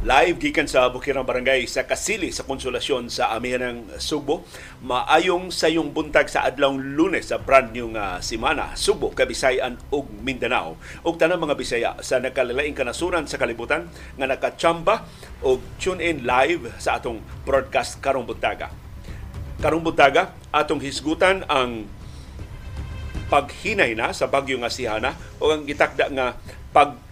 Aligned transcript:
Live 0.00 0.40
gikan 0.40 0.64
sa 0.64 0.88
Bukirang 0.88 1.28
Barangay 1.28 1.68
sa 1.68 1.84
Kasili 1.84 2.32
sa 2.32 2.48
Konsolasyon 2.48 3.12
sa 3.12 3.36
Amihanang 3.36 3.84
Subo. 4.00 4.48
Maayong 4.80 5.52
sayong 5.52 5.92
buntag 5.92 6.24
sa 6.32 6.48
adlawng 6.48 6.96
Lunes 6.96 7.28
sa 7.28 7.36
brand 7.36 7.68
new 7.68 7.92
nga 7.92 8.16
simana. 8.24 8.72
Subo, 8.80 9.12
Kabisayan 9.12 9.76
ug 9.92 10.08
Mindanao. 10.24 10.80
Ug 11.04 11.20
tanang 11.20 11.44
mga 11.44 11.52
Bisaya 11.52 11.90
sa 12.00 12.16
nakalalaing 12.16 12.72
kanasuran 12.72 13.28
sa 13.28 13.36
kalibutan 13.36 13.92
nga 14.16 14.24
nakachamba 14.24 15.04
og 15.44 15.60
tune 15.76 16.00
in 16.00 16.24
live 16.24 16.72
sa 16.80 16.96
atong 16.96 17.20
broadcast 17.44 18.00
karong 18.00 18.24
buntaga. 18.24 18.72
Karong 19.60 19.84
buntaga 19.84 20.32
atong 20.48 20.80
hisgutan 20.80 21.44
ang 21.44 21.84
paghinay 23.28 23.92
na 23.92 24.16
sa 24.16 24.32
bagyo 24.32 24.56
nga 24.64 24.72
Sihana 24.72 25.12
o 25.36 25.52
ang 25.52 25.68
gitakda 25.68 26.08
nga 26.08 26.40
pag 26.72 27.09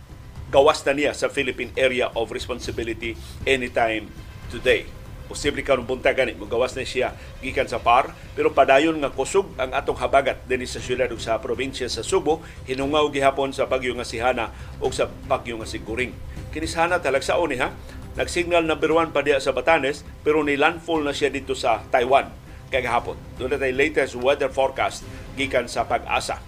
gawas 0.48 0.80
na 0.84 0.97
niya 0.97 1.12
sa 1.12 1.29
Philippine 1.29 1.73
Area 1.77 2.09
of 2.16 2.33
Responsibility 2.33 3.12
anytime 3.45 4.09
today. 4.48 4.88
Posible 5.29 5.61
karon 5.61 5.84
bunta 5.84 6.09
gani 6.16 6.33
gawas 6.33 6.73
na 6.73 6.88
siya 6.88 7.12
gikan 7.45 7.69
sa 7.69 7.77
PAR 7.77 8.16
pero 8.33 8.48
padayon 8.57 8.97
nga 8.97 9.12
kusog 9.12 9.45
ang 9.61 9.77
atong 9.77 10.01
habagat 10.01 10.41
dinhi 10.48 10.65
sa 10.65 10.80
syudad 10.80 11.12
sa 11.21 11.37
probinsya 11.37 11.84
sa 11.93 12.01
Subo 12.01 12.41
hinungaw 12.65 13.12
gihapon 13.12 13.52
sa 13.52 13.69
bagyo 13.69 13.93
nga 13.93 14.09
Sihana 14.09 14.48
ug 14.80 14.88
sa 14.97 15.05
bagyo 15.29 15.61
nga 15.61 15.69
Siguring. 15.69 16.16
Kini 16.49 16.65
sana 16.65 16.96
talagsaon 16.96 17.52
ni 17.52 17.60
ha 17.60 17.77
nagsignal 18.16 18.65
number 18.65 18.88
1 18.88 19.12
pa 19.12 19.21
diya 19.21 19.37
sa 19.37 19.52
Batanes 19.52 20.01
pero 20.24 20.41
ni 20.41 20.57
landfall 20.57 21.05
na 21.05 21.12
siya 21.12 21.29
dito 21.29 21.52
sa 21.52 21.85
Taiwan 21.93 22.33
kagahapon. 22.73 23.21
Doon 23.37 23.52
na 23.52 23.69
latest 23.69 24.16
weather 24.16 24.49
forecast 24.49 25.05
gikan 25.37 25.69
sa 25.69 25.85
pag-asa 25.85 26.41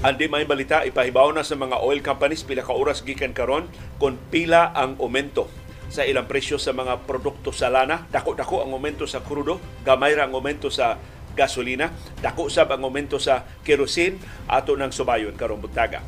Andi 0.00 0.32
may 0.32 0.48
balita 0.48 0.80
ipahibaw 0.80 1.28
na 1.36 1.44
sa 1.44 1.60
mga 1.60 1.84
oil 1.84 2.00
companies 2.00 2.40
pila 2.40 2.64
ka 2.64 2.72
oras 2.72 3.04
gikan 3.04 3.36
karon 3.36 3.68
kung 4.00 4.16
pila 4.32 4.72
ang 4.72 4.96
aumento 4.96 5.44
sa 5.92 6.08
ilang 6.08 6.24
presyo 6.24 6.56
sa 6.56 6.72
mga 6.72 7.04
produkto 7.04 7.52
sa 7.52 7.68
lana. 7.68 8.08
Dako-dako 8.08 8.64
ang 8.64 8.72
aumento 8.72 9.04
sa 9.04 9.20
krudo, 9.20 9.60
gamay 9.84 10.16
ra 10.16 10.24
ang 10.24 10.32
aumento 10.32 10.72
sa 10.72 10.96
gasolina, 11.36 11.92
dako 12.24 12.48
sab 12.48 12.72
ang 12.72 12.80
aumento 12.88 13.20
sa 13.20 13.44
kerosene 13.60 14.16
ato 14.48 14.72
ng 14.72 14.88
subayon 14.88 15.36
karong 15.36 15.60
buntaga. 15.60 16.00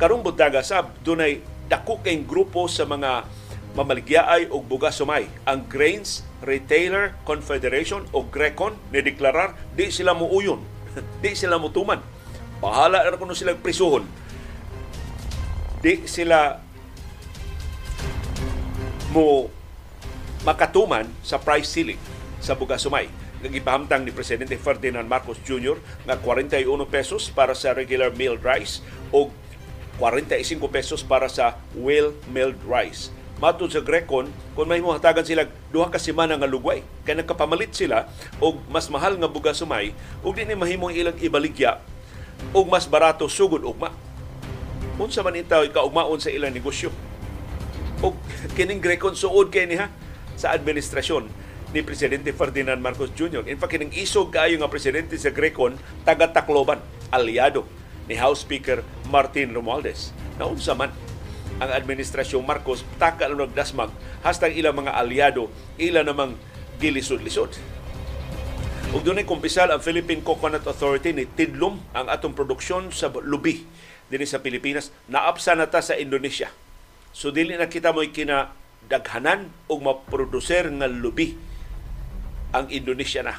Karong 0.00 0.24
buntaga 0.24 0.64
sab 0.64 0.96
dunay 1.04 1.44
dako 1.68 2.00
kay 2.00 2.16
grupo 2.24 2.64
sa 2.64 2.88
mga 2.88 3.28
mamaligyaay 3.76 4.48
og 4.56 4.64
bugas 4.64 4.96
sumay. 4.96 5.28
Ang 5.44 5.68
Grains 5.68 6.24
Retailer 6.40 7.12
Confederation 7.28 8.08
o 8.16 8.24
GRECON 8.24 8.72
ni 8.88 9.04
deklarar 9.04 9.52
di 9.76 9.92
sila 9.92 10.16
muuyon, 10.16 10.64
di 11.20 11.36
sila 11.36 11.60
mutuman 11.60 12.13
Bahala 12.64 13.04
na 13.04 13.20
kuno 13.20 13.36
silang 13.36 13.60
prisuhon. 13.60 14.08
Di 15.84 16.08
sila 16.08 16.64
mo 19.12 19.52
makatuman 20.48 21.04
sa 21.20 21.36
price 21.36 21.68
ceiling 21.68 22.00
sa 22.40 22.56
bugas 22.56 22.80
sumay. 22.80 23.12
Nagipahamtang 23.44 24.08
ni 24.08 24.16
Presidente 24.16 24.56
Ferdinand 24.56 25.04
Marcos 25.04 25.36
Jr. 25.44 25.76
nga 26.08 26.16
41 26.16 26.64
pesos 26.88 27.28
para 27.28 27.52
sa 27.52 27.76
regular 27.76 28.08
milled 28.16 28.40
rice 28.40 28.80
o 29.12 29.28
45 30.00 30.56
pesos 30.72 31.04
para 31.04 31.28
sa 31.28 31.60
well 31.76 32.16
milled 32.32 32.56
rice. 32.64 33.12
Matod 33.44 33.76
sa 33.76 33.84
Grecon, 33.84 34.32
kung 34.56 34.72
may 34.72 34.80
hatagan 34.80 35.26
sila 35.28 35.44
duha 35.68 35.92
ka 35.92 36.00
semana 36.00 36.32
nga 36.40 36.48
lugway, 36.48 36.80
kaya 37.04 37.20
nagkapamalit 37.20 37.76
sila 37.76 38.08
og 38.40 38.56
mas 38.72 38.88
mahal 38.88 39.20
nga 39.20 39.28
bugas 39.28 39.60
sumay 39.60 39.92
ug 40.24 40.32
di 40.32 40.48
ni 40.48 40.56
mahimong 40.56 40.96
ilang 40.96 41.20
ibaligya 41.20 41.76
og 42.52 42.66
mas 42.68 42.84
barato 42.90 43.30
sugod 43.30 43.64
ugma. 43.64 43.94
Unsa 45.00 45.24
man 45.24 45.38
itaw 45.38 45.64
kaugmaon 45.70 46.20
sa 46.20 46.30
ilang 46.30 46.52
negosyo. 46.52 46.92
Og 48.04 48.14
kining 48.58 48.84
grekon 48.84 49.16
suod 49.16 49.48
kay 49.48 49.64
niha 49.64 49.88
sa 50.36 50.52
administrasyon 50.52 51.30
ni 51.74 51.82
Presidente 51.82 52.30
Ferdinand 52.30 52.78
Marcos 52.78 53.10
Jr. 53.18 53.42
In 53.50 53.58
fact, 53.58 53.74
kining 53.74 53.90
isog 53.98 54.30
kaayo 54.30 54.54
nga 54.62 54.70
presidente 54.70 55.18
sa 55.18 55.34
Grecon, 55.34 55.74
taga 56.06 56.30
Tacloban, 56.30 56.78
aliado 57.10 57.66
ni 58.06 58.14
House 58.14 58.46
Speaker 58.46 58.86
Martin 59.10 59.50
Romualdez. 59.50 60.14
Naunsa 60.38 60.78
man 60.78 60.94
ang 61.58 61.70
administrasyon 61.70 62.46
Marcos 62.46 62.86
taka 62.98 63.26
nagdasmag 63.26 63.90
hastang 64.22 64.54
ilang 64.54 64.78
mga 64.78 64.94
aliado 64.94 65.50
ila 65.78 66.06
namang 66.06 66.38
gilisod-lisod 66.82 67.73
Ug 68.94 69.02
dunay 69.02 69.26
kumpisal 69.26 69.74
ang 69.74 69.82
Philippine 69.82 70.22
Coconut 70.22 70.62
Authority 70.70 71.10
ni 71.10 71.26
tidlom 71.26 71.82
ang 71.98 72.06
atong 72.06 72.30
produksyon 72.30 72.94
sa 72.94 73.10
lubi 73.10 73.66
dinhi 74.06 74.22
sa 74.22 74.38
Pilipinas. 74.38 74.94
Naapsa 75.10 75.58
na 75.58 75.66
ta 75.66 75.82
sa 75.82 75.98
Indonesia. 75.98 76.46
So 77.10 77.34
dili 77.34 77.58
na 77.58 77.66
kita 77.66 77.90
mo'y 77.90 78.14
kina 78.14 78.54
daghanan 78.86 79.50
og 79.66 79.82
maproducer 79.82 80.70
nga 80.70 80.86
lubi 80.86 81.34
ang 82.54 82.70
Indonesia 82.70 83.26
na. 83.26 83.34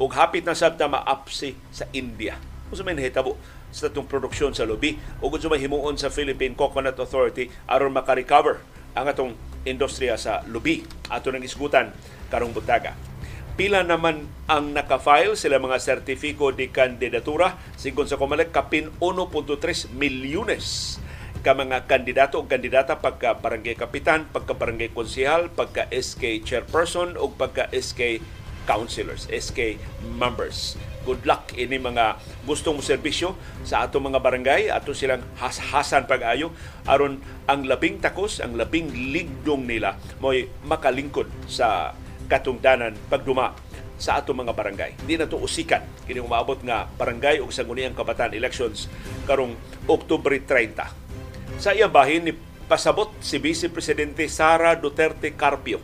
Ug 0.00 0.08
hapit 0.16 0.48
na 0.48 0.56
sabta 0.56 0.88
maapsi 0.88 1.52
sa 1.68 1.84
India. 1.92 2.40
Kung 2.72 2.80
sa 2.80 2.88
may 2.88 2.96
nahitabo 2.96 3.36
sa 3.68 3.92
itong 3.92 4.08
produksyon 4.08 4.56
sa 4.56 4.64
lubi 4.64 4.96
kung 5.20 5.36
may 5.52 5.60
himuon 5.60 6.00
sa 6.00 6.08
Philippine 6.08 6.56
Coconut 6.56 6.96
Authority 6.96 7.52
aron 7.68 7.92
makarecover 7.92 8.64
ang 8.96 9.04
atong 9.04 9.36
industriya 9.68 10.16
sa 10.16 10.40
lubi 10.48 10.80
ato 11.12 11.28
nang 11.28 11.44
isgutan 11.44 11.92
karong 12.32 12.56
buntaga 12.56 13.13
pila 13.54 13.86
naman 13.86 14.26
ang 14.50 14.74
nakafile 14.74 15.38
sila 15.38 15.62
mga 15.62 15.78
sertifiko 15.78 16.50
di 16.50 16.74
kandidatura. 16.74 17.54
Sigon 17.78 18.10
sa 18.10 18.18
Comelec 18.18 18.50
kapin 18.50 18.90
1.3 18.98 19.94
milyones 19.94 20.98
ka 21.44 21.52
mga 21.52 21.84
kandidato 21.84 22.40
o 22.40 22.48
kandidata 22.48 22.98
pagka 22.98 23.36
barangay 23.36 23.76
kapitan, 23.76 24.24
pagka 24.32 24.56
barangay 24.56 24.90
konsehal, 24.96 25.52
pagka 25.52 25.84
SK 25.92 26.40
chairperson 26.40 27.20
o 27.20 27.28
pagka 27.28 27.68
SK 27.68 28.24
councilors, 28.64 29.28
SK 29.28 29.76
members. 30.16 30.74
Good 31.04 31.28
luck 31.28 31.52
ini 31.52 31.76
mga 31.76 32.16
gustong 32.48 32.80
serbisyo 32.80 33.36
sa 33.60 33.84
ato 33.84 34.00
mga 34.00 34.24
barangay, 34.24 34.72
ato 34.72 34.96
silang 34.96 35.20
has-hasan 35.36 36.08
pag-ayo. 36.08 36.48
Aron 36.88 37.20
ang 37.44 37.68
labing 37.68 38.00
takos, 38.00 38.40
ang 38.40 38.56
labing 38.56 39.12
ligdong 39.12 39.68
nila 39.68 40.00
mo'y 40.24 40.48
makalingkod 40.64 41.28
sa 41.44 41.92
katungdanan 42.26 42.96
pagduma 43.08 43.52
sa 43.94 44.18
ato 44.18 44.34
mga 44.34 44.52
barangay. 44.52 44.90
Hindi 45.06 45.14
na 45.16 45.30
to 45.30 45.38
usikan 45.38 45.82
kini 46.04 46.18
umaabot 46.18 46.58
nga 46.66 46.90
barangay 46.98 47.38
ug 47.40 47.54
sangguniang 47.54 47.94
kabataan 47.94 48.34
elections 48.34 48.90
karong 49.24 49.54
Oktubre 49.86 50.34
30. 50.36 51.60
Sa 51.62 51.70
iyang 51.70 51.94
bahin 51.94 52.26
ni 52.26 52.32
pasabot 52.66 53.12
si 53.22 53.38
Vice 53.38 53.70
Presidente 53.70 54.26
Sara 54.26 54.74
Duterte 54.74 55.36
Carpio 55.36 55.78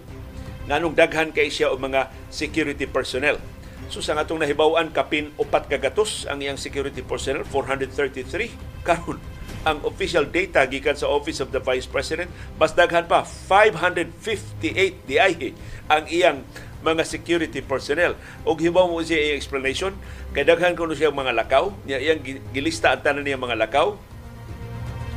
nganong 0.67 0.95
daghan 0.95 1.31
kay 1.35 1.51
siya 1.51 1.71
og 1.71 1.83
mga 1.83 2.11
security 2.31 2.87
personnel. 2.87 3.43
So 3.91 3.99
sa 3.99 4.15
atong 4.15 4.39
nahibaw-an 4.39 4.95
kapin 4.95 5.35
upat 5.35 5.67
kagatos 5.67 6.27
ang 6.31 6.39
iyang 6.39 6.59
security 6.61 7.03
personnel 7.03 7.43
433 7.49 8.55
karon 8.87 9.19
ang 9.69 9.85
official 9.85 10.25
data 10.25 10.65
gikan 10.65 10.97
sa 10.97 11.09
Office 11.11 11.45
of 11.45 11.53
the 11.53 11.61
Vice 11.61 11.85
President 11.85 12.33
mas 12.57 12.73
daghan 12.73 13.05
pa 13.05 13.25
558 13.25 15.05
DIE 15.05 15.53
ang 15.91 16.05
iyang 16.09 16.41
mga 16.81 17.05
security 17.05 17.61
personnel. 17.61 18.17
Og 18.45 18.61
hibaw 18.61 18.89
mo 18.89 19.05
siya 19.05 19.21
iyang 19.21 19.39
explanation, 19.41 19.93
kay 20.33 20.45
daghan 20.49 20.73
kuno 20.73 20.97
siya 20.97 21.13
mga 21.13 21.37
lakaw, 21.45 21.73
niya 21.85 22.01
iyang 22.01 22.21
gilista 22.57 22.93
ang 22.93 23.05
tanan 23.05 23.25
niya 23.25 23.37
mga 23.37 23.57
lakaw. 23.69 23.97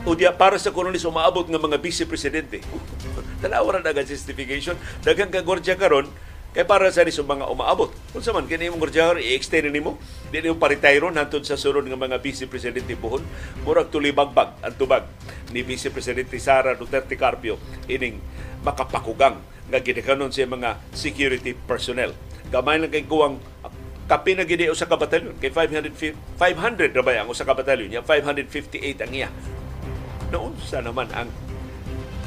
O 0.03 0.11
diya 0.19 0.35
para 0.35 0.59
sa 0.59 0.75
kuno 0.75 0.91
ni 0.91 0.99
umaabot 0.99 1.47
nga 1.47 1.59
mga 1.59 1.79
vice 1.79 2.03
presidente. 2.03 2.59
Tanawa 3.41 3.79
ra 3.79 4.03
justification, 4.03 4.75
daghan 5.07 5.31
ka 5.31 5.39
gordya 5.39 5.79
karon 5.79 6.11
kay 6.53 6.63
para 6.69 6.85
sa 6.93 7.01
niso 7.01 7.25
mga 7.25 7.49
umaabot. 7.49 7.89
Kung 8.13 8.21
man, 8.31 8.45
kini 8.45 8.69
mong 8.69 8.81
gordyahan, 8.85 9.17
i-extend 9.17 9.73
nimo. 9.73 9.97
Di 10.29 10.45
mo 10.45 10.55
paritayro 10.55 11.09
nantod 11.09 11.41
sa 11.43 11.57
sunod 11.57 11.89
nga 11.89 11.97
mga 11.97 12.21
Vice 12.21 12.45
Presidente 12.45 12.93
buhon. 12.93 13.25
Murag 13.65 13.89
tulibagbag 13.89 14.61
ang 14.61 14.73
tubag 14.77 15.09
ni 15.49 15.65
Vice 15.65 15.89
Presidente 15.89 16.37
Sara 16.37 16.77
Duterte 16.77 17.17
Carpio 17.17 17.57
ining 17.89 18.21
makapakugang 18.61 19.41
nga 19.67 19.79
ginikanon 19.81 20.29
siya 20.29 20.45
mga 20.45 20.77
security 20.93 21.57
personnel. 21.57 22.13
Gamay 22.53 22.77
lang 22.77 22.93
kay 22.93 23.09
kuwang 23.09 23.41
kapi 24.05 24.35
na 24.37 24.43
gidi 24.43 24.67
usa 24.67 24.85
ka 24.85 24.99
batalyon 24.99 25.39
kay 25.39 25.49
500 25.49 25.95
500 26.35 26.91
ra 26.91 27.01
ba 27.01 27.15
ang 27.15 27.31
usa 27.31 27.47
ka 27.47 27.55
batalyon 27.55 27.87
ya 27.87 28.03
558 28.03 28.99
ang 28.99 29.11
iya 29.15 29.29
noon 30.27 30.59
sa 30.59 30.83
naman 30.83 31.07
ang 31.15 31.31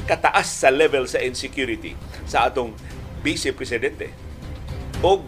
kataas 0.09 0.47
sa 0.47 0.73
level 0.73 1.05
sa 1.05 1.21
insecurity 1.21 1.93
sa 2.25 2.49
atong 2.49 2.73
Vice 3.21 3.53
Presidente. 3.53 4.13
O 5.05 5.21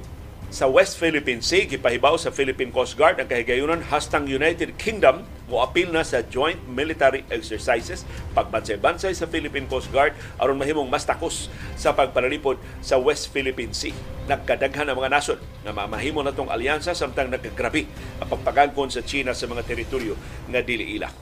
sa 0.50 0.65
West 0.65 0.97
Philippine 0.97 1.45
Sea, 1.45 1.69
gipahibaw 1.69 2.18
sa 2.18 2.33
Philippine 2.33 2.74
Coast 2.74 2.97
Guard 2.97 3.21
ang 3.21 3.30
kahigayunan 3.30 3.86
hastang 3.94 4.25
United 4.25 4.81
Kingdom 4.81 5.21
mo 5.45 5.62
apil 5.62 5.94
na 5.94 6.01
sa 6.01 6.25
joint 6.25 6.57
military 6.65 7.21
exercises 7.30 8.01
pagbansay-bansay 8.33 9.13
sa 9.13 9.30
Philippine 9.30 9.69
Coast 9.69 9.94
Guard 9.94 10.18
aron 10.41 10.57
mahimong 10.57 10.89
mas 10.89 11.06
takos 11.06 11.53
sa 11.77 11.94
pagpalalipod 11.94 12.57
sa 12.81 12.97
West 12.97 13.30
Philippine 13.30 13.77
Sea. 13.77 13.94
Nagkadaghan 14.25 14.89
ang 14.89 14.97
mga 14.97 15.13
nasod 15.13 15.38
na 15.62 15.69
mamahimo 15.69 16.25
na 16.25 16.33
tong 16.33 16.50
alyansa 16.50 16.97
samtang 16.97 17.30
nagkagrabi 17.30 17.86
ang 18.18 18.30
pagpagangkon 18.33 18.89
sa 18.89 19.06
China 19.06 19.38
sa 19.38 19.45
mga 19.45 19.69
teritoryo 19.69 20.18
nga 20.50 20.65
dili 20.65 20.97
ila. 20.97 21.13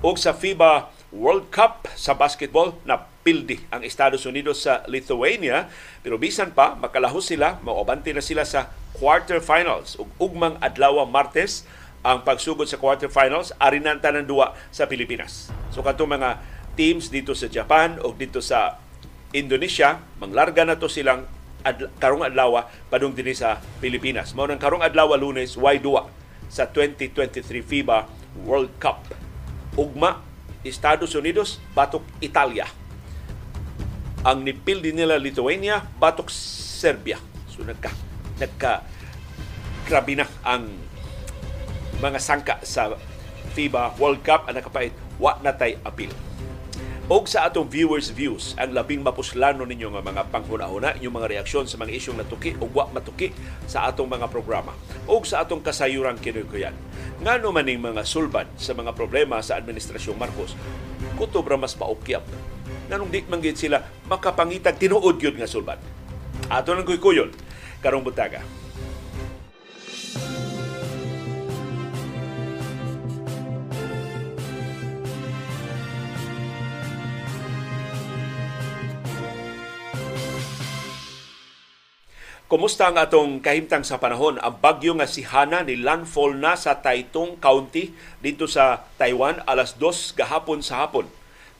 O 0.00 0.16
sa 0.16 0.32
FIBA 0.32 0.88
World 1.12 1.52
Cup 1.52 1.84
sa 1.96 2.16
basketball 2.16 2.80
na 2.88 3.12
pildi 3.24 3.64
ang 3.72 3.80
Estados 3.80 4.28
Unidos 4.28 4.68
sa 4.68 4.84
Lithuania 4.84 5.72
pero 6.04 6.20
bisan 6.20 6.52
pa 6.52 6.76
makalahos 6.76 7.24
sila 7.24 7.56
maobante 7.64 8.12
na 8.12 8.20
sila 8.20 8.44
sa 8.44 8.68
quarterfinals. 9.00 9.96
Ug 9.96 10.06
ugmang 10.20 10.60
adlaw 10.60 11.02
Martes 11.08 11.64
ang 12.04 12.20
pagsugod 12.20 12.68
sa 12.68 12.76
quarterfinals 12.76 13.56
arinan 13.56 13.98
tanan 13.98 14.28
duwa 14.28 14.52
sa 14.68 14.84
Pilipinas. 14.84 15.48
So 15.72 15.80
kadto 15.80 16.04
mga 16.04 16.38
teams 16.76 17.08
dito 17.08 17.32
sa 17.32 17.48
Japan 17.48 17.96
o 18.04 18.12
dito 18.12 18.44
sa 18.44 18.76
Indonesia 19.32 19.98
manglarga 20.20 20.68
na 20.68 20.76
to 20.76 20.86
silang 20.86 21.24
adla, 21.64 21.88
karong 21.96 22.28
adlaw 22.28 22.68
padung 22.92 23.16
dinhi 23.16 23.32
sa 23.32 23.58
Pilipinas. 23.80 24.36
Mao 24.36 24.44
nang 24.44 24.60
karong 24.60 24.84
adlaw 24.84 25.16
Lunes 25.16 25.56
why 25.56 25.80
duwa 25.80 26.12
sa 26.52 26.68
2023 26.68 27.40
FIBA 27.64 28.04
World 28.44 28.76
Cup. 28.76 29.00
Ugma 29.74 30.20
Estados 30.60 31.16
Unidos 31.16 31.58
batok 31.72 32.04
Italia 32.20 32.83
ang 34.24 34.40
nipil 34.40 34.80
din 34.80 34.96
nila 34.96 35.20
Lithuania 35.20 35.84
batok 36.00 36.32
Serbia. 36.32 37.20
So 37.52 37.60
nagka 37.60 37.92
nagka 38.40 38.80
grabe 39.84 40.16
na 40.16 40.26
ang 40.40 40.72
mga 42.00 42.18
sangka 42.18 42.56
sa 42.64 42.96
FIBA 43.52 44.00
World 44.00 44.24
Cup 44.24 44.48
ang 44.48 44.56
nakapait 44.56 44.96
wa 45.20 45.36
natay 45.44 45.76
apil. 45.84 46.08
Og 47.04 47.28
sa 47.28 47.44
atong 47.44 47.68
viewers 47.68 48.08
views 48.16 48.56
ang 48.56 48.72
labing 48.72 49.04
mapuslano 49.04 49.68
ninyo 49.68 49.92
nga 49.92 50.00
mga 50.00 50.22
panghuna-huna 50.32 50.96
inyong 50.96 51.16
mga 51.20 51.30
reaksyon 51.36 51.68
sa 51.68 51.76
mga 51.76 51.92
isyong 52.00 52.16
natuki 52.16 52.56
o 52.56 52.64
wa 52.72 52.88
matuki 52.88 53.28
sa 53.68 53.92
atong 53.92 54.08
mga 54.08 54.32
programa 54.32 54.72
og 55.04 55.28
sa 55.28 55.44
atong 55.44 55.60
kasayuran 55.60 56.16
kinukuyan. 56.16 56.72
Ngano 57.20 57.52
man 57.52 57.68
ning 57.68 57.84
mga 57.84 58.08
sulban 58.08 58.48
sa 58.56 58.72
mga 58.72 58.96
problema 58.96 59.44
sa 59.44 59.60
administrasyong 59.60 60.16
Marcos 60.16 60.56
kutob 61.20 61.44
ra 61.44 61.60
mas 61.60 61.76
paukyap 61.76 62.24
nganong 62.94 63.10
di 63.10 63.26
man 63.26 63.42
sila 63.42 63.82
makapangitag 64.06 64.78
tinuod 64.78 65.18
gyud 65.18 65.34
nga 65.34 65.50
sulban. 65.50 65.82
Ato 66.46 66.70
nang 66.78 66.86
kuykuyon 66.86 67.34
karong 67.82 68.06
butaga. 68.06 68.38
Kumusta 82.46 82.86
ang 82.86 83.02
atong 83.02 83.42
kahimtang 83.42 83.82
sa 83.82 83.98
panahon? 83.98 84.38
Ang 84.38 84.62
bagyo 84.62 84.94
nga 84.94 85.10
si 85.10 85.26
Hana 85.26 85.66
ni 85.66 85.74
landfall 85.74 86.38
na 86.38 86.54
sa 86.54 86.78
Taitung 86.78 87.34
County 87.42 87.90
dito 88.22 88.46
sa 88.46 88.86
Taiwan 88.94 89.42
alas 89.50 89.74
2 89.82 90.14
gahapon 90.14 90.62
sa 90.62 90.86
hapon 90.86 91.10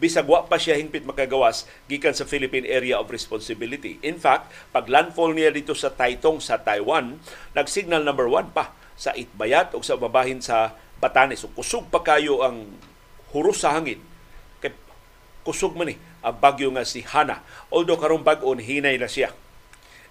bisag 0.04 0.28
wa 0.28 0.44
pa 0.44 0.60
siya 0.60 0.76
hingpit 0.76 1.08
makagawas 1.08 1.64
gikan 1.88 2.12
sa 2.12 2.28
Philippine 2.28 2.68
Area 2.68 3.00
of 3.00 3.08
Responsibility. 3.08 3.96
In 4.04 4.20
fact, 4.20 4.52
pag 4.68 4.84
landfall 4.92 5.32
niya 5.32 5.48
dito 5.48 5.72
sa 5.72 5.88
Taitung 5.96 6.44
sa 6.44 6.60
Taiwan, 6.60 7.16
nag-signal 7.56 8.04
number 8.04 8.28
one 8.28 8.52
pa 8.52 8.76
sa 9.00 9.16
Itbayat 9.16 9.72
o 9.72 9.80
sa 9.80 9.96
babahin 9.96 10.44
sa 10.44 10.76
Batanes. 11.00 11.40
So, 11.40 11.48
kusog 11.56 11.88
pa 11.88 12.04
kayo 12.04 12.44
ang 12.44 12.76
huros 13.32 13.64
sa 13.64 13.72
hangin. 13.72 14.04
Kay 14.60 14.76
kusog 15.40 15.72
man 15.72 15.88
ni 15.88 15.96
ang 16.20 16.36
bagyo 16.36 16.68
nga 16.76 16.84
si 16.84 17.00
Hana. 17.00 17.40
Although 17.72 17.96
karong 17.96 18.28
bag-on, 18.28 18.60
hinay 18.60 19.00
na 19.00 19.08
siya. 19.08 19.32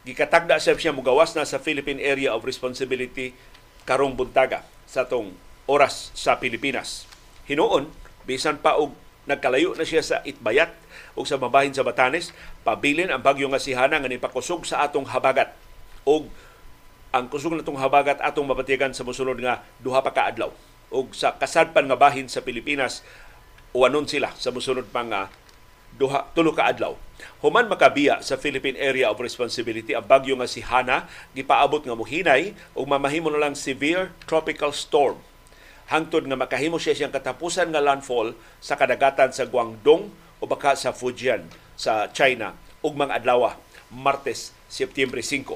Gikatagda 0.10 0.58
siya 0.58 0.74
siya 0.74 0.98
mugawas 0.98 1.38
na 1.38 1.46
sa 1.46 1.62
Philippine 1.62 2.02
Area 2.02 2.34
of 2.34 2.42
Responsibility 2.42 3.38
karong 3.86 4.18
buntaga 4.18 4.66
sa 4.90 5.06
tong 5.06 5.38
oras 5.70 6.10
sa 6.18 6.42
Pilipinas. 6.42 7.06
Hinuon, 7.46 7.94
bisan 8.26 8.58
pa 8.58 8.74
og 8.82 9.03
Nagkalayo 9.24 9.72
na 9.80 9.88
siya 9.88 10.04
sa 10.04 10.20
Itbayat 10.28 10.76
o 11.16 11.24
sa 11.24 11.40
mabahin 11.40 11.72
sa 11.72 11.88
Batanes. 11.88 12.36
Pabilin 12.68 13.08
ang 13.08 13.24
bagyo 13.24 13.48
nga 13.48 13.62
si 13.62 13.72
Hana 13.72 14.00
nga 14.00 14.12
nipakusog 14.12 14.68
sa 14.68 14.84
atong 14.84 15.08
habagat. 15.08 15.56
O 16.04 16.28
ang 17.14 17.30
kusog 17.30 17.56
na 17.56 17.64
itong 17.64 17.80
habagat 17.80 18.20
atong 18.20 18.50
mapatigan 18.50 18.92
sa 18.92 19.06
musunod 19.06 19.38
nga 19.40 19.64
duha 19.80 20.04
pa 20.04 20.12
ka 20.12 20.28
adlaw. 20.28 20.52
O 20.92 21.08
sa 21.16 21.38
kasadpan 21.38 21.88
nga 21.88 21.96
bahin 21.96 22.28
sa 22.28 22.44
Pilipinas, 22.44 23.06
uwanon 23.72 24.10
sila 24.10 24.34
sa 24.36 24.52
musunod 24.52 24.90
pang 24.92 25.30
duha 25.94 26.26
tulo 26.34 26.52
ka 26.52 26.68
adlaw. 26.68 26.98
Human 27.46 27.70
makabiya 27.70 28.20
sa 28.26 28.36
Philippine 28.36 28.76
Area 28.76 29.08
of 29.08 29.22
Responsibility 29.22 29.94
ang 29.94 30.04
bagyo 30.04 30.36
nga 30.36 30.50
si 30.50 30.60
Hana 30.66 31.08
gipaabot 31.38 31.86
nga 31.86 31.96
muhinay 31.96 32.58
ug 32.74 32.90
mamahimo 32.90 33.30
na 33.30 33.40
lang 33.40 33.56
severe 33.56 34.12
tropical 34.26 34.74
storm 34.74 35.22
hangtod 35.94 36.26
nga 36.26 36.34
makahimo 36.34 36.82
siya 36.82 36.98
siyang 36.98 37.14
katapusan 37.14 37.70
nga 37.70 37.78
landfall 37.78 38.34
sa 38.58 38.74
kadagatan 38.74 39.30
sa 39.30 39.46
Guangdong 39.46 40.10
o 40.42 40.50
baka 40.50 40.74
sa 40.74 40.90
Fujian 40.90 41.46
sa 41.78 42.10
China 42.10 42.58
ug 42.82 42.98
mga 42.98 43.22
adlaw 43.22 43.54
Martes, 43.94 44.50
September 44.66 45.22
5. 45.22 45.54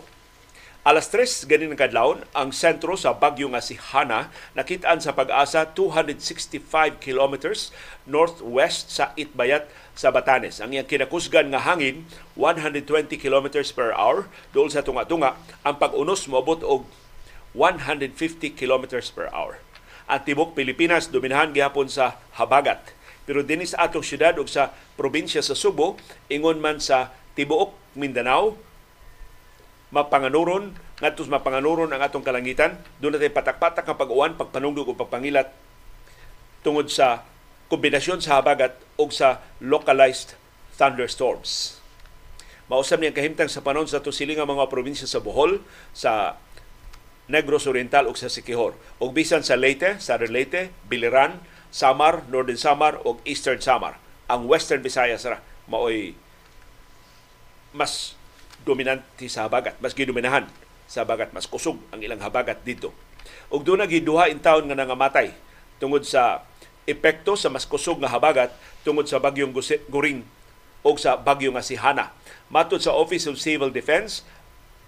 Alas 0.88 1.12
3 1.12 1.50
ganin 1.51 1.74
nga 1.74 1.84
kadlawon 1.89 2.24
ang 2.31 2.54
sentro 2.56 2.95
sa 2.95 3.12
bagyo 3.12 3.51
nga 3.51 3.60
si 3.60 3.75
Hana 3.75 4.31
nakitaan 4.56 5.04
sa 5.04 5.12
pag-asa 5.12 5.68
265 5.75 6.63
kilometers 7.01 7.75
northwest 8.07 8.94
sa 8.94 9.12
Itbayat 9.19 9.68
sa 9.98 10.16
Batanes. 10.16 10.63
Ang 10.63 10.78
iyang 10.78 10.88
kinakusgan 10.88 11.51
nga 11.51 11.66
hangin 11.66 12.07
120 12.39 13.19
kilometers 13.19 13.75
per 13.75 13.92
hour 14.00 14.31
dool 14.56 14.72
sa 14.72 14.86
tunga-tunga 14.86 15.36
ang 15.68 15.75
pag-unos 15.75 16.24
moabot 16.31 16.63
og 16.63 16.88
150 17.51 18.56
kilometers 18.56 19.12
per 19.12 19.28
hour 19.36 19.60
ang 20.07 20.24
tibok 20.24 20.56
Pilipinas 20.56 21.12
dominahan 21.12 21.51
gihapon 21.51 21.92
sa 21.92 22.19
habagat. 22.39 22.80
Pero 23.27 23.44
dinhi 23.44 23.68
sa 23.68 23.92
atong 23.92 24.07
syudad 24.07 24.33
ug 24.39 24.48
sa 24.48 24.71
probinsya 24.95 25.44
sa 25.44 25.51
Subo, 25.51 26.00
ingon 26.31 26.63
man 26.63 26.80
sa 26.80 27.12
tibuok 27.36 27.75
Mindanao, 28.00 28.56
mapanganuron 29.92 30.75
ngadto 30.98 31.21
mapanganuron 31.30 31.94
ang 31.94 32.01
atong 32.01 32.25
kalangitan 32.25 32.75
doon 32.98 33.15
natin 33.15 33.30
patak-patak 33.30 33.86
nga 33.86 33.95
pag-uwan 33.95 34.33
pagpanungdog 34.33 34.92
o 34.92 34.98
pagpangilat 34.98 35.54
tungod 36.65 36.89
sa 36.89 37.21
kombinasyon 37.69 38.19
sa 38.19 38.42
habagat 38.42 38.74
o 38.98 39.06
sa 39.13 39.44
localized 39.62 40.33
thunderstorms. 40.75 41.77
Mausap 42.68 43.00
niyang 43.00 43.15
kahimtang 43.15 43.48
sa 43.48 43.63
panon 43.63 43.88
sa 43.88 44.03
tusiling 44.03 44.39
mga 44.39 44.68
probinsya 44.68 45.07
sa 45.07 45.24
Bohol, 45.24 45.63
sa 45.95 46.36
Negros 47.27 47.68
Oriental 47.68 48.07
ug 48.07 48.15
sa 48.15 48.31
Sikihor. 48.31 48.75
Ug 49.03 49.12
bisan 49.12 49.43
sa 49.43 49.60
Leyte, 49.60 50.00
Southern 50.00 50.31
Leyte, 50.31 50.72
Biliran, 50.88 51.43
Samar, 51.69 52.24
Northern 52.31 52.60
Samar 52.60 53.03
ug 53.03 53.19
Eastern 53.27 53.60
Samar. 53.60 54.00
Ang 54.31 54.48
Western 54.48 54.84
Visayas 54.84 55.27
ra 55.27 55.43
maoy 55.67 56.15
mas 57.75 58.15
dominante 58.63 59.27
sa 59.29 59.46
habagat, 59.46 59.75
mas 59.79 59.93
gidominahan 59.93 60.48
sa 60.88 61.03
habagat, 61.03 61.36
mas 61.36 61.46
kusog 61.46 61.77
ang 61.91 62.00
ilang 62.00 62.19
habagat 62.24 62.63
dito. 62.63 62.96
Ug 63.51 63.63
doon 63.63 63.84
nagiduha 63.84 64.31
in 64.31 64.39
taon 64.39 64.67
nga 64.67 64.75
nangamatay 64.75 65.36
tungod 65.77 66.07
sa 66.07 66.48
epekto 66.88 67.36
sa 67.36 67.51
mas 67.51 67.67
kusog 67.67 68.00
nga 68.00 68.12
habagat 68.12 68.55
tungod 68.88 69.05
sa 69.05 69.19
bagyong 69.19 69.51
guring 69.91 70.24
o 70.84 70.96
sa 70.96 71.19
bagyo 71.19 71.51
nga 71.51 71.63
si 71.63 71.75
Hana. 71.75 72.15
Matod 72.48 72.79
sa 72.79 72.96
Office 72.96 73.27
of 73.27 73.36
Civil 73.36 73.75
Defense, 73.75 74.24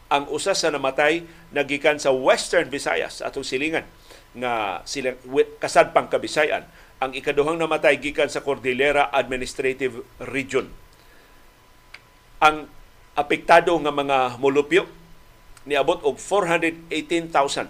ang 0.09 0.25
usa 0.33 0.57
sa 0.57 0.73
namatay 0.73 1.21
nagikan 1.53 2.01
sa 2.01 2.09
Western 2.09 2.67
Visayas 2.73 3.21
atong 3.21 3.45
silingan 3.45 3.85
nga 4.33 4.81
sila 4.85 5.13
kasad 5.61 5.93
pang 5.93 6.09
kabisayan. 6.09 6.65
Ang 6.99 7.15
ikaduhang 7.15 7.55
namatay 7.55 7.95
gikan 8.01 8.27
sa 8.27 8.43
Cordillera 8.43 9.07
Administrative 9.15 10.03
Region. 10.19 10.67
Ang 12.43 12.67
apektado 13.15 13.71
nga 13.79 13.93
mga 13.93 14.37
molupyo 14.41 14.83
niabot 15.67 15.99
og 16.07 16.17
418,000 16.17 17.67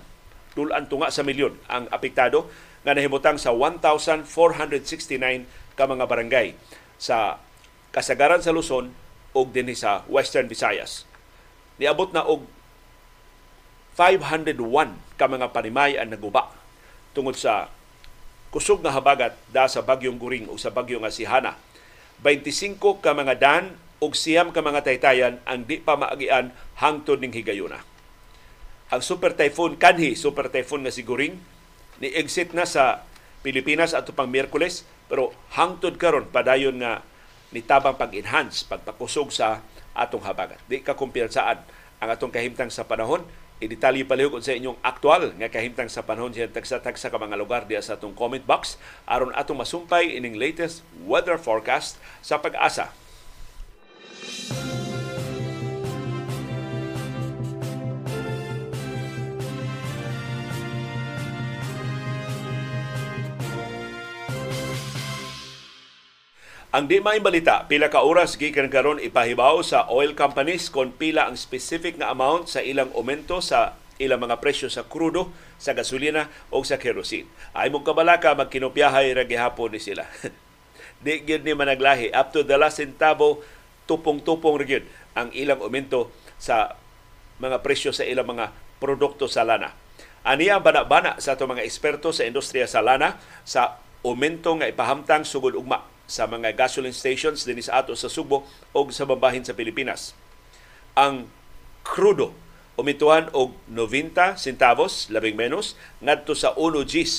tulan 0.53 0.85
tunga 0.85 1.09
sa 1.09 1.25
milyon 1.25 1.57
ang 1.65 1.89
apektado 1.89 2.45
nga 2.85 2.93
nahimutang 2.93 3.41
sa 3.41 3.51
1,469 3.51 4.23
ka 5.73 5.83
mga 5.89 6.05
barangay 6.05 6.53
sa 7.01 7.41
kasagaran 7.89 8.45
sa 8.45 8.53
Luzon 8.53 8.93
ug 9.33 9.45
dinhi 9.49 9.73
sa 9.73 10.05
Western 10.05 10.45
Visayas 10.45 11.08
niabot 11.79 12.11
na 12.11 12.27
og 12.27 12.43
501 13.95 14.55
ka 15.19 15.25
mga 15.27 15.51
panimay 15.51 15.99
ang 15.99 16.11
naguba 16.11 16.51
tungod 17.11 17.35
sa 17.35 17.67
kusog 18.53 18.79
nga 18.79 18.95
habagat 18.95 19.35
da 19.51 19.67
sa 19.67 19.83
bagyong 19.83 20.15
guring 20.15 20.45
o 20.47 20.55
sa 20.55 20.71
bagyo 20.71 20.99
nga 21.03 21.11
si 21.11 21.27
Hana. 21.27 21.59
25 22.23 22.79
ka 23.03 23.11
mga 23.15 23.35
dan 23.39 23.63
ug 23.99 24.15
siyam 24.15 24.55
ka 24.55 24.63
mga 24.63 24.87
taytayan 24.87 25.35
ang 25.43 25.67
di 25.67 25.79
pa 25.79 25.99
maagian 25.99 26.55
hangtod 26.79 27.19
ning 27.19 27.35
higayuna. 27.35 27.83
Ang 28.89 29.01
super 29.03 29.35
typhoon 29.35 29.75
kanhi 29.75 30.15
super 30.15 30.47
typhoon 30.47 30.87
nga 30.87 30.95
si 30.95 31.03
Guring 31.03 31.35
ni 31.99 32.09
exit 32.15 32.55
na 32.55 32.63
sa 32.63 33.03
Pilipinas 33.43 33.91
ato 33.91 34.15
pang 34.15 34.31
Miyerkules 34.31 34.87
pero 35.11 35.35
hangtod 35.55 35.99
karon 35.99 36.27
padayon 36.31 36.79
nga 36.79 37.03
nitabang 37.51 37.99
pag-enhance 37.99 38.65
pagpakusog 38.65 39.29
sa 39.29 39.61
atong 40.01 40.23
habagat. 40.23 40.59
Di 40.65 40.79
ka 40.79 40.95
kumpiyansaan 40.95 41.59
ang 41.99 42.09
atong 42.09 42.31
kahimtang 42.31 42.71
sa 42.71 42.87
panahon. 42.87 43.23
I-detalye 43.59 44.07
palihog 44.07 44.39
sa 44.39 44.55
inyong 44.55 44.79
aktual 44.79 45.35
nga 45.35 45.51
kahimtang 45.51 45.91
sa 45.91 46.07
panahon 46.07 46.31
sa 46.31 46.47
tagsa-tagsa 46.47 47.11
ka 47.11 47.19
mga 47.19 47.35
lugar 47.35 47.67
diya 47.67 47.83
sa 47.83 47.99
atong 47.99 48.15
comment 48.15 48.39
box 48.39 48.79
aron 49.03 49.35
atong 49.35 49.59
masumpay 49.59 50.15
ining 50.15 50.39
latest 50.39 50.79
weather 51.03 51.35
forecast 51.35 51.99
sa 52.23 52.39
pag-asa 52.39 52.95
Ang 66.69 66.85
di 66.85 67.01
may 67.01 67.17
balita, 67.17 67.65
pila 67.65 67.89
ka 67.89 68.05
oras 68.05 68.37
gikan 68.37 68.69
karon 68.69 69.01
ipahibaw 69.01 69.57
sa 69.65 69.89
oil 69.89 70.13
companies 70.13 70.69
kon 70.69 70.93
pila 70.93 71.25
ang 71.25 71.33
specific 71.33 71.97
nga 71.97 72.13
amount 72.13 72.45
sa 72.45 72.61
ilang 72.61 72.93
aumento 72.93 73.41
sa 73.41 73.73
ilang 73.97 74.21
mga 74.21 74.37
presyo 74.37 74.69
sa 74.69 74.85
krudo, 74.85 75.33
sa 75.57 75.73
gasolina 75.73 76.29
o 76.53 76.61
sa 76.61 76.77
kerosene. 76.77 77.25
Ay 77.57 77.73
mong 77.73 77.81
kabalaka 77.81 78.37
magkinopyahay 78.37 79.17
ra 79.17 79.25
gihapon 79.25 79.73
ni 79.73 79.81
sila. 79.81 80.05
di 81.01 81.25
gyud 81.25 81.41
ni 81.41 81.57
managlahi 81.57 82.13
up 82.13 82.29
to 82.29 82.45
the 82.45 82.53
last 82.53 82.77
centavo 82.77 83.41
tupong-tupong 83.89 84.61
ra 84.61 84.85
ang 85.17 85.33
ilang 85.33 85.65
aumento 85.65 86.13
sa 86.37 86.77
mga 87.41 87.65
presyo 87.65 87.89
sa 87.89 88.05
ilang 88.05 88.29
mga 88.29 88.53
produkto 88.77 89.25
sa 89.25 89.41
lana. 89.41 89.73
Aniya 90.21 90.61
bana-bana 90.61 91.17
sa 91.17 91.33
ato 91.33 91.49
mga 91.49 91.65
eksperto 91.65 92.13
sa 92.13 92.29
industriya 92.29 92.69
sa 92.69 92.85
lana 92.85 93.17
sa 93.41 93.81
aumento 94.05 94.53
nga 94.53 94.69
ipahamtang 94.69 95.25
sugod 95.25 95.57
ugma 95.57 95.97
sa 96.09 96.25
mga 96.25 96.57
gasoline 96.57 96.95
stations 96.95 97.45
din 97.45 97.61
sa 97.61 97.85
ato 97.85 97.93
sa 97.93 98.09
Subo 98.09 98.49
o 98.73 98.79
sa 98.89 99.05
babahin 99.05 99.45
sa 99.45 99.53
Pilipinas. 99.53 100.17
Ang 100.97 101.29
crudo 101.85 102.33
umituhan 102.79 103.27
og 103.35 103.59
90 103.67 104.39
centavos, 104.39 105.11
labing 105.11 105.35
menos, 105.35 105.75
ngadto 105.99 106.31
sa 106.31 106.55
1 106.55 106.87
Gs. 106.87 107.13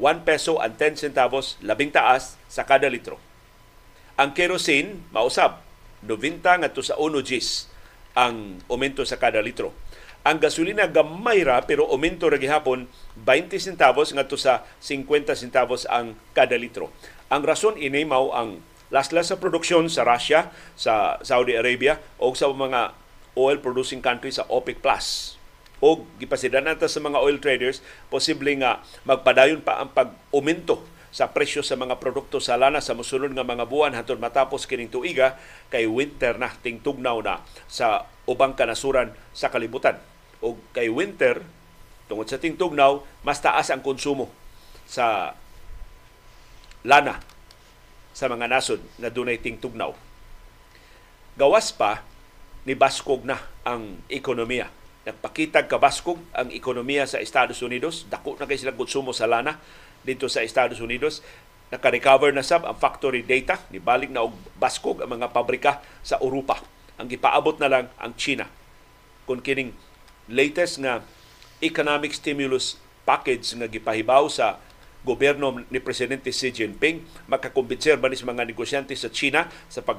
1 0.00 0.24
peso 0.24 0.56
and 0.56 0.80
10 0.80 0.96
centavos, 0.96 1.60
labing 1.60 1.92
taas 1.92 2.40
sa 2.48 2.64
kada 2.64 2.88
litro. 2.88 3.20
Ang 4.16 4.32
kerosene, 4.32 5.04
mausab, 5.12 5.60
90 6.00 6.64
ngadto 6.64 6.80
sa 6.80 6.96
1 6.96 7.12
Gs 7.20 7.68
ang 8.16 8.58
aumento 8.66 9.04
sa 9.04 9.20
kada 9.20 9.38
litro. 9.44 9.70
Ang 10.28 10.44
gasolina 10.44 10.84
gamay 10.84 11.40
ra 11.40 11.64
pero 11.64 11.88
aumento 11.88 12.28
ra 12.28 12.36
gihapon 12.36 12.84
20 13.16 13.48
centavos 13.56 14.12
ngadto 14.12 14.36
sa 14.36 14.60
50 14.84 15.32
centavos 15.32 15.88
ang 15.88 16.20
kada 16.36 16.52
litro. 16.60 16.92
Ang 17.32 17.48
rason 17.48 17.80
ini 17.80 18.04
mao 18.04 18.36
ang 18.36 18.60
laslas 18.92 19.32
sa 19.32 19.40
produksyon 19.40 19.88
sa 19.88 20.04
Russia, 20.04 20.52
sa 20.76 21.16
Saudi 21.24 21.56
Arabia 21.56 21.96
o 22.20 22.28
sa 22.36 22.52
mga 22.52 22.92
oil 23.40 23.56
producing 23.64 24.04
countries 24.04 24.36
sa 24.36 24.44
OPEC 24.52 24.84
Plus. 24.84 25.40
O 25.80 26.04
gipasidan 26.20 26.68
nata 26.68 26.92
sa 26.92 27.00
mga 27.00 27.24
oil 27.24 27.40
traders, 27.40 27.80
posible 28.12 28.52
nga 28.60 28.84
magpadayon 29.08 29.64
pa 29.64 29.80
ang 29.80 29.96
pag-aumento 29.96 30.84
sa 31.08 31.32
presyo 31.32 31.64
sa 31.64 31.80
mga 31.80 31.96
produkto 31.96 32.36
sa 32.36 32.60
lana 32.60 32.84
sa 32.84 32.92
mosunod 32.92 33.32
nga 33.32 33.48
mga 33.48 33.64
buwan 33.64 33.96
hatod 33.96 34.20
matapos 34.20 34.68
kining 34.68 34.92
tuiga 34.92 35.40
kay 35.72 35.88
winter 35.88 36.36
na 36.36 36.52
tingtugnaw 36.52 37.16
na 37.24 37.40
sa 37.64 38.04
ubang 38.28 38.52
kanasuran 38.52 39.16
sa 39.32 39.48
kalibutan. 39.48 39.96
O 40.44 40.58
kay 40.70 40.86
winter, 40.86 41.42
tungod 42.06 42.30
sa 42.30 42.38
tingtugnaw, 42.38 43.02
mas 43.26 43.42
taas 43.42 43.68
ang 43.70 43.82
konsumo 43.82 44.30
sa 44.88 45.34
lana 46.86 47.20
sa 48.14 48.30
mga 48.30 48.46
nasod 48.46 48.80
na 48.98 49.10
dunay 49.10 49.38
tingtugnaw. 49.38 49.94
Gawas 51.38 51.70
pa, 51.70 52.02
ni 52.66 52.74
Baskog 52.74 53.22
na 53.22 53.38
ang 53.62 54.02
ekonomiya. 54.10 54.68
Nagpakitag 55.08 55.72
kabaskog 55.72 56.20
ang 56.36 56.52
ekonomiya 56.52 57.08
sa 57.08 57.16
Estados 57.16 57.64
Unidos. 57.64 58.04
Dako 58.12 58.36
na 58.36 58.44
kay 58.44 58.60
silang 58.60 58.76
konsumo 58.76 59.16
sa 59.16 59.24
lana 59.24 59.56
dito 60.04 60.28
sa 60.28 60.44
Estados 60.44 60.84
Unidos. 60.84 61.24
Naka-recover 61.72 62.28
na 62.36 62.44
sab 62.44 62.68
ang 62.68 62.76
factory 62.76 63.24
data. 63.24 63.56
Nibalik 63.72 64.12
na 64.12 64.28
og 64.28 64.36
baskog 64.60 65.00
ang 65.00 65.16
mga 65.16 65.32
pabrika 65.32 65.80
sa 66.04 66.20
Europa 66.20 66.60
ang 66.98 67.06
gipaabot 67.06 67.56
na 67.62 67.70
lang 67.70 67.86
ang 67.96 68.12
China. 68.18 68.44
Kung 69.24 69.38
kining 69.40 69.72
latest 70.28 70.80
nga 70.80 71.02
economic 71.64 72.14
stimulus 72.14 72.78
package 73.02 73.56
nga 73.56 73.66
gipahibaw 73.66 74.28
sa 74.28 74.60
gobyerno 75.02 75.64
ni 75.72 75.80
Presidente 75.80 76.28
Xi 76.28 76.52
Jinping, 76.52 77.00
makakumbinser 77.30 77.96
ba 77.96 78.12
ni 78.12 78.18
mga 78.20 78.44
negosyante 78.44 78.92
sa 78.92 79.08
China 79.08 79.48
sa 79.72 79.80
pag 79.80 79.98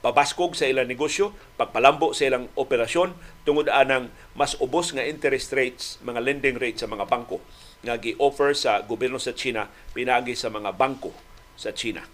pabaskog 0.00 0.56
sa 0.56 0.64
ilang 0.64 0.88
negosyo, 0.88 1.36
pagpalambo 1.60 2.16
sa 2.16 2.28
ilang 2.28 2.48
operasyon 2.56 3.12
tungod 3.44 3.68
anang 3.68 4.08
mas 4.32 4.56
ubos 4.56 4.96
nga 4.96 5.04
interest 5.04 5.52
rates, 5.52 6.00
mga 6.00 6.20
lending 6.24 6.56
rates 6.56 6.80
sa 6.80 6.88
mga 6.88 7.04
bangko 7.04 7.40
nga 7.84 7.96
gi-offer 8.00 8.52
sa 8.56 8.80
gobyerno 8.84 9.20
sa 9.20 9.36
China 9.36 9.68
pinagi 9.92 10.36
sa 10.36 10.48
mga 10.48 10.72
bangko 10.76 11.12
sa 11.56 11.72
China. 11.76 12.04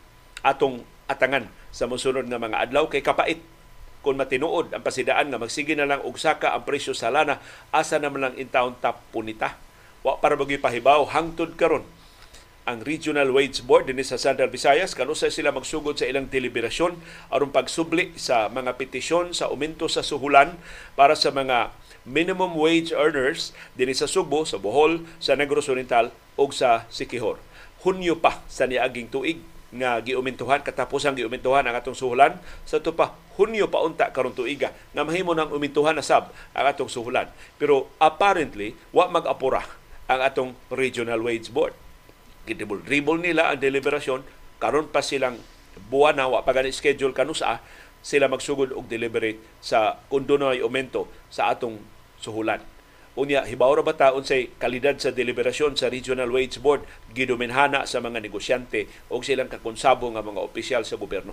Atong 0.43 0.83
atangan 1.07 1.47
sa 1.71 1.87
mosunod 1.87 2.27
nga 2.27 2.43
mga 2.43 2.59
adlaw 2.67 2.91
kay 2.91 3.03
kapait 3.03 3.39
kung 4.07 4.23
matinuod 4.23 4.71
ang 4.71 4.87
pasidaan 4.87 5.35
nga 5.35 5.43
magsige 5.43 5.75
na 5.75 5.83
lang 5.83 5.99
og 6.07 6.15
saka 6.15 6.55
ang 6.55 6.63
presyo 6.63 6.95
sa 6.95 7.11
lana 7.11 7.43
asa 7.75 7.99
naman 7.99 8.23
lang 8.23 8.35
intawon 8.39 8.79
tap 8.79 9.03
punita. 9.11 9.59
Wa 10.07 10.23
para 10.23 10.39
bagi 10.39 10.63
pahibaw 10.63 11.11
hangtod 11.11 11.59
karon 11.59 11.83
ang 12.71 12.87
Regional 12.87 13.35
Wage 13.35 13.67
Board 13.67 13.91
dinhi 13.91 14.07
sa 14.07 14.15
Central 14.15 14.55
Visayas. 14.55 14.95
Kanusay 14.95 15.35
sila 15.35 15.51
magsugod 15.51 15.99
sa 15.99 16.07
ilang 16.07 16.31
deliberasyon 16.31 16.95
aron 17.35 17.51
pagsubli 17.51 18.15
sa 18.15 18.47
mga 18.47 18.79
petisyon 18.79 19.35
sa 19.35 19.51
aumento 19.51 19.91
sa 19.91 20.07
suhulan 20.07 20.55
para 20.95 21.19
sa 21.19 21.35
mga 21.35 21.75
minimum 22.07 22.55
wage 22.55 22.95
earners 22.95 23.51
dinhi 23.75 23.99
sa 23.99 24.07
Subo, 24.07 24.47
sa 24.47 24.63
Bohol, 24.63 25.03
sa 25.19 25.35
Negros 25.35 25.67
Oriental 25.67 26.15
ug 26.39 26.55
sa 26.55 26.87
Sikihor. 26.95 27.43
Hunyo 27.83 28.23
pa 28.23 28.39
sa 28.47 28.71
niaging 28.71 29.11
tuig 29.11 29.43
nga 29.79 30.01
giumentuhan 30.01 30.65
katapos 30.65 31.05
ang 31.05 31.17
giumentuhan 31.17 31.65
ang 31.65 31.77
atong 31.77 31.97
suhulan. 31.97 32.37
Sa 32.65 32.81
to 32.81 32.97
pa 32.97 33.15
Hunyo 33.37 33.69
pa 33.69 33.85
unta 33.85 34.09
karon 34.17 34.33
tuiga 34.33 34.73
nga 34.97 35.05
mahimo 35.05 35.37
nang 35.37 35.53
umintuhan 35.53 35.93
na 35.93 36.05
sab 36.05 36.33
ang 36.57 36.67
atong 36.67 36.89
suhulan. 36.89 37.29
Pero 37.61 37.93
apparently 38.01 38.73
wa 38.97 39.13
mag-apura 39.13 39.61
ang 40.09 40.21
atong 40.25 40.51
regional 40.73 41.21
wage 41.21 41.53
board. 41.53 41.77
Gidibol 42.49 42.81
nila 43.21 43.53
ang 43.53 43.61
deliberasyon 43.61 44.25
karon 44.57 44.89
pa 44.89 45.05
silang 45.05 45.37
buwan 45.93 46.17
na 46.17 46.33
wa 46.33 46.41
pa 46.41 46.57
schedule 46.73 47.13
kanusa 47.13 47.61
sila 48.01 48.31
magsugod 48.31 48.73
og 48.73 48.89
deliberate 48.89 49.43
sa 49.61 50.01
kung 50.09 50.25
ay 50.25 50.63
aumento 50.63 51.11
sa 51.29 51.53
atong 51.53 51.77
suhulan 52.23 52.76
Unya, 53.17 53.49
hibaw 53.49 53.73
ra 53.73 53.81
ba 53.81 53.97
ta 53.97 54.13
unsay 54.13 54.53
kalidad 54.61 55.01
sa 55.01 55.09
deliberasyon 55.09 55.73
sa 55.81 55.89
Regional 55.89 56.29
Wage 56.29 56.61
Board 56.61 56.85
giduminhana 57.17 57.89
sa 57.89 57.97
mga 58.05 58.21
negosyante 58.21 58.93
o 59.09 59.25
silang 59.25 59.49
kakonsabo 59.49 60.13
nga 60.13 60.21
mga 60.21 60.45
opisyal 60.45 60.85
sa 60.85 61.01
gobyerno. 61.01 61.33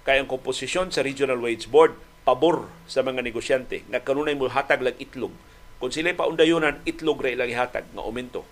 Kaya 0.00 0.24
ang 0.24 0.32
komposisyon 0.32 0.88
sa 0.88 1.04
Regional 1.04 1.36
Wage 1.36 1.68
Board 1.68 1.92
pabor 2.24 2.72
sa 2.88 3.04
mga 3.04 3.20
negosyante 3.20 3.84
nga 3.92 4.00
kanunay 4.00 4.32
mo 4.32 4.48
hatag 4.48 4.80
lang 4.80 4.96
itlog. 4.96 5.36
Kung 5.76 5.92
sila 5.92 6.08
paundayunan, 6.16 6.80
itlog 6.88 7.20
ra 7.20 7.36
ilang 7.36 7.52
ihatag 7.52 7.84
nga 7.92 8.00
aumento. 8.00 8.48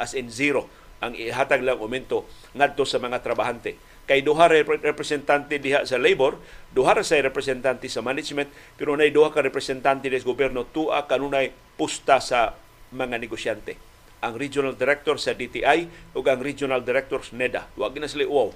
As 0.00 0.16
in 0.16 0.32
zero 0.32 0.64
ang 1.04 1.12
ihatag 1.12 1.60
lang 1.60 1.76
aumento 1.76 2.24
ngadto 2.56 2.88
sa 2.88 2.96
mga 2.96 3.20
trabahante 3.20 3.76
kay 4.08 4.24
duha 4.24 4.48
representante 4.48 5.60
diha 5.60 5.84
sa 5.84 6.00
labor, 6.00 6.40
duha 6.72 6.96
ra 6.96 7.04
sa 7.04 7.20
representante 7.20 7.92
sa 7.92 8.00
management, 8.00 8.48
pero 8.80 8.96
nay 8.96 9.12
duha 9.12 9.28
ka 9.28 9.44
representante 9.44 10.08
sa 10.08 10.24
gobyerno 10.24 10.64
tuwa 10.64 11.04
kanunay 11.04 11.52
pusta 11.76 12.16
sa 12.16 12.56
mga 12.88 13.20
negosyante. 13.20 13.76
Ang 14.24 14.40
regional 14.40 14.74
director 14.74 15.20
sa 15.20 15.36
DTI 15.36 16.10
ug 16.16 16.24
ang 16.24 16.40
regional 16.40 16.80
director 16.80 17.20
sa 17.20 17.36
NEDA. 17.36 17.68
Wa 17.76 17.92
na 17.92 18.08
sila 18.08 18.24
uwaw. 18.24 18.50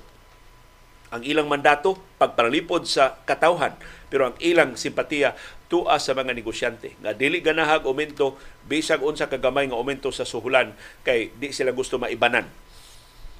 Ang 1.13 1.23
ilang 1.29 1.47
mandato 1.47 2.01
pagpalipod 2.17 2.89
sa 2.89 3.21
katawhan, 3.29 3.77
pero 4.09 4.33
ang 4.33 4.37
ilang 4.41 4.81
simpatiya 4.81 5.37
tua 5.69 6.01
sa 6.01 6.17
mga 6.17 6.33
negosyante 6.33 6.97
nga 7.01 7.13
dili 7.13 7.41
ganahag 7.41 7.85
aumento 7.89 8.37
bisag 8.65 9.01
unsa 9.01 9.29
kagamay 9.29 9.69
nga 9.69 9.77
aumento 9.77 10.13
sa 10.13 10.29
suhulan 10.29 10.73
kay 11.01 11.33
di 11.37 11.49
sila 11.49 11.73
gusto 11.73 11.97
maibanan 11.97 12.45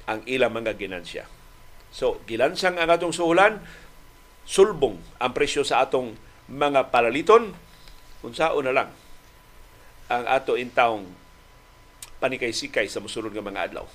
ang 0.09 0.21
ilang 0.25 0.53
mga 0.53 0.73
ginansya. 0.77 1.42
So, 1.93 2.17
gilansang 2.25 2.81
ang 2.81 2.89
atong 2.89 3.13
suhulan, 3.13 3.61
sulbong 4.49 4.97
ang 5.21 5.31
presyo 5.37 5.61
sa 5.61 5.85
atong 5.85 6.17
mga 6.49 6.89
palaliton, 6.89 7.53
unsaon 8.25 8.65
na 8.65 8.73
lang 8.73 8.89
ang 10.09 10.25
ato 10.25 10.57
intawong 10.57 11.05
panikay-sikay 12.17 12.89
sa 12.89 12.97
musulod 12.97 13.29
nga 13.29 13.45
mga 13.45 13.63
adlaw. 13.69 13.85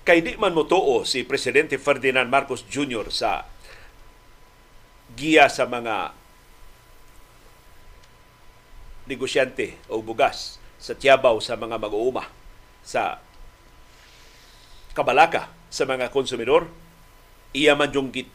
Kay 0.00 0.26
di 0.26 0.34
man 0.34 0.50
mo 0.50 0.66
si 1.06 1.22
Presidente 1.22 1.78
Ferdinand 1.78 2.26
Marcos 2.26 2.66
Jr. 2.66 3.14
sa 3.14 3.46
giya 5.20 5.52
sa 5.52 5.68
mga 5.68 6.16
negosyante 9.04 9.76
o 9.92 10.00
bugas 10.00 10.56
sa 10.80 10.96
tiyabaw 10.96 11.36
sa 11.44 11.60
mga 11.60 11.76
mag-uuma 11.76 12.24
sa 12.80 13.20
kabalaka 14.96 15.52
sa 15.68 15.84
mga 15.84 16.08
konsumidor 16.08 16.72
iya 17.52 17.76
man 17.76 17.92
yung 17.92 18.08
git 18.08 18.32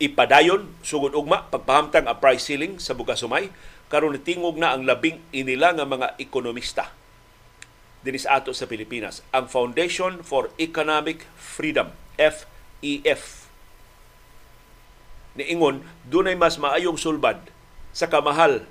ipadayon 0.00 0.72
sugod 0.80 1.12
ugma 1.12 1.44
pagpahamtang 1.52 2.08
ang 2.08 2.16
price 2.16 2.48
ceiling 2.48 2.80
sa 2.80 2.96
bugas 2.96 3.20
sumay 3.20 3.52
karon 3.92 4.16
tingog 4.24 4.56
na 4.56 4.72
ang 4.72 4.88
labing 4.88 5.20
inila 5.36 5.76
nga 5.76 5.84
mga 5.84 6.16
ekonomista 6.16 6.96
dinis 8.02 8.26
ato 8.30 8.54
sa 8.54 8.70
Pilipinas. 8.70 9.26
Ang 9.34 9.50
Foundation 9.50 10.22
for 10.22 10.54
Economic 10.56 11.26
Freedom 11.34 11.90
FEF 12.14 13.37
niingon 15.38 15.86
dunay 16.04 16.34
mas 16.34 16.58
maayong 16.58 16.98
sulbad 16.98 17.38
sa 17.94 18.10
kamahal 18.10 18.66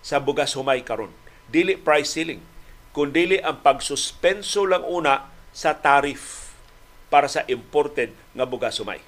sa 0.00 0.16
bugas 0.16 0.56
humay 0.56 0.80
karon 0.80 1.12
dili 1.52 1.76
price 1.76 2.16
ceiling 2.16 2.40
kundi 2.96 3.36
ang 3.44 3.60
pagsuspenso 3.60 4.64
lang 4.64 4.82
una 4.88 5.28
sa 5.52 5.76
tariff 5.76 6.56
para 7.12 7.28
sa 7.28 7.44
imported 7.46 8.16
nga 8.32 8.48
bugas 8.48 8.80
humay 8.80 9.04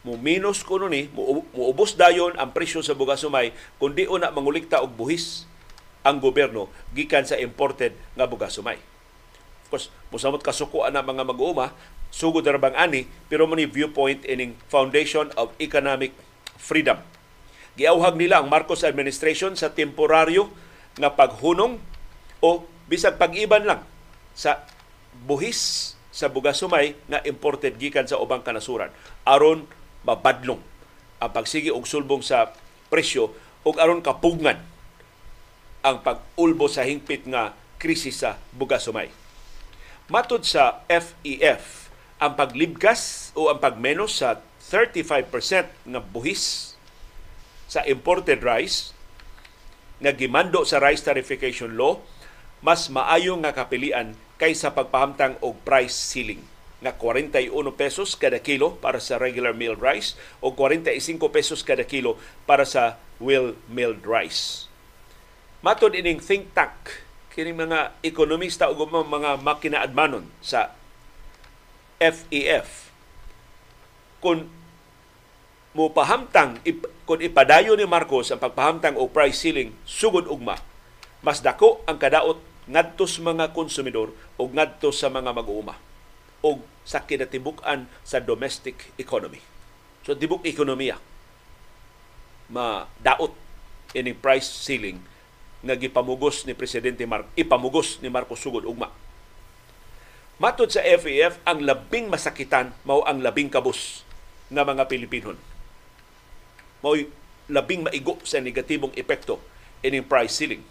mo 0.00 0.16
minus 0.16 0.64
kuno 0.64 0.88
ni 0.88 1.12
muubos 1.12 1.92
dayon 1.92 2.32
ang 2.40 2.56
presyo 2.56 2.80
sa 2.80 2.96
bugas 2.96 3.20
sumay 3.20 3.52
kundi 3.76 4.08
una 4.08 4.32
mangulikta 4.32 4.80
og 4.80 4.96
buhis 4.96 5.44
ang 6.00 6.16
gobyerno 6.16 6.72
gikan 6.96 7.28
sa 7.28 7.36
imported 7.36 7.92
nga 8.16 8.24
bugas 8.24 8.56
sumay. 8.56 8.80
Of 9.64 9.68
course, 9.68 9.86
musamot 10.08 10.40
kasuko 10.40 10.88
ana 10.88 11.04
mga 11.04 11.28
mag-uuma 11.28 11.76
sugod 12.10 12.46
ra 12.46 12.58
bang 12.58 12.76
ani 12.76 13.06
pero 13.30 13.46
mo 13.46 13.54
ni 13.54 13.66
viewpoint 13.66 14.26
ining 14.26 14.58
Foundation 14.66 15.30
of 15.38 15.54
Economic 15.62 16.12
Freedom. 16.60 16.98
Giawhag 17.78 18.18
nila 18.18 18.42
ang 18.42 18.50
Marcos 18.50 18.84
administration 18.84 19.54
sa 19.56 19.72
temporaryo 19.72 20.50
nga 20.98 21.14
paghunong 21.14 21.78
o 22.42 22.66
bisag 22.90 23.16
pag-iban 23.16 23.64
lang 23.64 23.80
sa 24.34 24.66
buhis 25.24 25.94
sa 26.10 26.26
bugas 26.26 26.58
sumay 26.58 26.98
nga 27.06 27.22
imported 27.22 27.78
gikan 27.78 28.04
sa 28.04 28.18
ubang 28.18 28.42
kanasuran 28.42 28.90
aron 29.22 29.70
mabadlong 30.02 30.58
ang 31.22 31.30
pagsigi 31.30 31.70
og 31.70 31.86
sulbong 31.86 32.24
sa 32.24 32.50
presyo 32.90 33.30
ug 33.62 33.76
aron 33.78 34.02
kapugngan 34.02 34.58
ang 35.80 36.00
pag-ulbo 36.04 36.68
sa 36.68 36.84
hingpit 36.84 37.24
nga 37.28 37.56
krisis 37.80 38.20
sa 38.20 38.36
bugas 38.52 38.84
sumay. 38.84 39.08
Matod 40.12 40.44
sa 40.44 40.84
FEF, 40.90 41.14
e 41.24 41.38
ang 42.20 42.36
paglibgas 42.36 43.32
o 43.32 43.48
ang 43.48 43.56
pagmenos 43.56 44.20
sa 44.20 44.44
35% 44.68 45.88
nga 45.88 46.00
buhis 46.04 46.76
sa 47.64 47.80
imported 47.88 48.44
rice 48.44 48.92
nga 50.04 50.12
gimando 50.12 50.60
sa 50.68 50.78
rice 50.84 51.00
tarification 51.00 51.80
law 51.80 51.96
mas 52.60 52.92
maayo 52.92 53.40
nga 53.40 53.56
kapilian 53.56 54.12
kaysa 54.36 54.76
pagpahamtang 54.76 55.40
og 55.40 55.56
price 55.64 55.96
ceiling 55.96 56.44
nga 56.80 56.96
41 56.96 57.52
pesos 57.76 58.16
kada 58.16 58.40
kilo 58.40 58.76
para 58.80 59.00
sa 59.00 59.20
regular 59.20 59.52
milled 59.52 59.80
rice 59.80 60.16
o 60.40 60.52
45 60.52 61.20
pesos 61.28 61.60
kada 61.60 61.84
kilo 61.84 62.16
para 62.48 62.64
sa 62.64 62.96
well 63.20 63.52
milled 63.68 64.04
rice. 64.08 64.64
Matod 65.60 65.92
ining 65.92 66.24
think 66.24 66.56
tank 66.56 67.04
kini 67.30 67.52
mga 67.52 68.00
ekonomista 68.00 68.72
ug 68.72 68.80
mga 68.88 69.44
makina-admanon 69.44 70.24
sa 70.40 70.72
FEF 72.00 72.24
e 72.32 72.40
kung 74.24 74.48
mo 75.76 75.92
pahamtang 75.92 76.56
kung 77.04 77.20
ipadayon 77.20 77.76
ni 77.76 77.84
Marcos 77.84 78.32
ang 78.32 78.40
pagpahamtang 78.40 78.96
o 78.96 79.04
price 79.04 79.44
ceiling 79.44 79.76
sugod 79.84 80.24
ugma 80.24 80.56
mas 81.20 81.44
dako 81.44 81.84
ang 81.84 82.00
kadaot 82.00 82.40
ngadto 82.64 83.04
sa 83.04 83.20
mga 83.20 83.52
konsumidor 83.52 84.16
o 84.40 84.48
ngadto 84.48 84.88
sa 84.96 85.12
mga 85.12 85.28
mag-uuma 85.36 85.76
o 86.40 86.64
sa 86.88 87.04
kinatibuk-an 87.04 87.84
sa 88.00 88.16
domestic 88.18 88.96
economy. 88.96 89.44
So 90.00 90.16
tibuk 90.16 90.40
ekonomiya 90.48 90.96
ma 92.48 92.88
daot 93.04 93.36
ini 93.92 94.16
price 94.16 94.48
ceiling 94.48 95.04
nga 95.60 95.76
gipamugos 95.76 96.48
ni 96.48 96.56
presidente 96.56 97.04
Mar 97.04 97.28
ipamugos 97.36 98.00
ni 98.00 98.08
Marcos 98.08 98.40
sugod 98.40 98.64
ugma. 98.64 98.88
Matod 100.40 100.72
sa 100.72 100.80
FAF, 100.80 101.36
ang 101.44 101.60
labing 101.60 102.08
masakitan 102.08 102.72
mao 102.88 103.04
ang 103.04 103.20
labing 103.20 103.52
kabus 103.52 104.08
nga 104.48 104.64
mga 104.64 104.88
Pilipinon. 104.88 105.36
Mao 106.80 106.96
labing 107.44 107.84
maigo 107.84 108.16
sa 108.24 108.40
negatibong 108.40 108.96
epekto 108.96 109.36
ining 109.84 110.08
price 110.08 110.40
ceiling. 110.40 110.64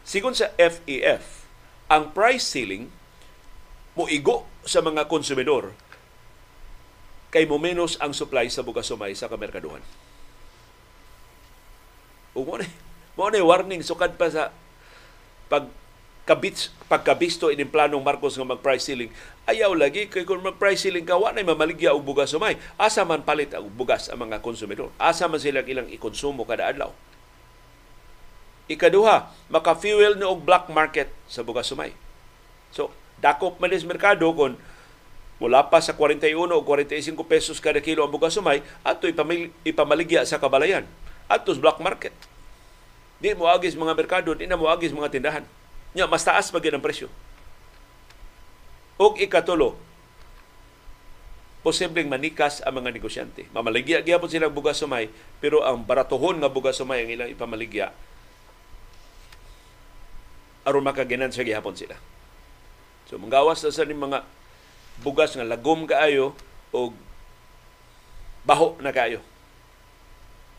Sigon 0.00 0.32
sa 0.32 0.48
FAF, 0.56 1.44
ang 1.92 2.16
price 2.16 2.48
ceiling 2.48 2.88
muigo 3.92 4.48
sa 4.64 4.80
mga 4.80 5.12
konsumidor 5.12 5.76
kay 7.28 7.44
mo 7.44 7.60
menos 7.60 8.00
ang 8.00 8.16
supply 8.16 8.48
sa 8.48 8.64
bugas 8.64 8.88
sumay 8.88 9.12
sa 9.12 9.28
kamerkaduhan. 9.28 9.84
Ug 12.32 12.48
mo 13.14 13.24
ni 13.28 13.40
warning 13.44 13.84
sukad 13.84 14.16
pa 14.16 14.32
sa 14.32 14.56
pag 15.52 15.68
kabits 16.24 16.72
pagkabisto 16.88 17.52
ining 17.52 17.68
planong 17.68 18.00
Marcos 18.00 18.40
nga 18.40 18.48
mag-price 18.48 18.88
ceiling. 18.88 19.12
Ayaw 19.44 19.76
lagi 19.76 20.08
kay 20.08 20.24
kung 20.24 20.40
mag-price 20.40 20.88
ceiling 20.88 21.04
ka 21.04 21.20
wa 21.20 21.36
mamaligya 21.36 21.92
og 21.92 22.00
bugas 22.00 22.32
sumay 22.32 22.56
asa 22.80 23.04
man 23.04 23.20
palit 23.20 23.52
ang 23.52 23.68
bugas 23.68 24.08
ang 24.08 24.24
mga 24.24 24.40
konsumidor? 24.40 24.88
Asa 24.96 25.28
man 25.28 25.36
sila 25.36 25.60
ilang 25.68 25.88
ikonsumo 25.92 26.48
kada 26.48 26.72
adlaw? 26.72 26.96
Ikaduha 28.72 29.28
maka-fuel 29.52 30.16
ni 30.16 30.24
og 30.24 30.40
black 30.40 30.72
market 30.72 31.12
sa 31.28 31.44
bugas 31.44 31.68
sumay 31.68 31.92
so 32.72 32.88
dakop 33.20 33.60
man 33.60 33.70
merkado 33.84 34.24
kon 34.32 34.56
mula 35.36 35.68
pa 35.68 35.84
sa 35.84 35.92
41 35.92 36.32
o 36.40 36.64
45 36.64 37.20
pesos 37.28 37.60
kada 37.60 37.84
kilo 37.84 38.00
ang 38.00 38.08
bugas 38.08 38.32
sumay 38.32 38.64
ato 38.80 39.04
ipamaligya 39.60 40.24
sa 40.24 40.40
kabalayan. 40.40 40.88
Ato 41.28 41.52
black 41.56 41.84
market. 41.84 42.16
Di 43.20 43.36
mo 43.36 43.44
agis 43.48 43.76
mga 43.76 43.92
merkado 43.92 44.32
di 44.32 44.48
na 44.48 44.56
mo 44.56 44.72
agis 44.72 44.88
mga 44.88 45.12
tindahan 45.12 45.44
nya 45.94 46.10
mas 46.10 46.26
taas 46.26 46.50
pa 46.50 46.58
ang 46.58 46.82
presyo 46.82 47.08
og 48.98 49.18
ikatulo 49.18 49.78
posibleng 51.64 52.12
manikas 52.12 52.60
ang 52.60 52.76
mga 52.84 52.92
negosyante. 52.92 53.48
Mamaligya 53.56 54.04
gyapon 54.04 54.28
sila 54.28 54.52
bugas 54.52 54.84
sumay, 54.84 55.08
pero 55.40 55.64
ang 55.64 55.80
baratohon 55.80 56.44
nga 56.44 56.52
bugas 56.52 56.76
sumay 56.76 57.08
ang 57.08 57.10
ilang 57.10 57.32
ipamaligya 57.32 57.88
aron 60.64 60.84
makaginan 60.84 61.32
sa 61.32 61.40
gihapon 61.44 61.76
sila. 61.76 61.96
So 63.08 63.20
manggawas 63.20 63.64
na 63.64 63.72
sa 63.72 63.84
mga 63.88 64.24
bugas 65.00 65.36
nga 65.36 65.44
lagom 65.44 65.88
kaayo 65.88 66.36
o 66.72 66.92
baho 68.44 68.76
na 68.80 68.92
kaayo. 68.92 69.20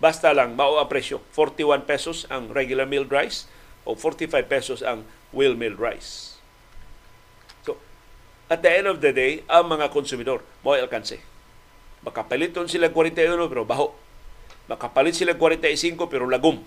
Basta 0.01 0.33
lang 0.33 0.53
mao 0.53 0.77
ang 0.77 0.89
presyo. 0.89 1.21
41 1.33 1.89
pesos 1.89 2.29
ang 2.29 2.49
regular 2.53 2.85
milled 2.85 3.09
rice 3.09 3.49
o 3.85 3.97
45 3.97 4.29
pesos 4.45 4.79
ang 4.85 5.05
well 5.35 5.53
milled 5.53 5.77
rice. 5.77 6.39
So, 7.67 7.75
at 8.47 8.63
the 8.63 8.71
end 8.71 8.87
of 8.87 9.03
the 9.03 9.11
day, 9.11 9.43
ang 9.51 9.67
mga 9.67 9.91
konsumidor 9.91 10.39
mo 10.63 10.73
alkanse. 10.73 11.19
Makapaliton 12.07 12.71
sila 12.71 12.87
41 12.87 13.51
pero 13.51 13.67
baho. 13.67 13.91
Makapalit 14.71 15.13
sila 15.13 15.35
45 15.37 15.99
pero 16.07 16.25
lagom. 16.25 16.63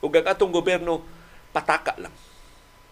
Ug 0.00 0.12
ang 0.16 0.26
atong 0.26 0.50
gobyerno 0.50 1.04
pataka 1.52 1.94
lang 1.98 2.14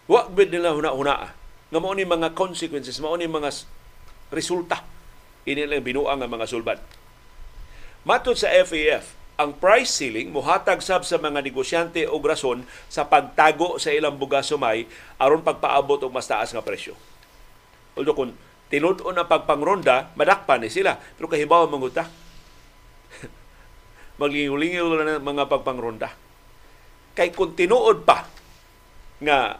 Wa 0.07 0.31
gid 0.31 0.55
nila 0.55 0.71
huna-huna. 0.71 1.35
Nga 1.67 1.79
mao 1.83 1.91
ni 1.91 2.07
mga 2.07 2.31
consequences, 2.31 3.03
mao 3.03 3.19
ni 3.19 3.27
mga 3.27 3.51
resulta 4.31 4.87
ini 5.47 5.63
lang 5.63 5.83
binuang 5.83 6.19
ang 6.19 6.31
mga 6.31 6.47
sulbad. 6.47 6.79
Matod 8.03 8.35
sa 8.35 8.51
FAF, 8.51 9.15
ang 9.37 9.53
price 9.53 10.01
ceiling 10.01 10.33
muhatag 10.33 10.81
sab 10.81 11.05
sa 11.05 11.21
mga 11.21 11.45
negosyante 11.45 12.09
og 12.09 12.25
rason 12.25 12.65
sa 12.89 13.05
pagtago 13.05 13.77
sa 13.77 13.93
ilang 13.93 14.17
bugas 14.17 14.49
sumay 14.49 14.89
aron 15.21 15.45
pagpaabot 15.45 16.01
og 16.01 16.09
mas 16.09 16.25
taas 16.25 16.49
nga 16.49 16.65
presyo. 16.65 16.97
Although 17.93 18.17
kung 18.17 18.33
tinud-on 18.73 19.17
ang 19.17 19.29
pagpangronda, 19.29 20.13
madakpan 20.17 20.65
ni 20.65 20.69
sila. 20.69 20.97
Pero 20.97 21.29
kahibaw 21.29 21.69
manguta. 21.69 22.09
Maglingaw-lingaw 24.21 24.87
na 25.05 25.21
mga 25.21 25.43
pagpangronda. 25.49 26.09
Kay 27.17 27.33
kung 27.33 27.53
tinuod 27.57 28.05
pa 28.05 28.25
nga 29.21 29.57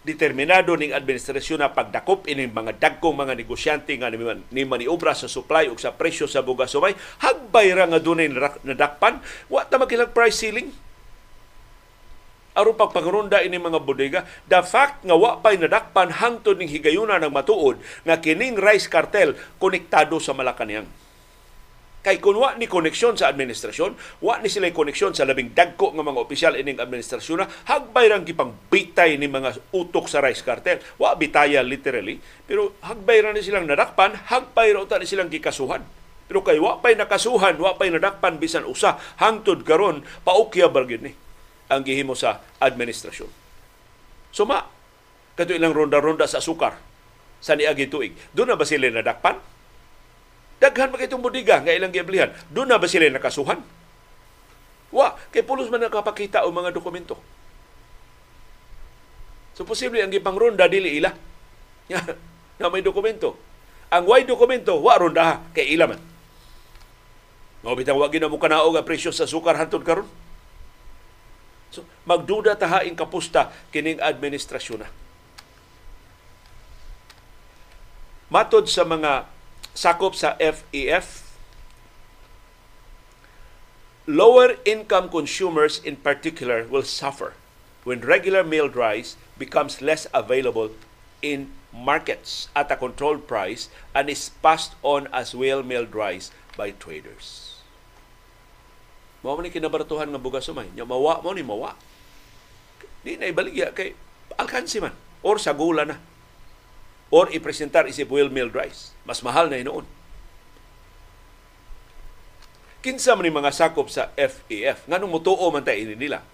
determinado 0.00 0.72
ning 0.80 0.96
administrasyon 0.96 1.60
na 1.60 1.72
pagdakop 1.72 2.24
ini 2.24 2.48
mga 2.48 2.80
dagkong 2.80 3.12
mga 3.12 3.36
negosyante 3.36 3.92
nga 4.00 4.08
ni 4.08 4.62
maniobra 4.64 5.12
sa 5.12 5.28
supply 5.28 5.68
ug 5.68 5.76
sa 5.76 5.92
presyo 5.92 6.24
sa 6.24 6.40
bugas 6.40 6.72
sumay 6.72 6.96
hagbay 7.20 7.76
ra 7.76 7.84
nga 7.84 8.00
dunay 8.00 8.32
nadakpan 8.64 9.20
wa 9.52 9.60
ta 9.68 9.76
makilang 9.76 10.12
price 10.12 10.40
ceiling. 10.40 10.72
Aron 12.56 12.74
pagpangrunda 12.74 13.44
ini 13.44 13.60
mga 13.60 13.78
bodega 13.78 14.20
the 14.48 14.58
fact 14.64 15.04
nga 15.04 15.14
wa 15.14 15.38
pay 15.38 15.60
nadakpan 15.60 16.10
hangtod 16.10 16.56
ning 16.56 16.72
higayuna 16.72 17.20
ng 17.20 17.30
matuod 17.30 17.78
nga 18.02 18.18
kining 18.18 18.56
rice 18.56 18.88
cartel 18.88 19.36
konektado 19.60 20.16
sa 20.18 20.32
Malacañang 20.34 20.88
Kay 22.00 22.16
kung 22.16 22.40
wa 22.40 22.56
ni 22.56 22.64
koneksyon 22.64 23.20
sa 23.20 23.28
administrasyon, 23.28 23.92
wa 24.24 24.40
ni 24.40 24.48
sila 24.48 24.72
koneksyon 24.72 25.12
sa 25.12 25.28
labing 25.28 25.52
dagko 25.52 25.92
nga 25.92 26.00
mga 26.00 26.16
opisyal 26.24 26.56
ining 26.56 26.80
administrasyon 26.80 27.44
na 27.44 27.46
hagbay 27.68 28.08
rang 28.08 28.24
gipang 28.24 28.56
bitay 28.72 29.20
ni 29.20 29.28
mga 29.28 29.60
utok 29.68 30.08
sa 30.08 30.24
rice 30.24 30.40
cartel. 30.40 30.80
Wa 30.96 31.12
bitaya 31.12 31.60
literally, 31.60 32.16
pero 32.48 32.72
hagbay 32.80 33.20
ra 33.20 33.36
ni 33.36 33.44
silang 33.44 33.68
nadakpan, 33.68 34.16
hagbay 34.16 34.72
ra 34.72 34.80
ni 34.96 35.04
silang 35.04 35.28
gikasuhan. 35.28 35.84
Pero 36.24 36.40
kay 36.40 36.56
wa 36.56 36.80
pay 36.80 36.96
nakasuhan, 36.96 37.60
wa 37.60 37.76
pay 37.76 37.92
nadakpan 37.92 38.40
bisan 38.40 38.64
usa 38.64 38.96
hangtod 39.20 39.60
karon 39.68 40.00
paukya 40.24 40.72
bargid 40.72 41.04
ni 41.04 41.12
ang 41.68 41.84
gihimo 41.84 42.16
sa 42.16 42.40
administrasyon. 42.64 43.28
Suma, 44.32 44.64
kato 45.36 45.52
ilang 45.52 45.76
ronda-ronda 45.76 46.24
sa 46.24 46.40
sukar 46.40 46.80
sa 47.44 47.60
niagi 47.60 47.92
tuig. 47.92 48.16
Doon 48.32 48.54
na 48.54 48.56
ba 48.56 48.64
sila 48.64 48.88
nadakpan? 48.88 49.59
Daghan 50.60 50.92
pa 50.92 51.00
itong 51.00 51.24
budiga 51.24 51.64
nga 51.64 51.72
ilang 51.72 51.90
giablihan. 51.90 52.36
Doon 52.52 52.68
na 52.68 52.76
ba 52.76 52.84
sila 52.84 53.08
nakasuhan? 53.08 53.64
Wa, 54.92 55.16
kay 55.32 55.40
pulos 55.40 55.72
man 55.72 55.80
nakapakita 55.80 56.44
o 56.44 56.52
mga 56.52 56.76
dokumento. 56.76 57.16
So 59.56 59.64
posible 59.64 60.04
ang 60.04 60.12
gipang 60.12 60.36
ronda 60.36 60.68
dili 60.68 61.00
ila. 61.00 61.16
na 62.60 62.68
may 62.68 62.84
dokumento. 62.84 63.40
Ang 63.90 64.04
way 64.06 64.22
dokumento, 64.28 64.76
wa 64.78 64.94
ronda 65.00 65.22
ha, 65.24 65.34
kay 65.56 65.74
ila 65.74 65.90
man. 65.90 66.00
Mao 67.60 67.76
bitang 67.76 67.96
wa 67.96 68.08
gina 68.08 68.28
mo 68.28 68.40
kanaog 68.40 68.76
ang 68.76 68.86
presyo 68.86 69.12
sa 69.12 69.28
sukar 69.28 69.56
hantod 69.56 69.84
karon. 69.84 70.08
So 71.72 71.84
magduda 72.08 72.56
ta 72.56 72.80
haing 72.80 72.96
kapusta 72.96 73.52
kining 73.72 74.00
administrasyon 74.00 74.80
na. 74.84 74.88
Matod 78.30 78.70
sa 78.70 78.86
mga 78.86 79.26
sakop 79.74 80.14
sa 80.14 80.34
FEF, 80.40 81.30
lower 84.10 84.58
income 84.66 85.08
consumers 85.08 85.78
in 85.78 85.96
particular 85.96 86.66
will 86.66 86.86
suffer 86.86 87.34
when 87.84 88.00
regular 88.02 88.42
milled 88.44 88.76
rice 88.76 89.16
becomes 89.38 89.80
less 89.80 90.06
available 90.12 90.70
in 91.22 91.48
markets 91.72 92.48
at 92.56 92.70
a 92.70 92.76
controlled 92.76 93.30
price 93.30 93.70
and 93.94 94.10
is 94.10 94.34
passed 94.42 94.74
on 94.82 95.06
as 95.14 95.34
well 95.34 95.62
milled 95.62 95.94
rice 95.94 96.34
by 96.58 96.74
traders. 96.74 97.62
Mao 99.20 99.36
man 99.36 99.46
ni 99.46 99.52
kinabaratuhan 99.52 100.08
nga 100.10 100.20
bugas 100.20 100.48
sumay, 100.48 100.66
nya 100.72 100.88
mawa 100.88 101.20
mo 101.20 101.30
ni 101.36 101.44
mawa. 101.44 101.76
Di 103.04 103.20
na 103.20 103.28
ibaligya 103.28 103.72
kay 103.76 103.92
alkansi 104.40 104.80
man 104.80 104.96
or 105.20 105.36
sa 105.36 105.52
gula 105.52 105.84
na 105.84 105.96
or 107.10 107.26
ipresentar 107.34 107.90
isip 107.90 108.08
well 108.08 108.30
milled 108.30 108.54
rice. 108.54 108.94
Mas 109.02 109.20
mahal 109.20 109.50
na 109.50 109.58
inoon. 109.58 109.84
Kinsa 112.80 113.12
man 113.12 113.28
mga 113.28 113.52
sakop 113.52 113.92
sa 113.92 114.08
FAF, 114.16 114.88
nganong 114.88 115.12
mutuo 115.12 115.52
man 115.52 115.60
ta 115.60 115.76
ini 115.76 115.92
nila. 115.92 116.24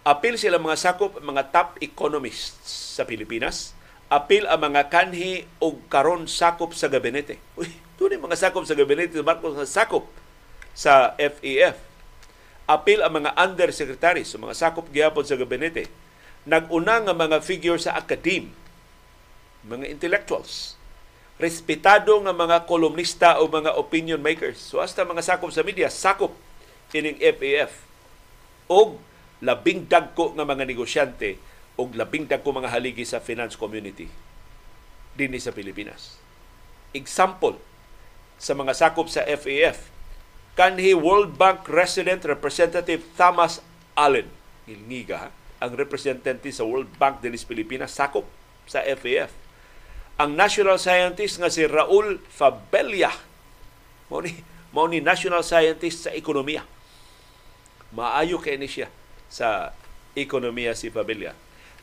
Apil 0.00 0.40
sila 0.40 0.56
mga 0.56 0.80
sakop, 0.80 1.20
mga 1.20 1.52
top 1.52 1.76
economists 1.84 2.96
sa 2.96 3.04
Pilipinas. 3.04 3.76
Apil 4.08 4.48
ang 4.48 4.72
mga 4.72 4.88
kanhi 4.88 5.44
o 5.60 5.76
karon 5.92 6.24
sakop 6.24 6.72
sa 6.72 6.88
gabinete. 6.88 7.36
Uy, 7.60 7.68
tunay 8.00 8.16
mga 8.16 8.40
sakop 8.40 8.64
sa 8.64 8.72
gabinete 8.72 9.20
Marcos 9.20 9.54
sa 9.60 9.84
sakop 9.84 10.08
sa 10.72 11.12
FAF. 11.20 11.76
Apil 12.64 13.04
ang 13.04 13.20
mga 13.20 13.36
undersecretaries, 13.36 14.32
mga 14.40 14.56
sakop 14.56 14.88
gihapon 14.88 15.28
sa 15.28 15.36
gabinete. 15.36 15.92
Nag-una 16.48 17.04
nga 17.04 17.12
mga 17.12 17.44
figure 17.44 17.76
sa 17.76 18.00
academe 18.00 18.48
mga 19.66 19.88
intellectuals, 19.88 20.80
respetado 21.40 22.16
nga 22.20 22.36
mga 22.36 22.68
kolumnista 22.68 23.40
o 23.40 23.48
mga 23.48 23.76
opinion 23.76 24.20
makers. 24.20 24.60
So 24.60 24.84
hasta 24.84 25.08
mga 25.08 25.24
sakop 25.24 25.52
sa 25.52 25.64
media, 25.64 25.88
sakop 25.88 26.36
ining 26.92 27.16
FAF 27.16 27.88
o 28.68 29.00
labing 29.40 29.88
dagko 29.88 30.36
nga 30.36 30.44
mga 30.44 30.68
negosyante 30.68 31.40
o 31.80 31.88
labing 31.88 32.28
dagko 32.28 32.52
mga 32.52 32.70
haligi 32.70 33.08
sa 33.08 33.24
finance 33.24 33.56
community 33.56 34.10
dinhi 35.16 35.40
sa 35.40 35.54
Pilipinas. 35.54 36.20
Example 36.92 37.56
sa 38.36 38.52
mga 38.52 38.72
sakop 38.76 39.08
sa 39.08 39.24
FAF 39.24 39.88
kanhi 40.58 40.92
World 40.92 41.40
Bank 41.40 41.64
resident 41.70 42.20
representative 42.26 43.00
Thomas 43.16 43.64
Allen 43.96 44.28
Ilngiga 44.68 45.32
ang 45.60 45.72
representante 45.76 46.48
sa 46.52 46.66
World 46.66 46.90
Bank 47.00 47.24
dinhi 47.24 47.40
sa 47.40 47.48
Pilipinas 47.48 47.96
sakop 47.96 48.28
sa 48.68 48.84
FAF 48.84 49.32
ang 50.20 50.36
national 50.36 50.76
scientist 50.76 51.40
nga 51.40 51.48
si 51.48 51.64
Raul 51.64 52.20
Fabella. 52.28 53.08
Mao 54.12 54.20
ni, 54.20 54.36
mao 54.76 54.84
ni 54.84 55.00
national 55.00 55.40
scientist 55.40 56.04
sa 56.04 56.10
ekonomiya. 56.12 56.60
Maayo 57.96 58.36
kay 58.36 58.60
ni 58.60 58.68
siya 58.68 58.92
sa 59.32 59.72
ekonomiya 60.12 60.76
si 60.76 60.92
Fabella. 60.92 61.32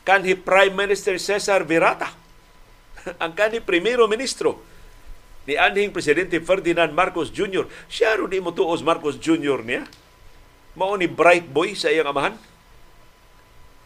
Kanhi 0.06 0.38
Prime 0.38 0.70
Minister 0.70 1.18
Cesar 1.18 1.66
Virata. 1.66 2.14
ang 3.22 3.34
kanhi 3.34 3.58
primero 3.58 4.06
ministro 4.06 4.62
ni 5.46 5.58
anhing 5.58 5.90
presidente 5.90 6.38
Ferdinand 6.38 6.94
Marcos 6.94 7.34
Jr. 7.34 7.66
Siya 7.90 8.14
ro 8.20 8.30
di 8.30 8.38
mo 8.38 8.54
tuos 8.54 8.86
Marcos 8.86 9.18
Jr. 9.18 9.66
niya. 9.66 9.82
Mao 10.78 10.94
ni 10.94 11.10
bright 11.10 11.50
boy 11.50 11.74
sa 11.74 11.90
iyang 11.90 12.14
amahan. 12.14 12.38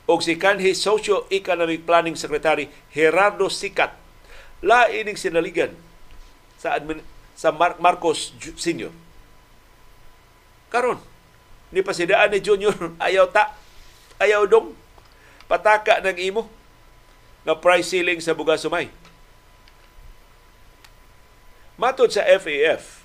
O 0.05 0.21
si 0.21 0.37
kanhi 0.37 0.77
Socio-Economic 0.77 1.89
Planning 1.89 2.19
Secretary 2.21 2.69
Gerardo 2.93 3.49
Sicat 3.49 4.02
lain 4.63 5.03
ning 5.05 5.19
sinaligan 5.19 5.75
sa 6.57 6.79
admin, 6.79 7.03
sa 7.35 7.51
Mar- 7.51 7.79
Marcos 7.83 8.31
Senior. 8.55 8.95
Karon 10.71 11.03
ni 11.75 11.83
pasidaan 11.83 12.31
ni 12.31 12.39
Junior 12.39 12.73
ayaw 13.07 13.27
ta 13.29 13.53
ayaw 14.23 14.47
dong 14.47 14.79
pataka 15.51 15.99
ng 16.01 16.19
imo 16.23 16.47
nga 17.43 17.59
price 17.59 17.91
ceiling 17.91 18.23
sa 18.23 18.39
bugas 18.39 18.63
sumay. 18.63 18.87
Matod 21.75 22.15
sa 22.15 22.23
FAF, 22.23 23.03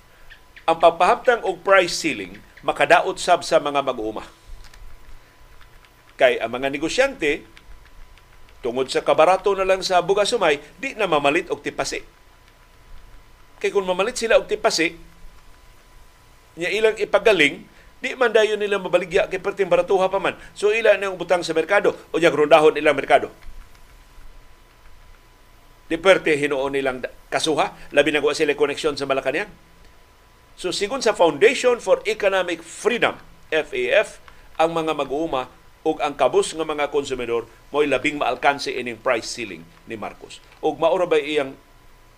ang 0.62 0.78
pagpahamtang 0.78 1.42
og 1.42 1.66
price 1.66 1.98
ceiling 1.98 2.38
makadaot 2.62 3.18
sab 3.18 3.42
sa 3.42 3.58
mga 3.58 3.82
mag-uuma. 3.82 4.22
Kay 6.14 6.38
ang 6.38 6.54
mga 6.54 6.70
negosyante 6.70 7.42
tungod 8.60 8.90
sa 8.90 9.04
kabarato 9.06 9.54
na 9.54 9.66
lang 9.66 9.80
sa 9.86 10.02
bugas 10.02 10.30
sumay, 10.30 10.58
di 10.82 10.94
na 10.98 11.06
mamalit 11.06 11.46
og 11.50 11.62
tipasi. 11.62 12.02
Kay 13.58 13.70
kung 13.70 13.86
mamalit 13.86 14.18
sila 14.18 14.38
og 14.38 14.50
tipasi, 14.50 14.94
niya 16.58 16.70
ilang 16.74 16.96
ipagaling, 16.98 17.62
di 17.98 18.14
man 18.14 18.30
dayon 18.30 18.58
nila 18.58 18.78
mabaligya 18.78 19.26
kay 19.26 19.42
perting 19.42 19.70
baratuha 19.70 20.06
pa 20.10 20.18
man. 20.22 20.38
So 20.54 20.70
ila 20.70 20.94
nang 20.98 21.18
butang 21.18 21.42
sa 21.42 21.54
merkado 21.54 21.94
o 22.10 22.18
yung 22.18 22.34
rondahon 22.34 22.78
ilang 22.78 22.94
merkado. 22.94 23.30
Di 25.88 25.96
perte 25.96 26.36
hinuon 26.36 26.76
nilang 26.76 27.00
kasuha, 27.32 27.72
labi 27.96 28.12
na 28.12 28.20
sila 28.36 28.52
koneksyon 28.52 28.94
sa 29.00 29.08
Malacanang. 29.08 29.48
So 30.58 30.68
sigun 30.68 31.00
sa 31.00 31.16
Foundation 31.16 31.80
for 31.80 32.04
Economic 32.04 32.60
Freedom, 32.60 33.16
FAF, 33.48 34.20
ang 34.58 34.74
mga 34.74 34.92
mag-uuma 34.92 35.48
ug 35.86 36.02
ang 36.02 36.14
kabus 36.18 36.54
nga 36.54 36.66
mga 36.66 36.90
konsumidor 36.90 37.46
mo'y 37.70 37.86
labing 37.86 38.18
maalkanse 38.18 38.74
ining 38.74 38.98
price 38.98 39.30
ceiling 39.30 39.62
ni 39.86 39.94
Marcos. 39.94 40.42
Ug 40.58 40.80
maura 40.80 41.06
ba 41.06 41.20
iyang 41.20 41.54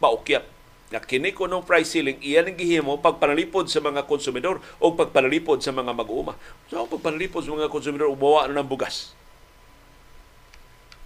paukyat 0.01 0.45
nga 0.91 0.99
kini 0.99 1.31
nung 1.47 1.63
price 1.63 1.95
ceiling 1.95 2.19
iyan 2.19 2.51
ang 2.51 2.59
gihimo 2.59 2.99
pagpanalipod 2.99 3.71
sa 3.71 3.79
mga 3.79 4.11
konsumidor 4.11 4.59
o 4.83 4.91
pagpanalipod 4.91 5.63
sa 5.63 5.71
mga 5.71 5.95
mag-uuma. 5.95 6.35
So 6.67 6.83
pagpanalipod 6.89 7.47
sa 7.47 7.55
mga 7.55 7.71
konsumidor 7.71 8.11
umawa 8.11 8.51
na 8.51 8.59
ng 8.59 8.67
bugas. 8.67 9.15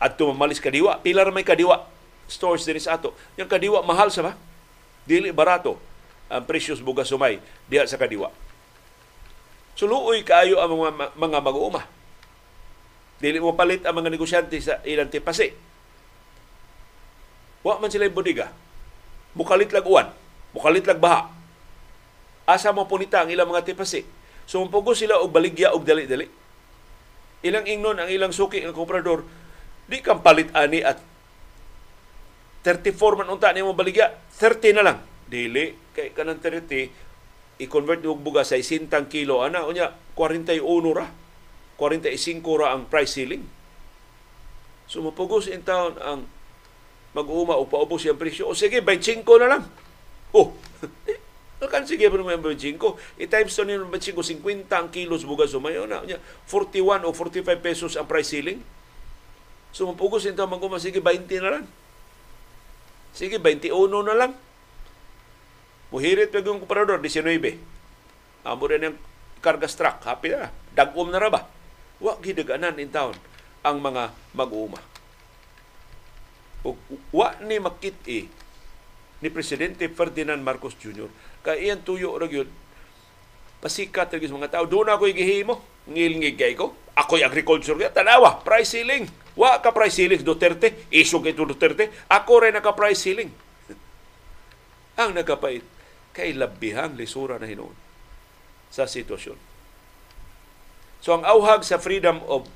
At 0.00 0.16
tumamalis 0.16 0.60
kadiwa, 0.60 1.00
pila 1.04 1.28
may 1.28 1.44
kadiwa 1.44 1.84
stores 2.24 2.64
din 2.64 2.80
sa 2.80 2.96
ato. 2.96 3.12
Yung 3.36 3.48
kadiwa 3.48 3.84
mahal 3.84 4.08
sa 4.08 4.24
ba? 4.24 4.32
Dili 5.04 5.28
barato 5.36 5.76
ang 6.32 6.48
presyos 6.48 6.80
bugas 6.80 7.12
sumay 7.12 7.36
diha 7.68 7.84
sa 7.84 8.00
kadiwa. 8.00 8.32
Suluoy 9.76 10.24
kaayo 10.24 10.64
ang 10.64 10.72
mga, 10.72 11.12
mga 11.12 11.38
mag-uuma 11.44 11.82
Dili 13.24 13.40
mo 13.40 13.56
palit 13.56 13.80
ang 13.88 13.96
mga 13.96 14.12
negosyante 14.12 14.60
sa 14.60 14.84
ilang 14.84 15.08
tipasi. 15.08 15.48
Wa 17.64 17.80
man 17.80 17.88
sila 17.88 18.04
bodiga. 18.12 18.52
Mukalit 19.32 19.72
lag 19.72 19.88
uwan. 19.88 20.12
Mukalit 20.52 20.84
lag 20.84 21.00
baha. 21.00 21.32
Asa 22.44 22.76
mo 22.76 22.84
punita 22.84 23.24
ang 23.24 23.32
ilang 23.32 23.48
mga 23.48 23.64
tipasi. 23.64 24.04
So 24.44 24.60
mumpugo 24.60 24.92
sila 24.92 25.24
og 25.24 25.32
baligya 25.32 25.72
og 25.72 25.88
dali-dali. 25.88 26.28
Ilang 27.48 27.64
ingnon 27.64 27.96
ang 27.96 28.12
ilang 28.12 28.28
suki 28.28 28.60
ng 28.60 28.76
komprador, 28.76 29.24
di 29.88 30.04
kang 30.04 30.20
palit 30.20 30.52
ani 30.52 30.84
at 30.84 31.00
34 32.60 33.24
man 33.24 33.32
unta 33.32 33.48
nimo 33.56 33.72
baligya, 33.72 34.12
30 34.36 34.76
na 34.76 34.84
lang. 34.84 34.98
Dili 35.24 35.72
kay 35.96 36.12
kanang 36.12 36.44
30 36.44 37.56
i-convert 37.64 38.04
og 38.04 38.20
bugas 38.20 38.52
sa 38.52 38.60
60 38.60 38.92
kilo 39.08 39.40
ana 39.40 39.64
unya 39.64 39.88
41 40.12 40.60
ra 40.92 41.23
45 41.76 42.42
ra 42.60 42.74
ang 42.74 42.86
price 42.86 43.18
ceiling. 43.18 43.44
So 44.86 45.00
mapugos 45.00 45.50
in 45.50 45.64
town 45.64 45.96
ang 45.98 46.28
mag-uma 47.14 47.58
o 47.58 47.66
paubos 47.66 48.02
yung 48.06 48.18
presyo. 48.18 48.50
O 48.50 48.58
sige, 48.58 48.82
25 48.82 49.24
na 49.42 49.48
lang. 49.58 49.62
Oh, 50.34 50.54
Alkan 51.64 51.88
sige 51.88 52.10
pa 52.10 52.18
naman 52.20 52.42
25. 52.42 52.76
I-times 53.16 53.56
to 53.56 53.64
nila 53.64 53.88
25, 53.88 54.20
50 54.20 54.68
ang 54.68 54.88
kilos 54.92 55.24
bugas 55.24 55.54
sumayo 55.54 55.88
na. 55.88 56.04
41 56.50 57.08
o 57.08 57.14
45 57.14 57.46
pesos 57.64 57.92
ang 57.96 58.04
price 58.04 58.36
ceiling. 58.36 58.60
So 59.72 59.88
mapugos 59.88 60.28
ito 60.28 60.44
magkuma, 60.44 60.76
sige 60.76 61.00
20 61.00 61.24
na 61.40 61.50
lang. 61.58 61.64
Sige, 63.14 63.38
21 63.38 63.70
na 64.02 64.14
lang. 64.18 64.32
Muhirit 65.94 66.34
pa 66.34 66.42
yung 66.42 66.58
kumparador, 66.58 66.98
19. 66.98 67.22
Amo 68.42 68.62
rin 68.66 68.90
yung 68.90 68.98
karga 69.38 69.70
truck, 69.70 70.02
happy 70.02 70.34
na. 70.34 70.50
Dagom 70.74 71.08
na 71.14 71.22
ra 71.22 71.30
ba? 71.30 71.46
Wa 72.02 72.18
gidaganan 72.18 72.78
in 72.82 72.90
town 72.90 73.14
ang 73.64 73.78
mga 73.80 74.10
mag-uuma. 74.34 74.80
Wa 77.12 77.28
ni 77.44 77.60
makit 77.60 77.96
eh, 78.08 78.24
ni 79.20 79.28
Presidente 79.28 79.88
Ferdinand 79.92 80.40
Marcos 80.40 80.76
Jr. 80.80 81.08
Kaya 81.44 81.60
iyan 81.60 81.80
tuyo 81.84 82.16
ra 82.16 82.28
gyud 82.28 82.48
pasikat 83.60 84.12
ra 84.12 84.20
mga 84.20 84.52
tao. 84.52 84.64
Doon 84.68 84.92
ako 84.92 85.08
igihimo. 85.08 85.60
Ngilngigay 85.88 86.56
ko. 86.56 86.76
Ako'y 86.96 87.26
agriculture 87.26 87.74
kaya 87.74 87.90
tanawa, 87.90 88.40
price 88.40 88.76
ceiling. 88.76 89.04
Wa 89.34 89.58
ka 89.58 89.74
price 89.74 89.98
ceiling 89.98 90.22
Duterte, 90.22 90.86
isog 90.94 91.26
ito 91.26 91.42
Duterte. 91.42 91.90
Ako 92.06 92.44
rin 92.44 92.54
naka 92.54 92.70
price 92.72 93.02
ceiling. 93.02 93.32
Ang 94.94 95.10
nagkapait 95.18 95.66
kay 96.14 96.30
labihang 96.38 96.94
lisura 96.94 97.36
na 97.42 97.50
hinuon 97.50 97.74
sa 98.70 98.86
sitwasyon. 98.86 99.53
So 101.04 101.12
ang 101.12 101.20
auhag 101.28 101.68
sa 101.68 101.76
freedom 101.76 102.24
of 102.24 102.48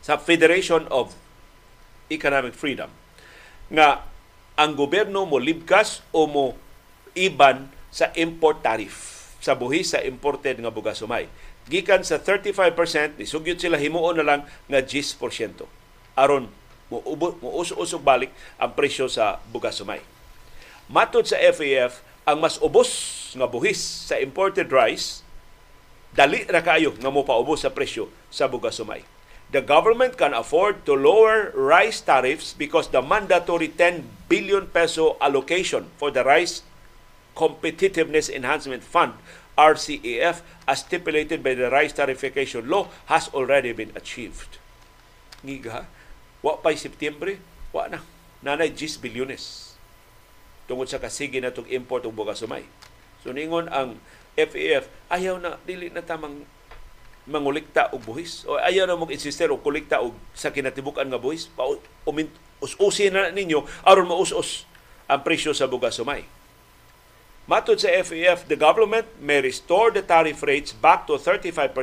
sa 0.00 0.16
Federation 0.16 0.88
of 0.88 1.12
Economic 2.08 2.56
Freedom 2.56 2.88
nga 3.68 4.08
ang 4.56 4.72
gobyerno 4.72 5.28
mo 5.28 5.36
libkas 5.36 6.00
o 6.08 6.24
mo 6.24 6.56
iban 7.12 7.68
sa 7.92 8.08
import 8.16 8.64
tariff 8.64 9.28
sa 9.44 9.52
buhis 9.52 9.92
sa 9.92 10.00
imported 10.00 10.56
nga 10.56 10.72
bugas 10.72 11.04
sumay. 11.04 11.28
Gikan 11.68 12.00
sa 12.00 12.16
35%, 12.16 13.20
isugyot 13.20 13.60
sila 13.60 13.76
himuon 13.76 14.16
na 14.16 14.24
lang 14.24 14.40
nga 14.64 14.80
10%. 14.80 15.20
Aron 16.16 16.48
mo 16.88 16.98
usog 17.60 18.00
balik 18.00 18.32
ang 18.56 18.72
presyo 18.72 19.04
sa 19.04 19.36
bugas 19.52 19.76
sumay. 19.76 20.00
Matod 20.88 21.28
sa 21.28 21.36
FAF, 21.38 22.00
ang 22.24 22.40
mas 22.40 22.56
ubos 22.56 22.88
nga 23.36 23.44
buhis 23.44 23.80
sa 23.80 24.16
imported 24.16 24.72
rice 24.72 25.19
dali 26.14 26.42
ra 26.46 26.62
kayo 26.62 26.94
nga 26.98 27.10
mo 27.10 27.22
paubos 27.22 27.62
sa 27.62 27.70
presyo 27.70 28.10
sa 28.30 28.50
bugas 28.50 28.78
sumay. 28.78 29.06
The 29.50 29.62
government 29.62 30.14
can 30.14 30.30
afford 30.30 30.86
to 30.86 30.94
lower 30.94 31.50
rice 31.58 31.98
tariffs 31.98 32.54
because 32.54 32.94
the 32.94 33.02
mandatory 33.02 33.66
10 33.66 34.30
billion 34.30 34.70
peso 34.70 35.18
allocation 35.18 35.90
for 35.98 36.14
the 36.14 36.22
Rice 36.22 36.62
Competitiveness 37.34 38.30
Enhancement 38.30 38.86
Fund 38.86 39.18
RCEF 39.58 40.46
as 40.70 40.86
stipulated 40.86 41.42
by 41.42 41.58
the 41.58 41.66
rice 41.66 41.90
tariffication 41.90 42.70
law 42.70 42.86
has 43.10 43.26
already 43.34 43.74
been 43.74 43.90
achieved. 43.98 44.62
Ngiga, 45.42 45.90
wa 46.46 46.54
pa'y 46.62 46.78
Septembre, 46.78 47.42
wa 47.74 47.90
na. 47.90 48.00
Nanay 48.40 48.70
10 48.72 49.02
bilyones. 49.02 49.74
Tungod 50.70 50.86
sa 50.86 51.02
kasigi 51.02 51.42
na 51.42 51.50
itong 51.50 51.66
import 51.68 52.06
ng 52.06 52.14
bugas 52.14 52.40
sumay. 52.40 52.62
So 53.20 53.34
ningon 53.34 53.66
ang 53.68 53.98
FAF, 54.38 54.86
ayaw 55.10 55.38
na, 55.42 55.58
dili 55.66 55.90
na 55.90 56.02
tamang 56.04 56.46
mangulikta 57.30 57.92
og 57.94 58.02
buhis 58.02 58.42
o 58.48 58.56
ayaw 58.58 58.88
na 58.88 58.96
mong 58.96 59.12
insister 59.12 59.52
og 59.52 59.62
kolekta 59.62 60.00
og 60.00 60.16
sa 60.32 60.50
kinatibukan 60.50 61.06
nga 61.06 61.20
buhis 61.20 61.46
pa 61.52 61.68
us-usin 62.60 63.12
na 63.14 63.30
ninyo 63.30 63.64
aron 63.86 64.08
maus-us 64.08 64.66
ang 65.10 65.20
presyo 65.22 65.54
sa 65.54 65.66
bugas 65.66 65.98
sumay. 65.98 66.26
Matod 67.50 67.82
sa 67.82 67.90
FAF, 67.90 68.46
the 68.46 68.54
government 68.54 69.10
may 69.18 69.42
restore 69.42 69.90
the 69.90 70.04
tariff 70.04 70.38
rates 70.46 70.70
back 70.70 71.10
to 71.10 71.18
35% 71.18 71.74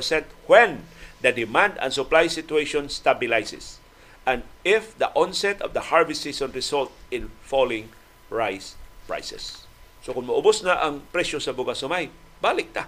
when 0.47 0.87
the 1.19 1.33
demand 1.35 1.75
and 1.83 1.91
supply 1.91 2.29
situation 2.31 2.87
stabilizes 2.87 3.81
and 4.23 4.47
if 4.63 4.95
the 4.95 5.11
onset 5.11 5.59
of 5.59 5.75
the 5.75 5.91
harvest 5.91 6.23
season 6.23 6.51
result 6.55 6.91
in 7.11 7.31
falling 7.43 7.91
rice 8.31 8.79
prices. 9.07 9.67
So 10.03 10.15
kung 10.15 10.27
maubos 10.27 10.63
na 10.63 10.79
ang 10.79 11.03
presyo 11.11 11.39
sa 11.39 11.51
bugas 11.51 11.83
sumay, 11.83 12.07
balik 12.39 12.73
ta 12.73 12.85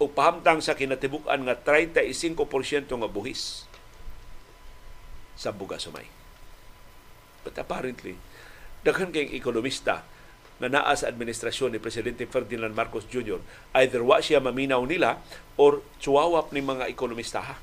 o 0.00 0.08
pahamtang 0.08 0.64
sa 0.64 0.72
kinatibuk-an 0.72 1.44
nga 1.44 1.56
35% 1.56 2.88
nga 2.88 3.10
buhis 3.10 3.68
sa 5.36 5.52
bugas 5.52 5.84
sumay. 5.84 6.08
But 7.44 7.56
apparently, 7.56 8.16
daghan 8.84 9.12
kayong 9.12 9.36
ekonomista 9.36 10.04
na 10.60 10.68
naa 10.68 10.92
sa 10.92 11.08
administrasyon 11.08 11.72
ni 11.72 11.80
Presidente 11.80 12.28
Ferdinand 12.28 12.76
Marcos 12.76 13.08
Jr. 13.08 13.40
Either 13.72 14.04
wa 14.04 14.20
siya 14.20 14.44
maminaw 14.44 14.84
nila 14.84 15.20
or 15.56 15.80
tsuwawap 16.00 16.52
ni 16.52 16.60
mga 16.60 16.88
ekonomista 16.92 17.40
ha. 17.40 17.56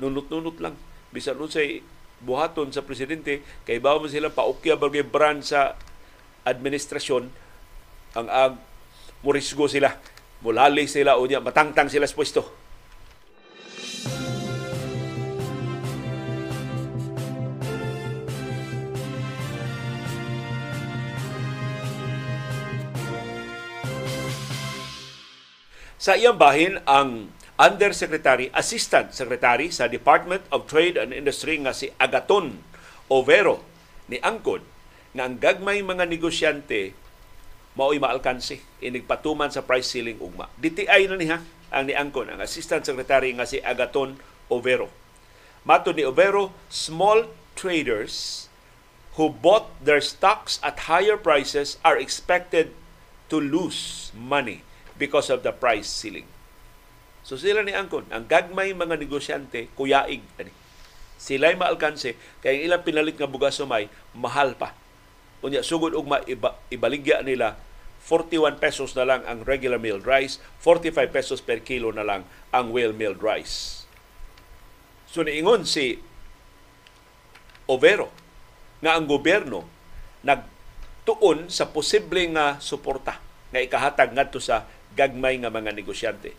Nunot-nunot 0.00 0.56
lang. 0.60 0.76
Bisan 1.12 1.36
nun 1.36 1.52
say 1.52 1.84
buhaton 2.24 2.72
sa 2.72 2.80
presidente, 2.80 3.44
kay 3.68 3.76
bawa 3.76 4.00
mo 4.00 4.08
sila 4.08 4.32
paukya 4.32 4.78
bagay 4.80 5.04
brand 5.04 5.44
sa 5.44 5.76
administrasyon, 6.48 7.28
ang 8.16 8.28
ag 8.32 8.56
murisgo 9.22 9.70
sila 9.70 9.96
Mulali 10.42 10.90
sila 10.90 11.22
o 11.22 11.22
niya, 11.22 11.38
matangtang 11.38 11.86
sila 11.86 12.02
sa 12.02 12.18
pwesto. 12.18 12.42
Sa 26.02 26.18
iyang 26.18 26.34
bahin, 26.34 26.82
ang 26.82 27.30
Undersecretary, 27.54 28.50
Assistant 28.50 29.14
Secretary 29.14 29.70
sa 29.70 29.86
Department 29.86 30.42
of 30.50 30.66
Trade 30.66 30.98
and 30.98 31.14
Industry 31.14 31.62
nga 31.62 31.70
si 31.70 31.94
Agaton 32.02 32.58
Overo 33.06 33.62
ni 34.10 34.18
Angkod 34.18 34.66
nga 35.14 35.30
ang 35.30 35.38
gagmay 35.38 35.78
mga 35.86 36.10
negosyante 36.10 36.98
mao'y 37.72 37.96
maalkansi 37.96 38.60
inigpatuman 38.84 39.48
sa 39.48 39.64
price 39.64 39.88
ceiling 39.88 40.20
ugma. 40.20 40.48
DTI 40.60 41.08
na 41.08 41.16
niha 41.16 41.38
ang 41.72 41.88
niangkon 41.88 42.28
ang 42.28 42.40
Assistant 42.44 42.84
Secretary 42.84 43.32
nga 43.32 43.48
si 43.48 43.64
Agaton 43.64 44.20
Overo. 44.52 44.92
Mato 45.64 45.94
ni 45.96 46.04
Overo, 46.04 46.52
small 46.68 47.32
traders 47.56 48.46
who 49.16 49.32
bought 49.32 49.72
their 49.80 50.02
stocks 50.04 50.60
at 50.60 50.88
higher 50.88 51.16
prices 51.16 51.80
are 51.80 51.96
expected 51.96 52.76
to 53.32 53.40
lose 53.40 54.12
money 54.12 54.64
because 55.00 55.32
of 55.32 55.40
the 55.40 55.52
price 55.52 55.88
ceiling. 55.88 56.28
So 57.24 57.40
sila 57.40 57.64
ni 57.64 57.72
angkon, 57.72 58.10
ang 58.12 58.28
gagmay 58.28 58.76
mga 58.76 59.00
negosyante 59.00 59.72
kuyaig 59.78 60.20
ani. 60.36 60.52
Sila'y 61.16 61.54
maalkanse 61.54 62.18
kay 62.42 62.66
ilang 62.66 62.82
pinalit 62.82 63.14
nga 63.14 63.30
bugas 63.30 63.56
sumay 63.56 63.86
mahal 64.10 64.58
pa 64.58 64.74
Unya 65.42 65.66
sugod 65.66 65.98
ugma 65.98 66.22
iba, 66.30 66.54
ibaligya 66.70 67.26
nila 67.26 67.58
41 68.06 68.58
pesos 68.58 68.94
na 68.98 69.06
lang 69.06 69.22
ang 69.26 69.46
regular 69.46 69.78
milled 69.78 70.06
rice, 70.06 70.42
45 70.62 71.10
pesos 71.10 71.38
per 71.38 71.62
kilo 71.62 71.90
na 71.94 72.06
lang 72.06 72.26
ang 72.50 72.70
well 72.70 72.94
milled 72.94 73.22
rice. 73.22 73.86
So 75.10 75.26
niingon 75.26 75.66
si 75.66 75.98
Overo 77.70 78.10
nga 78.82 78.98
ang 78.98 79.06
gobyerno 79.06 79.62
nagtuon 80.26 81.46
sa 81.46 81.70
posible 81.70 82.26
nga 82.34 82.58
suporta 82.58 83.22
nga 83.54 83.62
ikahatag 83.62 84.14
ngadto 84.14 84.42
sa 84.42 84.66
gagmay 84.98 85.38
nga 85.38 85.50
mga 85.50 85.70
negosyante. 85.70 86.34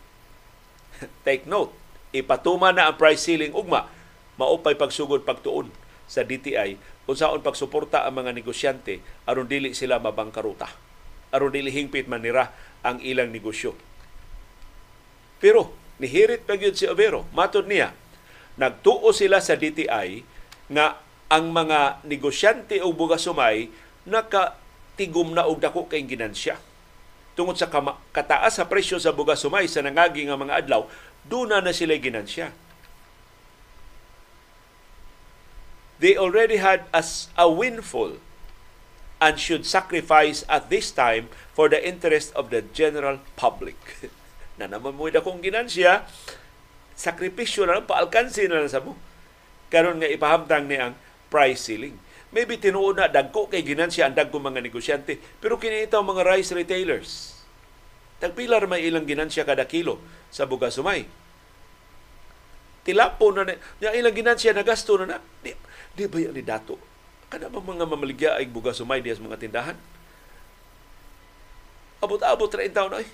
Take 1.26 1.48
note, 1.48 1.72
ipatuma 2.12 2.76
na 2.76 2.92
ang 2.92 2.96
price 3.00 3.24
ceiling 3.24 3.56
ugma 3.56 3.88
maupay 4.36 4.76
pagsugod 4.76 5.24
pagtuon 5.24 5.70
sa 6.04 6.22
DTI 6.22 6.76
unsaon 7.04 7.44
pagsuporta 7.44 8.04
ang 8.04 8.24
mga 8.24 8.32
negosyante 8.32 9.00
aron 9.28 9.48
dili 9.48 9.76
sila 9.76 10.00
mabangkaruta. 10.00 10.68
Aron 11.34 11.52
dili 11.52 11.68
hingpit 11.74 12.06
man 12.06 12.22
nira 12.22 12.54
ang 12.84 13.02
ilang 13.02 13.28
negosyo. 13.32 13.74
Pero 15.42 15.74
nihirit 16.00 16.48
pa 16.48 16.56
gyud 16.56 16.76
si 16.78 16.88
Overo. 16.88 17.28
Matod 17.36 17.68
niya 17.68 17.92
nagtuo 18.54 19.10
sila 19.10 19.42
sa 19.42 19.58
DTI 19.58 20.22
nga 20.70 21.02
ang 21.28 21.50
mga 21.50 22.06
negosyante 22.06 22.78
o 22.80 22.94
bugasumay 22.94 23.66
nakatigom 24.06 25.34
na 25.34 25.48
og 25.48 25.58
dako 25.58 25.90
kay 25.90 26.04
ginansya. 26.06 26.56
Tungod 27.34 27.58
sa 27.58 27.66
kataas 28.14 28.62
sa 28.62 28.64
presyo 28.70 29.02
sa 29.02 29.10
bugasumay 29.10 29.66
sa 29.66 29.82
nangagi 29.82 30.22
nga 30.30 30.38
mga 30.38 30.64
adlaw 30.64 30.86
duna 31.26 31.58
na 31.58 31.74
sila 31.74 31.98
ginansya 31.98 32.54
they 36.04 36.20
already 36.20 36.60
had 36.60 36.84
as 36.92 37.32
a 37.40 37.48
windfall 37.48 38.20
and 39.24 39.40
should 39.40 39.64
sacrifice 39.64 40.44
at 40.52 40.68
this 40.68 40.92
time 40.92 41.32
for 41.56 41.72
the 41.72 41.80
interest 41.80 42.28
of 42.36 42.52
the 42.52 42.60
general 42.76 43.24
public. 43.40 43.80
na 44.60 44.68
naman 44.68 44.92
mo 44.92 45.08
akong 45.08 45.40
ginansya, 45.40 46.04
sakripisyo 46.92 47.64
na 47.64 47.80
lang, 47.80 47.88
paalkansi 47.88 48.52
na 48.52 48.60
lang 48.60 48.68
sa 48.68 48.84
mo. 48.84 48.92
Karon 49.72 50.04
nga 50.04 50.12
ipahamtang 50.12 50.68
ni 50.68 50.76
ang 50.76 50.92
price 51.32 51.72
ceiling. 51.72 51.96
maybe 52.34 52.58
tinuod 52.58 52.98
na 52.98 53.06
dagko 53.06 53.46
kay 53.46 53.62
ginansya 53.62 54.10
ang 54.10 54.18
dagko 54.18 54.42
mga 54.42 54.58
negosyante 54.58 55.22
pero 55.38 55.54
kini 55.54 55.86
itaw 55.86 56.02
mga 56.02 56.26
rice 56.26 56.50
retailers 56.50 57.38
tagpila 58.18 58.58
ra 58.58 58.66
may 58.66 58.82
ilang 58.82 59.06
ginansya 59.06 59.46
kada 59.46 59.62
kilo 59.70 60.02
sa 60.34 60.42
bugas 60.42 60.74
sumay 60.74 61.06
tilapo 62.82 63.30
na 63.30 63.54
na 63.54 63.94
ilang 63.94 64.12
ginansya 64.12 64.50
na 64.50 64.66
gasto 64.66 64.98
na 64.98 65.14
na 65.14 65.18
di 65.94 66.10
ba 66.10 66.18
yan 66.18 66.34
ni 66.34 66.42
dato? 66.42 66.76
Kada 67.30 67.50
ba 67.50 67.62
mga 67.62 67.86
mamaligya 67.86 68.30
ay 68.38 68.50
bugas 68.50 68.78
sumay 68.78 69.02
diya 69.02 69.18
sa 69.18 69.26
mga 69.26 69.40
tindahan? 69.40 69.78
Abot-abot 72.02 72.50
ra 72.50 72.66
taon 72.68 72.92
na 72.92 73.00
eh 73.00 73.10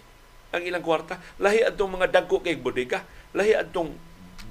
ang 0.50 0.62
ilang 0.66 0.82
kwarta. 0.82 1.22
Lahi 1.38 1.62
adtong 1.62 1.94
mga 1.94 2.10
dagko 2.10 2.42
kay 2.42 2.58
bodega. 2.58 3.06
Lahi 3.34 3.54
adtong 3.54 3.94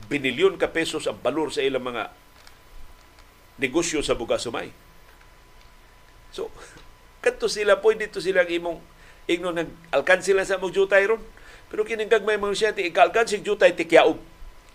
binilyon 0.07 0.55
ka 0.55 0.71
pesos 0.71 1.05
ang 1.05 1.19
balor 1.19 1.51
sa 1.51 1.59
ilang 1.61 1.83
mga 1.83 2.09
negosyo 3.59 3.99
sa 3.99 4.15
bugas 4.15 4.47
sumay. 4.47 4.71
So 6.31 6.47
kadto 7.23 7.51
sila 7.51 7.83
pwede 7.83 8.07
to 8.07 8.23
sila 8.23 8.47
imong 8.47 8.79
ingno 9.27 9.51
nag 9.51 9.69
alkansi 9.91 10.31
lang 10.31 10.47
sa 10.47 10.55
mong 10.55 10.71
jutay 10.71 11.03
ron. 11.03 11.19
Pero 11.69 11.85
kining 11.85 12.09
gagmay 12.09 12.39
mga 12.39 12.55
siya 12.55 12.71
ti 12.71 12.87
ikalkansi 12.87 13.43
jutay 13.43 13.75
ti 13.75 13.85
kyaog 13.85 14.17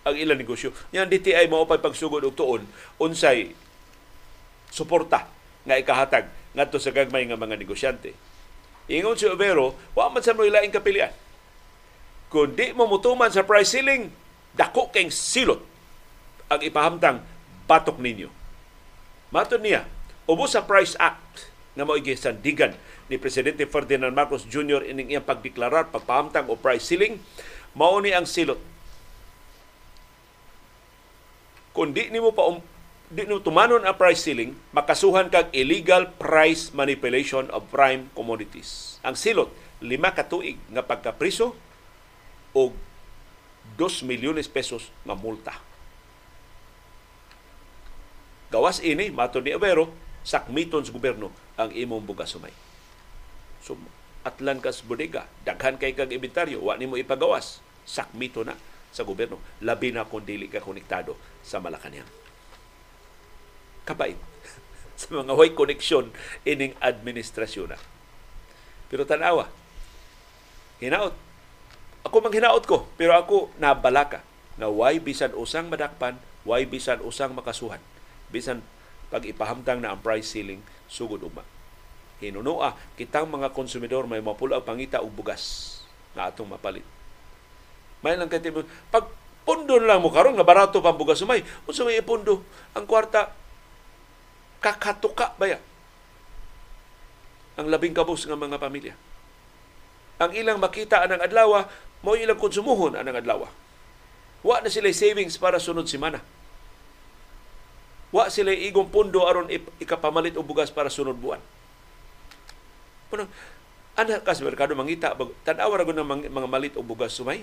ang 0.05 0.15
ilang 0.15 0.37
negosyo. 0.37 0.69
Yan 0.93 1.09
DTI 1.09 1.49
mao 1.49 1.65
pa 1.65 1.81
pagsugod 1.81 2.21
og 2.21 2.37
tuon 2.37 2.63
unsay 3.01 3.57
suporta 4.69 5.25
nga 5.65 5.81
ikahatag 5.81 6.29
ngadto 6.53 6.77
sa 6.77 6.93
gagmay 6.93 7.25
nga 7.25 7.35
mga 7.35 7.57
negosyante. 7.57 8.13
Ingon 8.85 9.17
si 9.17 9.25
Obero, 9.25 9.73
wa 9.97 10.13
man 10.13 10.21
sa 10.21 10.37
mo 10.37 10.45
ilaing 10.45 10.69
kapilian. 10.69 11.09
Kung 12.29 12.53
di 12.53 12.69
mo 12.77 12.85
mutuman 12.85 13.33
sa 13.33 13.41
price 13.41 13.73
ceiling, 13.73 14.13
dako 14.53 14.93
kay 14.93 15.09
silot 15.09 15.65
ang 16.53 16.61
ipahamtang 16.61 17.25
batok 17.65 17.97
ninyo. 17.97 18.29
Maton 19.33 19.65
niya, 19.65 19.89
ubos 20.29 20.53
sa 20.53 20.61
Price 20.61 20.93
Act 21.01 21.49
nga 21.73 21.83
mao 21.83 21.97
gisandigan 21.97 22.77
ni 23.09 23.17
Presidente 23.17 23.65
Ferdinand 23.65 24.13
Marcos 24.13 24.45
Jr. 24.45 24.85
ining 24.85 25.11
iyang 25.11 25.25
pagdeklarar 25.25 25.89
pagpahamtang 25.89 26.45
o 26.47 26.55
price 26.55 26.85
ceiling, 26.85 27.17
mao 27.73 27.97
ni 27.97 28.13
ang 28.13 28.29
silot 28.29 28.61
kung 31.75 31.91
di 31.91 32.07
nimo 32.07 32.31
pa 32.31 32.47
um, 32.47 32.63
di 33.11 33.27
nimo 33.27 33.43
tumanon 33.43 33.83
ang 33.83 33.99
price 33.99 34.23
ceiling, 34.23 34.55
makasuhan 34.71 35.27
kag 35.27 35.51
illegal 35.51 36.07
price 36.15 36.71
manipulation 36.71 37.51
of 37.51 37.67
prime 37.67 38.07
commodities. 38.15 38.97
Ang 39.03 39.19
silot, 39.19 39.51
lima 39.83 40.15
ka 40.15 40.23
tuig 40.23 40.55
nga 40.71 40.81
pagkapriso 40.81 41.51
o 42.55 42.71
2 43.75 44.07
milyones 44.07 44.47
pesos 44.47 44.87
nga 45.03 45.19
multa. 45.19 45.59
Gawas 48.47 48.79
ini, 48.79 49.11
mato 49.11 49.43
ni 49.43 49.51
Avero, 49.51 49.91
sakmiton 50.23 50.87
sa 50.87 50.95
gobyerno 50.95 51.27
ang 51.59 51.75
imong 51.75 52.07
bugas 52.07 52.31
sumay. 52.31 52.55
So, 53.59 53.75
atlan 54.23 54.63
kas 54.63 54.79
bodega, 54.79 55.27
daghan 55.43 55.75
kay 55.75 55.91
kag 55.91 56.15
inventaryo, 56.15 56.63
wa 56.63 56.79
nimo 56.79 56.95
ipagawas, 56.95 57.59
sakmito 57.83 58.47
na 58.47 58.55
sa 58.95 59.03
gobyerno. 59.03 59.43
Labi 59.59 59.91
na 59.91 60.07
kung 60.07 60.23
dili 60.23 60.47
ka 60.47 60.63
konektado 60.63 61.19
sa 61.43 61.59
Malacanang. 61.59 62.07
Kabait 63.83 64.15
sa 64.99 65.11
mga 65.11 65.35
way 65.35 65.51
koneksyon 65.51 66.15
ining 66.47 66.71
administrasyon 66.79 67.75
na. 67.75 67.79
Pero 68.87 69.03
tanawa, 69.03 69.51
hinaot. 70.79 71.11
Ako 72.07 72.23
mang 72.23 72.31
hinaot 72.31 72.63
ko, 72.63 72.87
pero 72.95 73.19
ako 73.19 73.51
nabalaka 73.59 74.23
na 74.55 74.71
why 74.71 74.95
bisan 75.03 75.35
usang 75.35 75.67
madakpan, 75.67 76.15
why 76.47 76.63
bisan 76.63 77.03
usang 77.03 77.35
makasuhan. 77.35 77.83
Bisan 78.31 78.63
pag 79.11 79.27
ipahamtang 79.27 79.83
na 79.83 79.91
ang 79.91 79.99
price 79.99 80.31
ceiling, 80.31 80.63
sugod 80.87 81.19
ugma. 81.19 81.43
Hinunua, 82.23 82.79
kitang 82.95 83.27
mga 83.27 83.51
konsumidor 83.51 84.07
may 84.07 84.23
mapula 84.23 84.63
pangita 84.63 85.03
og 85.03 85.11
bugas 85.11 85.75
na 86.15 86.31
atong 86.31 86.47
mapalit 86.47 86.85
may 88.05 88.21
lang 88.21 88.29
kay 88.29 88.53
pag 88.93 89.09
pundo 89.41 89.81
lang 89.81 90.05
mo 90.05 90.13
karon 90.13 90.37
nga 90.37 90.45
barato 90.45 90.77
pang 90.77 90.93
bugas 90.93 91.17
sumay. 91.17 91.41
Unsa 91.65 91.81
may 91.81 91.97
pundo? 92.05 92.45
Ang 92.77 92.85
kwarta 92.85 93.33
kakatuka 94.61 95.33
ba 95.41 95.49
ya? 95.49 95.57
Ang 97.57 97.73
labing 97.73 97.97
kabus 97.97 98.29
nga 98.29 98.37
mga 98.37 98.61
pamilya. 98.61 98.93
Ang 100.21 100.31
ilang 100.37 100.61
makita 100.61 101.01
anang 101.01 101.25
adlaw, 101.25 101.65
mo 102.05 102.13
ilang 102.13 102.37
konsumuhon 102.37 102.93
anang 102.93 103.17
adlaw. 103.17 103.49
Wa 104.45 104.61
na 104.61 104.69
sila 104.69 104.93
savings 104.93 105.41
para 105.41 105.57
sunod 105.57 105.89
semana. 105.89 106.21
Wa 108.13 108.29
sila 108.29 108.53
igong 108.53 108.93
pundo 108.93 109.25
aron 109.25 109.49
ikapamalit 109.81 110.37
og 110.37 110.45
bugas 110.45 110.69
para 110.69 110.93
sunod 110.93 111.17
buwan. 111.17 111.41
Punang, 113.09 113.29
anak 113.97 114.21
ka 114.21 114.37
sa 114.37 114.45
merkado 114.45 114.77
mangita, 114.77 115.17
tanawa 115.41 115.81
ra 115.81 115.85
ng 115.85 116.29
mga 116.29 116.49
malit 116.49 116.73
og 116.77 116.85
bugas 116.85 117.17
sumay 117.17 117.41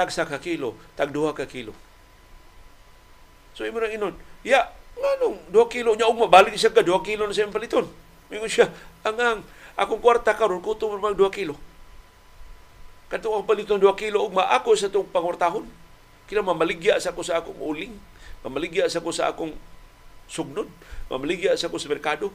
tag 0.00 0.08
sa 0.08 0.24
ka 0.24 0.40
kilo, 0.40 0.72
tag 0.96 1.12
duha 1.12 1.36
ka 1.36 1.44
kilo. 1.44 1.76
So 3.52 3.68
imo 3.68 3.84
nang 3.84 3.92
inon, 3.92 4.14
ya, 4.40 4.72
nganong 4.96 5.52
duha 5.52 5.68
kilo 5.68 5.92
nya 5.92 6.08
ug 6.08 6.16
mabalik 6.16 6.56
siya 6.56 6.72
ka 6.72 6.80
duha 6.80 7.04
kilo 7.04 7.28
na 7.28 7.36
siya 7.36 7.52
paliton. 7.52 7.84
Mingon 8.32 8.48
siya, 8.48 8.72
angang 9.04 9.44
akong 9.76 10.00
kwarta 10.00 10.32
karon 10.32 10.64
kuto 10.64 10.88
mo 10.88 10.96
mag 10.96 11.12
duha 11.12 11.28
kilo. 11.28 11.52
Kadto 13.12 13.28
ang 13.36 13.44
paliton 13.44 13.76
duha 13.76 13.92
kilo 13.92 14.24
ug 14.24 14.40
ako 14.40 14.72
sa 14.72 14.88
tong 14.88 15.04
pangortahon. 15.04 15.68
Kila 16.24 16.40
mamaligya 16.40 16.96
sa 16.96 17.12
ko 17.12 17.20
sa 17.20 17.44
akong 17.44 17.60
uling, 17.60 17.92
mamaligya 18.40 18.88
sa 18.88 19.04
ko 19.04 19.12
sa 19.12 19.28
akong 19.28 19.52
sugnod, 20.32 20.70
mamaligya 21.12 21.52
sa 21.60 21.68
ko 21.68 21.76
sa 21.76 21.92
merkado. 21.92 22.32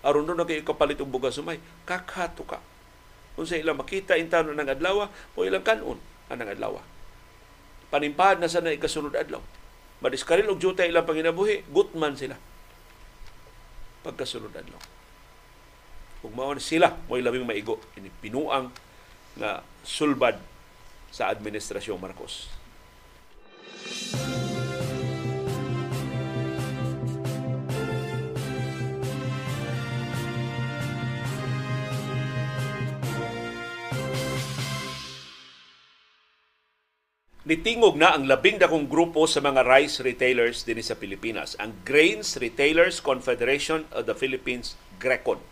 Aron 0.00 0.24
na 0.24 0.48
kayo 0.48 0.64
kapalit 0.64 0.98
og 0.98 1.12
bugas 1.12 1.36
sumay. 1.36 1.60
Kakato 1.86 2.42
ka. 2.42 2.58
Kung 3.36 3.46
sa 3.46 3.58
ilang 3.58 3.78
makita 3.78 4.18
intano 4.18 4.50
ng 4.50 4.66
adlaw, 4.66 5.06
o 5.36 5.38
ilang 5.44 5.62
kanon 5.62 6.00
anang 6.32 6.48
adlaw 6.56 6.80
panimpad 7.92 8.40
na 8.40 8.48
sa 8.48 8.64
na 8.64 8.72
ikasunod 8.72 9.12
adlaw. 9.12 9.44
Madiskaril 10.00 10.48
og 10.48 10.58
juta 10.58 10.88
ilang 10.88 11.04
panginabuhi, 11.04 11.68
gutman 11.68 12.16
sila. 12.16 12.40
Pagkasunod 14.00 14.56
adlaw. 14.56 14.80
Ug 16.24 16.32
mao 16.32 16.56
sila 16.56 16.96
mo'y 17.06 17.20
labing 17.20 17.44
maigo 17.44 17.76
ini 18.00 18.08
pinuang 18.08 18.72
nga 19.36 19.60
sulbad 19.84 20.40
sa 21.12 21.28
administrasyon 21.28 22.00
Marcos. 22.00 22.48
Nitingog 37.42 37.98
na 37.98 38.14
ang 38.14 38.30
labing 38.30 38.62
dakong 38.62 38.86
grupo 38.86 39.26
sa 39.26 39.42
mga 39.42 39.66
rice 39.66 39.98
retailers 39.98 40.62
din 40.62 40.78
sa 40.78 40.94
Pilipinas, 40.94 41.58
ang 41.58 41.74
Grains 41.82 42.38
Retailers 42.38 43.02
Confederation 43.02 43.82
of 43.90 44.06
the 44.06 44.14
Philippines, 44.14 44.78
GRECON. 45.02 45.42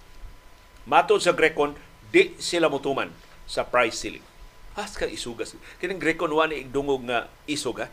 Matod 0.87 1.19
sa 1.19 1.35
GRECON, 1.35 1.75
di 2.15 2.31
sila 2.39 2.71
mutuman 2.71 3.11
sa 3.43 3.67
price 3.67 3.99
ceiling. 3.99 4.23
Has 4.79 4.95
ka 4.95 5.11
isugas. 5.11 5.59
Kining 5.83 5.99
GRECON 5.99 6.31
wani 6.31 6.63
igdungog 6.63 7.03
nga 7.11 7.27
isog 7.51 7.83
ha? 7.83 7.91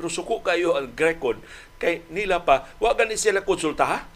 Pero 0.00 0.08
suko 0.08 0.40
kayo 0.40 0.72
ang 0.72 0.96
GRECON 0.96 1.44
kay 1.76 2.08
nila 2.08 2.40
pa, 2.40 2.72
wa 2.80 2.96
gani 2.96 3.20
sila 3.20 3.44
konsulta 3.44 3.84
ha? 3.84 4.08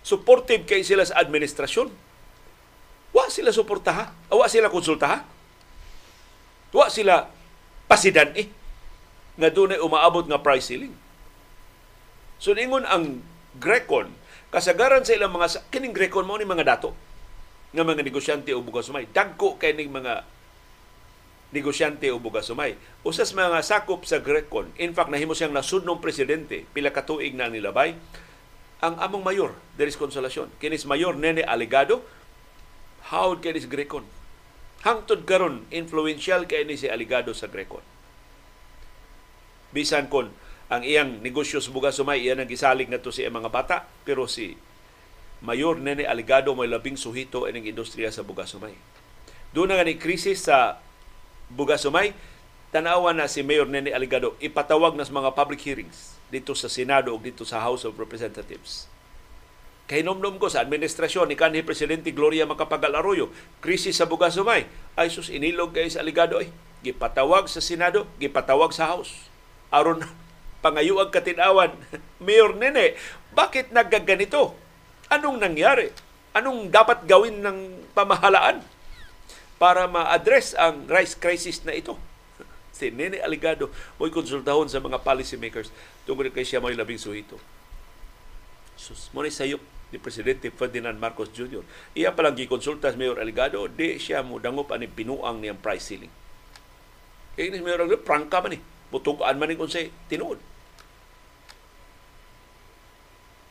Supportive 0.00 0.64
kay 0.64 0.80
sila 0.80 1.04
sa 1.04 1.20
administrasyon. 1.20 1.92
Wa 3.12 3.28
sila 3.28 3.52
suporta 3.52 3.92
ha? 3.92 4.04
Wa 4.32 4.48
sila 4.48 4.72
konsulta 4.72 5.12
ha? 5.12 5.33
Wa 6.74 6.90
sila 6.90 7.30
pasidan 7.86 8.34
eh 8.34 8.50
nga 9.38 9.48
doon 9.54 9.78
umaabot 9.78 10.26
nga 10.26 10.42
price 10.42 10.74
ceiling. 10.74 10.94
So 12.42 12.50
ningon 12.50 12.82
ang 12.82 13.22
Grecon, 13.54 14.10
kasagaran 14.50 15.06
sa 15.06 15.14
ilang 15.14 15.30
mga 15.30 15.70
kining 15.70 15.94
Grecon 15.94 16.26
mo 16.26 16.34
ni 16.34 16.42
mga 16.42 16.66
dato 16.74 16.90
nga 17.70 17.86
mga 17.86 18.02
negosyante 18.02 18.50
o 18.50 18.58
bugas 18.58 18.90
sumay. 18.90 19.06
Dagko 19.06 19.54
kay 19.54 19.78
ning 19.78 19.94
mga 19.94 20.26
negosyante 21.54 22.10
o 22.10 22.18
bugas 22.18 22.50
sumay. 22.50 22.74
Usas 23.06 23.30
mga 23.30 23.62
sakop 23.62 24.02
sa 24.02 24.18
Grecon, 24.18 24.74
in 24.74 24.90
fact 24.90 25.14
nahimo 25.14 25.38
siyang 25.38 25.54
nasudnong 25.54 26.02
presidente 26.02 26.66
pila 26.74 26.90
ka 26.90 27.06
tuig 27.06 27.38
na 27.38 27.46
nilabay 27.46 27.94
ang 28.82 28.98
among 28.98 29.22
mayor 29.22 29.54
Deris 29.78 29.94
Consolacion. 29.94 30.50
Kinis 30.58 30.82
mayor 30.90 31.14
Nene 31.14 31.46
Alegado, 31.46 32.02
howd 33.14 33.38
kinis 33.38 33.70
Grecon 33.70 34.02
hangtod 34.84 35.24
karon 35.24 35.64
influential 35.72 36.44
kay 36.44 36.68
ni 36.68 36.76
si 36.76 36.92
Aligado 36.92 37.32
sa 37.32 37.48
Grecon. 37.48 37.82
Bisan 39.72 40.12
kon 40.12 40.30
ang 40.68 40.84
iyang 40.84 41.24
negosyo 41.24 41.58
sa 41.58 41.72
bugas 41.72 41.96
sumay 41.96 42.24
iyan 42.24 42.44
ang 42.44 42.48
gisalig 42.48 42.88
ngadto 42.88 43.12
si 43.12 43.24
mga 43.24 43.50
bata 43.50 43.88
pero 44.04 44.28
si 44.28 44.54
Mayor 45.44 45.80
Nene 45.80 46.08
Aligado 46.08 46.56
may 46.56 46.68
labing 46.68 46.96
suhito 46.96 47.44
ining 47.44 47.68
industriya 47.68 48.08
sa 48.08 48.24
bugas 48.24 48.52
sumay. 48.52 48.72
Doon 49.52 49.72
na 49.72 49.84
ni 49.84 50.00
krisis 50.00 50.48
sa 50.48 50.80
bugas 51.52 51.84
sumay, 51.84 52.16
tanawa 52.72 53.12
na 53.12 53.28
si 53.28 53.44
Mayor 53.44 53.68
Nene 53.68 53.92
Aligado 53.92 54.36
ipatawag 54.40 54.96
na 54.96 55.04
sa 55.04 55.12
mga 55.12 55.36
public 55.36 55.60
hearings 55.64 56.16
dito 56.32 56.56
sa 56.56 56.72
Senado 56.72 57.12
o 57.12 57.20
dito 57.20 57.44
sa 57.44 57.60
House 57.60 57.84
of 57.84 57.96
Representatives. 58.00 58.88
Kay 59.84 60.00
nomnom 60.00 60.40
ko 60.40 60.48
sa 60.48 60.64
administrasyon 60.64 61.28
ni 61.28 61.36
kanhi 61.36 61.60
Presidente 61.60 62.08
Gloria 62.08 62.48
Macapagal 62.48 62.96
Arroyo, 62.96 63.28
krisis 63.60 64.00
sa 64.00 64.08
bugas 64.08 64.32
sumay. 64.32 64.64
Ay 64.96 65.12
sus 65.12 65.28
inilog 65.28 65.76
kay 65.76 65.92
sa 65.92 66.00
aligado 66.00 66.40
ay 66.40 66.48
gipatawag 66.80 67.52
sa 67.52 67.60
Senado, 67.60 68.08
gipatawag 68.16 68.72
sa 68.72 68.88
House. 68.88 69.28
Aron 69.68 70.00
pangayuang 70.64 71.12
katinawan, 71.12 71.76
Mayor 72.24 72.56
Nene, 72.56 72.96
bakit 73.36 73.76
naggaganito? 73.76 74.56
Anong 75.12 75.36
nangyari? 75.36 75.92
Anong 76.32 76.72
dapat 76.72 77.04
gawin 77.04 77.44
ng 77.44 77.92
pamahalaan 77.92 78.64
para 79.60 79.84
ma-address 79.84 80.56
ang 80.56 80.88
rice 80.88 81.12
crisis 81.12 81.60
na 81.68 81.76
ito? 81.76 82.00
Si 82.74 82.88
Nene 82.88 83.20
Aligado 83.22 83.70
mo'y 84.00 84.10
konsultahon 84.10 84.66
sa 84.66 84.82
mga 84.82 84.98
policy 85.04 85.38
makers 85.38 85.70
tungkol 86.08 86.32
kay 86.32 86.42
siya 86.42 86.58
mo'y 86.58 86.72
labing 86.72 86.98
suhito. 86.98 87.36
Sus, 88.74 89.12
mo 89.14 89.22
sayop 89.22 89.73
ni 89.94 90.02
Presidente 90.02 90.50
Ferdinand 90.50 90.98
Marcos 90.98 91.30
Jr. 91.30 91.62
Iya 91.94 92.10
palang 92.10 92.34
gikonsulta 92.34 92.90
sa 92.90 92.98
Mayor 92.98 93.22
Aligado, 93.22 93.70
di 93.70 94.02
siya 94.02 94.26
mo 94.26 94.42
dangop 94.42 94.74
ani 94.74 94.90
pinuang 94.90 95.38
niyang 95.38 95.62
price 95.62 95.94
ceiling. 95.94 96.10
Kaya 97.38 97.54
ni 97.54 97.62
Mayor 97.62 97.86
Aligado, 97.86 98.02
prangka 98.02 98.42
man 98.42 98.58
ni. 98.58 98.60
Butugaan 98.90 99.38
man 99.38 99.46
ni 99.46 99.54
kung 99.54 99.70
say 99.70 99.94
tinuod. 100.10 100.42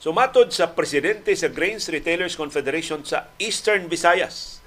So 0.04 0.12
matod 0.12 0.52
sa 0.52 0.76
presidente 0.76 1.32
sa 1.32 1.48
Grains 1.48 1.88
Retailers 1.88 2.36
Confederation 2.36 3.08
sa 3.08 3.32
Eastern 3.40 3.88
Visayas, 3.88 4.60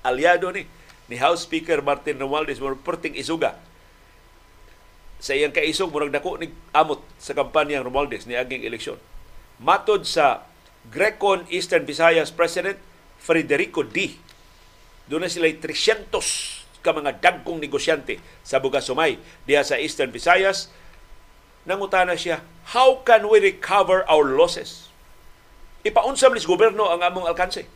aliado 0.00 0.48
ni 0.48 0.64
ni 1.12 1.20
House 1.20 1.44
Speaker 1.44 1.84
Martin 1.84 2.16
Romualdez 2.16 2.56
mo 2.56 2.72
perting 2.72 3.12
isuga 3.12 3.60
sa 5.22 5.36
iyang 5.36 5.52
kaisog 5.52 5.92
murag 5.92 6.10
dako 6.10 6.40
ni 6.40 6.48
amot 6.72 7.04
sa 7.20 7.36
kampanya 7.36 7.78
ng 7.78 7.92
Romualdez 7.92 8.24
ni 8.24 8.34
aging 8.34 8.64
eleksyon. 8.64 8.96
Matod 9.60 10.08
sa 10.08 10.48
Grecon 10.90 11.46
Eastern 11.52 11.86
Visayas 11.86 12.34
President 12.34 12.80
Federico 13.22 13.86
D. 13.86 14.18
Doon 15.06 15.26
na 15.26 15.30
sila 15.30 15.46
300 15.46 16.10
ka 16.82 16.90
mga 16.90 17.22
dagkong 17.22 17.62
negosyante 17.62 18.18
sa 18.42 18.58
Bugasumay 18.58 19.14
diha 19.46 19.62
sa 19.62 19.78
Eastern 19.78 20.10
Visayas 20.10 20.66
nangutana 21.62 22.18
siya, 22.18 22.42
how 22.74 22.98
can 23.06 23.30
we 23.30 23.38
recover 23.38 24.02
our 24.10 24.26
losses? 24.26 24.90
Ipaunsa 25.86 26.30
man 26.30 26.42
gobyerno 26.42 26.90
ang 26.90 27.02
among 27.02 27.26
alkanse. 27.26 27.66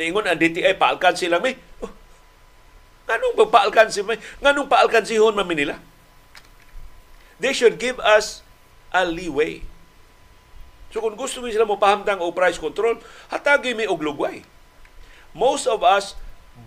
Niingon 0.00 0.26
ang 0.26 0.40
DTI, 0.40 0.76
paalkansi 0.76 1.28
lang 1.28 1.44
may. 1.44 1.56
Oh, 1.80 1.92
nganong 3.08 3.36
ba 3.36 3.46
paalkansi 3.60 4.00
may? 4.04 4.20
Nganong 4.40 4.68
paalkansihon 4.68 5.36
man 5.36 5.48
nila? 5.48 5.76
They 7.40 7.52
should 7.52 7.76
give 7.76 8.00
us 8.00 8.40
a 8.92 9.04
leeway. 9.04 9.64
So 10.94 11.02
kung 11.02 11.18
gusto 11.18 11.42
mo 11.42 11.50
sila 11.50 11.66
mo 11.66 11.74
pahamtang 11.74 12.22
o 12.22 12.30
price 12.30 12.54
control, 12.54 13.02
hatagi 13.26 13.74
mi 13.74 13.82
og 13.82 13.98
lugway. 13.98 14.46
Most 15.34 15.66
of 15.66 15.82
us 15.82 16.14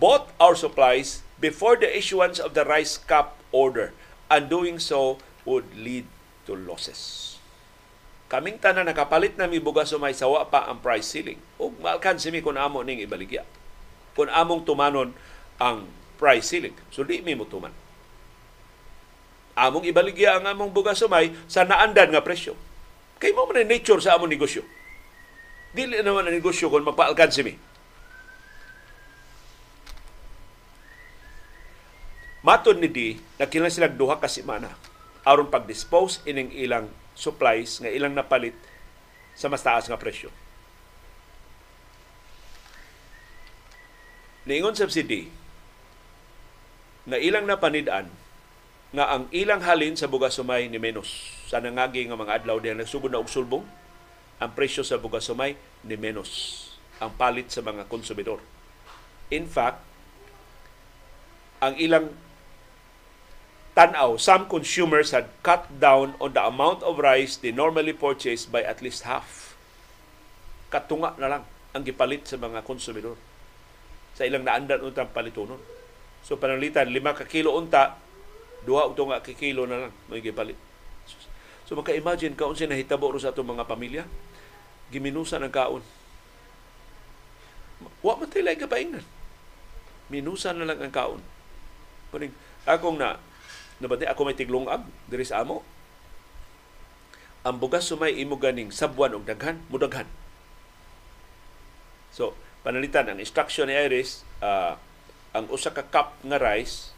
bought 0.03 0.35
our 0.35 0.51
supplies 0.51 1.23
before 1.39 1.79
the 1.79 1.87
issuance 1.87 2.35
of 2.35 2.51
the 2.51 2.67
rice 2.67 2.99
cap 2.99 3.39
order 3.55 3.95
and 4.27 4.51
doing 4.51 4.83
so 4.83 5.15
would 5.47 5.63
lead 5.79 6.03
to 6.43 6.59
losses. 6.59 7.39
Kaming 8.27 8.59
tanan 8.59 8.91
nakapalit 8.91 9.39
na 9.39 9.47
mi 9.47 9.63
bugas 9.63 9.95
may 9.95 10.11
sawa 10.11 10.43
pa 10.51 10.67
ang 10.67 10.83
price 10.83 11.07
ceiling. 11.07 11.39
Ug 11.55 11.79
maalkansi 11.79 12.27
mi 12.27 12.43
kun 12.43 12.59
amo 12.59 12.83
ning 12.83 12.99
ibaligya. 12.99 13.47
Kun 14.11 14.27
among 14.27 14.67
tumanon 14.67 15.15
ang 15.55 15.87
price 16.19 16.51
ceiling. 16.51 16.75
So 16.91 17.07
di 17.07 17.23
mi 17.23 17.31
mo 17.31 17.47
tuman. 17.47 17.71
Among 19.55 19.87
ibaligya 19.87 20.35
ang 20.35 20.51
among 20.51 20.75
bugas 20.75 20.99
sumay 20.99 21.31
sa 21.47 21.63
naandan 21.63 22.11
nga 22.11 22.19
presyo. 22.19 22.66
Kay 23.17 23.33
mo 23.33 23.49
man 23.49 23.65
nature 23.65 24.01
sa 24.01 24.17
among 24.17 24.29
negosyo. 24.29 24.61
Dili 25.73 25.97
naman 26.01 26.25
ang 26.25 26.37
negosyo 26.37 26.69
kung 26.69 26.85
magpaalkansi 26.85 27.41
mi. 27.45 27.53
Matod 32.45 32.79
ni 32.79 32.87
Di, 32.87 33.17
nakilang 33.41 33.73
sila 33.73 33.91
duha 33.91 34.21
ka 34.21 34.29
semana 34.29 34.71
aron 35.27 35.51
pag-dispose 35.51 36.23
ining 36.23 36.55
ilang 36.55 36.87
supplies 37.11 37.83
nga 37.83 37.91
ilang 37.91 38.15
napalit 38.15 38.55
sa 39.35 39.51
mas 39.51 39.59
taas 39.59 39.91
nga 39.91 39.99
presyo. 39.99 40.31
Niingon 44.47 44.79
subsidy 44.79 45.27
nga 47.03 47.19
ilang 47.19 47.43
napanidaan 47.43 48.07
nga 48.95 49.11
ang 49.11 49.27
ilang 49.35 49.59
halin 49.63 49.99
sa 49.99 50.07
bugas 50.07 50.39
sumay 50.39 50.71
ni 50.71 50.79
menos. 50.79 51.35
Sa 51.47 51.59
nangagi 51.59 52.07
nga 52.07 52.15
mga 52.15 52.43
adlaw 52.43 52.59
diha 52.59 52.75
nagsugod 52.75 53.11
na 53.11 53.19
og 53.19 53.27
sulbong, 53.27 53.67
ang 54.37 54.51
presyo 54.53 54.85
sa 54.85 55.01
bugas 55.01 55.27
sumay 55.27 55.59
ni 55.83 55.97
menos 55.97 56.63
ang 56.97 57.13
palit 57.13 57.49
sa 57.53 57.61
mga 57.61 57.85
konsumidor. 57.85 58.41
In 59.29 59.45
fact, 59.45 59.81
ang 61.61 61.77
ilang 61.77 62.13
tanaw, 63.77 64.17
some 64.17 64.49
consumers 64.49 65.13
had 65.13 65.29
cut 65.45 65.69
down 65.77 66.17
on 66.17 66.33
the 66.33 66.41
amount 66.41 66.81
of 66.81 66.97
rice 66.97 67.37
they 67.37 67.53
normally 67.53 67.93
purchase 67.93 68.49
by 68.49 68.65
at 68.65 68.81
least 68.81 69.05
half. 69.05 69.53
Katunga 70.73 71.13
na 71.21 71.29
lang 71.37 71.43
ang 71.77 71.83
gipalit 71.85 72.25
sa 72.25 72.41
mga 72.41 72.65
konsumidor. 72.65 73.17
Sa 74.17 74.25
ilang 74.25 74.41
naandan 74.41 74.81
untang 74.81 75.13
palitonon. 75.13 75.61
So 76.25 76.41
panalitan, 76.41 76.89
lima 76.89 77.13
ka 77.13 77.29
kilo 77.29 77.53
unta, 77.53 78.01
duha 78.63 78.87
og 78.87 78.97
tunga 78.97 79.21
ka 79.21 79.35
kilo 79.35 79.67
na 79.67 79.87
lang 79.87 79.93
may 80.07 80.23
gipalit. 80.23 80.57
So 81.67 81.75
maka-imagine 81.75 82.33
kaon 82.33 82.55
siya 82.55 82.71
nahitabo 82.71 83.11
ro 83.11 83.19
sa 83.19 83.35
atong 83.35 83.53
mga 83.57 83.67
pamilya. 83.67 84.03
Giminusa 84.89 85.37
ng 85.43 85.51
kaon. 85.51 85.83
Wa 88.01 88.15
man 88.15 88.31
tayo 88.31 88.47
kapaingnan. 88.47 89.03
Minusa 90.07 90.55
na 90.55 90.63
lang 90.63 90.79
ang 90.79 90.93
kaon. 90.95 91.21
Kuning 92.09 92.31
akong 92.63 92.95
na 92.95 93.19
Nabati 93.77 94.09
ako 94.09 94.25
may 94.25 94.33
tiglungag 94.33 94.81
diri 95.05 95.21
sa 95.21 95.45
amo. 95.45 95.61
Ang 97.45 97.61
bugas 97.61 97.85
sumay 97.85 98.17
imo 98.17 98.41
ganing 98.41 98.73
sabwan 98.73 99.13
og 99.13 99.29
daghan, 99.29 99.61
mudaghan. 99.69 100.09
So, 102.09 102.33
panalitan 102.65 103.05
ang 103.05 103.21
instruction 103.21 103.69
ni 103.69 103.77
Iris, 103.77 104.25
uh, 104.41 104.81
ang 105.37 105.45
usa 105.53 105.69
ka 105.69 105.85
cup 105.85 106.17
nga 106.25 106.41
rice 106.41 106.96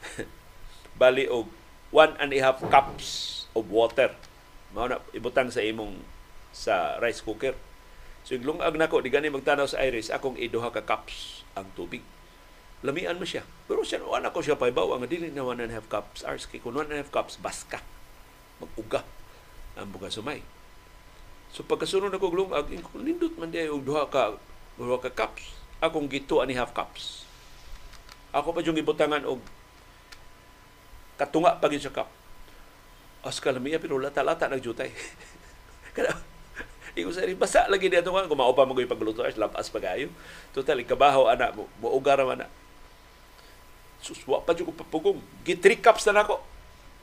bali 1.00 1.26
og 1.28 1.48
one 1.90 2.14
and 2.22 2.30
a 2.34 2.38
half 2.40 2.62
cups 2.70 3.44
of 3.56 3.68
water. 3.68 4.14
Mao 4.72 4.86
na 4.86 5.02
ibutang 5.10 5.50
sa 5.50 5.60
imong 5.64 5.98
sa 6.54 6.98
rice 7.02 7.22
cooker. 7.22 7.54
So, 8.22 8.36
iglungag 8.36 8.76
nako 8.76 9.00
di 9.00 9.08
gani 9.08 9.32
magtanaw 9.32 9.66
sa 9.66 9.80
Iris, 9.80 10.12
akong 10.12 10.36
iduha 10.36 10.70
ka 10.70 10.84
cups 10.84 11.42
ang 11.56 11.66
tubig 11.74 12.04
lamian 12.80 13.16
mo 13.20 13.26
siya. 13.28 13.44
Pero 13.68 13.84
siya, 13.84 14.00
wala 14.04 14.32
ko 14.32 14.40
siya 14.40 14.56
paibaw, 14.56 14.96
ang 14.96 15.04
dili 15.04 15.28
na 15.32 15.44
one 15.44 15.60
and 15.60 15.72
a 15.72 15.76
half 15.76 15.88
cups 15.88 16.24
hours. 16.24 16.48
Kaya 16.48 16.64
kung 16.64 16.76
one 16.76 16.88
and 16.88 17.00
a 17.00 17.02
half 17.04 17.12
cups, 17.12 17.36
baska. 17.36 17.80
Mag-uga 18.60 19.04
ang 19.76 19.88
buga 19.92 20.12
sumay. 20.12 20.44
So 21.50 21.64
pagkasunod 21.66 22.12
ako 22.14 22.32
glungag, 22.32 22.70
nindot 22.94 23.34
man 23.36 23.50
diay 23.50 23.68
og 23.68 23.82
duha 23.84 24.06
ka 24.08 24.36
duha 24.76 24.96
ka 25.00 25.10
cups. 25.12 25.56
Akong 25.80 26.08
gito 26.08 26.44
ani 26.44 26.56
half 26.56 26.72
cups. 26.76 27.24
Ako 28.30 28.52
pa 28.54 28.62
yung 28.62 28.78
ibutangan 28.78 29.26
og 29.26 29.40
katunga 31.20 31.60
pag 31.60 31.76
sa 31.84 31.92
cup. 31.92 32.08
As 33.20 33.36
kalamiya 33.36 33.76
pero 33.76 34.00
lata-lata 34.00 34.48
nagjutay. 34.48 34.88
Kada 35.92 36.16
Iko 36.98 37.14
sa 37.14 37.22
basa 37.38 37.70
lagi 37.70 37.86
diya 37.86 38.02
tunga 38.02 38.26
kumao 38.26 38.50
pa 38.50 38.66
magoy 38.66 38.88
pagluto 38.88 39.22
as 39.22 39.38
lapas 39.38 39.70
pagayo. 39.70 40.10
Total 40.50 40.74
ikabaho 40.82 41.30
ana 41.30 41.54
mo 41.54 41.70
ugar 41.94 42.18
man 42.26 42.42
na 42.42 42.48
Suswa 44.00 44.42
pa 44.42 44.56
dyan 44.56 44.66
ko 44.66 44.74
papugong. 44.74 45.20
Gi 45.44 45.54
three 45.60 45.78
cups 45.78 46.08
na 46.08 46.24
nako. 46.24 46.40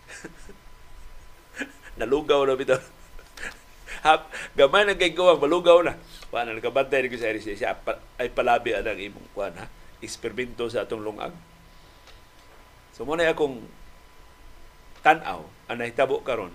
Nalugaw 2.01 2.41
na 2.43 2.57
bitaw. 2.57 2.81
Hap, 4.05 4.29
gamay 4.57 4.85
na 4.85 4.97
kay 4.97 5.13
kuwang, 5.13 5.37
malugaw 5.37 5.85
na. 5.85 5.93
Wala 6.33 6.51
na 6.51 6.57
nakabantay 6.57 7.05
ni 7.05 7.13
ko 7.13 7.17
sa 7.21 7.29
RCC. 7.29 7.63
Ay 8.17 8.33
palabi 8.33 8.73
ang 8.73 8.97
imong 8.97 9.29
kuwan 9.31 9.53
ha. 9.61 9.69
Eksperimento 10.01 10.65
sa 10.67 10.83
atong 10.89 11.05
lungag. 11.05 11.33
So 12.97 13.05
muna 13.05 13.29
akong 13.29 13.61
tanaw, 15.07 15.47
ang 15.71 15.79
nahitabo 15.79 16.19
karon 16.19 16.51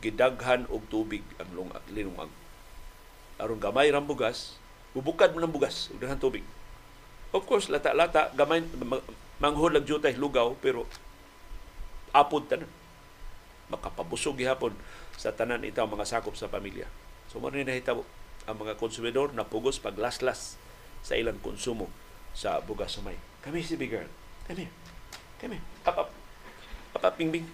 gidaghan 0.00 0.64
og 0.72 0.88
tubig 0.88 1.20
ang 1.36 1.52
linungag. 1.92 2.32
Aron 3.36 3.60
gamay 3.60 3.92
ram 3.92 4.08
bugas, 4.08 4.56
bubukad 4.96 5.36
mo 5.36 5.44
ng 5.44 5.52
bugas, 5.52 5.92
ug 5.92 6.00
daghan 6.00 6.16
tubig. 6.16 6.44
Of 7.36 7.44
course, 7.44 7.68
lata-lata, 7.68 8.32
gamay, 8.32 8.64
manghod 9.36 9.76
lang 9.76 9.84
jutay 9.84 10.16
lugaw 10.16 10.56
pero 10.60 10.88
apod 12.16 12.48
tanan. 12.48 12.68
Makapabusog 13.68 14.40
gihapon 14.40 14.72
sa 15.20 15.32
tanan 15.36 15.64
itaw 15.64 15.84
mga 15.84 16.08
sakop 16.08 16.36
sa 16.40 16.48
pamilya. 16.48 16.88
So 17.28 17.40
mo 17.40 17.52
ni 17.52 17.64
nahitabo? 17.68 18.04
Ang 18.44 18.60
mga 18.60 18.76
konsumidor 18.76 19.32
na 19.32 19.44
pugos 19.48 19.80
paglaslas 19.80 20.60
sa 21.04 21.16
ilang 21.16 21.40
konsumo 21.40 21.88
sa 22.36 22.60
bugas 22.60 22.92
sumay 22.92 23.16
kami 23.44 23.60
si 23.60 23.76
big 23.76 23.92
girl. 23.92 24.08
Kami 24.48 24.64
kami 25.36 25.60
up 25.84 26.08
up 26.08 26.10
up 26.96 27.04
up 27.04 27.14
bing 27.20 27.28
bing 27.28 27.44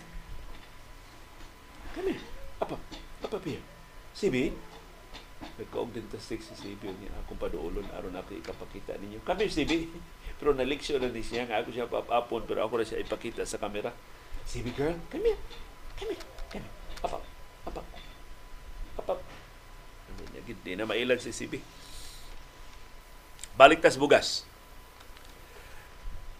Kami. 1.96 2.14
Apa? 2.62 2.76
Apa 3.24 3.36
piya? 3.40 3.60
Sibi? 4.14 4.52
Nagkaog 5.40 5.96
din 5.96 6.04
tastig 6.12 6.44
si 6.44 6.52
Sibi 6.52 6.92
niya 7.00 7.16
akong 7.24 7.40
paduulon 7.40 7.88
aron 7.96 8.16
ako 8.16 8.36
ikapakita 8.36 9.00
ninyo. 9.00 9.24
Kami 9.24 9.48
Sibi. 9.52 9.88
Pero 10.40 10.56
naliksyo 10.56 11.00
na 11.00 11.12
din 11.12 11.24
siya 11.24 11.48
ako 11.48 11.68
siya 11.72 11.88
papapon 11.88 12.44
pero 12.48 12.64
ako 12.64 12.80
na 12.80 12.88
siya 12.88 13.00
ipakita 13.00 13.44
sa 13.44 13.60
kamera. 13.60 13.92
Sibi 14.44 14.72
girl, 14.72 14.96
kami. 15.12 15.36
Kami. 16.00 16.14
Kami. 16.52 16.68
Apa? 17.04 17.18
Apa? 17.68 17.80
Apa? 19.00 19.14
Hindi 20.44 20.72
na 20.74 20.88
mailan 20.88 21.20
si 21.20 21.32
Sibi. 21.32 21.60
Balik 23.54 23.84
tas 23.84 24.00
bugas. 24.00 24.48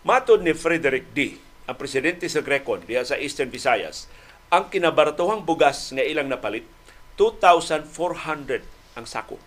Matod 0.00 0.40
ni 0.40 0.56
Frederick 0.56 1.12
D., 1.12 1.36
ang 1.68 1.76
presidente 1.76 2.24
sa 2.26 2.40
Grecon 2.40 2.80
diya 2.88 3.04
sa 3.04 3.20
Eastern 3.20 3.52
Visayas, 3.52 4.08
ang 4.50 4.66
kinabaratuhang 4.66 5.46
bugas 5.46 5.94
nga 5.94 6.02
ilang 6.02 6.26
napalit, 6.26 6.66
2,400 7.14 8.66
ang 8.98 9.06
sako 9.06 9.38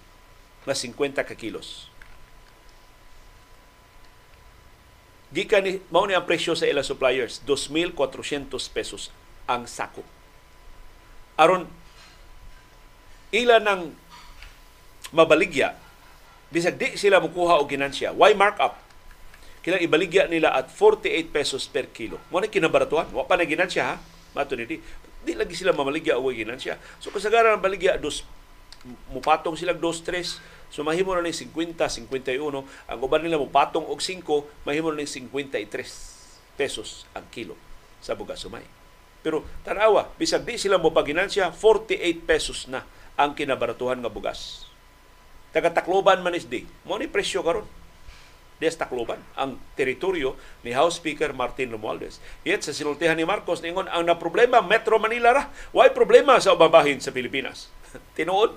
na 0.64 0.72
50 0.72 1.28
ka 1.28 1.36
kilos. 1.36 1.92
Gikan 5.34 5.66
ni 5.66 5.82
mao 5.90 6.06
ni 6.06 6.14
ang 6.14 6.24
presyo 6.24 6.54
sa 6.54 6.70
ilang 6.70 6.86
suppliers, 6.86 7.42
2,400 7.44 8.48
pesos 8.72 9.12
ang 9.50 9.68
sako. 9.68 10.06
Aron 11.36 11.68
ila 13.34 13.58
ng 13.58 13.92
mabaligya 15.10 15.84
bisag 16.54 16.78
di 16.78 16.94
sila 16.94 17.18
mukuha 17.18 17.58
og 17.58 17.66
ginansya. 17.66 18.14
Why 18.14 18.38
markup? 18.38 18.78
Kailang 19.66 19.82
ibaligya 19.82 20.30
nila 20.30 20.54
at 20.54 20.70
48 20.70 21.34
pesos 21.34 21.66
per 21.66 21.90
kilo. 21.90 22.22
Mo 22.30 22.38
na 22.38 22.46
kinabaratuhan. 22.46 23.10
Wa 23.10 23.26
pa 23.26 23.34
na 23.34 23.50
ginansya 23.50 23.84
ha. 23.90 23.96
Mato 24.34 24.58
ni 24.58 24.66
di. 24.66 24.78
Lagi 25.34 25.56
sila 25.56 25.72
mamaligya 25.72 26.20
o 26.20 26.28
ginansya. 26.30 26.78
So 27.00 27.10
kasagaran 27.10 27.58
ang 27.58 27.64
baligya 27.64 27.96
dos 27.96 28.28
mupatong 29.14 29.56
silang 29.56 29.80
2-3 29.80 30.54
So 30.74 30.82
mahimo 30.82 31.14
na 31.14 31.22
ng 31.22 31.30
50, 31.30 31.78
51. 32.10 32.66
Ang 32.66 32.98
uban 32.98 33.22
nila 33.22 33.38
mupatong 33.38 33.86
og 33.86 34.02
5, 34.02 34.66
mahimo 34.66 34.90
na 34.90 35.06
ng 35.06 35.30
53 35.30 35.70
pesos 36.58 37.06
ang 37.14 37.30
kilo 37.30 37.54
sa 38.02 38.18
bugas 38.18 38.42
sumay. 38.42 38.66
Pero 39.22 39.46
tanawa, 39.62 40.10
bisag 40.18 40.42
di 40.42 40.58
sila 40.58 40.82
mo 40.82 40.90
paginansya, 40.90 41.54
48 41.54 42.26
pesos 42.26 42.66
na 42.66 42.82
ang 43.14 43.38
kinabaratuhan 43.38 44.02
nga 44.02 44.10
bugas. 44.10 44.66
Taga 45.54 45.70
Tacloban 45.70 46.26
man 46.26 46.34
is 46.34 46.50
di. 46.50 46.66
Mo 46.90 46.98
ni 46.98 47.06
presyo 47.06 47.46
karon. 47.46 47.70
Des 48.64 48.80
Tacloban 48.80 49.20
ang 49.36 49.60
teritoryo 49.76 50.40
ni 50.64 50.72
House 50.72 51.04
Speaker 51.04 51.36
Martin 51.36 51.76
Romualdez. 51.76 52.24
Yet 52.48 52.64
sa 52.64 52.72
sinultihan 52.72 53.20
ni 53.20 53.28
Marcos 53.28 53.60
ningon 53.60 53.92
ang 53.92 54.08
na 54.08 54.16
problema 54.16 54.64
Metro 54.64 54.96
Manila 55.04 55.36
ra. 55.36 55.44
Why 55.76 55.92
problema 55.92 56.40
sa 56.40 56.56
ubang 56.56 56.72
bahin 56.72 57.04
sa 57.04 57.12
Pilipinas? 57.12 57.68
Tinuod 58.16 58.56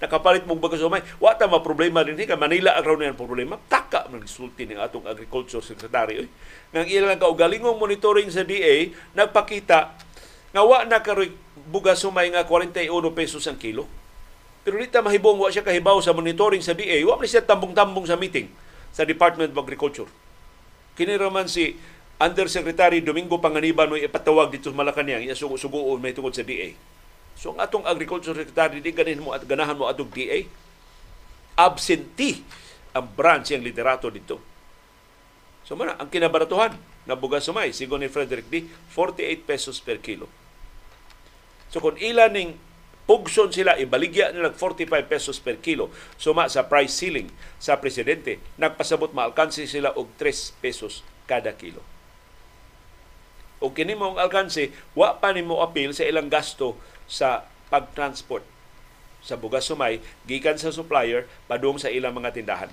nakapalit 0.00 0.48
mong 0.48 0.64
bagas 0.64 0.80
umay. 0.80 1.04
Wa 1.20 1.36
ta 1.36 1.44
ma 1.44 1.60
problema 1.60 2.00
din 2.00 2.16
ka 2.24 2.40
Manila 2.40 2.72
ang 2.72 2.88
raw 2.88 2.96
na 2.96 3.12
problema. 3.12 3.60
Taka 3.68 4.08
man 4.08 4.24
sulti 4.24 4.64
ng 4.64 4.80
atong 4.80 5.04
agriculture 5.04 5.60
secretary. 5.60 6.24
Eh. 6.24 6.28
Nang 6.72 6.88
ilang 6.88 7.20
kaugalingong 7.20 7.76
monitoring 7.76 8.32
sa 8.32 8.48
DA 8.48 8.96
nagpakita 9.12 9.92
nga 10.56 10.62
wa 10.64 10.88
na 10.88 11.04
karoy 11.04 11.36
bugas 11.68 12.00
sumay 12.00 12.32
nga 12.32 12.48
41 12.48 12.88
pesos 13.12 13.44
ang 13.44 13.60
kilo. 13.60 13.84
Pero 14.64 14.80
dito 14.80 14.96
mahibong 15.04 15.36
wa 15.36 15.52
siya 15.52 15.60
kahibaw 15.60 16.00
sa 16.00 16.16
monitoring 16.16 16.64
sa 16.64 16.72
DA. 16.72 17.04
Wa 17.04 17.20
man 17.20 17.28
siya 17.28 17.44
tambong-tambong 17.44 18.08
sa 18.08 18.16
meeting 18.16 18.63
sa 18.94 19.02
Department 19.02 19.50
of 19.50 19.58
Agriculture. 19.58 20.06
Kini 20.94 21.18
raman 21.18 21.50
si 21.50 21.74
Undersecretary 22.22 23.02
Domingo 23.02 23.42
Panganiban 23.42 23.90
mo 23.90 23.98
ipatawag 23.98 24.54
dito 24.54 24.70
sa 24.70 24.78
Malacanang, 24.78 25.26
iya 25.26 25.34
sugo-sugoon 25.34 25.98
may 25.98 26.14
tungod 26.14 26.30
sa 26.30 26.46
DA 26.46 26.94
So 27.34 27.50
ang 27.50 27.58
atong 27.58 27.84
agriculture 27.84 28.34
secretary 28.34 28.78
di 28.78 28.94
ganin 28.94 29.18
mo 29.18 29.34
at 29.34 29.42
ganahan 29.42 29.74
mo 29.74 29.90
atong 29.90 30.10
DA 30.14 30.46
absentee 31.58 32.46
ang 32.94 33.10
branch 33.10 33.50
ang 33.50 33.62
liderato 33.62 34.06
dito. 34.10 34.38
So 35.66 35.74
man 35.74 35.98
ang 35.98 36.10
kinabaratuhan 36.10 36.78
na 37.04 37.18
bugas 37.18 37.44
sumay 37.44 37.74
sigon 37.74 38.06
ni 38.06 38.08
Frederick 38.08 38.46
D 38.46 38.70
48 38.94 39.42
pesos 39.42 39.82
per 39.82 39.98
kilo. 39.98 40.30
So 41.74 41.82
kung 41.82 41.98
ilan 41.98 42.30
ning 42.30 42.50
pugson 43.04 43.52
sila 43.52 43.76
ibaligya 43.76 44.32
nila 44.32 44.52
45 44.56 44.88
pesos 45.04 45.36
per 45.36 45.60
kilo 45.60 45.92
suma 46.16 46.48
sa 46.48 46.64
price 46.64 46.92
ceiling 46.92 47.28
sa 47.60 47.76
presidente 47.76 48.40
nagpasabot 48.56 49.12
maalkansi 49.12 49.68
sila 49.68 49.92
og 49.92 50.08
3 50.16 50.60
pesos 50.64 51.04
kada 51.28 51.52
kilo. 51.56 51.84
O 53.64 53.72
kini 53.72 53.96
mo 53.96 54.12
ang 54.12 54.20
alkanse, 54.20 54.68
wa 54.92 55.16
pa 55.16 55.32
nimo 55.32 55.64
appeal 55.64 55.96
sa 55.96 56.04
ilang 56.04 56.28
gasto 56.28 56.76
sa 57.08 57.48
pagtransport 57.72 58.44
sa 59.24 59.40
bugas 59.40 59.64
sumay 59.64 60.04
gikan 60.28 60.60
sa 60.60 60.68
supplier 60.68 61.24
padung 61.48 61.80
sa 61.80 61.88
ilang 61.88 62.12
mga 62.12 62.36
tindahan. 62.36 62.68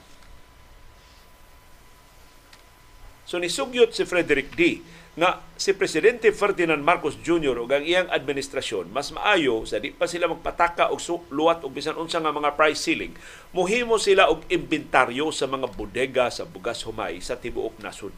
So 3.24 3.40
nisugyot 3.40 3.96
si 3.96 4.04
Frederick 4.04 4.52
D 4.60 4.84
nga 5.12 5.44
si 5.60 5.76
Presidente 5.76 6.32
Ferdinand 6.32 6.80
Marcos 6.80 7.20
Jr. 7.20 7.60
ug 7.60 7.68
ang 7.68 7.84
iyang 7.84 8.08
administrasyon 8.08 8.96
mas 8.96 9.12
maayo 9.12 9.68
sa 9.68 9.84
di 9.84 9.92
pa 9.92 10.08
sila 10.08 10.32
magpataka 10.32 10.88
og 10.88 11.04
luwat 11.28 11.68
og 11.68 11.76
bisan 11.76 12.00
unsa 12.00 12.24
nga 12.24 12.32
mga 12.32 12.56
price 12.56 12.80
ceiling 12.80 13.12
muhimo 13.52 14.00
sila 14.00 14.32
og 14.32 14.48
inventaryo 14.48 15.28
sa 15.36 15.52
mga 15.52 15.68
bodega 15.76 16.32
sa 16.32 16.48
bugas 16.48 16.80
humay 16.88 17.20
sa 17.20 17.36
tibuok 17.36 17.84
nasod. 17.84 18.16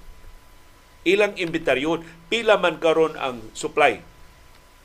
Ilang 1.04 1.34
inventaryo 1.36 2.06
pila 2.30 2.62
man 2.62 2.78
karon 2.78 3.18
ang 3.18 3.41
supply 3.58 3.98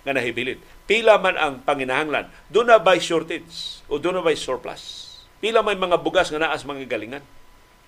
nga 0.02 0.16
nahibilin 0.16 0.58
pila 0.88 1.20
man 1.20 1.36
ang 1.36 1.60
panginahanglan, 1.60 2.32
doon 2.48 2.72
na 2.72 2.80
by 2.80 2.96
shortage 2.96 3.84
o 3.92 4.00
doon 4.00 4.18
na 4.18 4.24
by 4.24 4.32
surplus. 4.32 5.04
Pila 5.44 5.60
may 5.60 5.76
mga 5.76 6.00
bugas 6.00 6.32
nga 6.32 6.40
naas 6.40 6.64
mga 6.64 6.88
galingan. 6.88 7.22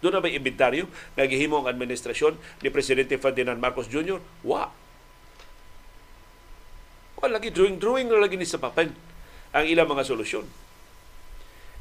Doon 0.00 0.16
na 0.16 0.24
may 0.24 0.36
inventaryo 0.36 0.88
nga 1.16 1.28
gihimo 1.28 1.60
ang 1.60 1.68
administrasyon 1.68 2.36
ni 2.64 2.68
Presidente 2.72 3.20
Ferdinand 3.20 3.60
Marcos 3.60 3.88
Jr. 3.88 4.20
Wa. 4.44 4.72
Wa 7.20 7.28
lagi 7.28 7.52
drawing 7.52 7.76
drawing 7.76 8.08
na 8.08 8.16
lagi 8.16 8.40
ni 8.40 8.48
sa 8.48 8.56
papel 8.56 8.92
ang 9.52 9.64
ilang 9.68 9.88
mga 9.88 10.08
solusyon. 10.08 10.48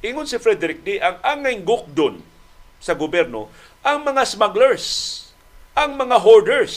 Ingon 0.04 0.28
si 0.28 0.40
Frederick 0.40 0.84
D. 0.84 1.00
ang 1.00 1.20
angay 1.24 1.60
gukdon 1.64 2.24
sa 2.80 2.96
gobyerno 2.96 3.52
ang 3.84 4.04
mga 4.04 4.24
smugglers, 4.28 4.88
ang 5.76 5.96
mga 5.96 6.20
hoarders, 6.20 6.76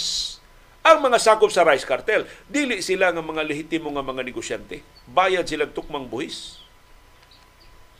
ang 0.82 1.02
mga 1.02 1.18
sakop 1.18 1.50
sa 1.50 1.66
rice 1.66 1.86
cartel, 1.86 2.26
dili 2.46 2.82
sila 2.82 3.10
nga 3.10 3.22
mga 3.22 3.46
lehitimo 3.46 3.90
nga 3.94 4.02
mga 4.02 4.22
negosyante. 4.22 4.82
Bayad 5.06 5.46
sila 5.46 5.70
tukmang 5.70 6.06
buhis. 6.06 6.62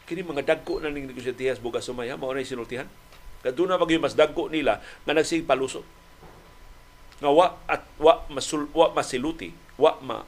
Kini 0.06 0.26
mga 0.26 0.42
dagko 0.42 0.82
na 0.82 0.90
ning 0.90 1.06
negosyante 1.10 1.46
bugas 1.62 1.86
sumaya, 1.86 2.18
mao 2.18 2.34
na 2.34 2.42
sinultihan. 2.42 2.86
Kaduna 3.42 3.76
magay 3.76 3.98
mas 3.98 4.14
dagko 4.14 4.46
nila 4.46 4.78
nga 4.78 5.12
nagsipalusot. 5.12 5.84
Nga 7.18 7.30
wa 7.30 7.58
at 7.66 7.82
wa 7.98 8.22
masul, 8.30 8.70
wa 8.70 8.94
masiluti, 8.94 9.50
wa 9.78 9.98
ma 10.02 10.22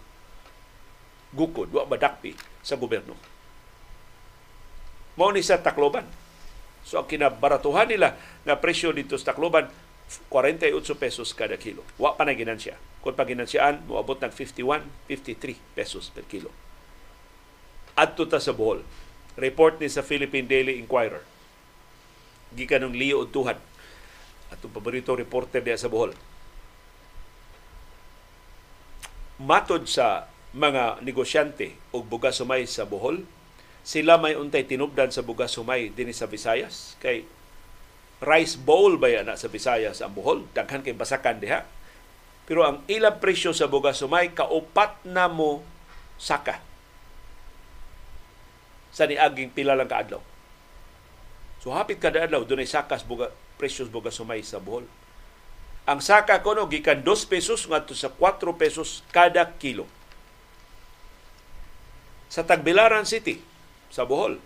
gukod, 1.34 1.70
wa 1.74 1.86
madakpi 1.86 2.34
sa 2.62 2.78
gobyerno. 2.78 3.14
Mao 5.14 5.30
ni 5.30 5.42
sa 5.42 5.62
Tacloban. 5.62 6.06
So 6.82 7.00
ang 7.00 7.06
kinabaratuhan 7.06 7.90
nila 7.90 8.18
nga 8.42 8.58
presyo 8.58 8.90
dito 8.90 9.14
sa 9.14 9.34
Tacloban 9.34 9.70
48 10.30 10.74
pesos 10.98 11.32
kada 11.32 11.56
kilo. 11.56 11.82
Wa 11.96 12.14
pa 12.14 12.26
na 12.26 12.36
ginansya. 12.36 12.76
Kung 13.00 13.16
pag 13.16 13.28
ginansyaan, 13.28 13.84
moabot 13.84 14.16
ng 14.16 14.32
51, 14.32 14.84
53 15.08 15.60
pesos 15.76 16.08
per 16.08 16.24
kilo. 16.24 16.48
Adto 17.94 18.24
ta 18.24 18.40
sa 18.40 18.56
Bohol. 18.56 18.80
Report 19.36 19.76
ni 19.78 19.88
sa 19.90 20.00
Philippine 20.00 20.46
Daily 20.46 20.80
Inquirer. 20.80 21.34
Gikan 22.55 22.86
ng 22.88 22.94
Leo 22.94 23.26
Utuhan. 23.26 23.59
Atong 24.48 24.70
paborito 24.70 25.12
reporter 25.14 25.61
diya 25.61 25.78
sa 25.78 25.90
Bohol. 25.90 26.14
Matod 29.42 29.90
sa 29.90 30.30
mga 30.55 31.02
negosyante 31.02 31.74
o 31.90 32.07
bugas 32.07 32.38
sumay 32.38 32.62
sa 32.70 32.86
Bohol, 32.86 33.26
sila 33.82 34.16
may 34.16 34.38
untay 34.38 34.64
tinubdan 34.64 35.11
sa 35.11 35.26
bugas 35.26 35.52
sumay 35.52 35.90
din 35.90 36.14
sa 36.14 36.30
Visayas 36.30 36.94
kay 37.02 37.26
rice 38.22 38.57
bowl 38.57 38.96
ba 38.96 39.11
yan 39.11 39.28
sa 39.34 39.50
Visayas 39.50 40.00
ang 40.00 40.14
Bohol. 40.14 40.46
Daghan 40.55 40.80
kay 40.80 40.94
basakan 40.94 41.42
diha. 41.42 41.66
Pero 42.46 42.62
ang 42.62 42.84
ilang 42.86 43.18
presyo 43.18 43.50
sa 43.57 43.66
bugas 43.66 44.00
sumay, 44.00 44.30
kaupat 44.32 45.02
na 45.05 45.26
mo 45.26 45.64
saka 46.20 46.62
sa 48.94 49.11
niaging 49.11 49.50
pila 49.50 49.74
lang 49.74 49.90
kaadlaw. 49.90 50.22
So 51.64 51.72
hapit 51.72 51.96
kada 51.96 52.28
adlaw 52.28 52.44
dunay 52.44 52.68
sakas 52.68 53.08
buga 53.08 53.32
presyos 53.56 53.88
bugas 53.88 54.20
sumay 54.20 54.44
sa 54.44 54.60
Bohol. 54.60 54.84
Ang 55.88 56.04
saka 56.04 56.44
kuno 56.44 56.68
gikan 56.68 57.00
2 57.00 57.24
pesos 57.24 57.64
ngadto 57.64 57.96
sa 57.96 58.12
4 58.12 58.52
pesos 58.52 59.00
kada 59.08 59.48
kilo. 59.56 59.88
Sa 62.28 62.44
Tagbilaran 62.44 63.08
City 63.08 63.40
sa 63.88 64.04
Bohol, 64.04 64.36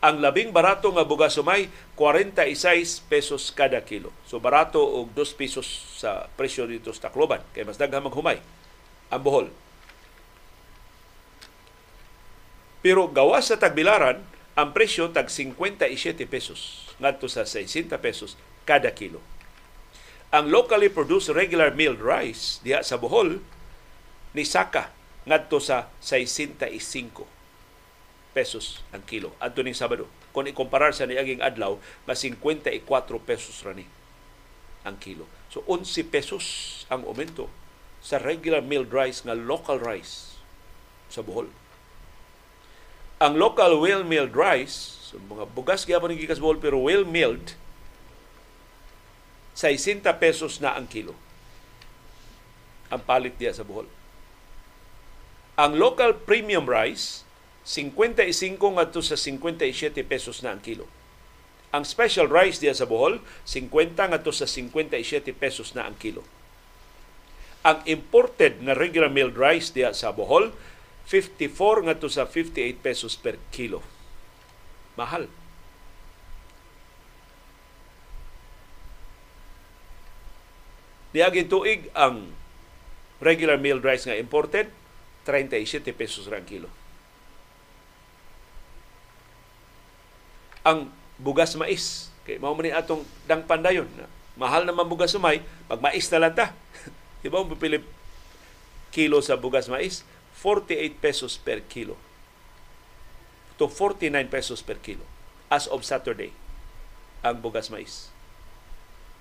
ang 0.00 0.24
labing 0.24 0.48
barato 0.48 0.88
nga 0.88 1.04
bugas 1.04 1.36
sumay 1.36 1.68
46 2.00 3.04
pesos 3.12 3.52
kada 3.52 3.84
kilo. 3.84 4.08
So 4.24 4.40
barato 4.40 4.80
og 4.80 5.12
2 5.12 5.36
pesos 5.36 5.68
sa 6.00 6.32
presyo 6.32 6.64
dito 6.64 6.96
sa 6.96 7.12
Tacloban 7.12 7.44
kay 7.52 7.68
mas 7.68 7.76
daghang 7.76 8.08
maghumay 8.08 8.40
ang 9.12 9.20
Bohol. 9.20 9.52
Pero 12.80 13.04
gawas 13.12 13.52
sa 13.52 13.60
tagbilaran, 13.60 14.37
ang 14.58 14.74
presyo 14.74 15.06
tag 15.14 15.30
57 15.30 15.86
pesos 16.26 16.90
ngadto 16.98 17.30
sa 17.30 17.46
60 17.46 17.94
pesos 18.02 18.34
kada 18.66 18.90
kilo. 18.90 19.22
Ang 20.34 20.50
locally 20.50 20.90
produced 20.90 21.30
regular 21.30 21.70
milled 21.70 22.02
rice 22.02 22.58
diha 22.66 22.82
sa 22.82 22.98
Bohol 22.98 23.38
ni 24.34 24.42
Saka 24.42 24.90
ngadto 25.30 25.62
sa 25.62 25.86
65 26.02 26.74
pesos 28.34 28.82
ang 28.90 29.06
kilo 29.06 29.38
adto 29.38 29.62
ning 29.62 29.78
Sabado. 29.78 30.10
Kung 30.34 30.50
ikumparar 30.50 30.90
sa 30.90 31.06
niaging 31.06 31.38
adlaw, 31.38 31.78
mas 32.02 32.26
54 32.26 32.82
pesos 33.22 33.62
ra 33.62 33.78
ni 33.78 33.86
ang 34.82 34.98
kilo. 34.98 35.30
So 35.54 35.62
11 35.70 36.02
pesos 36.10 36.44
ang 36.90 37.06
aumento 37.06 37.46
sa 38.02 38.18
regular 38.18 38.58
milled 38.66 38.90
rice 38.90 39.22
nga 39.22 39.38
local 39.38 39.78
rice 39.78 40.42
sa 41.06 41.22
Bohol 41.22 41.46
ang 43.18 43.34
local 43.34 43.82
well 43.82 44.06
milled 44.06 44.34
rice, 44.38 45.10
so 45.10 45.18
mga 45.18 45.50
bugas 45.50 45.82
gyapon 45.82 46.14
ni 46.14 46.22
gikas 46.22 46.38
bowl 46.38 46.58
pero 46.58 46.78
well 46.78 47.02
milled 47.02 47.58
60 49.58 50.06
pesos 50.22 50.62
na 50.62 50.78
ang 50.78 50.86
kilo. 50.86 51.18
Ang 52.94 53.02
palit 53.02 53.34
diya 53.34 53.50
sa 53.50 53.66
Bohol. 53.66 53.90
Ang 55.58 55.74
local 55.74 56.14
premium 56.14 56.70
rice 56.70 57.26
55 57.66 58.54
ngadto 58.54 59.02
sa 59.02 59.18
57 59.18 59.98
pesos 60.06 60.46
na 60.46 60.54
ang 60.54 60.62
kilo. 60.62 60.86
Ang 61.74 61.82
special 61.82 62.30
rice 62.30 62.62
diya 62.62 62.72
sa 62.72 62.86
Bohol 62.86 63.18
50 63.44 63.98
ngadto 63.98 64.30
sa 64.30 64.46
57 64.46 65.34
pesos 65.34 65.74
na 65.74 65.90
ang 65.90 65.98
kilo. 65.98 66.22
Ang 67.66 67.82
imported 67.90 68.62
na 68.62 68.78
regular 68.78 69.10
milled 69.10 69.34
rice 69.34 69.74
diya 69.74 69.90
sa 69.90 70.14
Bohol 70.14 70.54
54 71.08 71.88
nga 71.88 71.96
to 71.96 72.12
sa 72.12 72.28
58 72.28 72.84
pesos 72.84 73.16
per 73.16 73.40
kilo. 73.48 73.80
Mahal. 74.92 75.32
Niaging 81.16 81.48
tuig 81.48 81.88
ang 81.96 82.28
regular 83.24 83.56
milled 83.56 83.80
rice 83.80 84.04
nga 84.04 84.20
imported 84.20 84.68
37 85.24 85.96
pesos 85.96 86.28
ra 86.28 86.44
kilo. 86.44 86.68
Ang 90.68 90.92
bugas 91.16 91.56
mais 91.56 92.12
kay 92.28 92.36
mao 92.36 92.52
man 92.52 92.68
atong 92.68 93.08
dang 93.24 93.48
pandayon 93.48 93.88
mahal 94.36 94.68
naman 94.68 94.84
bugas 94.84 95.16
sumay 95.16 95.40
pag 95.64 95.80
mais 95.80 96.04
na 96.12 96.28
lang 96.28 96.36
ta. 96.36 96.52
Di 97.24 97.32
ba 97.32 97.40
mo 97.40 97.56
kilo 98.92 99.18
sa 99.24 99.40
bugas 99.40 99.72
mais 99.72 100.04
48 100.38 101.02
pesos 101.02 101.34
per 101.34 101.66
kilo 101.66 101.98
to 103.58 103.66
49 103.66 104.30
pesos 104.30 104.62
per 104.62 104.78
kilo 104.78 105.02
as 105.50 105.66
of 105.66 105.82
Saturday 105.82 106.30
ang 107.26 107.42
bugas 107.42 107.66
mais. 107.74 108.14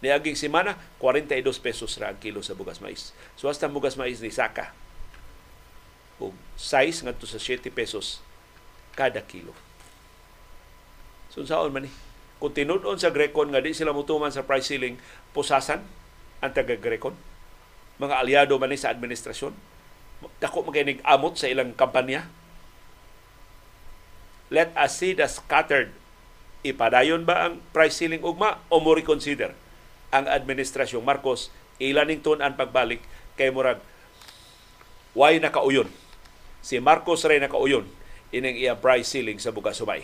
Niaging 0.06 0.38
semana, 0.38 0.78
42 1.02 1.42
pesos 1.58 1.98
ra 1.98 2.14
ang 2.14 2.22
kilo 2.22 2.46
sa 2.46 2.54
bugas 2.54 2.78
mais. 2.78 3.18
So 3.34 3.50
hasta 3.50 3.66
bugas 3.66 3.98
mais 3.98 4.22
ni 4.22 4.30
Saka. 4.30 4.70
O 6.22 6.30
size 6.54 7.02
ngadto 7.02 7.26
sa 7.26 7.42
7 7.42 7.66
pesos 7.74 8.22
kada 8.94 9.26
kilo. 9.26 9.58
So 11.34 11.42
saon 11.42 11.74
man 11.74 11.90
ni? 11.90 11.92
Kung 12.38 12.54
tinud-on 12.54 13.02
sa 13.02 13.10
Grecon 13.10 13.50
nga 13.50 13.66
di 13.66 13.74
sila 13.74 13.98
mutuman 13.98 14.30
sa 14.30 14.46
price 14.46 14.70
ceiling, 14.70 15.02
pusasan 15.34 15.82
ang 16.38 16.54
taga-Grecon. 16.54 17.18
Mga 17.98 18.14
aliado 18.22 18.54
man 18.62 18.70
ni 18.70 18.78
sa 18.78 18.94
administrasyon 18.94 19.77
dako 20.42 20.66
maganig 20.68 21.02
amot 21.06 21.38
sa 21.38 21.50
ilang 21.50 21.74
kampanya. 21.74 22.30
Let 24.48 24.72
us 24.80 24.96
see 24.98 25.12
the 25.12 25.28
scattered. 25.28 25.92
Ipadayon 26.66 27.24
ba 27.28 27.48
ang 27.48 27.64
price 27.72 28.00
ceiling 28.02 28.26
ugma 28.26 28.60
o 28.68 28.82
mo 28.82 28.92
reconsider 28.98 29.54
ang 30.10 30.26
administrasyong 30.26 31.04
Marcos 31.04 31.54
ilaning 31.78 32.24
an 32.42 32.58
pagbalik 32.58 33.04
kay 33.38 33.54
murag 33.54 33.78
why 35.14 35.38
nakauyon. 35.38 35.88
Si 36.66 36.82
Marcos 36.82 37.24
ray 37.30 37.38
nakauyon 37.38 37.86
ining 38.34 38.58
iya 38.58 38.76
price 38.76 39.14
ceiling 39.14 39.38
sa 39.38 39.54
bugas 39.54 39.78
subay. 39.78 40.04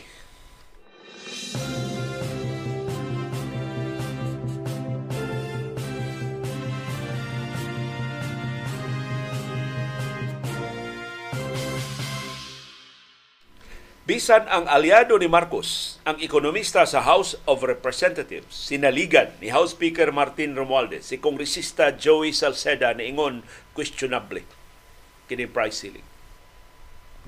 Bisan 14.04 14.44
ang 14.52 14.68
aliado 14.68 15.16
ni 15.16 15.32
Marcos, 15.32 15.96
ang 16.04 16.20
ekonomista 16.20 16.84
sa 16.84 17.08
House 17.08 17.40
of 17.48 17.64
Representatives, 17.64 18.52
sinaligan 18.52 19.32
ni 19.40 19.48
House 19.48 19.72
Speaker 19.72 20.12
Martin 20.12 20.60
Romualdez, 20.60 21.08
si 21.08 21.24
Kongresista 21.24 21.88
Joey 21.96 22.36
Salceda 22.36 22.92
na 22.92 23.08
ingon 23.08 23.48
questionable 23.72 24.44
kini 25.32 25.48
price 25.48 25.88
ceiling. 25.88 26.04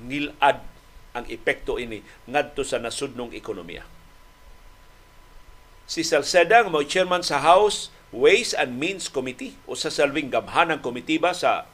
Nilad 0.04 0.60
ang 1.16 1.24
epekto 1.32 1.80
ini 1.80 2.04
ngadto 2.28 2.60
sa 2.60 2.76
nasudnong 2.76 3.32
ekonomiya. 3.32 3.88
Si 5.88 6.04
Salceda 6.04 6.60
nga 6.60 6.84
chairman 6.84 7.24
sa 7.24 7.40
House 7.40 7.88
Ways 8.12 8.52
and 8.52 8.76
Means 8.76 9.08
Committee 9.08 9.56
o 9.64 9.72
sa 9.72 9.88
salving 9.88 10.28
gamhanang 10.28 10.84
komitiba 10.84 11.32
sa 11.32 11.64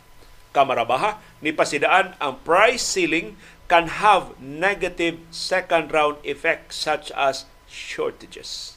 Kamara 0.54 0.84
Baha 0.86 1.18
ni 1.40 1.50
ang 1.50 2.34
price 2.44 2.84
ceiling 2.84 3.34
can 3.72 3.88
have 4.04 4.36
negative 4.36 5.16
second 5.32 5.88
round 5.96 6.20
effects 6.28 6.76
such 6.76 7.08
as 7.16 7.48
shortages. 7.64 8.76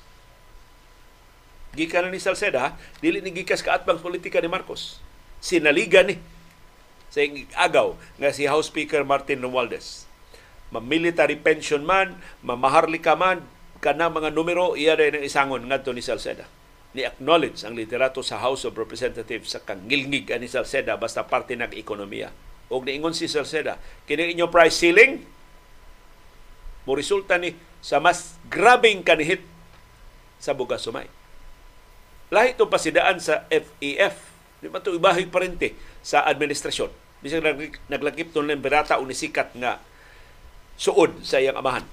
Gikan 1.76 2.08
ni 2.08 2.24
Salceda, 2.24 2.80
dili 3.04 3.20
ni 3.20 3.36
gikas 3.36 3.60
kaatbang 3.60 4.00
politika 4.00 4.40
ni 4.40 4.48
Marcos. 4.48 5.04
Sinaligan 5.44 6.08
ni 6.08 6.16
sa 7.12 7.20
agaw 7.60 8.00
nga 8.16 8.32
si 8.32 8.48
House 8.48 8.72
Speaker 8.72 9.04
Martin 9.04 9.44
Romualdez. 9.44 10.08
Ma-military 10.72 11.36
pension 11.44 11.84
man, 11.84 12.16
mamaharlika 12.40 13.20
man, 13.20 13.44
kana 13.84 14.08
mga 14.08 14.32
numero, 14.32 14.80
iya 14.80 14.96
rin 14.96 15.20
ang 15.20 15.28
isangon 15.28 15.68
ngadto 15.68 15.92
ni 15.92 16.00
Salceda. 16.00 16.48
Ni-acknowledge 16.96 17.68
ang 17.68 17.76
literato 17.76 18.24
sa 18.24 18.40
House 18.40 18.64
of 18.64 18.80
Representatives 18.80 19.52
sa 19.52 19.60
kangilngig 19.60 20.32
ani 20.32 20.48
Salceda 20.48 20.96
basta 20.96 21.28
parte 21.28 21.60
ng 21.60 21.76
ekonomiya 21.76 22.32
og 22.70 22.82
niingon 22.86 23.14
si 23.14 23.30
Salceda, 23.30 23.78
kini 24.10 24.34
inyo 24.34 24.50
price 24.50 24.82
ceiling 24.82 25.22
mo 26.86 26.98
resulta 26.98 27.38
ni 27.38 27.54
sa 27.82 28.02
mas 28.02 28.38
grabing 28.50 29.06
kanihit 29.06 29.42
sa 30.42 30.58
bugas 30.58 30.82
sumay. 30.82 31.06
Lahi 32.34 32.58
itong 32.58 32.70
pasidaan 32.70 33.22
sa 33.22 33.46
FEF. 33.50 34.16
Di 34.62 34.70
ba 34.70 34.82
ito 34.82 34.94
ibahig 34.94 35.30
parente 35.30 35.78
sa 36.02 36.26
administrasyon. 36.26 36.90
Bisang 37.22 37.46
naglakip 37.90 38.34
itong 38.34 38.50
lemberata 38.50 38.98
o 38.98 39.06
nisikat 39.06 39.54
nga 39.58 39.78
suod 40.78 41.22
sa 41.22 41.38
iyang 41.38 41.58
amahan. 41.58 41.86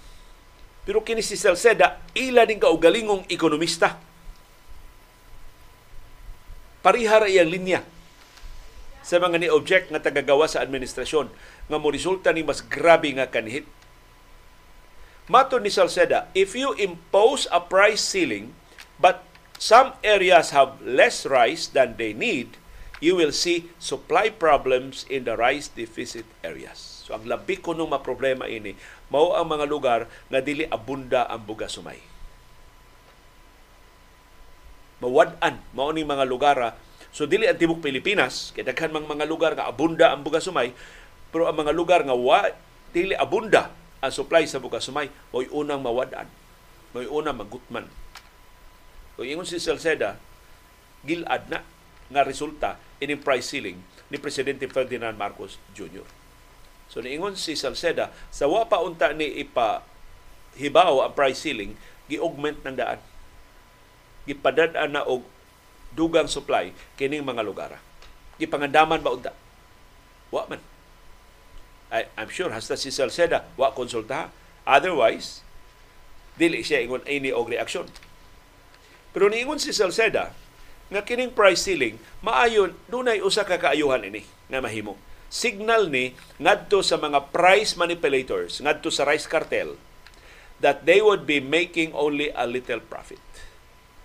Pero 0.83 1.05
kini 1.05 1.20
si 1.20 1.37
Salceda, 1.37 2.01
ila 2.16 2.49
din 2.49 2.59
kaugalingong 2.59 3.29
ekonomista. 3.29 4.01
Parihara 6.81 7.29
iyang 7.29 7.53
linya 7.53 7.81
sa 9.03 9.18
mga 9.18 9.42
ni-object 9.42 9.90
nga 9.90 10.00
tagagawa 10.03 10.46
sa 10.46 10.62
administrasyon 10.62 11.28
nga 11.66 11.78
mo 11.78 11.90
resulta 11.90 12.30
ni 12.30 12.46
mas 12.46 12.62
grabe 12.62 13.11
nga 13.14 13.26
kanhit. 13.28 13.66
Mato 15.30 15.59
ni 15.59 15.70
Salceda, 15.70 16.30
if 16.34 16.55
you 16.55 16.74
impose 16.78 17.46
a 17.55 17.62
price 17.62 18.03
ceiling 18.03 18.55
but 18.98 19.22
some 19.59 19.94
areas 20.03 20.50
have 20.50 20.78
less 20.82 21.22
rice 21.26 21.70
than 21.70 21.94
they 21.98 22.11
need, 22.11 22.59
you 23.03 23.18
will 23.18 23.34
see 23.34 23.70
supply 23.82 24.30
problems 24.30 25.03
in 25.11 25.26
the 25.26 25.34
rice 25.34 25.66
deficit 25.70 26.26
areas. 26.46 27.03
So 27.07 27.18
ang 27.18 27.26
labi 27.26 27.59
ko 27.59 27.74
nung 27.74 27.90
maproblema 27.90 28.46
ini, 28.46 28.78
mao 29.11 29.34
ang 29.34 29.50
mga 29.50 29.66
lugar 29.66 30.00
nga 30.30 30.38
dili 30.38 30.62
abunda 30.70 31.26
ang 31.26 31.42
buga 31.42 31.66
sumay. 31.66 31.98
Mawad-an 35.03 35.59
mao 35.74 35.90
ni 35.90 36.07
mga 36.07 36.26
lugar 36.30 36.78
So 37.12 37.28
dili 37.28 37.44
ang 37.44 37.60
tibok 37.60 37.84
Pilipinas, 37.84 38.56
kay 38.56 38.64
daghan 38.64 38.88
mang 38.88 39.04
mga 39.04 39.28
lugar 39.28 39.52
nga 39.52 39.68
abunda 39.68 40.16
ang 40.16 40.24
bugas 40.24 40.48
sumay, 40.48 40.72
pero 41.28 41.44
ang 41.44 41.56
mga 41.60 41.72
lugar 41.76 42.00
nga 42.08 42.16
wa 42.16 42.48
dili 42.92 43.12
abunda 43.12 43.68
ang 44.00 44.12
supply 44.12 44.48
sa 44.48 44.58
bugas 44.58 44.88
sumay, 44.88 45.12
mo'y 45.30 45.46
unang 45.52 45.84
mawadan. 45.84 46.26
Mo'y 46.96 47.06
unang 47.06 47.36
magutman. 47.36 47.86
Kung 49.14 49.28
ingon 49.28 49.46
si 49.46 49.60
Salceda, 49.60 50.16
gilad 51.04 51.52
na 51.52 51.60
nga 52.08 52.24
resulta 52.24 52.80
ining 52.98 53.20
price 53.20 53.52
ceiling 53.52 53.80
ni 54.08 54.16
Presidente 54.16 54.68
Ferdinand 54.68 55.16
Marcos 55.16 55.60
Jr. 55.76 56.04
So 56.92 57.00
niingon 57.00 57.40
si 57.40 57.56
Salceda, 57.56 58.12
sa 58.28 58.44
wa 58.48 58.68
pa 58.68 58.84
unta 58.84 59.16
ni 59.16 59.40
ipa 59.40 59.80
hibaw 60.60 61.08
ang 61.08 61.16
price 61.16 61.40
ceiling, 61.40 61.72
gi-augment 62.08 62.60
ng 62.64 62.76
daan. 62.76 63.00
Gipadad-an 64.28 64.92
na 64.92 65.02
og 65.08 65.24
dugang 65.93 66.28
supply 66.28 66.72
kining 66.97 67.24
mga 67.24 67.43
lugar. 67.45 67.70
Gipangandaman 68.40 69.01
ba 69.05 69.11
unta? 69.12 69.32
Wa 70.32 70.49
man. 70.49 70.61
I, 71.93 72.09
I'm 72.16 72.32
sure 72.32 72.49
hasta 72.49 72.74
si 72.80 72.88
Salceda 72.88 73.45
wa 73.61 73.68
konsulta. 73.76 74.32
Otherwise, 74.64 75.45
dili 76.40 76.64
siya 76.64 76.80
ingon 76.80 77.05
ini 77.05 77.28
og 77.28 77.53
reaksyon. 77.53 77.93
Pero 79.12 79.28
niingon 79.28 79.61
si 79.61 79.76
Salceda 79.76 80.32
nga 80.93 81.01
kining 81.05 81.32
price 81.32 81.64
ceiling 81.64 81.97
maayon 82.20 82.76
dunay 82.88 83.20
usa 83.24 83.45
ka 83.45 83.61
kaayuhan 83.61 84.09
ini 84.09 84.24
nga 84.49 84.64
mahimo. 84.64 84.97
Signal 85.32 85.88
ni 85.88 86.12
ngadto 86.36 86.84
sa 86.84 87.01
mga 87.01 87.32
price 87.32 87.76
manipulators, 87.80 88.61
ngadto 88.61 88.93
sa 88.93 89.09
rice 89.09 89.24
cartel 89.24 89.80
that 90.61 90.84
they 90.84 91.01
would 91.01 91.24
be 91.24 91.40
making 91.40 91.90
only 91.97 92.28
a 92.36 92.45
little 92.45 92.80
profit. 92.80 93.20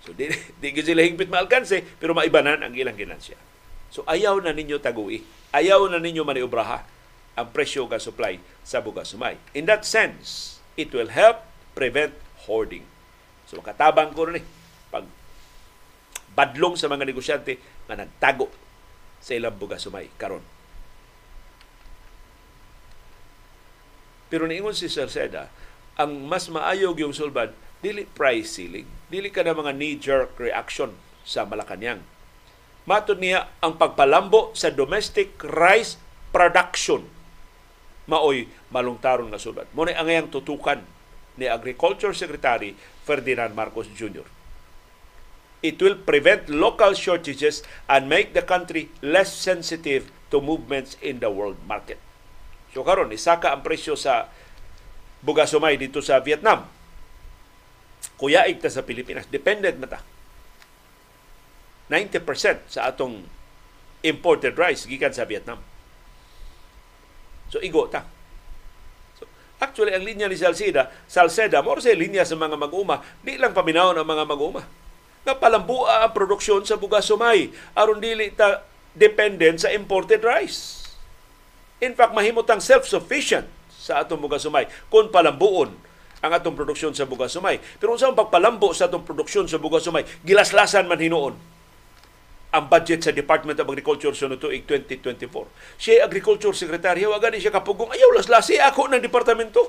So 0.08 0.16
di, 0.16 0.32
di 0.64 0.72
sila 0.80 1.04
higpit 1.04 1.28
maalkanse 1.28 1.84
pero 2.00 2.16
maibanan 2.16 2.64
ang 2.64 2.72
ilang 2.72 2.96
ginansya. 2.96 3.36
So 3.92 4.08
ayaw 4.08 4.40
na 4.40 4.56
ninyo 4.56 4.80
tagui. 4.80 5.20
Ayaw 5.52 5.84
na 5.92 6.00
ninyo 6.00 6.24
maniobraha 6.24 6.80
ang 7.36 7.52
presyo 7.52 7.84
ng 7.84 8.00
supply 8.00 8.40
sa 8.64 8.80
bugas 8.80 9.12
sumay. 9.12 9.36
In 9.52 9.68
that 9.68 9.84
sense, 9.84 10.58
it 10.80 10.88
will 10.96 11.12
help 11.12 11.44
prevent 11.76 12.16
hoarding. 12.48 12.88
So 13.44 13.60
katabang 13.60 14.16
ko 14.16 14.32
ni 14.32 14.40
pag 14.88 15.04
badlong 16.32 16.80
sa 16.80 16.88
mga 16.88 17.04
negosyante 17.04 17.60
nga 17.84 18.00
nagtago 18.00 18.48
sa 19.20 19.36
ilang 19.36 19.60
bugas 19.60 19.84
sumay 19.84 20.08
karon. 20.16 20.42
Pero 24.32 24.48
niingon 24.48 24.76
si 24.76 24.88
Sir 24.88 25.08
Seda, 25.12 25.52
ang 26.00 26.28
mas 26.28 26.48
maayog 26.48 26.96
yung 27.00 27.16
sulbad, 27.16 27.52
dili 27.80 28.04
price 28.08 28.56
ceiling. 28.56 28.97
Dili 29.08 29.32
ka 29.32 29.40
na 29.44 29.56
mga 29.56 29.72
knee-jerk 29.72 30.36
reaction 30.36 30.92
sa 31.24 31.48
Malacanang 31.48 32.04
Matod 32.88 33.20
niya 33.20 33.52
ang 33.60 33.76
pagpalambo 33.76 34.56
sa 34.56 34.72
domestic 34.72 35.36
rice 35.44 36.00
production 36.32 37.04
maoy 38.08 38.48
malungtaron 38.72 39.28
nga 39.28 39.36
sulat. 39.36 39.68
Mo 39.76 39.84
ang 39.84 40.08
ayang 40.08 40.32
tutukan 40.32 40.80
ni 41.36 41.44
Agriculture 41.44 42.16
Secretary 42.16 42.72
Ferdinand 43.04 43.52
Marcos 43.52 43.92
Jr. 43.92 44.24
It 45.60 45.76
will 45.84 46.00
prevent 46.00 46.48
local 46.48 46.96
shortages 46.96 47.60
and 47.84 48.08
make 48.08 48.32
the 48.32 48.40
country 48.40 48.88
less 49.04 49.28
sensitive 49.28 50.08
to 50.32 50.40
movements 50.40 50.96
in 51.04 51.20
the 51.20 51.28
world 51.28 51.60
market. 51.68 52.00
So 52.72 52.80
karon 52.80 53.12
isaka 53.12 53.52
ang 53.52 53.60
presyo 53.60 54.00
sa 54.00 54.32
bugasumay 55.20 55.76
dito 55.76 56.00
sa 56.00 56.24
Vietnam. 56.24 56.64
Kuya 58.18 58.42
ta 58.58 58.66
sa 58.66 58.82
Pilipinas. 58.82 59.30
Dependent 59.30 59.78
mata 59.78 60.02
90% 61.88 62.68
sa 62.68 62.92
atong 62.92 63.24
imported 64.04 64.54
rice 64.60 64.84
gikan 64.84 65.10
sa 65.10 65.24
Vietnam. 65.24 65.58
So 67.48 67.58
igo 67.64 67.88
ta. 67.88 68.04
So, 69.16 69.24
actually 69.58 69.96
ang 69.96 70.04
linya 70.04 70.28
ni 70.28 70.36
Salceda, 70.36 70.92
Salceda 71.08 71.64
mo 71.64 71.74
sa 71.80 71.90
linya 71.96 72.22
sa 72.28 72.36
mga 72.36 72.60
mag-uma, 72.60 73.00
di 73.24 73.40
lang 73.40 73.56
paminaw 73.56 73.96
ang 73.96 74.04
mga 74.04 74.24
mag-uma. 74.28 74.62
Nga 75.24 75.34
palambua 75.40 76.04
ang 76.04 76.12
produksyon 76.12 76.62
sa 76.68 76.76
bugas 76.76 77.08
sumay 77.08 77.48
aron 77.72 77.98
dili 77.98 78.30
ta 78.36 78.62
dependent 78.92 79.64
sa 79.64 79.72
imported 79.72 80.20
rice. 80.20 80.84
In 81.80 81.94
fact, 81.94 82.12
mahimutang 82.12 82.60
self-sufficient 82.60 83.48
sa 83.70 84.04
atong 84.04 84.20
bugas 84.20 84.44
sumay 84.44 84.68
kung 84.92 85.08
palambuon 85.08 85.72
ang 86.18 86.30
atong 86.34 86.58
produksyon 86.58 86.94
sa 86.94 87.06
bugas 87.06 87.34
sumay. 87.34 87.62
Pero 87.78 87.94
unsa 87.94 88.10
ang 88.10 88.18
pagpalambo 88.18 88.74
sa 88.74 88.90
atong 88.90 89.06
produksyon 89.06 89.46
sa 89.46 89.62
bugas 89.62 89.86
sumay, 89.86 90.02
gilaslasan 90.26 90.90
man 90.90 90.98
hinuon 90.98 91.34
ang 92.48 92.64
budget 92.64 93.04
sa 93.04 93.12
Department 93.12 93.60
of 93.60 93.68
Agriculture 93.68 94.16
sa 94.16 94.24
tuig 94.32 94.64
2024. 94.64 95.28
Siya 95.76 96.08
Agriculture 96.08 96.56
Secretary, 96.56 97.04
wagan 97.04 97.36
siya 97.36 97.52
kapugong, 97.52 97.92
ayaw 97.92 98.16
laslasi 98.16 98.56
ako 98.56 98.88
ng 98.88 99.04
departamento. 99.04 99.68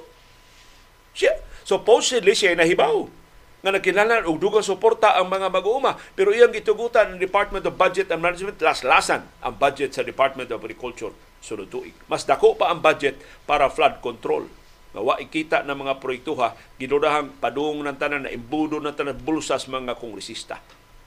Siya, 1.12 1.36
supposedly 1.68 2.32
siya 2.32 2.56
nahibaw 2.56 3.20
nga 3.60 3.76
nagkinahanglan 3.76 4.24
og 4.24 4.39
dugang 4.39 4.64
suporta 4.64 5.20
ang 5.20 5.28
mga 5.28 5.52
mag-uuma 5.52 6.00
pero 6.16 6.32
iyang 6.32 6.56
gitugutan 6.56 7.12
ng 7.12 7.20
Department 7.20 7.68
of 7.68 7.76
Budget 7.76 8.08
and 8.08 8.24
Management 8.24 8.56
laslasan 8.64 9.28
ang 9.43 9.54
budget 9.60 9.91
sa 9.91 10.02
Department 10.08 10.47
of 10.47 10.64
Agriculture 10.64 11.12
sunod 11.43 11.68
tuig. 11.68 11.91
Mas 12.08 12.24
dako 12.24 12.56
pa 12.56 12.72
ang 12.72 12.80
budget 12.80 13.20
para 13.43 13.68
flood 13.68 14.00
control. 14.00 14.47
Nga 14.89 15.01
wa 15.05 15.15
ikita 15.21 15.57
ng 15.65 15.77
mga 15.85 15.93
proyektuha 16.01 16.57
ginudahang 16.81 17.37
padung 17.37 17.85
ng 17.85 17.97
tanan 17.97 18.25
na 18.25 18.33
imbudo 18.33 18.81
ng 18.81 18.95
tanan 18.95 19.17
bulsas 19.21 19.69
mga 19.69 19.97
kongresista 20.01 20.57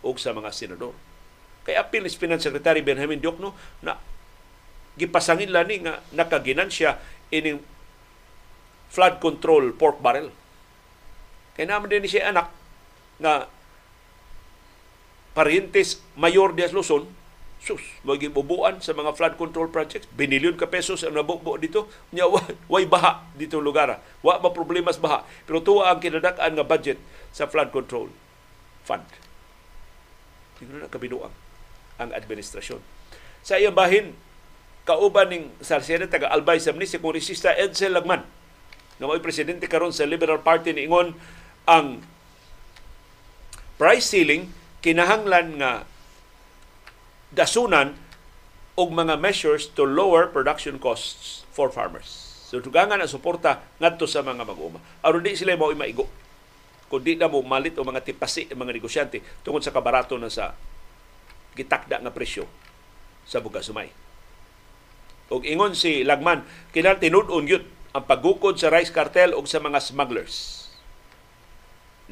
o 0.07 0.15
sa 0.15 0.31
mga 0.31 0.51
senador. 0.55 0.95
Kay 1.67 1.79
apil 1.79 2.03
ni 2.03 2.11
Finance 2.11 2.47
Secretary 2.47 2.83
Benjamin 2.83 3.23
Diokno 3.23 3.55
na 3.83 3.99
gipasangin 4.99 5.51
lang 5.51 5.67
ni 5.71 5.83
nga 5.83 5.99
nakaginansya 6.15 6.99
ining 7.33 7.63
flood 8.93 9.19
control 9.23 9.73
pork 9.73 9.99
barrel. 10.05 10.29
Kay 11.57 11.65
naman 11.65 11.89
din 11.89 12.05
siya 12.05 12.31
anak 12.35 12.51
nga 13.23 13.49
parientes 15.33 16.03
mayor 16.19 16.53
de 16.53 16.69
Luzon, 16.69 17.09
sus, 17.63 17.79
magibubuan 18.03 18.83
sa 18.83 18.91
mga 18.91 19.15
flood 19.15 19.35
control 19.39 19.71
projects. 19.71 20.11
Binilyon 20.19 20.59
ka 20.59 20.67
pesos 20.67 21.07
ang 21.07 21.15
nabubo 21.15 21.55
dito. 21.55 21.87
Nya, 22.11 22.27
way 22.67 22.91
baha 22.91 23.23
dito 23.39 23.63
lugar. 23.63 24.03
Wa 24.19 24.43
ma 24.43 24.51
problemas 24.51 24.99
baha. 24.99 25.23
Pero 25.47 25.63
tuwa 25.63 25.95
ang 25.95 26.03
kinadak-an 26.03 26.59
nga 26.59 26.67
budget 26.67 26.99
sa 27.31 27.47
flood 27.47 27.71
control 27.71 28.11
fund. 28.83 29.07
Tingnan 30.59 30.83
na 30.83 30.91
kabinuang 30.91 31.31
ang 32.03 32.11
administrasyon. 32.11 32.83
Sa 33.47 33.63
iyang 33.63 33.79
bahin, 33.79 34.19
kauban 34.83 35.31
ning 35.31 35.45
Salceda 35.63 36.11
taga 36.11 36.35
Albay 36.35 36.59
Samni 36.59 36.91
si 36.91 36.99
Kongresista 36.99 37.55
Edsel 37.55 37.95
Lagman 37.95 38.27
na 38.99 39.07
may 39.07 39.23
presidente 39.23 39.71
karon 39.71 39.95
sa 39.95 40.07
Liberal 40.07 40.43
Party 40.43 40.75
ni 40.75 40.91
Ingon 40.91 41.15
ang 41.67 42.03
price 43.79 44.11
ceiling 44.11 44.51
kinahanglan 44.83 45.63
nga 45.63 45.87
dasunan 47.33 47.97
og 48.77 48.89
mga 48.93 49.21
measures 49.21 49.69
to 49.73 49.85
lower 49.85 50.29
production 50.29 50.77
costs 50.81 51.45
for 51.53 51.69
farmers. 51.69 52.33
So 52.49 52.61
dugangan 52.61 53.01
ang 53.01 53.09
suporta 53.09 53.65
ngadto 53.81 54.05
sa 54.05 54.21
mga 54.21 54.45
mag-uma. 54.45 54.81
Aron 55.01 55.25
di 55.25 55.33
sila 55.37 55.57
mo 55.57 55.73
maigo. 55.73 56.09
Kung 56.93 57.01
di 57.01 57.17
na 57.17 57.29
mo 57.29 57.41
malit 57.41 57.81
o 57.81 57.85
mga 57.85 58.05
tipasi 58.05 58.53
ang 58.53 58.61
mga 58.65 58.77
negosyante 58.77 59.25
tungod 59.41 59.65
sa 59.65 59.73
kabarato 59.73 60.21
na 60.21 60.29
sa 60.29 60.53
gitakda 61.57 62.01
nga 62.05 62.13
presyo 62.13 62.45
sa 63.25 63.41
bugas 63.41 63.69
sumay. 63.69 63.89
Og 65.33 65.49
ingon 65.49 65.73
si 65.73 66.05
Lagman, 66.05 66.45
kinal 66.77 67.01
tinud-on 67.01 67.49
gyud 67.49 67.65
ang 67.97 68.05
paggukod 68.05 68.61
sa 68.61 68.69
rice 68.69 68.93
cartel 68.93 69.33
og 69.33 69.49
sa 69.49 69.61
mga 69.61 69.81
smugglers. 69.81 70.69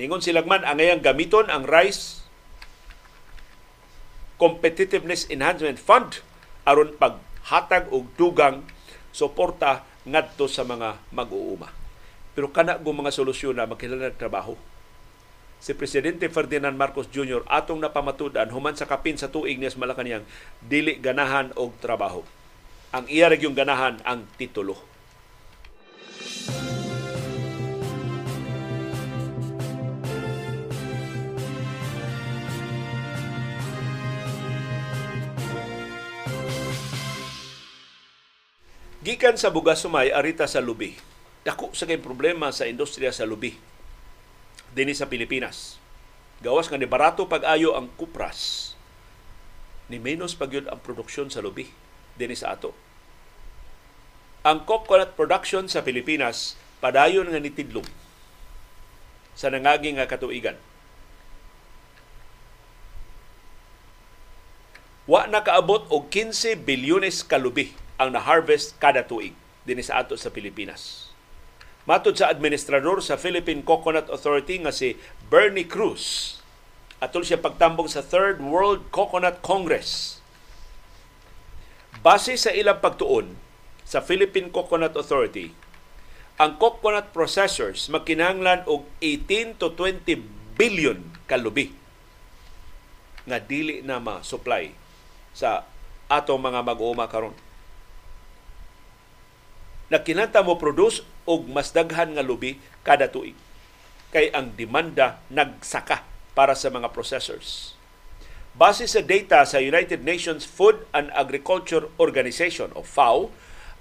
Ningon 0.01 0.25
si 0.25 0.33
Lagman, 0.33 0.65
ang 0.65 0.81
gamiton 1.05 1.53
ang 1.53 1.69
rice 1.69 2.20
Competitiveness 4.41 5.29
Enhancement 5.29 5.77
Fund 5.77 6.25
aron 6.65 6.97
paghatag 6.97 7.93
og 7.93 8.09
dugang 8.17 8.65
suporta 9.13 9.85
ngadto 10.09 10.49
sa 10.49 10.65
mga 10.65 10.97
mag-uuma. 11.13 11.69
Pero 12.33 12.49
kana 12.49 12.81
go 12.81 12.97
mga 12.97 13.13
solusyon 13.13 13.61
na 13.61 13.69
magkailangan 13.69 14.17
trabaho 14.17 14.57
si 15.61 15.77
Presidente 15.77 16.33
Ferdinand 16.33 16.73
Marcos 16.73 17.13
Jr. 17.13 17.45
atong 17.45 17.85
napamatudan 17.85 18.49
human 18.49 18.73
sa 18.73 18.89
kapin 18.89 19.21
sa 19.21 19.29
tuig 19.29 19.61
niya 19.61 19.69
sa 19.69 19.79
Malacanang 19.79 20.25
dili 20.65 20.97
ganahan 20.97 21.53
og 21.55 21.77
trabaho. 21.85 22.25
Ang 22.97 23.07
iya 23.13 23.29
yung 23.37 23.55
ganahan 23.55 24.01
ang 24.03 24.25
titulo. 24.41 24.81
Gikan 39.01 39.41
sa 39.41 39.49
bugas 39.49 39.81
sumay 39.81 40.13
arita 40.13 40.45
sa 40.45 40.61
lubi. 40.61 40.93
Dako 41.41 41.73
sa 41.73 41.89
kay 41.89 41.97
problema 41.97 42.53
sa 42.53 42.69
industriya 42.69 43.17
sa 43.17 43.25
lubi 43.25 43.57
dinhi 44.77 44.93
sa 44.93 45.09
Pilipinas. 45.09 45.81
Gawas 46.45 46.69
nga 46.69 46.77
ni 46.77 46.85
barato 46.85 47.25
pag-ayo 47.25 47.73
ang 47.77 47.89
kupras 47.97 48.73
ni 49.91 49.99
menos 49.99 50.37
pagyud 50.37 50.71
ang 50.71 50.79
produksyon 50.85 51.33
sa 51.33 51.41
lubi 51.41 51.73
dinhi 52.21 52.37
sa 52.37 52.53
ato. 52.53 52.77
Ang 54.45 54.69
coconut 54.69 55.17
production 55.17 55.65
sa 55.65 55.81
Pilipinas 55.81 56.61
padayon 56.85 57.33
nga 57.33 57.41
nitidlong 57.41 57.89
sa 59.33 59.49
nangagi 59.49 59.97
nga 59.97 60.05
katuigan. 60.05 60.61
Wa 65.09 65.25
na 65.25 65.41
kaabot 65.41 65.89
og 65.89 66.13
15 66.13 66.61
bilyones 66.69 67.25
kalubi 67.25 67.73
ang 68.01 68.17
na-harvest 68.17 68.81
kada 68.81 69.05
tuig 69.05 69.37
dinhi 69.69 69.85
sa 69.85 70.01
ato 70.01 70.17
sa 70.17 70.33
Pilipinas. 70.33 71.13
Matod 71.85 72.17
sa 72.17 72.33
administrador 72.33 73.05
sa 73.05 73.21
Philippine 73.21 73.61
Coconut 73.61 74.09
Authority 74.09 74.57
nga 74.65 74.73
si 74.73 74.97
Bernie 75.29 75.69
Cruz, 75.69 76.37
atol 76.97 77.25
siya 77.25 77.41
pagtambong 77.41 77.93
sa 77.93 78.01
Third 78.01 78.41
World 78.41 78.89
Coconut 78.89 79.45
Congress. 79.45 80.21
Base 82.01 82.41
sa 82.41 82.53
ilang 82.57 82.81
pagtuon, 82.81 83.37
sa 83.85 84.01
Philippine 84.01 84.49
Coconut 84.49 84.97
Authority, 84.97 85.53
ang 86.41 86.57
coconut 86.57 87.13
processors 87.13 87.93
magkinahanglan 87.93 88.65
og 88.65 88.89
18 89.05 89.61
to 89.61 89.77
20 89.77 90.57
billion 90.57 91.05
kalubi 91.29 91.77
nga 93.29 93.37
dili 93.37 93.85
na 93.85 94.01
ma-supply 94.01 94.73
sa 95.37 95.69
atong 96.09 96.41
mga 96.41 96.65
mag-uuma 96.65 97.05
karon. 97.13 97.37
Nagkinanta 99.91 100.47
mo 100.47 100.55
produce 100.55 101.03
og 101.27 101.51
mas 101.51 101.75
daghan 101.75 102.15
nga 102.15 102.23
lubi 102.23 102.63
kada 102.87 103.11
tuig 103.11 103.35
kay 104.11 104.31
ang 104.35 104.55
demanda 104.59 105.23
nagsaka 105.31 106.03
para 106.35 106.55
sa 106.59 106.71
mga 106.71 106.91
processors. 106.91 107.79
Base 108.55 108.91
sa 108.91 109.03
data 109.03 109.47
sa 109.47 109.63
United 109.63 110.03
Nations 110.03 110.43
Food 110.43 110.83
and 110.91 111.15
Agriculture 111.15 111.87
Organization 112.03 112.75
o 112.75 112.83
FAO, 112.83 113.31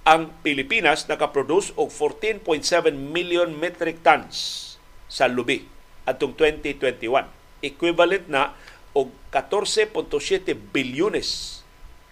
ang 0.06 0.30
Pilipinas 0.46 1.10
nakaproduce 1.10 1.74
og 1.74 1.90
14.7 1.90 2.94
million 2.94 3.50
metric 3.50 4.00
tons 4.06 4.66
sa 5.10 5.26
lubi 5.26 5.66
atong 6.06 6.32
2021. 6.38 7.26
Equivalent 7.66 8.26
na 8.30 8.54
og 8.94 9.10
14.7 9.34 10.54
bilyones 10.70 11.60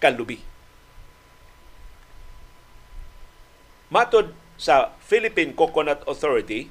ka 0.03 0.11
lubi. 0.11 0.48
Matod 3.89 4.37
sa 4.53 4.93
Philippine 5.01 5.57
Coconut 5.57 6.05
Authority, 6.05 6.69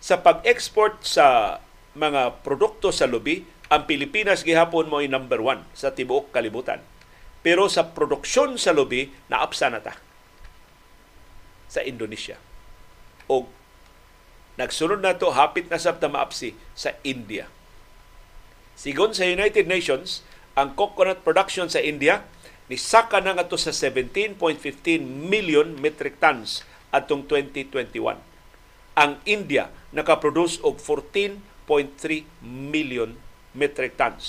sa 0.00 0.16
pag-export 0.24 1.04
sa 1.04 1.58
mga 1.92 2.40
produkto 2.40 2.88
sa 2.88 3.04
lubi, 3.04 3.44
ang 3.68 3.84
Pilipinas 3.84 4.46
gihapon 4.48 4.88
mo 4.88 5.04
ay 5.04 5.12
number 5.12 5.44
one 5.44 5.60
sa 5.76 5.92
tibuok 5.92 6.32
kalibutan. 6.32 6.80
Pero 7.44 7.68
sa 7.68 7.92
produksyon 7.92 8.56
sa 8.56 8.72
lubi, 8.72 9.12
naapsa 9.28 9.68
na 9.68 9.84
ta 9.84 9.94
sa 11.68 11.84
Indonesia. 11.84 12.40
O 13.28 13.44
nagsunod 14.56 15.04
na 15.04 15.14
to 15.14 15.36
hapit 15.36 15.68
na 15.68 15.76
sab 15.76 16.00
ta 16.00 16.08
maapsi 16.08 16.56
sa 16.72 16.96
India. 17.04 17.46
Sigon 18.72 19.12
sa 19.12 19.28
United 19.28 19.68
Nations, 19.68 20.24
ang 20.58 20.74
coconut 20.74 21.22
production 21.22 21.68
sa 21.68 21.78
India 21.78 22.24
nisaka 22.68 23.20
na 23.24 23.36
nga 23.36 23.48
sa 23.56 23.72
17.15 23.72 24.38
million 25.04 25.68
metric 25.80 26.20
tons 26.20 26.64
atong 26.92 27.24
2021. 27.24 28.20
Ang 28.98 29.12
India 29.24 29.72
nakaproduce 29.92 30.60
og 30.60 30.76
14.3 30.80 32.24
million 32.44 33.16
metric 33.56 33.96
tons. 33.96 34.24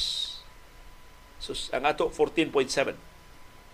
So, 1.40 1.56
ang 1.72 1.88
ato 1.88 2.12
14.7 2.12 2.96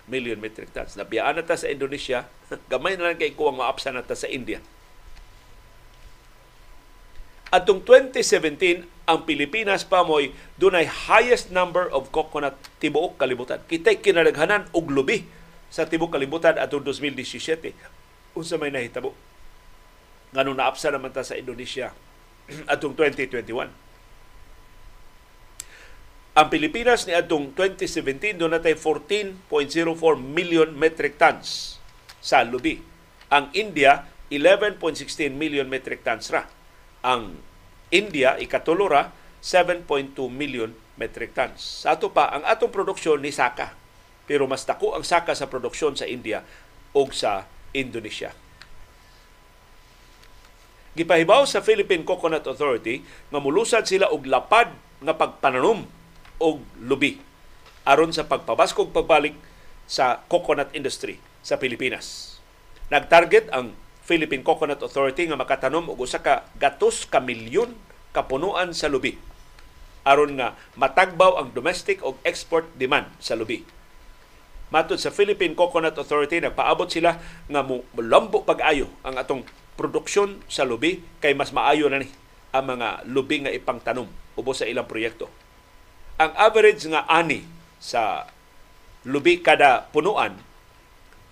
million 0.05 0.37
metric 0.37 0.69
tons. 0.73 0.97
Nabiyaan 0.97 1.37
na 1.37 1.45
ta 1.45 1.57
sa 1.57 1.69
Indonesia, 1.69 2.29
gamay 2.71 2.97
na 2.97 3.13
lang 3.13 3.17
kay 3.17 3.33
kuwang 3.33 3.57
maapsa 3.57 3.89
na 3.89 4.05
ta 4.05 4.17
sa 4.17 4.29
India. 4.29 4.61
Atong 7.55 7.87
2017, 7.87 8.83
ang 9.07 9.23
Pilipinas 9.23 9.87
pa 9.87 10.03
mo'y 10.03 10.35
dunay 10.59 10.83
highest 11.07 11.55
number 11.55 11.87
of 11.87 12.11
coconut 12.11 12.59
tibuok 12.83 13.15
kalibutan. 13.15 13.63
Kita'y 13.63 14.03
kinalaghanan 14.03 14.67
og 14.75 14.91
lubi 14.91 15.23
sa 15.71 15.87
tibuok 15.87 16.19
kalibutan 16.19 16.59
atong 16.59 16.83
2017. 16.83 17.71
Unsa 18.35 18.59
may 18.59 18.75
nahitabo? 18.75 19.15
Ngano 20.35 20.51
naapsa 20.51 20.91
naman 20.91 21.15
ta 21.15 21.23
sa 21.23 21.39
Indonesia 21.39 21.95
atong 22.75 22.91
2021. 22.91 23.71
Ang 26.35 26.47
Pilipinas 26.51 27.07
ni 27.07 27.15
atong 27.15 27.55
2017 27.55 28.35
doon 28.35 28.51
natay 28.51 28.75
14.04 28.75 29.47
million 30.19 30.67
metric 30.75 31.15
tons 31.15 31.79
sa 32.19 32.43
lubi. 32.43 32.83
Ang 33.31 33.47
India 33.55 34.11
11.16 34.27 35.31
million 35.31 35.63
metric 35.71 36.03
tons 36.03 36.27
ra. 36.35 36.43
Ang 37.05 37.37
India 37.93 38.33
ikatulo 38.41 38.89
ra 38.89 39.13
7.2 39.45 40.17
million 40.33 40.73
metric 40.97 41.37
tons. 41.37 41.85
Sa 41.85 41.93
ato 41.93 42.09
pa 42.09 42.33
ang 42.33 42.41
atong 42.41 42.73
produksyon 42.73 43.21
ni 43.21 43.29
saka. 43.29 43.77
Pero 44.25 44.49
mas 44.49 44.65
dako 44.65 44.97
ang 44.97 45.05
saka 45.05 45.37
sa 45.37 45.45
produksyon 45.45 45.93
sa 45.93 46.09
India 46.09 46.41
o 46.97 47.05
sa 47.13 47.45
Indonesia. 47.77 48.33
Gipahibaw 50.95 51.45
sa 51.45 51.61
Philippine 51.61 52.07
Coconut 52.07 52.47
Authority 52.47 53.05
nga 53.29 53.37
mulusad 53.43 53.85
sila 53.85 54.09
og 54.09 54.25
lapad 54.25 54.73
nga 55.03 55.13
pagpananom 55.13 55.85
og 56.41 56.57
lubi 56.81 57.19
aron 57.85 58.09
sa 58.09 58.25
pagpabaskog 58.25 58.89
pagbalik 58.89 59.37
sa 59.85 60.25
coconut 60.25 60.73
industry 60.73 61.21
sa 61.45 61.61
Pilipinas. 61.61 62.39
Nagtarget 62.89 63.53
ang 63.53 63.77
Philippine 64.05 64.45
Coconut 64.45 64.85
Authority 64.85 65.25
nga 65.25 65.33
makatanom 65.33 65.89
og 65.89 65.97
usa 65.97 66.21
ka 66.21 66.45
gatos 66.61 67.09
ka 67.09 67.17
milyon 67.17 67.73
kapunuan 68.13 68.69
sa 68.77 68.85
lubi. 68.85 69.17
Aron 70.05 70.37
nga 70.37 70.53
matagbaw 70.77 71.41
ang 71.41 71.49
domestic 71.57 72.05
o 72.05 72.13
export 72.21 72.69
demand 72.77 73.09
sa 73.17 73.33
lubi. 73.33 73.65
Matod 74.69 75.01
sa 75.01 75.09
Philippine 75.09 75.57
Coconut 75.57 75.97
Authority, 75.97 76.37
nagpaabot 76.37 76.85
sila 76.85 77.17
nga 77.49 77.61
mulambo 77.65 78.45
pag-ayo 78.45 78.93
ang 79.01 79.17
atong 79.17 79.41
produksyon 79.73 80.37
sa 80.45 80.69
lubi 80.69 81.01
kay 81.17 81.33
mas 81.33 81.49
maayo 81.49 81.89
na 81.89 82.05
ni 82.05 82.09
ang 82.53 82.77
mga 82.77 83.09
lubi 83.09 83.41
nga 83.41 83.51
ipangtanom 83.51 84.07
ubos 84.37 84.61
sa 84.61 84.69
ilang 84.69 84.85
proyekto. 84.85 85.27
Ang 86.21 86.31
average 86.37 86.85
nga 86.93 87.09
ani 87.09 87.41
sa 87.81 88.29
lubi 89.01 89.41
kada 89.41 89.89
punuan 89.89 90.37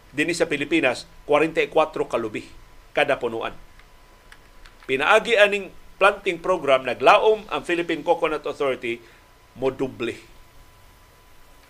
dinhi 0.10 0.34
sa 0.34 0.50
Pilipinas 0.50 1.06
44 1.30 1.70
ka 2.10 2.18
lubi 2.18 2.63
kada 2.94 3.20
punuan. 3.20 3.54
Pinaagi 4.86 5.36
aning 5.36 5.74
planting 5.98 6.40
program 6.40 6.86
naglaom 6.88 7.46
ang 7.50 7.62
Philippine 7.66 8.06
Coconut 8.06 8.46
Authority 8.46 9.02
mo 9.58 9.70
duble 9.70 10.18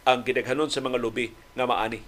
ang 0.03 0.23
gidaghanon 0.27 0.67
sa 0.67 0.83
mga 0.83 0.99
lubi 0.99 1.31
nga 1.55 1.63
maani. 1.63 2.03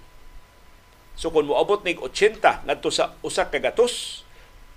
So 1.16 1.32
kung 1.32 1.47
moabot 1.47 1.80
nig 1.88 1.99
80 1.99 2.68
ngadto 2.68 2.91
sa 2.91 3.16
usa 3.24 3.47
ka 3.47 3.59
gatos, 3.63 4.28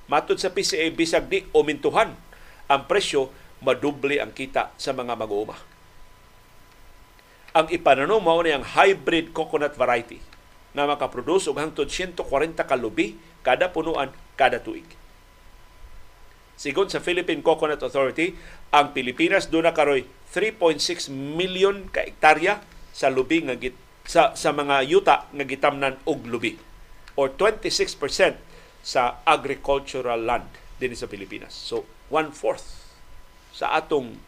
matud 0.07 0.39
sa 0.39 0.55
PCA 0.55 0.87
bisag 0.95 1.27
di 1.27 1.43
umintuhan 1.51 2.15
ang 2.71 2.87
presyo 2.87 3.35
maduble 3.59 4.23
ang 4.23 4.31
kita 4.31 4.71
sa 4.79 4.95
mga 4.95 5.19
mag-uuma 5.19 5.59
ang 7.59 7.67
ipananom 7.73 8.21
mao 8.21 8.39
ni 8.45 8.55
ang 8.55 8.63
hybrid 8.63 9.35
coconut 9.35 9.75
variety 9.75 10.23
na 10.77 10.85
makaproduce 10.85 11.51
og 11.51 11.57
hangtod 11.57 11.91
140 11.91 12.15
kalubi 12.63 13.19
kada 13.43 13.71
punuan 13.71 14.11
kada 14.39 14.63
tuig. 14.63 14.87
Sigon 16.59 16.91
sa 16.91 16.99
Philippine 16.99 17.39
Coconut 17.39 17.79
Authority, 17.79 18.35
ang 18.75 18.91
Pilipinas 18.91 19.47
do 19.47 19.63
na 19.63 19.71
karoy 19.71 20.03
3.6 20.35 21.07
million 21.11 21.87
ka 21.89 22.03
hektarya 22.03 22.59
sa 22.91 23.09
lubi 23.15 23.47
nga 23.47 23.55
git, 23.55 23.79
sa 24.03 24.35
sa 24.35 24.51
mga 24.51 24.83
yuta 24.91 25.31
nga 25.31 25.45
gitamnan 25.47 26.03
og 26.03 26.27
lubi 26.27 26.59
or 27.15 27.31
26% 27.35 28.39
sa 28.83 29.23
agricultural 29.27 30.23
land 30.23 30.47
din 30.79 30.95
sa 30.95 31.11
Pilipinas. 31.11 31.55
So, 31.55 31.87
one-fourth 32.11 32.95
sa 33.51 33.75
atong 33.75 34.19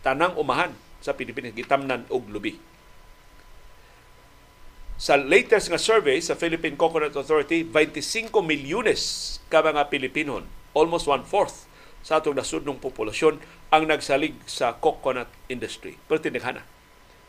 tanang 0.00 0.36
umahan 0.40 0.72
sa 1.04 1.12
Pilipinas 1.12 1.52
gitamnan 1.52 2.08
og 2.08 2.28
lubi. 2.32 2.56
Sa 4.94 5.18
latest 5.18 5.74
nga 5.74 5.80
survey 5.80 6.22
sa 6.22 6.38
Philippine 6.38 6.78
Coconut 6.78 7.18
Authority, 7.18 7.66
25 7.66 8.30
milyones 8.46 9.36
ka 9.50 9.58
mga 9.58 9.90
Pilipinon, 9.90 10.46
almost 10.70 11.10
one-fourth 11.10 11.66
sa 12.06 12.22
atong 12.22 12.38
nasudnong 12.38 12.78
populasyon 12.78 13.42
ang 13.74 13.90
nagsalig 13.90 14.38
sa 14.46 14.78
coconut 14.78 15.26
industry. 15.50 15.98
Pero 16.06 16.22
tinighana. 16.22 16.62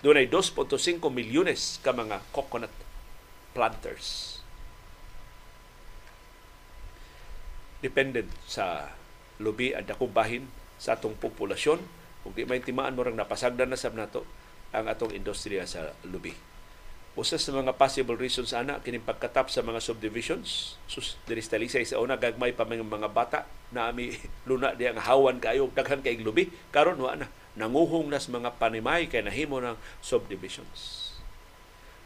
Doon 0.06 0.22
ay 0.22 0.30
2.5 0.30 1.02
milyones 1.10 1.82
ka 1.82 1.90
mga 1.90 2.22
coconut 2.30 2.74
planters. 3.58 4.38
Dependent 7.82 8.30
sa 8.46 8.94
lubi 9.42 9.74
at 9.74 9.90
dakong 9.90 10.14
bahin 10.14 10.46
sa 10.78 10.94
atong 10.94 11.18
populasyon 11.18 11.82
kung 12.22 12.34
di 12.38 12.46
may 12.46 12.62
timaan 12.62 12.94
mo 12.94 13.02
rang 13.02 13.18
napasagdan 13.18 13.74
na 13.74 13.80
sab 13.80 13.98
nato 13.98 14.22
ang 14.70 14.86
atong 14.86 15.18
industriya 15.18 15.66
sa 15.66 15.98
lubi. 16.06 16.55
Usa 17.16 17.40
sa 17.40 17.56
mga 17.56 17.80
possible 17.80 18.20
reasons 18.20 18.52
ana 18.52 18.84
kini 18.84 19.00
pagkatap 19.00 19.48
sa 19.48 19.64
mga 19.64 19.80
subdivisions. 19.80 20.76
Sus 20.84 21.16
diri 21.24 21.40
sa 21.40 21.56
Talisay 21.56 21.88
sa 21.88 22.04
una 22.04 22.20
gagmay 22.20 22.52
pa 22.52 22.68
mga, 22.68 22.84
mga 22.84 23.10
bata 23.16 23.48
na 23.72 23.88
ami 23.88 24.12
luna 24.50 24.76
di 24.76 24.84
ang 24.84 25.00
hawan 25.00 25.40
kayo 25.40 25.72
daghan 25.72 26.04
kay 26.04 26.20
lubi 26.20 26.52
karon 26.76 27.00
wa 27.00 27.16
na 27.16 27.32
nanguhong 27.56 28.12
nas 28.12 28.28
mga 28.28 28.60
panimay 28.60 29.08
kay 29.08 29.24
nahimo 29.24 29.64
ng 29.64 29.80
subdivisions. 30.04 31.16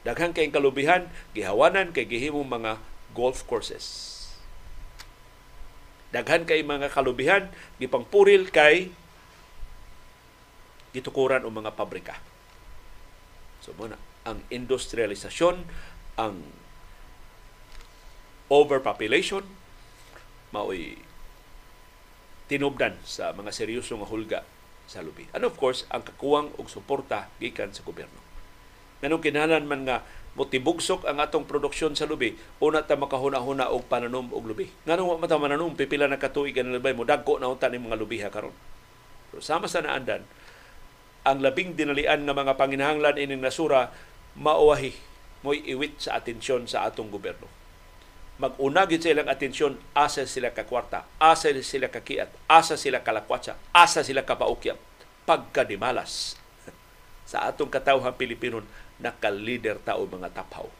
Daghan 0.05 0.32
kay 0.32 0.53
kalubihan 0.53 1.10
gihawanan 1.34 1.89
kay 1.89 2.05
gihimo 2.05 2.45
mga 2.45 2.78
golf 3.18 3.43
courses. 3.49 4.16
Daghan 6.14 6.45
kay 6.45 6.62
mga 6.62 6.93
kalubihan 6.93 7.49
gipangpuril 7.82 8.53
kay 8.53 8.93
gitukuran 10.93 11.45
o 11.45 11.49
mga 11.49 11.74
pabrika. 11.74 12.18
So 13.62 13.74
muna, 13.74 13.97
ang 14.30 14.45
industrialisasyon, 14.53 15.65
ang 16.21 16.45
overpopulation, 18.53 19.41
mao'y 20.53 21.01
tinubdan 22.49 22.97
sa 23.05 23.34
mga 23.34 23.53
seryoso 23.53 23.97
nga 23.97 24.09
hulga 24.09 24.39
sa 24.89 25.05
lubi. 25.05 25.30
And 25.34 25.45
of 25.45 25.53
course, 25.57 25.86
ang 25.93 26.01
kakuwang 26.01 26.49
og 26.57 26.65
suporta 26.65 27.30
gikan 27.38 27.69
sa 27.73 27.86
gobyerno. 27.86 28.17
Nganong 29.05 29.21
kinahanglan 29.21 29.69
man 29.69 29.86
nga 29.86 30.01
motibugsok 30.34 31.05
ang 31.05 31.21
atong 31.21 31.45
produksyon 31.45 31.93
sa 31.93 32.09
lubi, 32.09 32.34
una 32.57 32.82
ta 32.82 32.97
makahuna-huna 32.97 33.69
og 33.69 33.86
pananom 33.86 34.34
og 34.34 34.49
lubi. 34.49 34.65
Nganong 34.89 35.21
mata 35.21 35.38
mananom 35.38 35.77
pipila 35.77 36.09
na 36.09 36.17
katuig 36.17 36.57
ang 36.57 36.73
labay 36.73 36.97
mo 36.97 37.05
dagko 37.05 37.38
na 37.38 37.53
unta 37.53 37.69
ni 37.69 37.77
mga 37.77 37.97
lubiha 38.01 38.34
karon. 38.34 38.53
Pero 39.30 39.45
sama 39.45 39.69
sa 39.69 39.86
naandan, 39.86 40.25
ang 41.21 41.38
labing 41.45 41.77
dinalian 41.77 42.25
nga 42.25 42.34
mga 42.34 42.57
panginahanglan 42.57 43.21
ining 43.21 43.45
nasura 43.45 43.93
mauwahi 44.38 44.93
mo'y 45.41 45.63
iwit 45.71 46.03
sa 46.03 46.19
atensyon 46.19 46.67
sa 46.67 46.86
atong 46.86 47.09
gobyerno 47.09 47.59
mag-una 48.39 48.88
sa 48.88 49.11
ilang 49.11 49.27
atensyon 49.27 49.75
asa 49.91 50.23
sila 50.23 50.55
ka 50.55 50.63
kwarta, 50.63 51.03
asa 51.19 51.51
sila 51.59 51.91
ka 51.91 51.99
kiat, 51.99 52.32
asa 52.47 52.80
sila 52.80 53.03
kalakwatsa, 53.03 53.59
asa 53.75 53.99
sila 53.99 54.23
kapaukyap 54.23 54.80
pagkadimalas 55.27 56.39
sa 57.30 57.51
atong 57.51 57.67
katawhang 57.67 58.15
Pilipinon 58.15 58.63
nakalider 58.97 59.75
tao 59.84 60.07
mga 60.07 60.32
taphaw. 60.32 60.71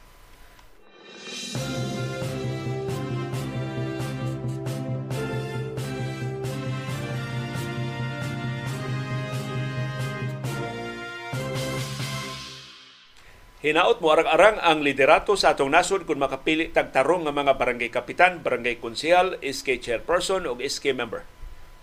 Hinaot 13.60 14.00
mo 14.00 14.08
arang-arang 14.08 14.56
ang 14.64 14.80
liderato 14.80 15.36
sa 15.36 15.52
atong 15.52 15.68
nasod 15.68 16.08
kung 16.08 16.16
makapili 16.16 16.72
tagtarong 16.72 17.28
nga 17.28 17.34
mga 17.36 17.60
barangay 17.60 17.92
kapitan, 17.92 18.40
barangay 18.40 18.80
konsehal, 18.80 19.36
SK 19.44 19.84
chairperson 19.84 20.48
o 20.48 20.56
SK 20.56 20.96
member 20.96 21.28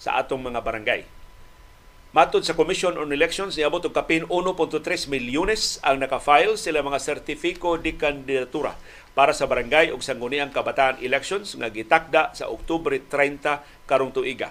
sa 0.01 0.17
atong 0.17 0.41
mga 0.41 0.65
barangay. 0.65 1.05
Matod 2.17 2.41
sa 2.41 2.57
Commission 2.57 2.97
on 2.97 3.13
Elections, 3.13 3.53
niabot 3.53 3.85
og 3.85 3.93
kapin 3.93 4.25
1.3 4.25 5.05
milyones 5.05 5.77
ang 5.85 6.01
naka-file 6.01 6.57
sila 6.57 6.81
mga 6.81 6.97
sertifiko 6.97 7.77
di 7.77 7.93
kandidatura 7.93 8.73
para 9.13 9.29
sa 9.29 9.45
barangay 9.45 9.93
ug 9.93 10.01
sangguniang 10.01 10.49
kabataan 10.49 10.97
elections 11.05 11.53
nga 11.61 11.69
gitakda 11.69 12.33
sa 12.33 12.49
Oktubre 12.49 12.97
30 13.05 13.85
karong 13.85 14.09
tuiga. 14.09 14.49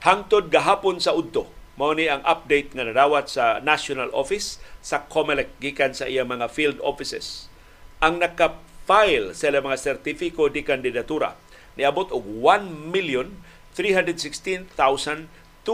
Hangtod 0.00 0.48
gahapon 0.48 1.04
sa 1.04 1.12
udto, 1.12 1.52
mao 1.74 1.94
ni 1.94 2.06
ang 2.06 2.22
update 2.22 2.74
nga 2.74 2.86
nadawat 2.86 3.26
sa 3.30 3.58
National 3.62 4.10
Office 4.14 4.62
sa 4.84 5.06
COMELEC 5.06 5.50
gikan 5.58 5.92
sa 5.94 6.06
iyang 6.06 6.30
mga 6.30 6.50
field 6.50 6.78
offices. 6.82 7.50
Ang 7.98 8.22
naka-file 8.22 9.34
sa 9.34 9.50
mga 9.50 9.78
sertifiko 9.80 10.46
di 10.50 10.62
kandidatura 10.62 11.34
niabot 11.74 12.10
og 12.14 12.22
1 12.42 12.90
million 12.90 13.30
316,265. 13.74 15.66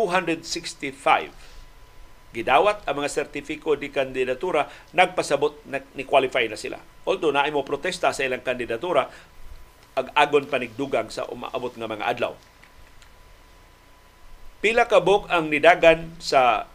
Gidawat 2.30 2.86
ang 2.86 2.94
mga 3.02 3.10
sertifiko 3.10 3.74
di 3.76 3.90
kandidatura, 3.92 4.70
nagpasabot 4.96 5.60
na 5.68 5.82
ni 5.92 6.06
qualify 6.08 6.46
na 6.48 6.56
sila. 6.56 6.78
Although 7.04 7.34
na 7.34 7.44
mo 7.52 7.66
protesta 7.66 8.14
sa 8.14 8.24
ilang 8.24 8.40
kandidatura, 8.40 9.10
ag-agon 9.98 10.46
panigdugang 10.48 11.10
sa 11.12 11.28
umaabot 11.28 11.74
nga 11.76 11.90
mga 11.90 12.06
adlaw. 12.06 12.32
Pila 14.60 14.84
ka 14.84 15.00
bok 15.00 15.32
ang 15.32 15.48
nidagan 15.48 16.12
sa 16.20 16.68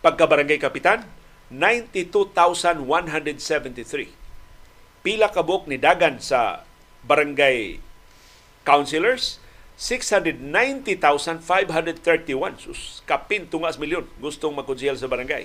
pagkabarangay 0.00 0.56
kapitan? 0.56 1.04
92,173. 1.52 4.08
Pila 5.04 5.28
ka 5.28 5.44
bok 5.44 5.68
nidagan 5.68 6.16
sa 6.16 6.64
barangay 7.04 7.84
councilors? 8.64 9.36
690,531. 9.76 11.44
Sus, 12.56 13.04
kapin 13.04 13.44
tungas 13.44 13.76
milyon 13.76 14.08
gustong 14.16 14.56
magkonsehal 14.56 14.96
sa 14.96 15.12
barangay. 15.12 15.44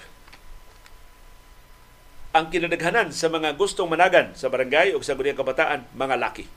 Ang 2.36 2.52
kinadaghanan 2.52 3.12
sa 3.12 3.28
mga 3.28 3.52
gustong 3.56 3.88
managan 3.92 4.32
sa 4.32 4.48
barangay 4.48 4.96
o 4.96 5.04
sa 5.04 5.12
gudiyang 5.12 5.36
kabataan, 5.36 5.84
mga 5.92 6.16
laki. 6.16 6.48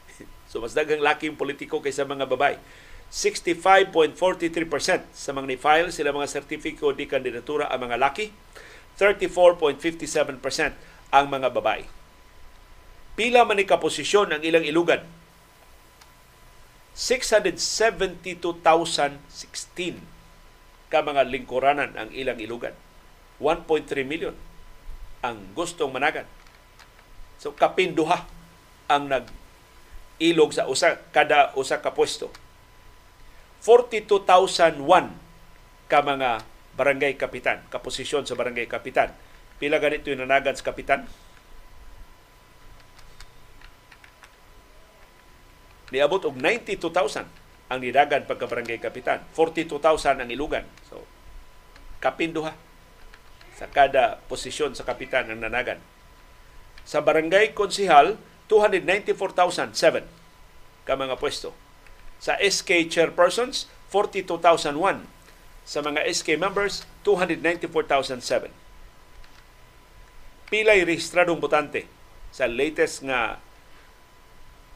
So 0.49 0.57
mas 0.57 0.73
daghang 0.73 1.05
laki 1.05 1.29
politiko 1.37 1.77
kaysa 1.77 2.09
mga 2.09 2.25
babay. 2.25 2.57
65.43% 3.13 4.17
sa 5.13 5.29
mga 5.29 5.45
ni-file 5.45 5.93
sila 5.93 6.09
mga 6.09 6.25
sertifiko 6.25 6.89
di 6.89 7.05
kandidatura 7.05 7.69
ang 7.69 7.85
mga 7.85 8.01
laki, 8.01 8.33
34.57% 8.97 10.41
ang 11.13 11.25
mga 11.29 11.53
babay. 11.53 11.85
Pila 13.13 13.45
man 13.45 13.61
ni 13.61 13.69
kaposisyon 13.69 14.33
ang 14.33 14.41
ilang 14.41 14.65
ilugan 14.65 15.05
672,016 16.99 18.43
ka 20.91 20.99
mga 20.99 21.31
lingkuranan 21.31 21.95
ang 21.95 22.11
ilang 22.11 22.35
ilugan. 22.43 22.75
1.3 23.39 24.03
million 24.03 24.35
ang 25.23 25.39
gustong 25.55 25.95
managan. 25.95 26.27
So 27.39 27.55
kapinduha 27.55 28.27
ang 28.91 29.07
nag 29.07 29.31
ilog 30.19 30.51
sa 30.51 30.67
usa 30.67 30.99
kada 31.15 31.55
usa 31.55 31.79
ka 31.79 31.95
pwesto. 31.95 32.35
42,001 33.63 34.83
ka 35.87 36.03
mga 36.03 36.43
barangay 36.75 37.15
kapitan, 37.15 37.63
kaposisyon 37.71 38.27
sa 38.27 38.35
barangay 38.35 38.67
kapitan. 38.67 39.15
Pila 39.55 39.79
ganito 39.79 40.11
yung 40.11 40.27
nanagan 40.27 40.59
sa 40.59 40.67
kapitan? 40.67 41.07
Niabot 45.89 46.21
og 46.25 46.37
92,000 46.37 47.25
ang 47.69 47.79
nidagan 47.81 48.25
pagka 48.25 48.49
barangay 48.49 48.81
kapitan. 48.81 49.21
42,000 49.37 50.21
ang 50.21 50.29
ilugan. 50.29 50.65
So, 50.89 51.05
kapinduha 52.01 52.57
sa 53.59 53.67
kada 53.67 54.23
posisyon 54.31 54.73
sa 54.73 54.87
kapitan 54.87 55.27
ang 55.29 55.43
nanagan. 55.43 55.83
Sa 56.87 57.03
barangay 57.03 57.53
konsihal, 57.53 58.15
294,007 58.47 60.07
ka 60.87 60.93
mga 60.97 61.19
pwesto. 61.21 61.53
Sa 62.17 62.39
SK 62.39 62.89
chairpersons, 62.89 63.69
42,001. 63.93 65.05
Sa 65.69 65.85
mga 65.85 66.01
SK 66.09 66.39
members, 66.41 66.87
294,007. 67.05 68.49
Pilay 70.49 70.81
rehistradong 70.81 71.37
botante 71.37 71.85
sa 72.33 72.49
latest 72.49 73.05
nga 73.05 73.37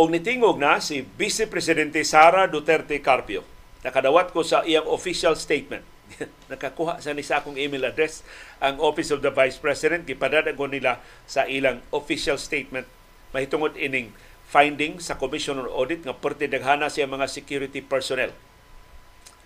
Og 0.00 0.08
nitingog 0.08 0.56
na 0.56 0.80
si 0.80 1.04
Vice 1.04 1.44
Presidente 1.44 2.00
Sara 2.08 2.48
Duterte 2.48 2.96
Carpio. 3.04 3.44
Nakadawat 3.84 4.32
ko 4.32 4.40
sa 4.40 4.64
iyang 4.64 4.88
official 4.88 5.36
statement. 5.36 5.84
Nakakuha 6.48 7.04
sa 7.04 7.12
ni 7.12 7.20
sa 7.20 7.44
akong 7.44 7.60
email 7.60 7.84
address 7.84 8.24
ang 8.64 8.80
Office 8.80 9.12
of 9.12 9.20
the 9.20 9.28
Vice 9.28 9.60
President. 9.60 10.08
Gipadada 10.08 10.56
ko 10.56 10.72
nila 10.72 11.04
sa 11.28 11.44
ilang 11.44 11.84
official 11.92 12.40
statement. 12.40 12.88
Mahitungod 13.36 13.76
ining 13.76 14.16
finding 14.48 15.04
sa 15.04 15.20
Commission 15.20 15.60
on 15.60 15.68
Audit 15.68 16.08
nga 16.08 16.16
perti 16.16 16.48
daghana 16.48 16.88
siya 16.88 17.04
mga 17.04 17.28
security 17.28 17.84
personnel. 17.84 18.32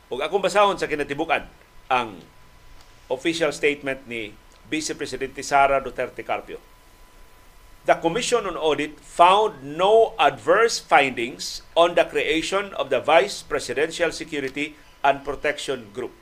Ug 0.06 0.22
akong 0.22 0.38
basahon 0.38 0.78
sa 0.78 0.86
kinatibukan 0.86 1.50
ang 1.90 2.22
official 3.10 3.50
statement 3.50 4.06
ni 4.06 4.30
Vice 4.70 4.94
Presidente 4.94 5.42
Sara 5.42 5.82
Duterte 5.82 6.22
Carpio. 6.22 6.62
The 7.84 8.00
Commission 8.00 8.48
on 8.48 8.56
Audit 8.56 8.96
found 8.96 9.60
no 9.60 10.16
adverse 10.16 10.80
findings 10.80 11.60
on 11.76 11.92
the 11.92 12.08
creation 12.08 12.72
of 12.80 12.88
the 12.88 12.96
Vice 12.96 13.44
Presidential 13.44 14.08
Security 14.08 14.72
and 15.04 15.20
Protection 15.20 15.92
Group. 15.92 16.16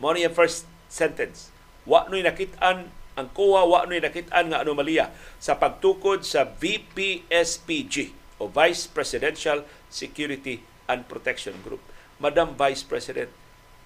Mo 0.00 0.16
yung 0.16 0.32
first 0.32 0.64
sentence. 0.88 1.52
Wa 1.84 2.08
no'y 2.08 2.24
nakitaan 2.24 2.88
ang 2.88 3.28
COA 3.36 3.68
wa 3.68 3.84
no'y 3.84 4.00
nakitaan 4.00 4.48
nga 4.48 4.64
anomalya 4.64 5.12
sa 5.36 5.60
pagtukod 5.60 6.24
sa 6.24 6.48
VPSPG 6.48 8.16
o 8.40 8.48
Vice 8.48 8.88
Presidential 8.88 9.60
Security 9.92 10.64
and 10.88 11.04
Protection 11.04 11.60
Group. 11.68 11.84
Madam 12.16 12.56
Vice 12.56 12.80
President, 12.80 13.28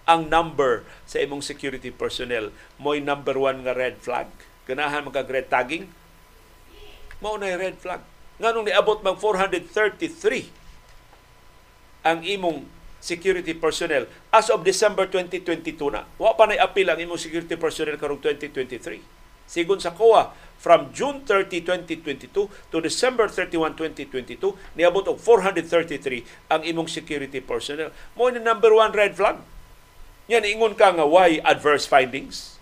ang 0.07 0.31
number 0.31 0.87
sa 1.03 1.19
imong 1.19 1.43
security 1.43 1.91
personnel 1.91 2.55
mo'y 2.79 3.03
number 3.03 3.35
one 3.35 3.67
nga 3.67 3.75
red 3.75 3.99
flag. 3.99 4.31
Ganahan 4.71 5.03
magka 5.03 5.27
red 5.27 5.51
tagging, 5.51 5.91
mao 7.21 7.37
na 7.37 7.57
red 7.57 7.77
flag. 7.77 8.01
Nganong 8.41 8.67
niabot 8.69 9.05
mag 9.05 9.21
433 9.21 10.49
ang 12.01 12.25
imong 12.25 12.65
security 13.01 13.57
personnel 13.57 14.09
as 14.33 14.49
of 14.53 14.65
December 14.65 15.09
2022 15.09 15.77
na. 15.93 16.05
Wa 16.17 16.37
pa 16.37 16.49
na 16.49 16.57
appeal 16.61 16.89
ang 16.89 17.01
imong 17.01 17.21
security 17.21 17.57
personnel 17.57 18.01
karong 18.01 18.21
2023. 18.21 19.01
Sigon 19.51 19.83
sa 19.83 19.91
COA, 19.93 20.31
from 20.61 20.93
June 20.93 21.25
30, 21.25 21.65
2022 21.65 22.31
to 22.69 22.77
December 22.85 23.27
31, 23.27 23.75
2022, 23.75 24.77
niabot 24.77 25.09
og 25.09 25.17
433 25.17 26.53
ang 26.53 26.61
imong 26.63 26.87
security 26.87 27.41
personnel. 27.41 27.91
Mo 28.15 28.29
ni 28.29 28.39
number 28.39 28.71
one 28.77 28.93
red 28.93 29.17
flag. 29.17 29.41
Yan, 30.29 30.47
ingon 30.47 30.79
ka 30.79 30.95
nga 30.95 31.03
why 31.03 31.43
adverse 31.43 31.89
findings 31.89 32.61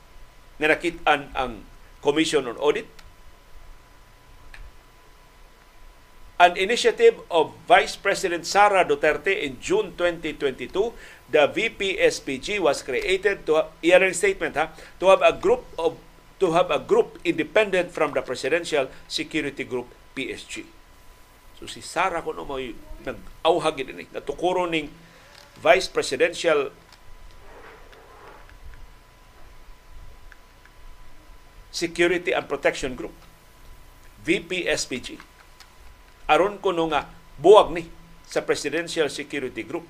nga 0.56 0.72
nakitaan 0.72 1.28
ang 1.36 1.66
Commission 2.00 2.46
on 2.46 2.56
Audit 2.62 2.86
an 6.38 6.54
initiative 6.54 7.18
of 7.30 7.50
Vice 7.66 7.98
President 7.98 8.46
Sara 8.46 8.86
Duterte 8.86 9.34
in 9.42 9.58
June 9.58 9.90
2022, 9.98 10.70
the 11.34 11.50
VPSPG 11.50 12.62
was 12.62 12.80
created 12.82 13.44
to 13.44 13.66
have, 13.66 14.14
statement 14.14 14.54
ha, 14.54 14.70
to 15.02 15.10
have 15.10 15.20
a 15.20 15.34
group 15.34 15.66
of 15.76 15.98
to 16.38 16.54
have 16.54 16.70
a 16.70 16.78
group 16.78 17.18
independent 17.26 17.90
from 17.90 18.14
the 18.14 18.22
Presidential 18.22 18.86
Security 19.10 19.66
Group 19.66 19.90
PSG. 20.14 20.62
So 21.58 21.66
si 21.66 21.82
Sara 21.82 22.22
kuno 22.22 22.46
mo 22.46 22.62
nag-auhag 23.02 23.82
din 23.82 24.06
natukuro 24.14 24.70
ning 24.70 24.86
Vice 25.58 25.90
Presidential 25.90 26.70
Security 31.74 32.30
and 32.30 32.46
Protection 32.46 32.94
Group 32.94 33.12
VPSPG 34.22 35.37
aron 36.28 36.60
kuno 36.60 36.92
nga 36.92 37.08
buwag 37.40 37.72
ni 37.72 37.88
sa 38.28 38.44
Presidential 38.44 39.08
Security 39.08 39.64
Group. 39.64 39.88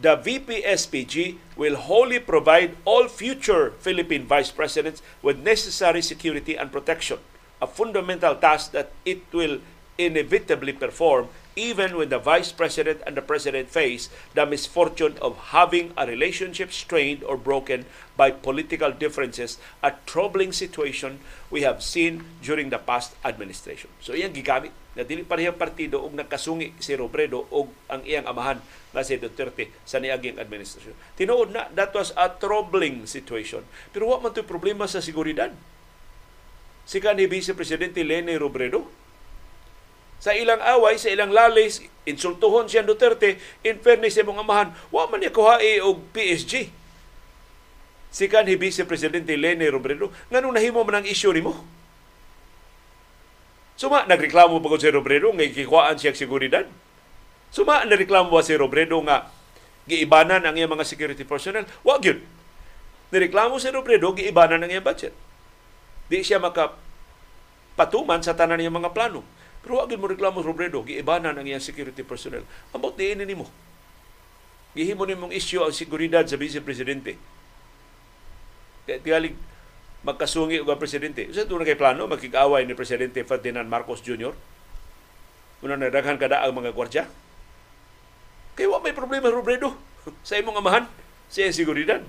The 0.00 0.16
VPSPG 0.16 1.38
will 1.60 1.76
wholly 1.76 2.18
provide 2.18 2.74
all 2.88 3.06
future 3.06 3.76
Philippine 3.84 4.24
vice 4.24 4.50
presidents 4.50 5.04
with 5.20 5.44
necessary 5.44 6.00
security 6.00 6.56
and 6.56 6.72
protection, 6.72 7.20
a 7.60 7.68
fundamental 7.68 8.34
task 8.34 8.72
that 8.72 8.90
it 9.04 9.22
will 9.30 9.60
inevitably 10.00 10.72
perform 10.72 11.28
even 11.60 11.98
when 11.98 12.08
the 12.08 12.18
vice 12.18 12.54
president 12.54 13.02
and 13.04 13.18
the 13.18 13.24
president 13.24 13.68
face 13.68 14.08
the 14.32 14.46
misfortune 14.46 15.18
of 15.20 15.52
having 15.52 15.92
a 15.98 16.06
relationship 16.06 16.72
strained 16.72 17.20
or 17.26 17.36
broken 17.36 17.84
by 18.16 18.30
political 18.30 18.92
differences, 18.92 19.58
a 19.82 19.92
troubling 20.06 20.52
situation 20.52 21.18
we 21.50 21.60
have 21.60 21.82
seen 21.82 22.24
during 22.40 22.70
the 22.70 22.78
past 22.78 23.12
administration. 23.26 23.90
So 24.00 24.16
iyang 24.16 24.32
gigamit 24.32 24.72
na 24.94 25.04
dili 25.06 25.22
parehang 25.22 25.58
partido 25.58 26.02
og 26.02 26.16
nagkasungi 26.16 26.74
si 26.82 26.94
Robredo 26.98 27.46
og 27.50 27.70
ang 27.90 28.02
iyang 28.06 28.26
amahan 28.26 28.58
nga 28.90 29.02
si 29.06 29.18
Duterte 29.18 29.70
sa 29.86 30.02
niaging 30.02 30.38
administrasyon. 30.38 30.96
Tinuod 31.14 31.50
na 31.54 31.70
that 31.74 31.94
was 31.94 32.14
a 32.14 32.30
troubling 32.30 33.06
situation. 33.06 33.66
Pero 33.90 34.10
wa 34.10 34.22
man 34.22 34.34
to 34.34 34.42
problema 34.46 34.86
sa 34.86 35.02
seguridad. 35.02 35.54
Si 36.86 36.98
kanhi 36.98 37.30
Vice 37.30 37.54
Presidente 37.54 38.02
Lene 38.02 38.34
Robredo 38.34 38.99
sa 40.20 40.36
ilang 40.36 40.60
away, 40.60 41.00
sa 41.00 41.08
ilang 41.08 41.32
lalis, 41.32 41.80
insultuhon 42.04 42.68
siya 42.68 42.84
Duterte, 42.84 43.40
in 43.64 43.80
fairness 43.80 44.20
sa 44.20 44.22
mga 44.22 44.44
amahan, 44.44 44.68
wa 44.92 45.08
man 45.08 45.24
niya 45.24 45.32
kuhai 45.32 45.80
og 45.80 46.12
PSG. 46.12 46.68
Si 48.12 48.24
kanhi 48.28 48.60
Vice 48.60 48.84
Presidente 48.84 49.32
Lene 49.32 49.72
Robredo, 49.72 50.12
nganong 50.28 50.60
nahimo 50.60 50.84
man 50.84 51.00
ang 51.00 51.08
isyu 51.08 51.32
nimo? 51.32 51.56
Suma, 53.80 54.04
nagreklamo 54.04 54.60
ba 54.60 54.76
si 54.76 54.92
Robredo 54.92 55.32
nga 55.32 55.40
ikikuhaan 55.40 55.96
siya 55.96 56.12
seguridad? 56.12 56.68
Suma, 57.48 57.88
nagreklamo 57.88 58.28
ba 58.28 58.44
si 58.44 58.52
Robredo 58.52 59.00
nga 59.08 59.32
giibanan 59.88 60.44
ang 60.44 60.52
iyang 60.52 60.68
mga 60.68 60.84
security 60.84 61.24
personnel? 61.24 61.64
Wag 61.80 62.04
yun. 62.04 62.20
Nireklamo 63.08 63.56
si 63.56 63.72
Robredo, 63.72 64.12
giibanan 64.12 64.60
ang 64.60 64.68
iyang 64.68 64.84
budget. 64.84 65.16
Di 66.12 66.20
siya 66.20 66.36
maka 66.36 66.76
patuman 67.78 68.20
sa 68.20 68.36
tanan 68.36 68.60
niyang 68.60 68.76
mga 68.76 68.92
plano. 68.92 69.24
Pero 69.60 69.76
wag 69.76 69.92
mo 70.00 70.08
reklamo 70.08 70.40
Robredo, 70.40 70.80
giibanan 70.80 71.36
ang 71.36 71.44
iyang 71.44 71.60
security 71.60 72.00
personnel. 72.00 72.48
Ambot 72.72 72.96
di 72.96 73.12
ini 73.12 73.28
nimo. 73.28 73.44
Gihimo 74.72 75.04
nimong 75.04 75.34
issue 75.34 75.60
ang 75.60 75.74
seguridad 75.74 76.24
sa 76.24 76.40
Vice 76.40 76.62
Presidente. 76.64 77.18
Tiyalig 78.86 79.36
magkasungi 80.00 80.64
og 80.64 80.72
presidente. 80.80 81.28
Sa 81.30 81.44
tunay 81.44 81.68
kay 81.68 81.76
plano 81.76 82.08
makig-away 82.08 82.64
ni 82.64 82.72
presidente 82.72 83.20
Ferdinand 83.20 83.68
Marcos 83.68 84.00
Jr. 84.00 84.32
Una 85.60 85.76
na 85.76 85.92
daghan 85.92 86.16
kada 86.16 86.40
ang 86.40 86.56
mga 86.56 86.72
gwardiya. 86.72 87.04
Kay 88.56 88.64
wa 88.64 88.80
may 88.80 88.96
problema 88.96 89.28
Robredo 89.28 89.76
sa 90.26 90.40
imong 90.40 90.56
amahan 90.56 90.88
sa 91.28 91.44
iyang 91.44 91.56
seguridad. 91.56 92.00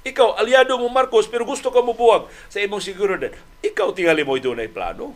Ikaw, 0.00 0.40
aliado 0.40 0.80
mo 0.80 0.88
Marcos, 0.88 1.28
pero 1.28 1.44
gusto 1.44 1.68
ka 1.68 1.84
mo 1.84 1.92
buwag 1.92 2.28
sa 2.48 2.60
imong 2.60 2.80
seguridad. 2.80 3.36
Ikaw 3.60 3.92
tingali 3.92 4.24
mo 4.24 4.36
doon 4.40 4.64
ay 4.64 4.72
plano. 4.72 5.12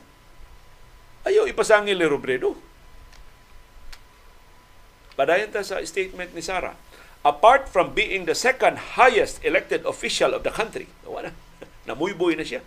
Ayaw 1.25 1.49
ipasangil 1.49 1.97
ni 1.97 2.05
Robredo. 2.05 2.53
Padayon 5.17 5.49
ta 5.49 5.65
sa 5.65 5.81
statement 5.81 6.37
ni 6.37 6.45
Sara. 6.45 6.77
Apart 7.25 7.73
from 7.73 7.97
being 7.97 8.29
the 8.29 8.37
second 8.37 9.01
highest 9.01 9.41
elected 9.41 9.89
official 9.89 10.37
of 10.37 10.45
the 10.45 10.53
country, 10.53 10.85
wala, 11.09 11.33
namuyboy 11.89 12.37
na 12.37 12.45
siya. 12.45 12.61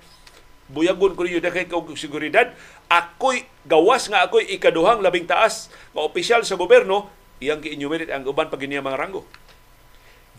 Buyagon 0.67 1.13
ko 1.13 1.21
ninyo 1.23 1.39
kay 1.39 1.69
kog 1.69 1.93
seguridad. 1.93 2.51
Ako'y 2.89 3.45
gawas 3.69 4.09
nga 4.09 4.25
ako'y 4.25 4.49
ikaduhang 4.57 5.05
labing 5.05 5.29
taas 5.29 5.69
nga 5.93 6.01
opisyal 6.01 6.41
sa 6.41 6.57
gobyerno, 6.57 7.13
iyang 7.37 7.61
gi-enumerate 7.61 8.09
ang 8.09 8.25
uban 8.25 8.49
pag 8.49 8.59
mga 8.59 8.97
ranggo. 8.97 9.23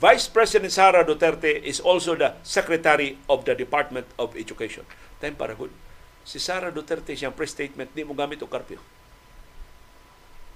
Vice 0.02 0.26
President 0.26 0.74
Sara 0.74 1.06
Duterte 1.06 1.62
is 1.62 1.78
also 1.78 2.18
the 2.18 2.34
Secretary 2.42 3.14
of 3.30 3.46
the 3.46 3.54
Department 3.54 4.10
of 4.18 4.34
Education. 4.34 4.82
Time 5.22 5.38
para 5.38 5.54
good 5.54 5.70
si 6.28 6.36
Sara 6.36 6.68
Duterte 6.68 7.16
siyang 7.16 7.32
press 7.32 7.56
statement 7.56 7.88
di 7.96 8.04
mo 8.04 8.12
gamit 8.12 8.44
og 8.44 8.52
karpyo. 8.52 8.76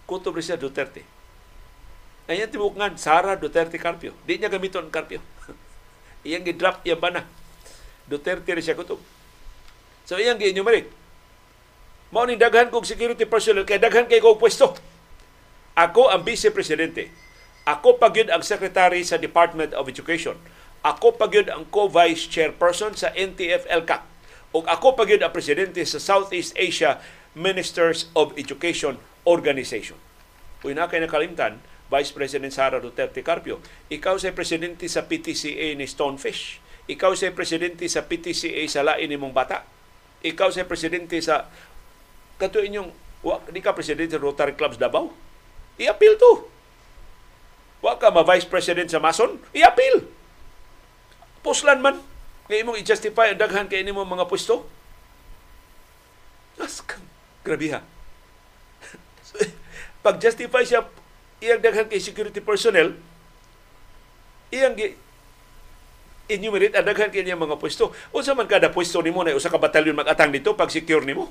Kutob 0.04 0.36
siya 0.44 0.60
Duterte. 0.60 1.00
Ayan 2.28 2.52
tibukan 2.52 2.92
Sara 3.00 3.40
Duterte 3.40 3.80
Carpio. 3.80 4.12
Di 4.28 4.36
niya 4.36 4.52
gamiton 4.52 4.92
Carpio. 4.92 5.24
iyang 6.28 6.44
gi-drop 6.44 6.84
iya 6.84 6.92
ba 6.92 7.08
na. 7.08 7.24
Duterte 8.04 8.52
rin 8.52 8.60
siya 8.60 8.76
kutob. 8.76 9.00
So 10.04 10.20
iyang 10.20 10.36
gi-enumerate. 10.36 10.92
Mao 12.12 12.28
ni 12.28 12.36
daghan 12.36 12.68
kog 12.68 12.84
security 12.84 13.24
personnel 13.24 13.64
kay 13.64 13.80
daghan 13.80 14.04
kay 14.04 14.20
kog 14.20 14.36
pwesto. 14.36 14.76
Ako 15.72 16.12
ang 16.12 16.20
vice 16.20 16.52
presidente. 16.52 17.08
Ako 17.64 17.96
pagyud 17.96 18.28
ang 18.28 18.44
secretary 18.44 19.00
sa 19.08 19.16
Department 19.16 19.72
of 19.72 19.88
Education. 19.88 20.36
Ako 20.84 21.16
pagyud 21.16 21.48
ang 21.48 21.64
co-vice 21.72 22.28
chairperson 22.28 22.92
sa 22.92 23.08
NTF-LCAC 23.16 24.11
ug 24.52 24.64
ako 24.68 24.92
pa 24.92 25.08
ang 25.08 25.32
presidente 25.32 25.80
sa 25.88 25.96
Southeast 25.96 26.52
Asia 26.60 27.00
Ministers 27.32 28.12
of 28.12 28.36
Education 28.36 29.00
Organization. 29.24 29.96
Kung 30.60 30.76
na 30.76 30.86
kay 30.86 31.00
nakalimtan, 31.00 31.58
Vice 31.88 32.12
President 32.12 32.52
Sara 32.52 32.80
Duterte 32.80 33.20
Carpio, 33.20 33.60
ikaw 33.92 34.16
sa 34.16 34.32
presidente 34.32 34.88
sa 34.88 35.04
PTCA 35.04 35.76
ni 35.76 35.84
Stonefish. 35.84 36.60
Ikaw 36.88 37.12
sa 37.12 37.32
presidente 37.32 37.84
sa 37.88 38.04
PTCA 38.04 38.64
sa 38.68 38.80
lain 38.84 39.08
nimong 39.12 39.32
bata. 39.32 39.64
Ikaw 40.24 40.48
sa 40.52 40.64
presidente 40.64 41.20
sa 41.20 41.48
kato 42.40 42.60
inyong 42.60 42.88
wa 43.22 43.38
di 43.48 43.60
ka 43.60 43.76
presidente 43.76 44.16
sa 44.16 44.24
Rotary 44.24 44.56
Clubs 44.56 44.80
Davao. 44.80 45.12
I-appeal 45.80 46.16
to. 46.16 46.32
Wa 47.84 48.00
ka 48.00 48.08
ma 48.08 48.24
vice 48.24 48.48
president 48.48 48.88
sa 48.88 49.00
Mason, 49.00 49.40
i-appeal. 49.52 50.06
Puslan 51.42 51.82
man 51.82 52.11
nga 52.47 52.56
imong 52.59 52.78
i-justify 52.82 53.32
ang 53.32 53.40
daghan 53.40 53.70
kay 53.70 53.86
nimo 53.86 54.02
mga 54.02 54.27
pwesto? 54.27 54.66
As 56.59 56.82
grabe 57.43 57.74
ha. 57.74 57.81
Pag 60.05 60.19
justify 60.23 60.62
siya 60.66 60.86
iyang 61.43 61.62
daghan 61.62 61.90
kay 61.90 61.98
security 61.98 62.39
personnel, 62.39 62.94
iyang 64.55 64.78
gi 64.78 64.94
enumerate 66.31 66.78
ang 66.78 66.86
daghan 66.86 67.10
kanya 67.10 67.35
mga 67.35 67.59
pwesto. 67.59 67.90
Unsa 68.14 68.32
man 68.32 68.47
kada 68.47 68.70
pwesto 68.70 69.02
nimo 69.02 69.27
na 69.27 69.35
usa 69.35 69.51
ka 69.51 69.59
batalyon 69.59 69.98
mag-atang 69.98 70.31
dito 70.31 70.55
pag 70.55 70.70
secure 70.70 71.02
nimo. 71.02 71.28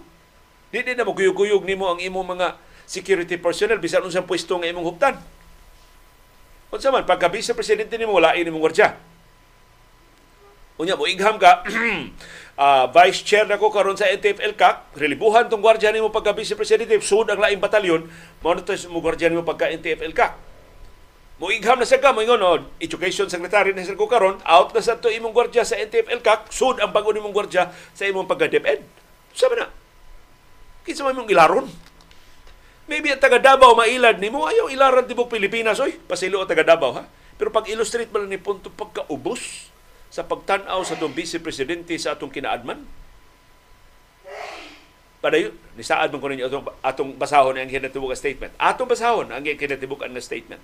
Di 0.72 0.84
di 0.84 0.96
na 0.96 1.08
mo 1.08 1.16
kuyog-kuyog 1.16 1.64
nimo 1.68 1.92
ang 1.92 2.00
imong 2.00 2.28
mga 2.38 2.48
security 2.88 3.40
personnel 3.40 3.80
bisan 3.80 4.04
unsang 4.04 4.28
pwesto 4.28 4.60
nga 4.60 4.68
imong 4.68 4.88
huptan. 4.88 5.16
Unsa 6.72 6.92
man 6.92 7.08
pagka 7.08 7.32
vice 7.32 7.56
presidente 7.56 7.96
nimo 7.96 8.16
wala 8.16 8.36
imong 8.36 8.62
gwardya. 8.62 9.11
Unya 10.80 10.96
mo 10.96 11.04
igham 11.04 11.36
ka 11.36 11.68
uh, 12.56 12.86
vice 12.96 13.22
chair 13.28 13.44
nako 13.44 13.68
karon 13.74 14.00
sa 14.00 14.08
NTFL 14.08 14.56
CAC, 14.56 14.96
relibuhan 14.96 15.52
tong 15.52 15.60
gwardya 15.60 15.92
nimo 15.92 16.14
pagka 16.14 16.32
vice 16.32 16.56
presidente, 16.56 16.96
sud 17.04 17.28
ang 17.28 17.42
laing 17.42 17.60
batalyon, 17.60 18.08
mao 18.40 18.56
na 18.56 18.64
mo 18.88 19.00
gwardya 19.04 19.28
nimo 19.28 19.44
pagka 19.44 19.68
NTFL 19.68 20.14
CAC. 20.16 20.34
Mo 21.42 21.50
igham 21.50 21.82
na 21.82 21.90
sa 21.90 21.98
ka 21.98 22.14
mo 22.14 22.22
ingon 22.22 22.38
oh, 22.46 22.62
education 22.78 23.26
secretary 23.26 23.74
na 23.74 23.84
ko 23.98 24.06
karon, 24.06 24.38
out 24.46 24.70
na 24.72 24.82
sa 24.82 24.98
to 24.98 25.10
imong 25.10 25.34
gwardya 25.34 25.66
sa 25.66 25.78
NTFL 25.78 26.22
CAC, 26.22 26.54
sud 26.54 26.78
ang 26.78 26.94
bago 26.94 27.10
nimong 27.10 27.34
gwardya 27.34 27.74
sa 27.98 28.06
imong 28.06 28.30
pagka 28.30 28.46
DepEd. 28.46 28.86
Sabi 29.34 29.58
na, 29.58 29.70
kinsa 30.86 31.02
man 31.02 31.18
mong 31.18 31.30
ilaron? 31.34 31.66
Maybe 32.92 33.08
ang 33.14 33.22
taga 33.24 33.40
Davao 33.40 33.72
mailad 33.78 34.20
nimo 34.20 34.44
ayaw 34.44 34.68
ilaran 34.68 35.08
tibok 35.08 35.32
Pilipinas 35.32 35.80
oy, 35.80 35.96
pasilo 35.96 36.44
taga 36.44 36.66
Davao 36.66 36.92
ha. 36.98 37.08
Pero 37.40 37.48
pag 37.48 37.70
illustrate 37.72 38.12
man 38.12 38.28
ni 38.28 38.36
punto 38.36 38.68
pagkaubos 38.68 39.71
sa 40.12 40.28
pagtan-aw 40.28 40.84
sa 40.84 41.00
atong 41.00 41.16
vice 41.16 41.40
presidente 41.40 41.96
sa 41.96 42.20
atong 42.20 42.30
kinaadman, 42.30 42.84
padayon 45.24 45.56
ni 45.78 45.84
saad 45.88 46.12
man 46.12 46.20
ko 46.20 46.28
ninyo 46.28 46.46
atong, 46.52 46.66
atong 46.84 47.12
basahon 47.16 47.56
ang 47.56 47.72
kinatibuk 47.72 48.12
statement. 48.20 48.52
Atong 48.60 48.92
basahon 48.92 49.32
ang 49.32 49.42
kinatibuk 49.46 50.04
nga 50.04 50.12
statement. 50.20 50.60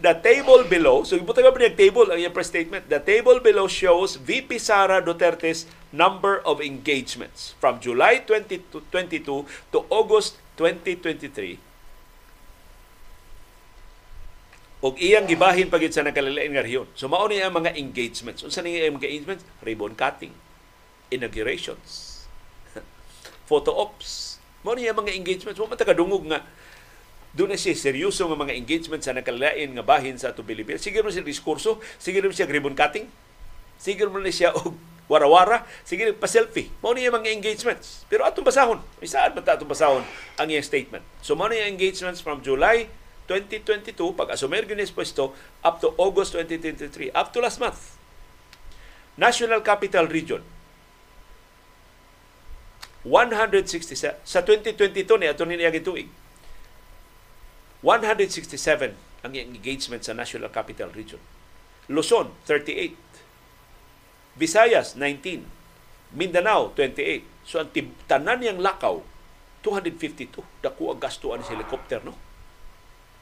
The 0.00 0.16
table 0.16 0.64
below, 0.64 1.04
so 1.04 1.12
ibutang 1.12 1.44
ba 1.44 1.60
niya 1.60 1.76
table 1.76 2.08
ang 2.08 2.32
press 2.32 2.48
statement. 2.48 2.88
The 2.88 3.04
table 3.04 3.36
below 3.36 3.68
shows 3.68 4.16
VP 4.16 4.56
Sara 4.56 5.04
Duterte's 5.04 5.68
number 5.92 6.40
of 6.48 6.64
engagements 6.64 7.52
from 7.60 7.84
July 7.84 8.24
2022 8.24 9.20
to 9.44 9.78
August 9.92 10.40
2023 10.56 11.69
og 14.80 14.96
iyang 14.96 15.28
gibahin 15.28 15.68
pagit 15.68 15.92
sa 15.92 16.00
nakalilain 16.00 16.48
nga 16.56 16.64
rehiyon. 16.64 16.88
So 16.96 17.04
mao 17.04 17.28
ni 17.28 17.36
ang 17.36 17.52
mga 17.52 17.76
engagements. 17.76 18.40
Unsa 18.40 18.64
ni 18.64 18.80
ang 18.80 18.96
engagements? 18.96 19.44
Ribbon 19.60 19.92
cutting, 19.92 20.32
inaugurations, 21.12 22.24
photo 23.48 23.76
ops. 23.76 24.40
Mao 24.64 24.72
ni 24.72 24.88
ang 24.88 24.96
mga 24.96 25.12
engagements. 25.12 25.60
Wa 25.60 25.68
man 25.68 25.76
kadungog 25.76 26.24
nga 26.32 26.40
doon 27.36 27.54
na 27.54 27.58
seryoso 27.60 28.26
nga 28.26 28.34
mga 28.34 28.56
engagement 28.58 29.04
sa 29.04 29.14
nakalilain 29.14 29.70
nga 29.70 29.84
bahin 29.84 30.16
sa 30.16 30.32
atong 30.32 30.48
Pilipinas. 30.48 30.82
Sige 30.82 31.04
mo 31.04 31.12
siya 31.12 31.22
diskurso, 31.22 31.78
sige 32.00 32.18
mo 32.24 32.32
siya 32.32 32.48
ribbon 32.48 32.74
cutting, 32.74 33.06
sige 33.78 34.02
mo 34.08 34.18
na 34.18 34.32
siya 34.34 34.50
og 34.56 34.74
wara-wara, 35.06 35.62
sige 35.84 36.10
pa-selfie. 36.16 36.72
Mao 36.80 36.96
niya 36.96 37.12
mga 37.12 37.30
engagements. 37.30 38.08
Pero 38.08 38.24
atong 38.24 38.48
basahon, 38.48 38.80
saan 39.04 39.36
ba 39.36 39.44
atong 39.44 39.68
basahon 39.68 40.02
ang 40.40 40.48
iyang 40.48 40.64
statement? 40.64 41.04
So 41.20 41.36
mao 41.36 41.52
niya 41.52 41.68
engagements 41.68 42.24
from 42.24 42.40
July 42.40 42.88
2022 43.30 43.94
pag 44.18 44.34
asumer 44.34 44.66
ginis 44.66 44.90
pwesto 44.90 45.30
up 45.62 45.78
to 45.78 45.94
August 45.94 46.34
2023 46.34 47.14
up 47.14 47.30
to 47.30 47.38
last 47.38 47.62
month. 47.62 47.94
National 49.14 49.62
Capital 49.62 50.10
Region 50.10 50.42
167 53.06 54.18
sa 54.26 54.42
2022 54.42 55.06
ni 55.22 55.26
ato 55.30 55.46
ni 55.46 55.54
niya 55.54 55.70
tuig 55.78 56.10
167 57.86 58.98
ang 59.22 59.32
engagement 59.32 60.02
sa 60.02 60.12
National 60.12 60.50
Capital 60.50 60.90
Region. 60.90 61.22
Luzon 61.86 62.34
38 62.44 63.10
Visayas 64.40 64.96
19, 64.96 65.44
Mindanao 66.16 66.72
28. 66.72 67.24
So 67.44 67.60
ang 67.60 67.70
tanan 68.08 68.40
niyang 68.40 68.60
lakaw 68.62 69.04
252 69.62 70.40
dako 70.64 70.96
ang 70.96 71.00
gastuan 71.00 71.44
sa 71.44 71.52
helicopter 71.52 72.00
no. 72.00 72.16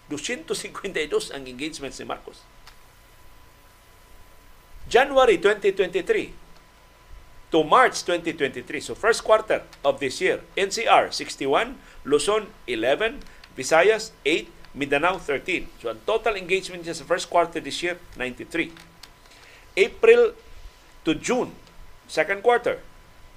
252 0.09 1.32
ang 1.36 1.44
engagement 1.44 1.93
ni 1.93 2.05
Marcos. 2.09 2.40
January 4.89 5.36
2023 5.36 6.32
to 7.52 7.64
March 7.64 8.05
2023, 8.05 8.80
so 8.80 8.93
first 8.97 9.24
quarter 9.24 9.64
of 9.85 10.01
this 10.01 10.20
year, 10.20 10.40
NCR 10.56 11.12
61, 11.12 11.76
Luzon 12.05 12.48
11, 12.68 13.20
Visayas 13.56 14.12
8, 14.24 14.48
Mindanao 14.76 15.16
13. 15.16 15.68
So 15.80 15.93
ang 15.93 16.01
total 16.05 16.36
engagement 16.36 16.85
niya 16.85 16.97
sa 16.97 17.09
first 17.09 17.28
quarter 17.32 17.60
this 17.60 17.80
year, 17.80 17.97
93. 18.16 18.72
April 19.76 20.36
to 21.05 21.16
June, 21.16 21.52
second 22.05 22.44
quarter, 22.44 22.80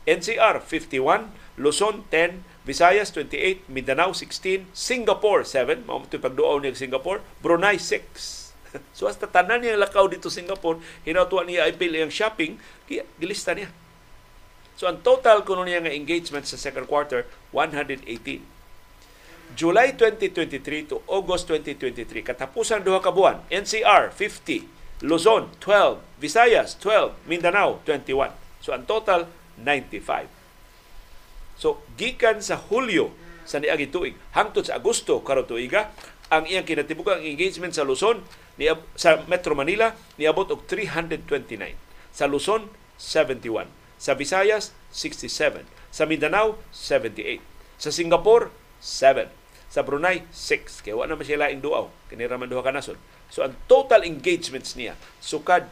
NCR 0.04 0.60
51, 0.60 1.32
Luzon 1.62 2.02
10, 2.10 2.66
Visayas 2.66 3.14
28, 3.14 3.70
Mindanao 3.70 4.18
16, 4.18 4.66
Singapore 4.74 5.46
7, 5.46 5.86
mao 5.86 6.02
ito 6.02 6.18
pagduaw 6.18 6.58
niya 6.58 6.74
Singapore, 6.74 7.22
Brunei 7.46 7.78
6. 7.78 8.02
so 8.98 9.06
hasta 9.06 9.30
tanan 9.30 9.62
niya 9.62 9.78
lakaw 9.78 10.10
dito 10.10 10.34
Singapore, 10.34 10.82
hinatuan 11.06 11.46
niya 11.46 11.70
IPL 11.70 12.10
yung 12.10 12.14
shopping, 12.14 12.58
kaya 12.90 13.06
gilista 13.22 13.54
niya. 13.54 13.70
So 14.74 14.90
ang 14.90 15.06
total 15.06 15.46
kuno 15.46 15.62
niya 15.62 15.86
nga 15.86 15.94
engagement 15.94 16.50
sa 16.50 16.58
second 16.58 16.90
quarter 16.90 17.30
118. 17.54 18.10
July 19.54 19.94
2023 19.94 20.90
to 20.90 20.98
August 21.06 21.46
2023, 21.46 22.26
katapusan 22.26 22.82
duha 22.82 22.98
ka 22.98 23.14
buwan, 23.14 23.46
NCR 23.54 24.10
50, 24.10 24.82
Luzon, 25.02 25.50
12. 25.60 25.98
Visayas, 26.22 26.78
12. 26.78 27.18
Mindanao, 27.26 27.82
21. 27.86 28.32
So, 28.62 28.70
ang 28.70 28.86
total, 28.86 29.26
95. 29.58 30.41
So, 31.62 31.86
gikan 31.94 32.42
sa 32.42 32.58
Hulyo 32.58 33.14
sa 33.46 33.62
niagi 33.62 33.94
tuig 33.94 34.18
hangtod 34.34 34.66
sa 34.66 34.82
Agosto 34.82 35.22
karon 35.22 35.46
tuiga 35.46 35.94
ang 36.34 36.50
iyang 36.50 36.66
kinatibukang 36.66 37.22
engagement 37.22 37.70
sa 37.70 37.86
Luzon 37.86 38.26
ni 38.58 38.66
sa 38.98 39.22
Metro 39.30 39.54
Manila 39.54 39.94
niabot 40.18 40.50
og 40.50 40.66
329 40.66 41.30
sa 42.10 42.26
Luzon 42.26 42.66
71 42.98 43.70
sa 44.02 44.18
Visayas 44.18 44.74
67 44.90 45.62
sa 45.94 46.04
Mindanao 46.10 46.58
78 46.74 47.44
sa 47.78 47.94
Singapore 47.94 48.50
7 48.82 49.30
sa 49.70 49.86
Brunei 49.86 50.26
6 50.34 50.82
kay 50.82 50.98
wa 50.98 51.06
na 51.06 51.14
man 51.14 51.24
sila 51.24 51.46
laing 51.48 51.62
duaw? 51.62 51.88
Kini 52.10 52.26
ra 52.26 52.42
man 52.42 52.52
duha 52.52 52.66
ka 52.66 52.76
nasod. 52.76 52.98
So 53.32 53.46
ang 53.46 53.56
total 53.70 54.04
engagements 54.04 54.74
niya 54.74 54.98
sukad 55.22 55.70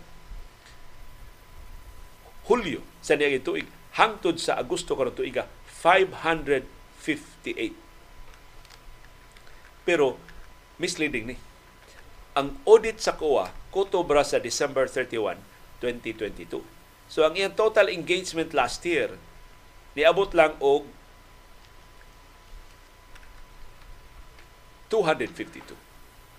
Hulyo 2.45 2.85
sa 3.01 3.17
niya 3.17 3.41
tuig 3.41 3.65
hangtod 3.97 4.37
sa 4.37 4.55
Agosto 4.55 4.93
karon 4.93 5.17
tuiga 5.17 5.49
558. 5.79 7.71
Pero 9.87 10.19
misleading 10.75 11.25
ni. 11.31 11.37
Ang 12.35 12.59
audit 12.67 12.99
sa 12.99 13.15
COA 13.15 13.51
kotobra 13.71 14.23
sa 14.27 14.43
December 14.43 14.91
31, 14.91 15.39
2022. 15.81 16.61
So 17.09 17.25
ang 17.25 17.33
iyang 17.33 17.55
total 17.57 17.89
engagement 17.89 18.53
last 18.53 18.85
year 18.85 19.17
niabot 19.97 20.29
lang 20.37 20.53
og 20.61 20.85
252. 24.93 25.73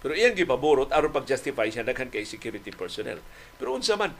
Pero 0.00 0.12
iyang 0.16 0.34
gipaborot 0.34 0.90
aron 0.92 1.12
pag-justify 1.12 1.68
siya 1.68 1.84
daghan 1.86 2.08
kay 2.08 2.24
security 2.24 2.72
personnel. 2.72 3.20
Pero 3.60 3.76
unsa 3.76 3.94
man, 3.96 4.14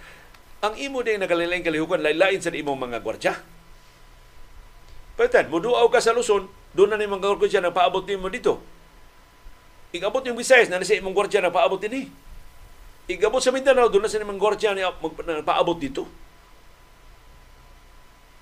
ang 0.60 0.76
imo 0.76 1.00
din 1.00 1.18
nagalilain 1.22 1.64
kalihukan 1.64 2.04
lain-lain 2.04 2.40
sa 2.42 2.52
imong 2.52 2.78
mga 2.78 2.98
gwardya. 3.00 3.34
Patan, 5.20 5.52
muduaw 5.52 5.84
ka 5.92 6.00
sa 6.00 6.16
Luzon, 6.16 6.48
doon 6.72 6.88
na 6.88 6.96
ni 6.96 7.04
mga 7.04 7.36
gwardya 7.36 7.60
na 7.60 7.68
paabot 7.68 8.00
nimo 8.08 8.32
dito. 8.32 8.56
Igabot 9.92 10.24
yung 10.24 10.40
Visayas 10.40 10.72
na 10.72 10.80
nasa 10.80 10.96
imong 10.96 11.12
gwardya 11.12 11.44
na 11.44 11.52
paabot 11.52 11.76
din 11.76 11.92
eh. 11.92 12.06
Igabot 13.04 13.44
sa 13.44 13.52
Mindanao, 13.52 13.92
doon 13.92 14.08
na 14.08 14.08
sa 14.08 14.16
imong 14.16 14.40
gwardya 14.40 14.72
na 14.72 15.44
paabot 15.44 15.76
dito. 15.76 16.08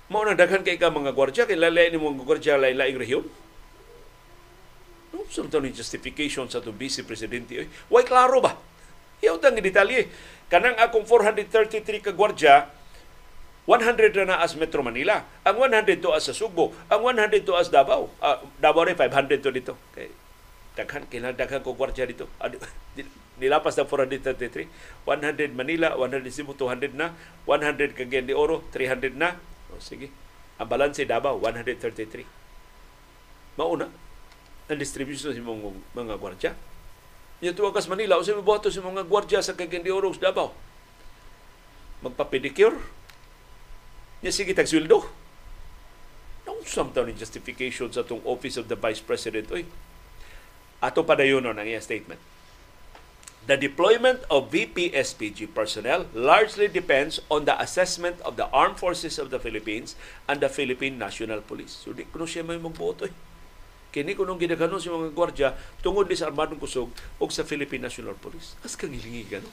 Mao 0.07 0.23
na 0.23 0.39
daghan 0.39 0.63
kay 0.63 0.79
ka 0.79 0.87
mga 0.87 1.11
gwardya 1.11 1.43
kay 1.43 1.59
lain 1.59 1.91
ni 1.91 1.99
mga 1.99 2.23
gwardya 2.23 2.55
lain-laing 2.55 2.95
rehiyon. 2.95 3.27
No, 5.11 5.27
sunod 5.27 5.51
ni 5.59 5.75
justification 5.75 6.47
sa 6.47 6.63
to 6.63 6.71
vice 6.71 7.03
presidente. 7.03 7.67
Why 7.91 8.07
klaro 8.07 8.39
ba? 8.39 8.55
Iyaw 9.19 9.35
tang 9.43 9.59
detalye. 9.59 10.07
Kanang 10.47 10.79
akong 10.79 11.03
433 11.03 12.07
ka 12.07 12.15
gwardiya, 12.15 12.71
100 13.69 14.25
na 14.25 14.41
as 14.41 14.57
Metro 14.57 14.81
Manila. 14.81 15.29
Ang 15.45 15.61
100 15.69 16.01
to 16.01 16.09
as 16.09 16.25
sa 16.25 16.33
Subo. 16.33 16.73
Ang 16.89 17.05
100 17.05 17.45
to 17.45 17.53
as 17.53 17.69
Davao. 17.69 18.09
Uh, 18.17 18.41
Davao 18.57 18.81
rin, 18.81 18.97
500 18.97 19.45
to 19.45 19.53
dito. 19.53 19.77
Okay. 19.93 20.09
Daghan, 20.73 21.05
kinadaghan 21.05 21.61
ko 21.61 21.77
gwardiya 21.77 22.09
dito. 22.09 22.25
Nilapas 23.37 23.77
na 23.77 23.85
433. 23.85 24.65
100 25.05 25.53
Manila, 25.53 25.93
100 25.93 26.25
Cebu, 26.33 26.57
200 26.57 26.97
na. 26.97 27.13
100 27.45 27.93
Cagayan 27.93 28.25
de 28.25 28.33
Oro, 28.33 28.65
300 28.73 29.13
na. 29.13 29.37
O, 29.69 29.77
sige. 29.77 30.09
Ang 30.57 30.65
balanse 30.65 31.05
Davao, 31.05 31.37
133. 31.37 32.25
Mauna 33.53 33.85
ang 34.69 34.77
distribution 34.77 35.33
sa 35.33 35.41
mga, 35.41 35.73
mga 35.97 36.15
gwardya. 36.21 36.51
Niya 37.41 37.57
tuwag 37.57 37.73
kas 37.73 37.89
Manila, 37.89 38.17
o 38.17 38.25
sa 38.25 38.37
boto 38.37 38.69
sa 38.69 38.85
mga 38.85 39.05
gwardya 39.05 39.41
sa 39.45 39.53
Cagayan 39.53 39.85
de 39.85 39.93
Oro, 39.93 40.09
Davao. 40.17 40.57
magpa-pedicure. 41.99 42.77
Nya 44.19 44.35
sige 44.35 44.51
tag 44.51 44.67
sweldo. 44.67 45.07
Nung 46.43 46.59
samtaw 46.67 47.07
ni 47.07 47.15
justification 47.15 47.87
sa 47.87 48.03
tong 48.03 48.19
Office 48.27 48.59
of 48.59 48.67
the 48.67 48.75
Vice 48.75 48.99
President. 48.99 49.47
Oy, 49.55 49.63
ato 50.83 51.07
pa 51.07 51.15
dayon 51.15 51.47
ang 51.47 51.59
iya 51.63 51.79
statement. 51.79 52.19
The 53.49 53.57
deployment 53.57 54.21
of 54.29 54.53
VP-SPG 54.53 55.55
personnel 55.57 56.05
largely 56.13 56.69
depends 56.69 57.17
on 57.33 57.49
the 57.49 57.55
assessment 57.57 58.21
of 58.21 58.37
the 58.37 58.45
armed 58.53 58.77
forces 58.77 59.17
of 59.17 59.33
the 59.33 59.41
Philippines 59.41 59.97
and 60.29 60.37
the 60.37 60.51
Philippine 60.51 61.01
National 61.01 61.41
Police. 61.41 61.73
So 61.73 61.95
di 61.95 62.05
kuno 62.05 62.29
siya 62.29 62.45
may 62.45 62.61
magboto 62.61 63.09
eh. 63.09 63.15
Kini 63.89 64.13
kunong 64.13 64.37
gidaghanon 64.37 64.77
sa 64.77 64.93
mga 64.93 65.09
gwardya 65.17 65.49
tungod 65.81 66.05
ni 66.05 66.13
sa 66.13 66.29
Armadong 66.29 66.61
Kusog 66.61 66.93
o 67.17 67.25
sa 67.33 67.41
Philippine 67.41 67.89
National 67.89 68.13
Police. 68.13 68.53
Kas 68.61 68.77
kang 68.77 68.93
hilingi 68.93 69.25
gano. 69.25 69.49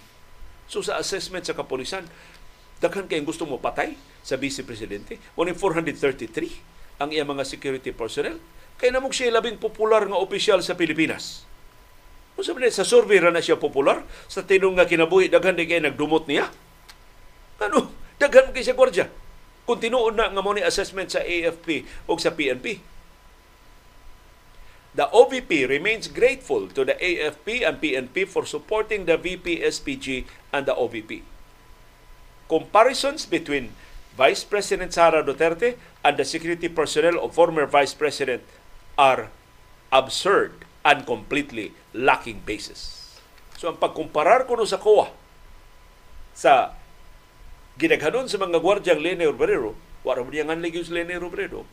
So 0.68 0.84
sa 0.84 1.01
assessment 1.01 1.48
sa 1.48 1.56
kapulisan, 1.56 2.05
daghan 2.81 3.09
kayong 3.09 3.28
gusto 3.28 3.48
mo 3.48 3.57
patay 3.57 3.97
sa 4.20 4.36
Vice 4.36 4.66
Presidente. 4.66 5.16
Mo 5.39 5.47
433 5.47 7.01
ang 7.01 7.12
iya 7.12 7.24
mga 7.24 7.44
security 7.44 7.93
personnel. 7.93 8.40
Kaya 8.77 8.93
namog 8.93 9.16
siya 9.16 9.32
labing 9.32 9.57
popular 9.57 10.05
nga 10.05 10.20
opisyal 10.20 10.61
sa 10.61 10.77
Pilipinas. 10.77 11.48
Kung 12.36 12.44
sabi 12.44 12.69
sa 12.69 12.85
survey 12.85 13.16
na 13.24 13.40
siya 13.40 13.57
popular, 13.57 14.05
sa 14.28 14.44
tinong 14.44 14.77
nga 14.77 14.85
kinabuhi, 14.85 15.32
daghan 15.32 15.57
di 15.57 15.65
kay 15.65 15.81
nagdumot 15.81 16.28
niya. 16.28 16.53
Ano? 17.65 17.89
Daghan 18.20 18.53
kay 18.53 18.61
siya 18.61 18.77
gwardya. 18.77 19.09
Kung 19.65 19.81
tinuod 19.81 20.12
na 20.12 20.28
nga 20.28 20.44
mo 20.44 20.53
ni 20.53 20.61
assessment 20.61 21.09
sa 21.09 21.24
AFP 21.24 21.89
o 22.05 22.20
sa 22.20 22.36
PNP. 22.36 22.85
The 24.97 25.09
OVP 25.12 25.69
remains 25.69 26.09
grateful 26.09 26.73
to 26.73 26.85
the 26.85 26.97
AFP 26.97 27.65
and 27.65 27.77
PNP 27.81 28.24
for 28.28 28.48
supporting 28.48 29.05
the 29.05 29.20
VP, 29.20 29.61
SPG, 29.61 30.24
and 30.53 30.65
the 30.65 30.73
OVP. 30.73 31.35
Comparisons 32.47 33.27
between 33.27 33.74
Vice 34.16 34.47
President 34.47 34.94
Sara 34.94 35.20
Duterte 35.20 35.77
and 36.06 36.16
the 36.16 36.24
security 36.24 36.70
personnel 36.70 37.18
of 37.20 37.35
former 37.35 37.66
Vice 37.66 37.93
President 37.93 38.40
are 38.97 39.28
absurd 39.93 40.64
and 40.86 41.05
completely 41.05 41.74
lacking 41.93 42.40
basis. 42.47 43.02
So 43.59 43.68
ang 43.68 43.82
pagkumparar 43.82 44.47
ko 44.47 44.55
no 44.55 44.64
sa 44.64 44.78
COA 44.78 45.10
sa 46.36 46.77
ginaghanon 47.77 48.31
sa 48.31 48.39
mga 48.39 48.62
gwardyang 48.62 49.02
Lene 49.02 49.27
Obrero, 49.27 49.77
wala 50.06 50.23
mo 50.23 50.31
niyang 50.31 50.52
anlig 50.52 50.78
yung 50.78 50.93
Lene 50.93 51.18
Obrero, 51.18 51.66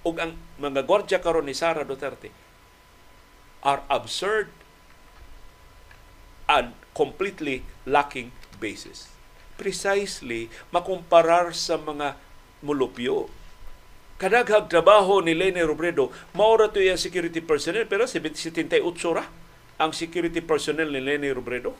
ug 0.00 0.14
ang 0.16 0.38
mga 0.56 0.86
gwardya 0.88 1.20
karon 1.20 1.44
ni 1.44 1.54
Sara 1.54 1.84
Duterte 1.84 2.32
are 3.60 3.84
absurd 3.92 4.48
and 6.48 6.72
completely 6.96 7.62
lacking 7.84 8.32
basis. 8.56 9.19
Precisely, 9.60 10.48
makumparar 10.72 11.52
sa 11.52 11.76
mga 11.76 12.16
mulupyo. 12.64 13.28
Kadaghag 14.16 14.72
trabaho 14.72 15.20
ni 15.20 15.36
Lene 15.36 15.60
Robredo, 15.68 16.08
maura 16.32 16.72
to 16.72 16.80
yung 16.80 16.96
security 16.96 17.44
personnel, 17.44 17.84
pero 17.84 18.08
78 18.08 18.80
ra 19.12 19.28
ang 19.76 19.92
security 19.92 20.40
personnel 20.40 20.88
ni 20.88 21.00
Lene 21.04 21.28
Robredo. 21.36 21.76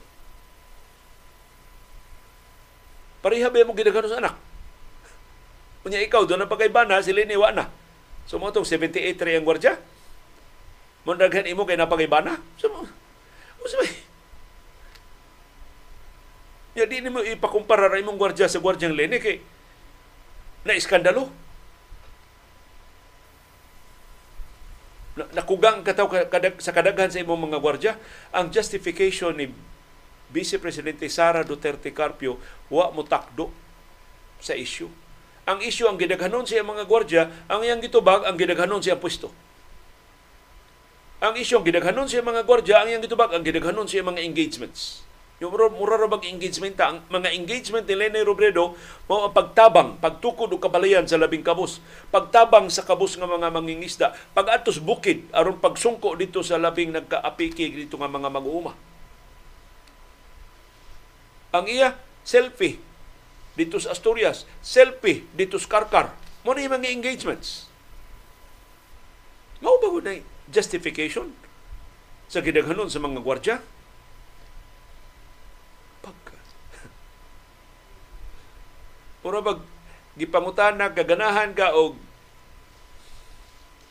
Pareha 3.25 3.49
ba 3.49 3.65
mo 3.65 3.73
ginagano 3.73 4.09
sa 4.09 4.21
anak? 4.21 4.37
Kunya 5.81 6.01
ikaw, 6.05 6.25
doon 6.29 6.45
ang 6.45 6.49
pagkaibana, 6.49 7.01
si 7.01 7.13
Lene 7.13 7.33
wa 7.37 7.49
na. 7.49 7.65
So 8.29 8.37
mo 8.37 8.53
itong 8.53 8.65
78 8.65 9.17
rin 9.25 9.41
ang 9.41 9.45
gwardya. 9.45 9.81
Mo 11.01 11.17
daghan 11.17 11.49
imo 11.49 11.65
kay 11.65 11.77
napagibana. 11.77 12.37
So. 12.61 12.69
Ya 16.71 16.87
di 16.87 17.03
nimo 17.03 17.19
ipakumpara 17.19 17.91
ra 17.91 17.99
imong 17.99 18.15
gwardiya 18.15 18.47
sa 18.47 18.63
gwardyang 18.63 18.95
Lene 18.95 19.19
kay 19.19 19.43
na 20.63 20.77
iskandalo. 20.77 21.27
Na, 25.19 25.27
nakugang 25.35 25.83
kataw 25.83 26.07
kadag, 26.07 26.55
sa 26.63 26.71
kadaghan 26.71 27.11
sa 27.11 27.19
imong 27.19 27.51
mga 27.51 27.59
gwardya 27.59 27.93
ang 28.31 28.47
justification 28.47 29.35
ni 29.35 29.51
Vice 30.31 30.55
Presidente 30.55 31.03
Sara 31.11 31.43
Duterte 31.43 31.91
Carpio 31.91 32.39
wa 32.71 32.87
mo 32.95 33.03
takdo 33.03 33.51
sa 34.39 34.55
issue. 34.55 34.87
Ang 35.43 35.59
issue 35.67 35.91
ang 35.91 35.99
gidaghanon 35.99 36.47
siya 36.47 36.63
mga 36.63 36.87
gwardya, 36.87 37.27
ang 37.51 37.59
iyang 37.67 37.83
gitubag 37.83 38.23
ang 38.23 38.39
gidaghanon 38.39 38.79
siya 38.79 38.95
pwesto. 38.95 39.27
Ang 41.21 41.37
isyong 41.37 41.61
gidaghanon 41.61 42.09
siya 42.09 42.25
mga 42.25 42.41
gwardya, 42.49 42.81
ang 42.81 42.87
iyang 42.89 43.03
gitubag, 43.05 43.29
ang 43.29 43.45
gidaghanon 43.45 43.85
siya 43.85 44.01
mga 44.01 44.25
engagements. 44.25 45.05
Yung 45.41 45.49
mura, 45.49 45.73
mura 45.73 46.05
bag 46.05 46.29
engagement 46.29 46.77
ta, 46.77 46.93
ang 46.93 47.01
mga 47.09 47.33
engagement 47.33 47.81
ni 47.89 47.97
Lene 47.97 48.21
Robredo 48.21 48.77
mao 49.09 49.25
ang 49.25 49.33
pagtabang, 49.33 49.97
pagtukod 49.97 50.53
og 50.53 50.61
kabalayan 50.61 51.09
sa 51.09 51.17
labing 51.17 51.41
kabus, 51.41 51.81
pagtabang 52.13 52.69
sa 52.69 52.85
kabus 52.85 53.17
nga 53.17 53.25
mga 53.25 53.49
mangingisda, 53.49 54.13
pag-atos 54.37 54.77
bukid 54.77 55.25
aron 55.33 55.57
pagsungko 55.57 56.13
dito 56.13 56.45
sa 56.45 56.61
labing 56.61 56.93
nagkaapiki 56.93 57.73
dito 57.73 57.97
nga 57.97 58.05
mga 58.05 58.29
mag-uuma. 58.29 58.77
Ang 61.51 61.65
iya 61.67 61.97
selfie 62.21 62.79
dito 63.57 63.81
sa 63.81 63.91
Asturias, 63.97 64.45
selfie 64.63 65.25
dito 65.35 65.57
sa 65.59 65.67
Karkar. 65.67 66.13
Mo 66.45 66.53
na 66.53 66.65
mga 66.65 66.89
engagements. 66.89 67.65
Mao 69.61 69.77
ba 69.77 69.89
na 70.01 70.21
justification 70.49 71.29
sa 72.25 72.41
gidaghanon 72.41 72.89
sa 72.89 72.97
mga 72.97 73.21
gwardya. 73.21 73.57
Pag 76.01 76.17
Puro 79.21 79.41
bag 79.45 79.61
gipangutan 80.17 80.75
na 80.75 80.89
kaganahan 80.89 81.53
ka 81.53 81.77
og 81.77 81.95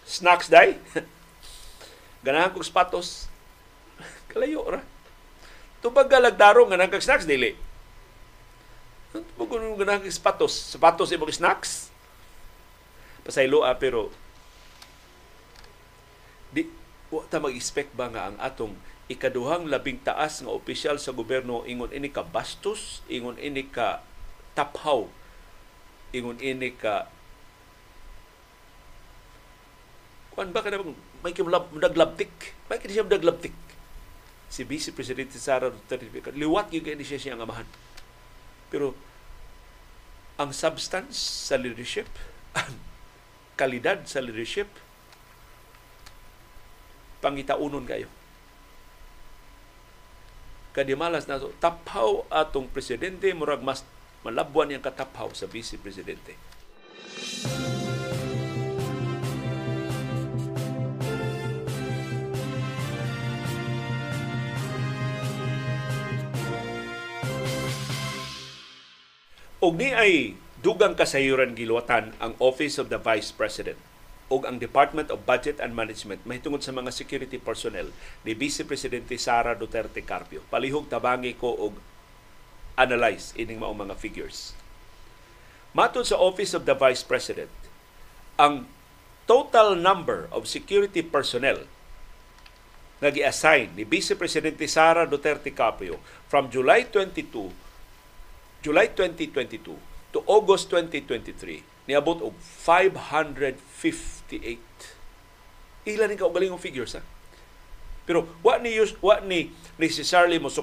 snacks 0.03 0.51
day. 0.51 0.77
Ganahan 2.27 2.51
kog 2.51 2.67
sapatos. 2.67 3.31
Kalayo 4.31 4.67
ra. 4.67 4.83
Tubag 5.81 6.13
galagdaro 6.13 6.69
nga 6.69 6.77
nagkag 6.77 7.01
snacks 7.01 7.25
dili. 7.25 7.57
Tubag 9.15 9.49
ko 9.49 9.57
ganahan 9.79 10.03
kog 10.03 10.13
sapatos. 10.13 10.53
Sapatos 10.75 11.15
imong 11.15 11.33
snacks. 11.33 11.89
Pasaylo 13.23 13.63
ah, 13.63 13.79
pero 13.79 14.11
di 16.51 16.67
wa 17.15 17.23
ta 17.31 17.39
mag-expect 17.39 17.95
ba 17.95 18.11
nga 18.11 18.27
ang 18.27 18.37
atong 18.43 18.75
ikaduhang 19.07 19.67
labing 19.67 20.03
taas 20.03 20.43
nga 20.43 20.51
opisyal 20.51 20.99
sa 20.99 21.15
gobyerno 21.15 21.67
ingon 21.67 21.91
ini 21.91 22.11
ka 22.11 22.23
bastos, 22.23 23.03
ingon 23.11 23.39
ini 23.39 23.67
ka 23.67 24.03
taphaw, 24.55 25.11
ingon 26.11 26.39
ini 26.43 26.75
ka 26.75 27.07
kuan 30.35 30.51
ba 30.55 30.65
ka 30.65 30.73
na 30.73 30.81
may 31.21 31.37
kimdaglabtik, 31.37 32.33
may 32.71 32.81
kini 32.81 32.97
siya 32.97 33.05
mdaglabtik. 33.05 33.53
Si 34.51 34.65
Vice 34.65 34.91
Presidente 34.91 35.37
Sara 35.37 35.69
Duterte, 35.69 36.09
liwat 36.33 36.73
yung 36.73 36.83
kaya 36.83 36.97
siya 37.05 37.21
siya 37.21 37.33
ang 37.37 37.45
amahan. 37.45 37.69
Pero 38.73 38.97
ang 40.41 40.51
substance 40.57 41.21
sa 41.21 41.61
leadership, 41.61 42.09
ang 42.57 42.81
kalidad 43.61 44.09
sa 44.09 44.25
leadership, 44.25 44.67
pangitaunon 47.21 47.85
kayo. 47.85 48.09
Kadimalas 50.73 51.29
na 51.29 51.37
to, 51.37 51.53
taphaw 51.61 52.25
atong 52.33 52.73
presidente, 52.73 53.29
murag 53.37 53.61
mas 53.61 53.85
malabwan 54.21 54.73
yung 54.73 54.85
kataphaw 54.85 55.33
sa 55.33 55.49
vice 55.49 55.81
presidente. 55.81 56.37
Og 69.61 69.77
ni 69.77 69.93
ay 69.93 70.41
dugang 70.65 70.97
kasayuran 70.97 71.53
giluwatan 71.53 72.17
ang 72.17 72.33
Office 72.41 72.81
of 72.81 72.89
the 72.89 72.97
Vice 72.97 73.29
President 73.29 73.77
o 74.33 74.41
ang 74.47 74.57
Department 74.57 75.13
of 75.13 75.29
Budget 75.29 75.61
and 75.61 75.77
Management 75.77 76.25
mahitungod 76.25 76.65
sa 76.65 76.73
mga 76.73 76.89
security 76.89 77.37
personnel 77.37 77.93
ni 78.25 78.33
Vice 78.33 78.65
Presidente 78.65 79.21
Sara 79.21 79.53
Duterte 79.53 80.01
Carpio. 80.01 80.41
Palihog 80.49 80.89
tabangi 80.89 81.37
ko 81.37 81.53
og 81.53 81.77
analyze 82.81 83.37
ining 83.37 83.61
mao 83.61 83.77
mga 83.77 84.01
figures. 84.01 84.57
Matod 85.77 86.09
sa 86.09 86.17
Office 86.17 86.57
of 86.57 86.65
the 86.65 86.73
Vice 86.73 87.05
President, 87.05 87.53
ang 88.41 88.65
total 89.29 89.77
number 89.77 90.27
of 90.33 90.49
security 90.49 91.05
personnel 91.05 91.69
nga 92.99 93.13
gi-assign 93.13 93.77
ni 93.77 93.85
Vice 93.85 94.17
Presidente 94.17 94.65
Sara 94.67 95.05
Duterte 95.05 95.53
Carpio 95.53 96.01
from 96.27 96.49
July 96.49 96.89
22 96.89 97.71
July 98.61 98.93
2022 98.93 99.73
to 100.13 100.21
August 100.29 100.69
2023 100.73 101.65
niabot 101.89 102.21
og 102.23 102.35
558. 102.39 104.61
Ila 105.91 106.07
ni 106.07 106.15
kaugalingong 106.15 106.63
figures 106.63 106.95
ha. 106.95 107.03
Pero 108.07 108.31
wa 108.45 108.55
ni 108.63 108.79
wa 109.01 109.17
ni 109.25 109.51
necessarily 109.81 110.39
mo 110.39 110.53
sa 110.53 110.63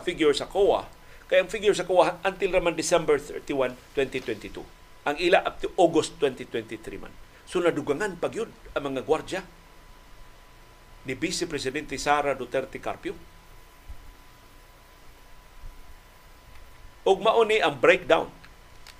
figure 0.00 0.32
sa 0.32 0.48
COA 0.48 0.88
Kaya 1.26 1.42
ang 1.42 1.50
figure 1.50 1.74
sa 1.74 1.82
kuha 1.82 2.22
until 2.22 2.54
raman 2.54 2.78
December 2.78 3.18
31, 3.18 3.74
2022. 3.98 4.62
Ang 5.06 5.16
ila 5.18 5.42
up 5.42 5.58
to 5.58 5.70
August 5.74 6.18
2023 6.22 7.02
man. 7.02 7.10
So 7.46 7.58
nadugangan 7.58 8.18
pag 8.18 8.34
yun 8.34 8.50
ang 8.74 8.94
mga 8.94 9.02
gwardya 9.06 9.42
ni 11.06 11.14
Vice 11.14 11.46
Presidente 11.46 11.94
Sara 11.98 12.34
Duterte 12.34 12.78
Carpio. 12.82 13.14
Ug 17.06 17.18
mao 17.22 17.42
ni 17.46 17.62
ang 17.62 17.78
breakdown 17.78 18.26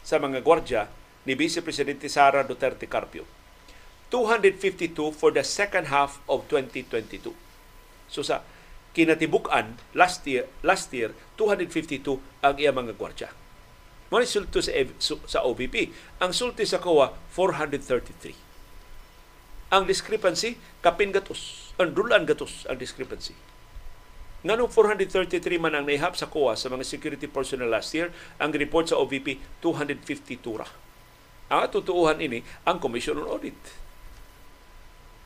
sa 0.07 0.23
mga 0.23 0.43
gwardya 0.43 0.87
ni 1.27 1.35
Vice 1.35 1.63
Presidente 1.63 2.07
Sara 2.07 2.47
Duterte 2.47 2.87
Carpio. 2.87 3.27
252 4.15 5.11
for 5.11 5.35
the 5.35 5.43
second 5.43 5.91
half 5.91 6.23
of 6.31 6.47
2022. 6.47 7.35
So 8.07 8.23
sa 8.23 8.47
kinatibukan 8.97 9.77
last 9.93 10.25
year 10.25 10.49
last 10.65 10.89
year 10.97 11.13
252 11.37 12.17
ang 12.41 12.57
iya 12.57 12.73
mga 12.73 12.97
gwardya. 12.97 13.29
Mo 14.09 14.17
ni 14.17 14.25
sulto 14.25 14.65
sa 14.65 14.73
sa 15.29 15.45
OVP. 15.45 15.93
Ang 16.25 16.33
sulti 16.33 16.65
sa 16.65 16.81
COA 16.81 17.13
433. 17.29 18.33
Ang 19.77 19.85
discrepancy 19.85 20.57
kapin 20.81 21.13
gatos. 21.13 21.75
Ang 21.77 21.93
dulan 21.93 22.25
gatos 22.25 22.65
ang 22.65 22.81
discrepancy. 22.81 23.37
Nganong 24.47 24.71
433 24.73 25.59
man 25.61 25.75
ang 25.77 25.85
naihap 25.85 26.17
sa 26.17 26.31
COA 26.31 26.57
sa 26.57 26.73
mga 26.73 26.87
security 26.87 27.27
personnel 27.27 27.69
last 27.69 27.91
year, 27.93 28.15
ang 28.39 28.55
report 28.55 28.89
sa 28.89 28.97
OVP 28.97 29.43
252 29.61 30.39
ra. 30.57 30.71
Ang 31.51 31.61
atutuuhan 31.67 32.23
ini 32.23 32.47
ang 32.63 32.79
Commission 32.79 33.19
on 33.19 33.27
Audit. 33.27 33.59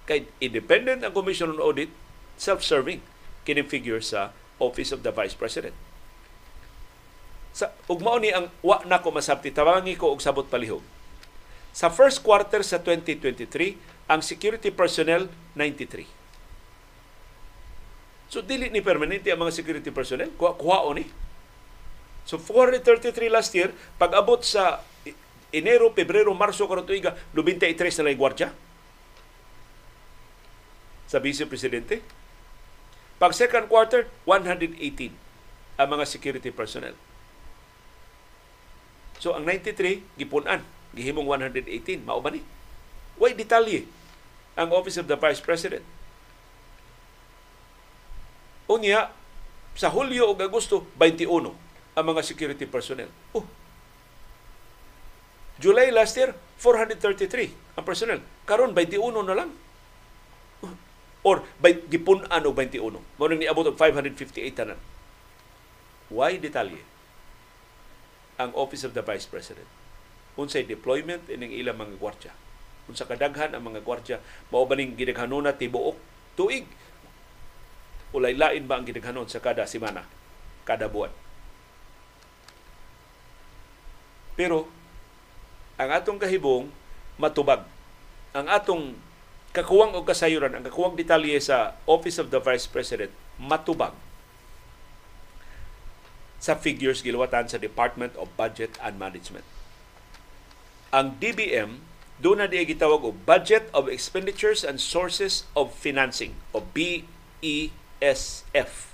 Kay 0.09 0.25
independent 0.41 1.05
ang 1.05 1.13
Commission 1.13 1.53
on 1.53 1.61
Audit, 1.61 1.93
self-serving 2.41 3.20
kini 3.51 3.67
figure 3.67 3.99
sa 3.99 4.31
Office 4.63 4.95
of 4.95 5.03
the 5.03 5.11
Vice 5.11 5.35
President. 5.35 5.75
Sa 7.51 7.75
ugmao 7.91 8.23
ni 8.23 8.31
ang 8.31 8.47
wa 8.63 8.79
na 8.87 9.03
ko 9.03 9.11
masabti 9.11 9.51
tawangi 9.51 9.99
ko 9.99 10.15
og 10.15 10.23
sabot 10.23 10.47
palihog. 10.47 10.87
Sa 11.75 11.91
first 11.91 12.23
quarter 12.23 12.63
sa 12.63 12.79
2023, 12.79 14.07
ang 14.07 14.23
security 14.23 14.71
personnel 14.71 15.27
93. 15.59 16.07
So 18.31 18.39
dili 18.47 18.71
ni 18.71 18.79
permanente 18.79 19.35
ang 19.35 19.43
mga 19.43 19.59
security 19.59 19.91
personnel, 19.91 20.31
kuha 20.39 20.55
kuhaon 20.55 21.03
ni. 21.03 21.07
So 22.23 22.39
433 22.39 23.27
last 23.27 23.51
year, 23.59 23.75
pag 23.99 24.15
abot 24.15 24.39
sa 24.47 24.87
Enero, 25.51 25.91
Pebrero, 25.91 26.31
Marso 26.31 26.71
karon 26.71 26.87
tuiga, 26.87 27.19
93 27.35 27.75
na 27.99 28.07
lang 28.07 28.15
gwardiya. 28.15 28.55
Sa 31.11 31.19
Vice 31.19 31.43
Presidente. 31.51 32.20
Pag 33.21 33.37
second 33.37 33.69
quarter, 33.69 34.09
118 34.25 34.81
ang 35.77 35.89
mga 35.93 36.05
security 36.09 36.49
personnel. 36.49 36.97
So 39.21 39.37
ang 39.37 39.45
93 39.45 40.01
gipunan, 40.17 40.65
gihimong 40.97 41.29
118, 41.29 42.01
mao 42.09 42.25
ba 42.25 42.33
ni? 42.33 42.41
Way 43.21 43.37
detalye 43.37 43.85
ang 44.57 44.73
Office 44.73 44.97
of 44.97 45.05
the 45.05 45.21
Vice 45.21 45.45
President. 45.45 45.85
Unya, 48.73 49.13
sa 49.77 49.93
Hulyo 49.93 50.33
o 50.33 50.35
Agosto, 50.41 50.89
21 50.97 51.53
ang 51.93 52.05
mga 52.09 52.23
security 52.25 52.65
personnel. 52.65 53.13
Oh. 53.37 53.45
July 55.61 55.93
last 55.93 56.17
year, 56.17 56.33
433 56.57 57.77
ang 57.77 57.85
personnel. 57.85 58.25
Karon 58.49 58.73
21 58.73 59.13
na 59.29 59.37
lang. 59.37 59.53
Or 61.21 61.45
by, 61.61 61.85
gipunan 61.93 62.45
o 62.45 62.51
21. 62.53 62.81
Mo 62.97 63.25
nang 63.29 63.41
niabot 63.41 63.69
og 63.69 63.77
558 63.77 64.57
tanan. 64.57 64.81
Why 66.09 66.41
detalye? 66.41 66.83
Ang 68.41 68.57
Office 68.57 68.89
of 68.89 68.97
the 68.97 69.05
Vice 69.05 69.29
President. 69.29 69.69
Unsay 70.41 70.65
deployment 70.65 71.29
ining 71.29 71.53
ilang 71.53 71.77
mga 71.77 72.01
gwardya. 72.01 72.33
Unsa 72.89 73.05
kadaghan 73.05 73.53
ang 73.53 73.63
mga 73.69 73.85
gwardya 73.85 74.19
mao 74.51 74.65
ba 74.65 74.75
ning 74.75 74.99
gidaghanona 74.99 75.55
tibuok 75.55 75.95
tuig 76.35 76.67
ulay 78.11 78.35
lain 78.35 78.67
ba 78.67 78.81
ang 78.81 78.87
gidaghanon 78.89 79.31
sa 79.31 79.39
kada 79.39 79.63
semana, 79.71 80.03
kada 80.67 80.91
buwan. 80.91 81.15
Pero 84.35 84.67
ang 85.79 85.91
atong 85.95 86.19
kahibong 86.19 86.73
matubag. 87.21 87.63
Ang 88.35 88.47
atong 88.51 88.97
kakuwang 89.51 89.95
o 89.99 90.07
kasayuran, 90.07 90.55
ang 90.55 90.65
kakuwang 90.67 90.95
detalye 90.95 91.39
sa 91.43 91.75
Office 91.87 92.23
of 92.23 92.31
the 92.31 92.39
Vice 92.39 92.71
President 92.71 93.11
matubag 93.41 93.95
sa 96.41 96.57
figures 96.57 97.05
gilawatan 97.05 97.51
sa 97.51 97.61
Department 97.61 98.17
of 98.17 98.33
Budget 98.39 98.79
and 98.81 98.97
Management. 98.97 99.45
Ang 100.91 101.21
DBM 101.21 101.85
doon 102.21 102.45
na 102.45 102.49
di 102.49 102.61
gitawag 102.65 103.01
og 103.05 103.25
Budget 103.25 103.69
of 103.73 103.89
Expenditures 103.89 104.65
and 104.65 104.77
Sources 104.77 105.49
of 105.57 105.73
Financing 105.73 106.37
o 106.53 106.61
BE 106.61 107.73
SF. 108.01 108.93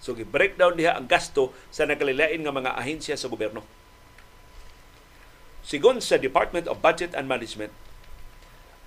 So 0.00 0.16
gi-breakdown 0.16 0.74
diha 0.74 0.96
ang 0.96 1.06
gasto 1.06 1.52
sa 1.68 1.86
nagkalilain 1.86 2.42
nga 2.42 2.54
mga 2.54 2.74
ahensya 2.74 3.14
sa 3.14 3.30
gobyerno. 3.30 3.62
Sigon 5.60 6.00
sa 6.02 6.16
Department 6.16 6.66
of 6.66 6.80
Budget 6.80 7.12
and 7.12 7.28
Management, 7.28 7.70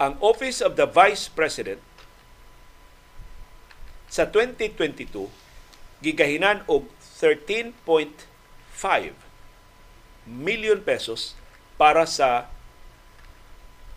ang 0.03 0.19
Office 0.19 0.59
of 0.59 0.75
the 0.75 0.83
Vice 0.83 1.31
President 1.31 1.79
sa 4.11 4.27
2022 4.27 5.31
gigahinan 6.03 6.67
og 6.67 6.91
13.5 7.23 8.11
million 10.27 10.79
pesos 10.83 11.39
para 11.79 12.03
sa 12.03 12.51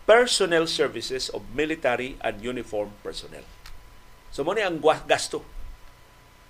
personnel 0.06 0.70
services 0.70 1.26
of 1.34 1.42
military 1.50 2.14
and 2.22 2.38
uniform 2.38 2.94
personnel. 3.02 3.42
So 4.30 4.46
mo 4.46 4.54
ang 4.54 4.78
gasto 5.10 5.42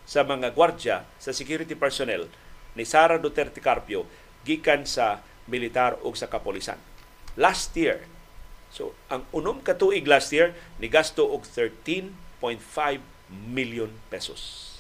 sa 0.05 0.21
mga 0.21 0.53
gwardya 0.53 1.09
sa 1.17 1.33
security 1.33 1.73
personnel 1.73 2.29
ni 2.77 2.85
Sara 2.85 3.17
Duterte 3.17 3.65
Carpio 3.65 4.05
gikan 4.45 4.85
sa 4.85 5.25
militar 5.49 5.97
o 6.05 6.13
sa 6.13 6.29
kapolisan. 6.29 6.77
Last 7.41 7.73
year, 7.73 8.05
so 8.77 8.93
ang 9.09 9.25
unom 9.33 9.65
ka 9.65 9.73
tuig 9.73 10.05
last 10.05 10.29
year 10.37 10.53
ni 10.77 10.93
gasto 10.93 11.25
og 11.25 11.49
13.5 11.49 12.13
million 13.33 13.89
pesos. 14.13 14.77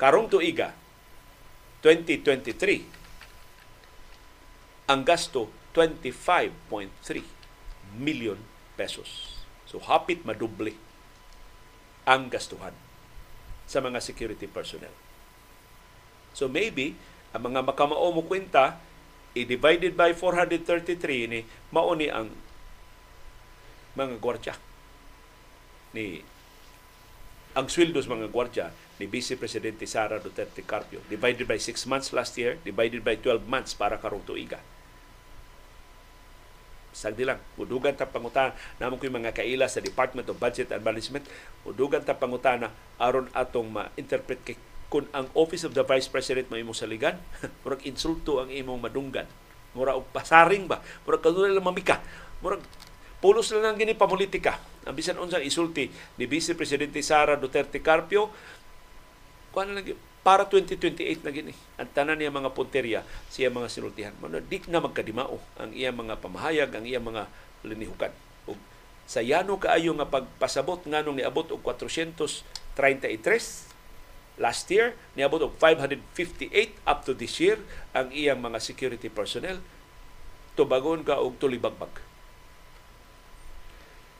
Karong 0.00 0.32
tuiga 0.32 0.72
2023 1.84 2.88
ang 4.88 5.04
gasto 5.04 5.52
25.3 5.76 6.48
million 8.00 8.40
pesos. 8.72 9.36
So 9.68 9.76
hapit 9.84 10.24
maduble 10.24 10.72
ang 12.08 12.32
gastuhan 12.32 12.72
sa 13.68 13.84
mga 13.84 14.00
security 14.00 14.48
personnel. 14.48 14.96
So 16.32 16.48
maybe, 16.48 16.96
ang 17.36 17.52
mga 17.52 17.68
makamao 17.68 18.08
mo 18.16 18.24
kwenta, 18.24 18.80
i-divided 19.36 19.92
by 19.92 20.16
433 20.16 21.28
ni 21.28 21.44
mao 21.68 21.92
ni 21.92 22.08
ang 22.08 22.32
mga 23.96 24.20
gwardya 24.20 24.54
ni 25.96 26.20
ang 27.56 27.66
sweldos 27.66 28.06
mga 28.06 28.28
gwardya 28.28 28.70
ni 29.00 29.08
Vice 29.08 29.38
Presidente 29.38 29.86
Sara 29.88 30.20
Duterte 30.20 30.60
Carpio 30.66 31.00
divided 31.08 31.48
by 31.48 31.56
6 31.56 31.88
months 31.88 32.12
last 32.12 32.36
year 32.36 32.60
divided 32.66 33.00
by 33.00 33.16
12 33.16 33.46
months 33.46 33.72
para 33.72 33.96
karong 33.96 34.22
tuiga. 34.26 34.60
Sagdi 36.92 37.22
lang 37.22 37.38
mudugan 37.54 37.94
ta 37.94 38.10
pangutana 38.10 38.52
namon 38.82 38.98
koy 38.98 39.08
mga 39.08 39.30
kaila 39.30 39.70
sa 39.70 39.78
Department 39.78 40.26
of 40.28 40.36
Budget 40.36 40.74
and 40.74 40.82
Management 40.82 41.24
mudugan 41.62 42.02
ta 42.02 42.18
pangutana 42.18 42.74
aron 42.98 43.30
atong 43.32 43.70
ma-interpret 43.70 44.42
kay 44.42 44.58
kung 44.88 45.04
ang 45.12 45.28
Office 45.36 45.68
of 45.68 45.76
the 45.76 45.84
Vice 45.84 46.08
President 46.08 46.48
may 46.48 46.64
imong 46.64 46.76
saligan 46.76 47.20
murag 47.62 47.84
insulto 47.84 48.40
ang 48.40 48.48
imong 48.50 48.80
madunggan. 48.80 49.28
Murag 49.76 50.00
og 50.00 50.08
pasaring 50.10 50.64
ba? 50.64 50.80
Murag 51.04 51.20
kanunay 51.20 51.52
lang 51.52 51.62
mamika. 51.62 52.00
Murag 52.40 52.64
pulos 53.18 53.50
na 53.50 53.62
lang 53.62 53.78
gini 53.78 53.98
pamulitika 53.98 54.62
ang 54.86 54.94
bisan 54.94 55.18
unsang 55.18 55.42
isulti 55.42 55.90
ni 56.16 56.24
Vice 56.24 56.54
Presidente 56.54 57.02
Sara 57.02 57.36
Duterte 57.36 57.82
Carpio 57.82 58.30
kuan 59.52 59.74
lang 59.74 59.84
para 60.28 60.44
2028 60.44 61.24
na 61.24 61.32
gini. 61.32 61.56
Ang 61.80 61.88
tanan 61.96 62.20
niya 62.20 62.28
mga 62.28 62.52
punterya 62.52 63.00
siya 63.32 63.48
mga 63.48 63.72
sinultihan. 63.72 64.12
Mano 64.20 64.44
di 64.44 64.60
na 64.68 64.84
magkadimao 64.84 65.40
ang 65.56 65.72
iya 65.72 65.88
mga 65.88 66.20
pamahayag, 66.20 66.68
ang 66.68 66.84
iya 66.84 67.00
mga 67.00 67.32
linihukan. 67.64 68.12
Ug 68.44 68.60
sa 69.08 69.24
yano 69.24 69.56
kaayo 69.56 69.96
nga 69.96 70.04
pagpasabot 70.04 70.84
nganong 70.84 71.16
niabot 71.16 71.48
og 71.48 71.64
433 71.64 72.44
last 74.36 74.68
year 74.68 74.92
niabot 75.16 75.40
og 75.40 75.56
558 75.56 76.76
up 76.84 77.08
to 77.08 77.16
this 77.16 77.40
year 77.40 77.56
ang 77.96 78.12
iyang 78.12 78.44
mga 78.44 78.60
security 78.60 79.08
personnel 79.08 79.64
tubagon 80.60 81.08
ka 81.08 81.24
og 81.24 81.40
tulibagbag. 81.40 82.04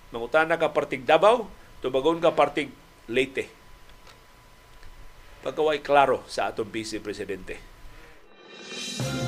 Mangutana 0.08 0.56
ka 0.56 0.72
partig 0.72 1.04
Davao, 1.04 1.48
tubagon 1.84 2.20
ka 2.20 2.32
partig 2.32 2.72
Leyte. 3.08 3.48
Pagkaway 5.44 5.84
klaro 5.84 6.24
sa 6.26 6.50
atong 6.50 6.72
vice 6.72 6.98
presidente. 6.98 7.60
Thank 8.98 9.27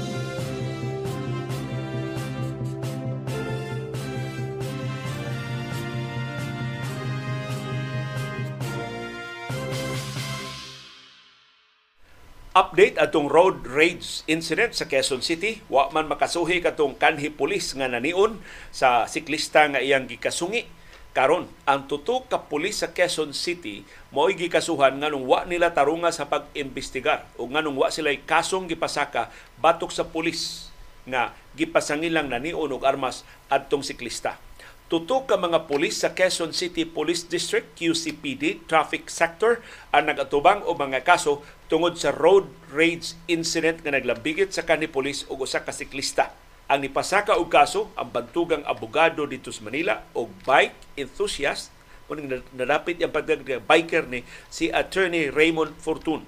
Update 12.51 12.98
atong 12.98 13.31
road 13.31 13.62
rage 13.62 14.27
incident 14.27 14.74
sa 14.74 14.90
Quezon 14.90 15.22
City. 15.22 15.62
Wa 15.70 15.86
man 15.94 16.10
makasuhi 16.10 16.59
katong 16.59 16.98
kanhi 16.98 17.31
pulis 17.31 17.78
nga 17.78 17.86
nanion 17.86 18.43
sa 18.74 19.06
siklista 19.06 19.70
nga 19.70 19.78
iyang 19.78 20.10
gikasungi. 20.10 20.66
Karon, 21.14 21.47
ang 21.62 21.86
tutok 21.86 22.27
ka 22.27 22.51
pulis 22.51 22.82
sa 22.82 22.90
Quezon 22.90 23.39
City 23.39 23.86
mo'y 24.10 24.35
gikasuhan 24.35 24.98
nganong 24.98 25.31
wa 25.31 25.47
nila 25.47 25.70
tarunga 25.70 26.10
sa 26.10 26.27
pag-imbestigar 26.27 27.31
o 27.39 27.47
nganong 27.47 27.86
wa 27.86 27.86
sila 27.86 28.10
kasong 28.27 28.66
gipasaka 28.66 29.31
batok 29.62 29.94
sa 29.94 30.10
pulis 30.10 30.74
nga 31.06 31.31
gipasangilang 31.55 32.27
nanion 32.27 32.66
og 32.66 32.82
armas 32.82 33.22
adtong 33.47 33.86
siklista. 33.86 34.43
Tutok 34.91 35.31
ka 35.31 35.39
mga 35.39 35.71
pulis 35.71 36.03
sa 36.03 36.11
Quezon 36.19 36.51
City 36.51 36.83
Police 36.83 37.23
District, 37.23 37.79
QCPD, 37.79 38.67
Traffic 38.67 39.07
Sector, 39.07 39.62
ang 39.95 40.11
nagatubang 40.11 40.67
o 40.67 40.75
mga 40.75 41.07
kaso 41.07 41.47
tungod 41.71 41.95
sa 41.95 42.11
road 42.11 42.51
rage 42.75 43.15
incident 43.31 43.87
nga 43.87 43.95
naglambigit 43.95 44.51
sa 44.51 44.67
kani 44.67 44.91
pulis 44.91 45.23
o 45.31 45.39
usa 45.39 45.62
ka 45.62 45.71
siklista. 45.71 46.35
Ang 46.67 46.83
nipasaka 46.83 47.39
og 47.39 47.47
kaso 47.47 47.95
ang 47.95 48.11
bantugang 48.11 48.67
abogado 48.67 49.31
dito 49.31 49.55
sa 49.55 49.62
Manila 49.62 50.03
o 50.11 50.27
bike 50.27 50.99
enthusiast 50.99 51.71
kuning 52.11 52.43
nadapit 52.59 52.99
ang 52.99 53.15
pagdag 53.15 53.47
biker 53.47 54.11
ni 54.11 54.27
si 54.51 54.75
attorney 54.75 55.31
Raymond 55.31 55.71
Fortun. 55.79 56.27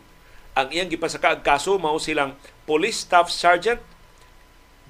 Ang 0.55 0.71
iyang 0.71 0.87
gipasaka 0.87 1.35
og 1.35 1.43
kaso 1.43 1.83
mao 1.83 1.99
silang 1.99 2.39
Police 2.63 3.03
Staff 3.03 3.27
Sergeant 3.27 3.83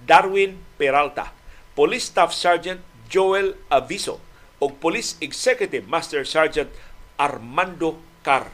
Darwin 0.04 0.60
Peralta, 0.76 1.32
Police 1.72 2.12
Staff 2.12 2.36
Sergeant 2.36 2.91
Joel 3.12 3.60
Aviso 3.68 4.16
o 4.56 4.72
Police 4.72 5.20
Executive 5.20 5.84
Master 5.84 6.24
Sergeant 6.24 6.72
Armando 7.20 8.00
Car. 8.24 8.48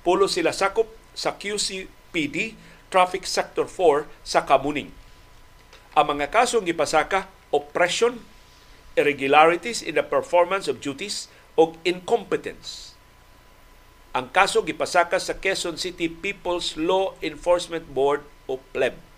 Pulo 0.00 0.24
sila 0.24 0.56
sakop 0.56 0.88
sa 1.12 1.36
QCPD 1.36 2.56
Traffic 2.88 3.28
Sector 3.28 3.68
4 3.68 4.08
sa 4.24 4.48
Kamuning. 4.48 4.88
Ang 5.92 6.16
mga 6.16 6.32
kasong 6.32 6.64
gipasaka, 6.64 7.28
oppression, 7.52 8.24
irregularities 8.96 9.84
in 9.84 10.00
the 10.00 10.04
performance 10.04 10.64
of 10.64 10.80
duties 10.80 11.28
o 11.60 11.76
incompetence. 11.84 12.96
Ang 14.16 14.32
kaso 14.32 14.64
gipasaka 14.64 15.20
sa 15.20 15.36
Quezon 15.36 15.76
City 15.76 16.08
People's 16.08 16.80
Law 16.80 17.12
Enforcement 17.20 17.84
Board 17.92 18.24
o 18.48 18.56
PLEB 18.72 19.11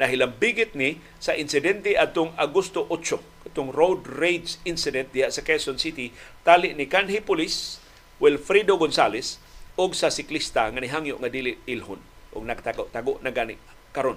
nahilambigit 0.00 0.72
ni 0.72 0.96
sa 1.20 1.36
insidente 1.36 1.92
atong 1.92 2.32
Agosto 2.40 2.88
8, 2.88 3.52
itong 3.52 3.68
road 3.68 4.08
rage 4.08 4.56
incident 4.64 5.12
diha 5.12 5.28
sa 5.28 5.44
Quezon 5.44 5.76
City, 5.76 6.08
tali 6.40 6.72
ni 6.72 6.88
kanhi 6.88 7.20
pulis 7.20 7.76
Wilfredo 8.16 8.80
Gonzales 8.80 9.36
og 9.76 9.92
sa 9.92 10.08
siklista 10.08 10.72
nga 10.72 10.80
nihangyo 10.80 11.20
nga 11.20 11.28
dili 11.28 11.60
ilhon 11.68 12.00
og 12.32 12.42
nagtago-tago 12.48 13.20
na 13.20 13.28
gani 13.28 13.60
karon. 13.92 14.16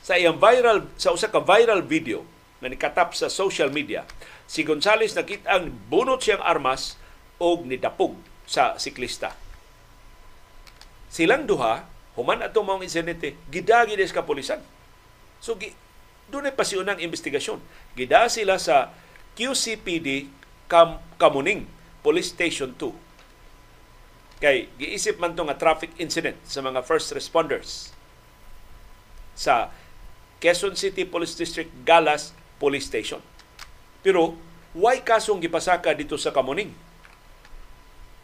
Sa 0.00 0.16
iyang 0.16 0.40
viral 0.40 0.88
sa 0.96 1.12
usa 1.12 1.28
ka 1.28 1.44
viral 1.44 1.84
video 1.84 2.24
nga 2.64 2.72
nikatap 2.72 3.12
sa 3.12 3.28
social 3.28 3.68
media, 3.68 4.08
si 4.48 4.64
Gonzales 4.64 5.12
nakita 5.12 5.52
ang 5.52 5.68
bunot 5.92 6.24
siyang 6.24 6.40
armas 6.40 6.96
og 7.36 7.68
nidapog 7.68 8.16
sa 8.48 8.80
siklista. 8.80 9.36
Silang 11.12 11.44
duha 11.44 11.84
Human 12.20 12.44
ato 12.44 12.60
mong 12.60 12.84
insidente, 12.84 13.32
gidagi 13.48 13.96
des 13.96 14.12
kapulisan. 14.12 14.60
So, 15.40 15.56
gi, 15.56 15.72
doon 16.28 16.52
ay 16.52 16.54
pasiunang 16.54 17.00
investigasyon. 17.00 17.64
Gida 17.96 18.28
sila 18.28 18.60
sa 18.60 18.92
QCPD 19.40 20.28
Kam, 20.68 21.00
Kamuning, 21.16 21.64
Police 22.04 22.36
Station 22.36 22.76
2. 22.76 22.92
Kay, 24.44 24.68
giisip 24.76 25.16
man 25.16 25.32
to 25.32 25.48
nga 25.48 25.56
traffic 25.56 25.96
incident 25.96 26.36
sa 26.44 26.60
mga 26.60 26.84
first 26.84 27.08
responders 27.16 27.96
sa 29.32 29.72
Quezon 30.44 30.76
City 30.76 31.08
Police 31.08 31.40
District 31.40 31.72
Galas 31.88 32.36
Police 32.60 32.84
Station. 32.84 33.24
Pero, 34.04 34.36
why 34.76 35.00
kasong 35.00 35.40
gipasaka 35.40 35.96
dito 35.96 36.20
sa 36.20 36.36
Kamuning? 36.36 36.72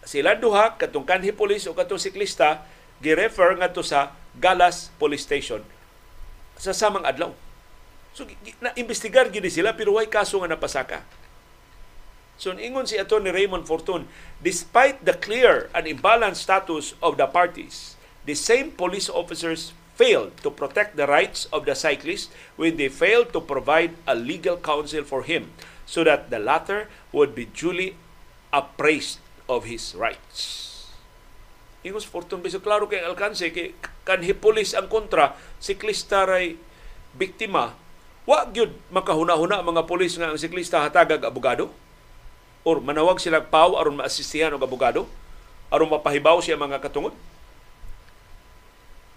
Sila 0.05 0.37
duha, 0.37 0.77
katong 0.77 1.09
kanhi 1.09 1.33
police 1.33 1.65
o 1.67 1.73
katong 1.73 1.99
siklista, 1.99 2.63
gi-refer 3.03 3.61
ngadto 3.61 3.85
sa 3.85 4.17
Galas 4.37 4.93
Police 5.01 5.25
Station 5.25 5.65
sa 6.57 6.73
samang 6.73 7.05
adlaw. 7.05 7.33
So 8.17 8.25
na-investigar 8.65 9.29
gid 9.29 9.45
sila 9.53 9.77
pero 9.77 10.01
way 10.01 10.09
kaso 10.09 10.41
nga 10.41 10.49
napasaka. 10.49 11.05
So 12.37 12.53
ingon 12.53 12.89
si 12.89 13.01
Attorney 13.01 13.33
Raymond 13.33 13.65
Fortun, 13.65 14.09
despite 14.45 15.05
the 15.05 15.17
clear 15.17 15.73
and 15.73 15.89
imbalanced 15.89 16.45
status 16.45 16.93
of 17.01 17.17
the 17.17 17.29
parties, 17.29 17.97
the 18.29 18.37
same 18.37 18.73
police 18.73 19.09
officers 19.09 19.73
failed 19.97 20.37
to 20.45 20.53
protect 20.53 21.01
the 21.01 21.09
rights 21.09 21.49
of 21.49 21.65
the 21.65 21.73
cyclist 21.73 22.29
when 22.61 22.77
they 22.77 22.93
failed 22.93 23.33
to 23.33 23.41
provide 23.41 23.97
a 24.05 24.13
legal 24.13 24.61
counsel 24.61 25.01
for 25.01 25.25
him 25.25 25.49
so 25.89 26.05
that 26.05 26.29
the 26.29 26.37
latter 26.37 26.93
would 27.13 27.33
be 27.33 27.49
duly 27.49 27.97
appraised 28.53 29.17
of 29.49 29.65
his 29.65 29.97
rights. 29.97 30.66
Ingos 31.87 32.03
Fortune 32.03 32.43
Biso 32.43 32.59
klaro 32.59 32.91
kay 32.91 32.99
alkanse 32.99 33.55
kay 33.55 33.71
kanhi 34.03 34.35
pulis 34.35 34.75
ang 34.75 34.91
kontra 34.91 35.39
siklista 35.63 36.27
ray 36.27 36.59
biktima. 37.15 37.79
Wa 38.27 38.51
gyud 38.51 38.75
makahuna-huna 38.91 39.63
mga 39.63 39.87
pulis 39.87 40.19
nga 40.19 40.35
ang 40.35 40.39
siklista 40.39 40.83
hatagag 40.83 41.23
abogado? 41.23 41.71
Or 42.67 42.83
manawag 42.83 43.23
sila 43.23 43.39
paw 43.39 43.79
aron 43.79 44.03
maasistihan 44.03 44.51
og 44.51 44.67
abogado? 44.67 45.07
Aron 45.71 45.87
mapahibaw 45.95 46.43
siya 46.43 46.59
mga 46.59 46.83
katungod? 46.83 47.15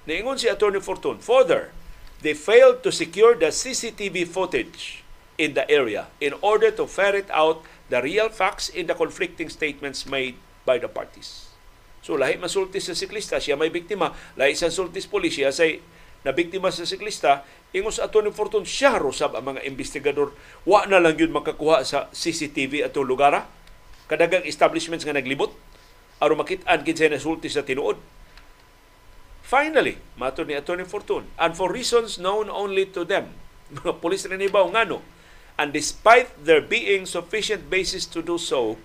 Niingon 0.06 0.38
si 0.38 0.46
Attorney 0.46 0.82
Fortune, 0.82 1.18
further, 1.18 1.74
they 2.22 2.38
failed 2.38 2.86
to 2.86 2.94
secure 2.94 3.34
the 3.34 3.50
CCTV 3.50 4.30
footage 4.30 5.02
in 5.42 5.58
the 5.58 5.66
area 5.70 6.10
in 6.22 6.38
order 6.46 6.70
to 6.70 6.86
ferret 6.86 7.30
out 7.34 7.66
the 7.90 7.98
real 8.02 8.30
facts 8.30 8.70
in 8.70 8.86
the 8.86 8.94
conflicting 8.94 9.50
statements 9.50 10.06
made 10.06 10.38
by 10.66 10.78
the 10.78 10.90
parties. 10.90 11.49
So 12.00 12.16
lahi 12.16 12.40
masultis 12.40 12.88
sa 12.88 12.96
siklista, 12.96 13.40
siya 13.44 13.60
may 13.60 13.72
biktima, 13.72 14.16
lahi 14.40 14.56
sa 14.56 14.72
sultis 14.72 15.08
siya 15.08 15.52
say 15.52 15.84
na 16.24 16.36
biktima 16.36 16.72
sa 16.72 16.84
siklista, 16.84 17.48
ingos 17.72 18.00
ato 18.00 18.20
ni 18.20 18.32
Fortune 18.32 18.68
siya 18.68 19.00
rosab 19.00 19.36
ang 19.36 19.56
mga 19.56 19.64
investigador. 19.68 20.36
Wa 20.68 20.88
na 20.88 21.00
lang 21.00 21.16
yun 21.16 21.32
makakuha 21.32 21.84
sa 21.88 22.12
CCTV 22.12 22.84
ato 22.84 23.04
lugara. 23.04 23.48
Kadagang 24.12 24.44
establishments 24.44 25.06
nga 25.08 25.16
naglibot 25.16 25.54
aron 26.20 26.40
makit-an 26.40 26.84
kinsay 26.84 27.08
na 27.08 27.20
sultis 27.20 27.56
sa 27.56 27.64
tinuod. 27.64 27.96
Finally, 29.50 29.98
mato 30.20 30.46
ni 30.46 30.54
Attorney 30.54 30.86
Fortune, 30.86 31.26
and 31.40 31.58
for 31.58 31.74
reasons 31.74 32.22
known 32.22 32.52
only 32.52 32.86
to 32.86 33.02
them, 33.02 33.34
mga 33.82 33.98
polis 33.98 34.28
rin 34.30 34.44
ibaw 34.44 34.70
ngano, 34.70 35.02
and 35.58 35.74
despite 35.74 36.30
there 36.38 36.62
being 36.62 37.10
sufficient 37.10 37.66
basis 37.72 38.06
to 38.06 38.22
do 38.22 38.38
so, 38.38 38.78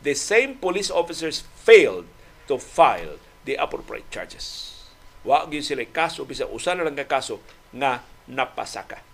the 0.00 0.16
same 0.16 0.56
police 0.56 0.88
officers 0.88 1.44
failed 1.60 2.08
to 2.48 2.56
file 2.56 3.20
the 3.44 3.54
appropriate 3.60 4.08
charges. 4.08 4.74
Wa 5.22 5.44
gyud 5.44 5.62
sila 5.62 5.84
kaso 5.84 6.24
bisa 6.24 6.48
usa 6.48 6.72
na 6.72 6.88
lang 6.88 6.96
ka 6.96 7.06
kaso 7.06 7.38
nga 7.70 8.02
napasaka. 8.24 9.04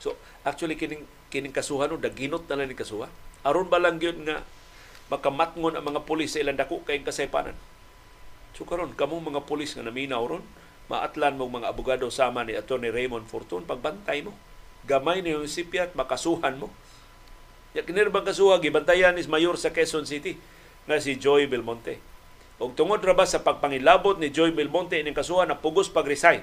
So 0.00 0.16
actually 0.42 0.80
kining 0.80 1.04
kining 1.28 1.52
kasuhan 1.52 1.92
no 1.92 2.00
daginot 2.00 2.48
na 2.48 2.56
lang 2.56 2.72
ni 2.72 2.76
kasuha. 2.76 3.12
Aron 3.44 3.68
ba 3.68 3.76
lang 3.76 4.00
gyud 4.00 4.24
nga 4.24 4.42
makamatngon 5.12 5.78
ang 5.78 5.84
mga 5.86 6.02
pulis 6.08 6.34
sa 6.34 6.42
ilang 6.42 6.58
dako 6.58 6.82
kay 6.82 7.04
kasaypanan. 7.04 7.54
So 8.56 8.64
karon 8.64 8.96
kamong 8.96 9.32
mga 9.36 9.44
pulis 9.44 9.76
nga 9.76 9.84
naminaw 9.84 10.24
ron, 10.24 10.44
maatlan 10.88 11.36
mo 11.36 11.46
mga 11.46 11.70
abogado 11.70 12.08
sama 12.08 12.42
ni 12.42 12.56
Attorney 12.56 12.88
Raymond 12.88 13.28
Fortun 13.28 13.68
pagbantay 13.68 14.24
mo. 14.24 14.32
Gamay 14.86 15.20
ni 15.20 15.34
yung 15.34 15.50
sipyat 15.50 15.98
makasuhan 15.98 16.62
mo. 16.62 16.70
Ya 17.74 17.82
kinir 17.84 18.08
bang 18.08 18.24
kasuha 18.24 18.62
gibantayan 18.62 19.18
is 19.20 19.28
mayor 19.28 19.58
sa 19.60 19.74
Quezon 19.74 20.08
City 20.08 20.38
nga 20.86 20.96
si 21.02 21.18
Joy 21.18 21.50
Belmonte. 21.50 21.98
Og 22.56 22.72
tungod 22.72 23.04
ra 23.04 23.12
ba 23.12 23.28
sa 23.28 23.44
pagpangilabot 23.44 24.16
ni 24.16 24.32
Joy 24.32 24.56
Belmonte 24.56 24.96
ining 24.96 25.12
kasuhan 25.12 25.50
na 25.50 25.60
pugos 25.60 25.92
pag-resign. 25.92 26.40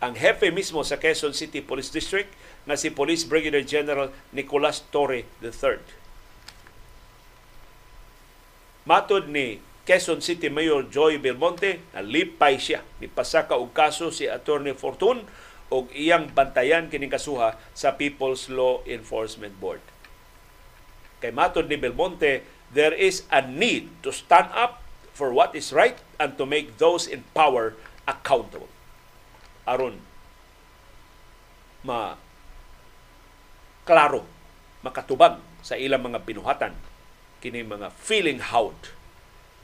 Ang 0.00 0.14
hepe 0.16 0.48
mismo 0.52 0.80
sa 0.84 0.96
Quezon 0.96 1.36
City 1.36 1.60
Police 1.60 1.92
District 1.92 2.28
nga 2.64 2.76
si 2.76 2.92
Police 2.92 3.28
Brigadier 3.28 3.64
General 3.64 4.08
Nicolas 4.32 4.84
Torre 4.88 5.28
III. 5.44 5.80
Matod 8.86 9.28
ni 9.28 9.60
Quezon 9.86 10.22
City 10.22 10.50
Mayor 10.50 10.88
Joy 10.90 11.22
Belmonte, 11.22 11.82
nalipay 11.94 12.58
siya. 12.58 12.82
Nipasaka 12.98 13.54
og 13.54 13.70
kaso 13.70 14.10
si 14.10 14.26
Attorney 14.26 14.74
Fortun 14.74 15.22
og 15.70 15.90
iyang 15.94 16.30
bantayan 16.30 16.86
kining 16.90 17.10
kasuha 17.10 17.58
sa 17.74 17.94
People's 17.98 18.46
Law 18.50 18.82
Enforcement 18.86 19.54
Board. 19.58 19.82
Kay 21.22 21.32
matod 21.32 21.66
ni 21.66 21.80
Belmonte, 21.80 22.44
there 22.76 22.92
is 22.92 23.24
a 23.32 23.40
need 23.40 23.88
to 24.04 24.12
stand 24.12 24.52
up 24.52 24.84
for 25.16 25.32
what 25.32 25.56
is 25.56 25.72
right 25.72 25.96
and 26.20 26.36
to 26.36 26.44
make 26.44 26.76
those 26.76 27.08
in 27.08 27.24
power 27.32 27.72
accountable. 28.04 28.68
Aron 29.64 30.04
ma 31.80 32.20
klaro 33.88 34.28
makatubag 34.84 35.40
sa 35.64 35.74
ilang 35.80 36.04
mga 36.04 36.20
binuhatan 36.22 36.76
kini 37.40 37.64
mga 37.64 37.94
feeling 37.96 38.42
howd 38.42 38.76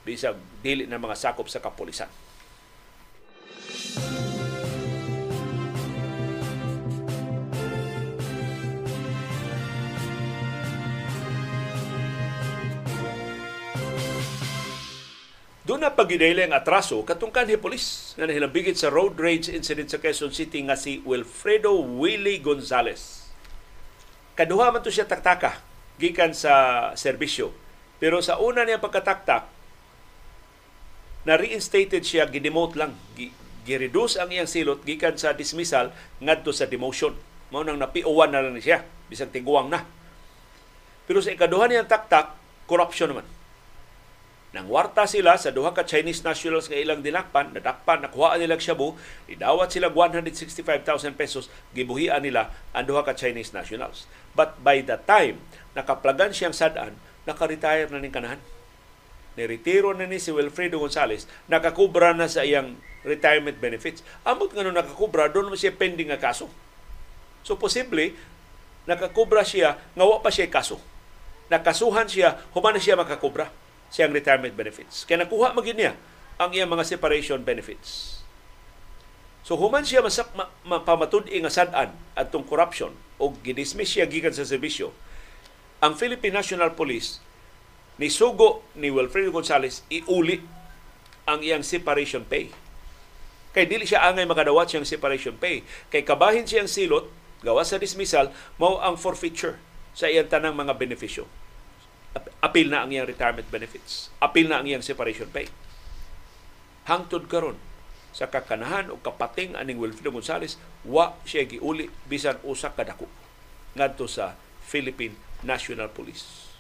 bisag 0.02 0.38
dili 0.64 0.88
na 0.88 0.98
mga 0.98 1.14
sakop 1.14 1.46
sa 1.46 1.60
kapulisan. 1.60 2.10
Doon 15.72 15.88
na 15.88 15.96
pagidayla 15.96 16.44
ang 16.44 16.52
atraso 16.52 17.00
katong 17.00 17.32
kanhi 17.32 17.56
polis 17.56 18.12
nga 18.20 18.28
nahilambigit 18.28 18.76
sa 18.76 18.92
road 18.92 19.16
rage 19.16 19.48
incident 19.48 19.88
sa 19.88 19.96
Quezon 19.96 20.28
City 20.28 20.60
nga 20.68 20.76
si 20.76 21.00
Wilfredo 21.00 21.72
Willie 21.96 22.44
Gonzales. 22.44 23.32
Kaduha 24.36 24.68
man 24.68 24.84
to 24.84 24.92
siya 24.92 25.08
taktaka 25.08 25.64
gikan 25.96 26.36
sa 26.36 26.92
serbisyo. 26.92 27.56
Pero 27.96 28.20
sa 28.20 28.36
una 28.36 28.68
niya 28.68 28.84
pagkataktak, 28.84 29.48
na 31.24 31.40
reinstated 31.40 32.04
siya 32.04 32.28
gidemote 32.28 32.76
lang 32.76 32.92
gi-reduce 33.64 34.20
ang 34.20 34.28
iyang 34.28 34.52
silot 34.52 34.84
gikan 34.84 35.16
sa 35.16 35.32
dismissal 35.32 35.88
ngadto 36.20 36.52
sa 36.52 36.68
demotion 36.68 37.16
mao 37.48 37.64
nang 37.64 37.80
napiuwan 37.80 38.28
na 38.28 38.44
lang 38.44 38.60
siya 38.60 38.84
bisag 39.08 39.32
tiguang 39.32 39.72
na 39.72 39.88
pero 41.08 41.24
sa 41.24 41.32
ikaduha 41.32 41.64
niyang 41.64 41.88
taktak 41.88 42.36
corruption 42.68 43.16
naman 43.16 43.24
nang 44.52 44.68
warta 44.68 45.08
sila 45.08 45.40
sa 45.40 45.48
duha 45.48 45.72
ka 45.72 45.80
Chinese 45.88 46.20
nationals 46.20 46.68
nga 46.68 46.76
ilang 46.76 47.00
dinakpan, 47.00 47.56
nadakpan, 47.56 48.04
nakuha 48.04 48.36
nila 48.36 48.60
shabu, 48.60 48.92
idawat 49.24 49.72
sila 49.72 49.88
165,000 49.88 51.16
pesos, 51.16 51.48
gibuhian 51.72 52.20
nila 52.20 52.52
ang 52.76 52.84
duha 52.84 53.00
ka 53.00 53.16
Chinese 53.16 53.56
nationals. 53.56 54.04
But 54.36 54.60
by 54.60 54.84
the 54.84 55.00
time 55.08 55.40
nakaplagan 55.72 56.36
siyang 56.36 56.52
sadan, 56.52 57.00
naka-retire 57.24 57.88
na 57.88 58.04
ning 58.04 58.12
kanahan 58.12 58.40
niretiro 59.32 59.96
na 59.96 60.04
ni 60.04 60.20
si 60.20 60.28
Wilfredo 60.28 60.76
Gonzales, 60.76 61.24
nakakubra 61.48 62.12
na 62.12 62.28
sa 62.28 62.44
iyang 62.44 62.76
retirement 63.00 63.56
benefits. 63.56 64.04
Amot 64.28 64.52
nga 64.52 64.60
no 64.60 64.76
nakakubra, 64.76 65.32
doon 65.32 65.48
mo 65.48 65.56
siya 65.56 65.72
pending 65.72 66.12
nga 66.12 66.20
kaso. 66.20 66.52
So 67.40 67.56
posible, 67.56 68.12
nakakubra 68.84 69.40
siya, 69.40 69.80
ngawa 69.96 70.20
pa 70.20 70.28
siya 70.28 70.52
kaso. 70.52 70.76
Nakasuhan 71.48 72.12
siya, 72.12 72.44
human 72.52 72.76
na 72.76 72.80
siya 72.84 73.00
makakubra 73.00 73.48
siyang 73.92 74.10
retirement 74.10 74.56
benefits. 74.56 75.04
Kaya 75.04 75.22
nakuha 75.22 75.52
magin 75.52 75.76
niya 75.76 75.92
ang 76.40 76.50
iyang 76.50 76.72
mga 76.72 76.88
separation 76.88 77.44
benefits. 77.44 78.24
So 79.44 79.60
human 79.60 79.84
siya 79.84 80.00
masak 80.00 80.32
ma, 80.32 80.48
mapamatudi 80.64 81.36
nga 81.44 81.52
sad-an 81.52 81.92
atong 82.16 82.48
corruption 82.48 82.96
o 83.20 83.36
gidismiss 83.44 83.94
siya 83.94 84.08
gikan 84.08 84.32
sa 84.32 84.48
serbisyo, 84.48 84.94
ang 85.82 85.98
Philippine 85.98 86.40
National 86.40 86.72
Police 86.72 87.20
ni 88.00 88.08
sugo 88.08 88.64
ni 88.78 88.88
Wilfredo 88.88 89.34
Gonzales 89.34 89.84
iuli 89.92 90.40
ang 91.28 91.44
iyang 91.44 91.62
separation 91.62 92.24
pay. 92.24 92.50
Kay 93.52 93.68
dili 93.68 93.84
siya 93.84 94.08
angay 94.08 94.24
makadawat 94.24 94.72
siyang 94.72 94.88
separation 94.88 95.36
pay. 95.36 95.60
Kay 95.92 96.08
kabahin 96.08 96.48
siyang 96.48 96.70
silot, 96.70 97.12
gawa 97.44 97.66
sa 97.68 97.76
dismissal, 97.76 98.32
mao 98.56 98.80
ang 98.80 98.96
forfeiture 98.96 99.60
sa 99.92 100.08
iyang 100.08 100.30
tanang 100.30 100.56
mga 100.56 100.72
benepisyo. 100.80 101.28
Apil 102.42 102.68
na 102.68 102.84
ang 102.84 102.90
iyang 102.92 103.08
retirement 103.08 103.48
benefits. 103.48 104.12
Apil 104.20 104.50
na 104.50 104.60
ang 104.60 104.66
iyang 104.68 104.84
separation 104.84 105.30
pay. 105.30 105.48
Hangtod 106.84 107.30
karon 107.30 107.56
sa 108.12 108.28
kakanahan 108.28 108.92
o 108.92 109.00
kapating 109.00 109.56
aning 109.56 109.80
Wilfredo 109.80 110.12
Gonzales, 110.12 110.60
wa 110.84 111.16
siya 111.24 111.48
giuli 111.48 111.88
bisan 112.04 112.36
usa 112.44 112.74
ka 112.74 112.84
dako 112.84 113.08
ngadto 113.72 114.04
sa 114.04 114.36
Philippine 114.60 115.16
National 115.40 115.88
Police 115.88 116.52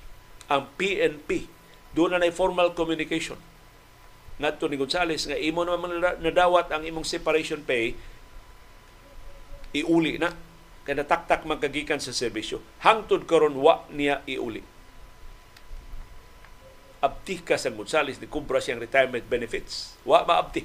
ang 0.52 0.68
PNP. 0.76 1.48
Doon 1.92 2.16
na 2.16 2.28
formal 2.32 2.72
communication. 2.76 3.36
Ngadto 4.40 4.68
ni 4.68 4.80
Gonzales 4.80 5.28
nga 5.28 5.36
imo 5.36 5.64
naman 5.64 6.00
nadawat 6.20 6.72
ang 6.72 6.84
imong 6.84 7.04
separation 7.04 7.60
pay 7.64 7.96
iuli 9.72 10.20
na 10.20 10.32
kay 10.84 10.96
nataktak 10.96 11.44
magkagikan 11.48 12.00
sa 12.00 12.16
serbisyo. 12.16 12.60
Hangtod 12.84 13.28
karon 13.28 13.56
wa 13.60 13.84
niya 13.92 14.24
iuli. 14.24 14.64
Abti 17.02 17.42
ka 17.42 17.58
sa 17.58 17.74
Gonzales 17.74 18.22
ni 18.22 18.30
kubra 18.30 18.62
siyang 18.62 18.78
retirement 18.78 19.26
benefits. 19.26 19.98
Wa 20.06 20.22
maabti 20.22 20.62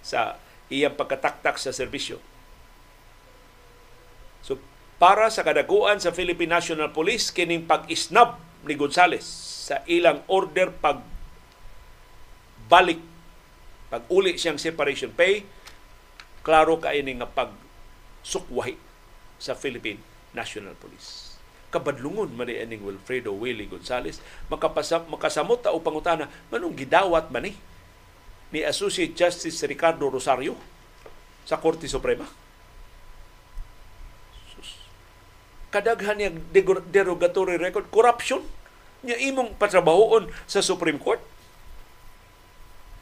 sa 0.00 0.38
iyang 0.70 0.94
pagkataktak 0.94 1.58
sa 1.58 1.74
serbisyo. 1.74 2.22
So 4.40 4.56
para 5.02 5.26
sa 5.28 5.42
kadaguan 5.42 5.98
sa 5.98 6.14
Philippine 6.14 6.54
National 6.54 6.94
Police 6.94 7.34
kining 7.34 7.66
pag-isnab 7.66 8.38
ni 8.64 8.78
Gonzales 8.78 9.26
sa 9.70 9.82
ilang 9.90 10.22
order 10.30 10.70
pag 10.70 11.02
balik 12.70 13.02
pag 13.90 14.06
uli 14.06 14.38
siyang 14.38 14.62
separation 14.62 15.10
pay 15.10 15.42
klaro 16.46 16.78
kay 16.78 17.02
ni 17.02 17.18
nga 17.18 17.26
pag 17.26 17.50
sukwahi 18.22 18.78
sa 19.40 19.58
Philippine 19.58 19.98
National 20.36 20.78
Police 20.78 21.29
kabadlungon 21.70 22.34
man 22.34 22.50
ni 22.50 22.76
Wilfredo 22.76 23.30
Willie 23.32 23.70
Gonzales 23.70 24.18
makapasam 24.50 25.06
makasamot 25.06 25.62
ta 25.62 25.70
pangutana 25.70 26.26
manong 26.50 26.74
gidawat 26.74 27.30
man 27.30 27.46
ni? 27.46 27.54
Ni 28.50 28.66
Associate 28.66 29.14
Justice 29.14 29.62
Ricardo 29.70 30.10
Rosario 30.10 30.58
sa 31.46 31.62
Korte 31.62 31.86
Suprema. 31.86 32.26
Kadaghan 35.70 36.18
niyang 36.18 36.38
derogatory 36.90 37.54
record, 37.54 37.86
corruption 37.94 38.42
niya 39.06 39.22
imong 39.30 39.54
patrabahoon 39.54 40.26
sa 40.50 40.58
Supreme 40.66 40.98
Court. 40.98 41.22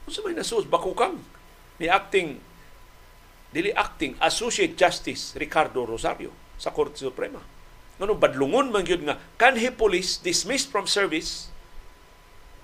Kung 0.04 0.12
sa 0.12 0.20
may 0.20 0.36
nasus, 0.36 0.68
bakukang. 0.68 1.16
Ni 1.80 1.88
acting 1.88 2.44
dili 3.48 3.72
acting 3.72 4.20
Associate 4.20 4.76
Justice 4.76 5.32
Ricardo 5.40 5.88
Rosario 5.88 6.28
sa 6.60 6.68
Korte 6.68 7.00
Suprema. 7.00 7.40
Ngano 7.98 8.14
badlungon 8.14 8.70
man 8.70 8.86
gyud 8.86 9.02
nga 9.02 9.18
kanhi 9.34 9.74
police 9.74 10.22
dismissed 10.22 10.70
from 10.70 10.86
service 10.86 11.50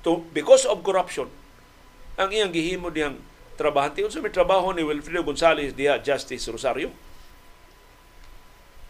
to 0.06 0.23
because 0.31 0.62
of 0.62 0.81
corruption 0.86 1.27
ang 2.15 2.31
iyang 2.31 2.55
gihimo 2.55 2.94
diyang 2.94 3.19
trabahante 3.59 4.06
unsa 4.06 4.23
may 4.23 4.31
trabaho 4.31 4.70
ni 4.70 4.86
Wilfredo 4.86 5.27
Gonzales 5.27 5.74
diha 5.74 5.98
Justice 5.98 6.47
Rosario 6.47 6.94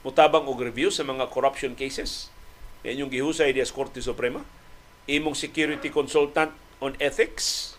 mutabang 0.05 0.45
og 0.45 0.61
review 0.61 0.93
sa 0.93 1.01
mga 1.01 1.33
corruption 1.33 1.73
cases. 1.73 2.29
Yan 2.85 3.09
yung 3.09 3.11
gihusay 3.11 3.57
diya 3.57 3.65
sa 3.65 3.73
Korte 3.73 4.05
Suprema. 4.05 4.45
Imong 5.09 5.33
security 5.33 5.89
consultant 5.89 6.53
on 6.85 6.93
ethics. 7.01 7.73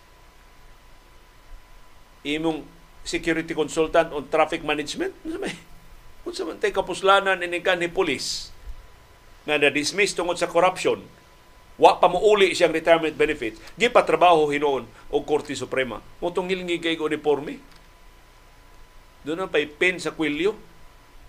Imong 2.25 2.65
security 3.05 3.53
consultant 3.53 4.09
on 4.09 4.25
traffic 4.33 4.65
management. 4.65 5.13
Ano 5.21 5.37
may? 5.37 5.53
Kung 6.25 6.33
sa 6.33 6.49
man 6.49 6.57
kapuslanan 6.57 7.45
ini 7.45 7.61
ni 7.61 7.89
police 7.93 8.49
nga 9.45 9.61
na-dismiss 9.61 10.17
tungod 10.17 10.35
sa 10.35 10.49
corruption, 10.49 11.01
wa 11.77 11.97
pa 12.01 12.09
mo 12.09 12.19
uli 12.19 12.51
siyang 12.51 12.73
retirement 12.73 13.13
benefit, 13.13 13.57
gipatrabaho 13.77 14.49
hinoon 14.49 14.89
og 15.13 15.23
Korte 15.23 15.53
Suprema. 15.53 16.01
Mutong 16.19 16.49
hilngi 16.49 16.81
kay 16.81 16.97
uniforme. 16.97 17.61
Doon 19.25 19.45
ang 19.45 19.51
pay 19.53 19.65
pin 19.65 19.97
sa 19.97 20.13
kwilyo 20.13 20.53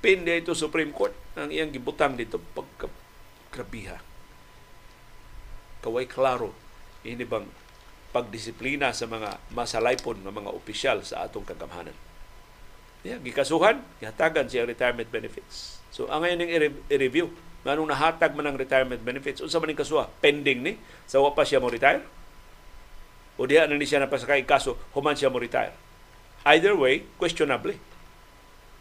Pinde 0.07 0.39
ito 0.39 0.53
Supreme 0.53 0.93
Court 0.93 1.11
ang 1.35 1.49
iyang 1.49 1.73
gibutang 1.73 2.15
dito 2.15 2.37
pagka 2.39 2.87
grabiha. 3.51 3.99
Kaway 5.81 6.05
klaro 6.07 6.53
ini 7.03 7.25
bang 7.25 7.43
pagdisiplina 8.13 8.93
sa 8.95 9.09
mga 9.09 9.41
masalaypon 9.51 10.21
ng 10.23 10.31
mga 10.31 10.51
opisyal 10.53 11.03
sa 11.03 11.25
atong 11.25 11.43
kagamhanan. 11.43 11.97
Yeah, 13.05 13.19
gikasuhan, 13.23 13.83
gihatagan 14.03 14.47
siya 14.47 14.67
retirement 14.67 15.11
benefits. 15.11 15.83
So 15.91 16.07
ang 16.07 16.23
ngayon 16.23 16.39
ning 16.39 16.53
i-review, 16.91 17.31
manong 17.67 17.91
nahatag 17.91 18.31
man 18.39 18.47
ang 18.47 18.55
retirement 18.55 19.03
benefits, 19.03 19.43
unsa 19.43 19.59
man 19.59 19.75
ning 19.75 19.81
kasuha? 19.83 20.07
Pending 20.23 20.63
ni, 20.63 20.73
sa 21.11 21.19
so, 21.19 21.27
pa 21.35 21.43
siya 21.43 21.59
mo 21.59 21.67
retire? 21.67 22.07
O 23.35 23.45
diha 23.45 23.67
na 23.67 23.75
ni 23.75 23.83
siya 23.83 23.99
napasakay 24.07 24.47
kaso, 24.47 24.79
human 24.95 25.19
siya 25.19 25.35
mo 25.35 25.43
retire. 25.43 25.75
Either 26.47 26.79
way, 26.79 27.03
questionable. 27.19 27.75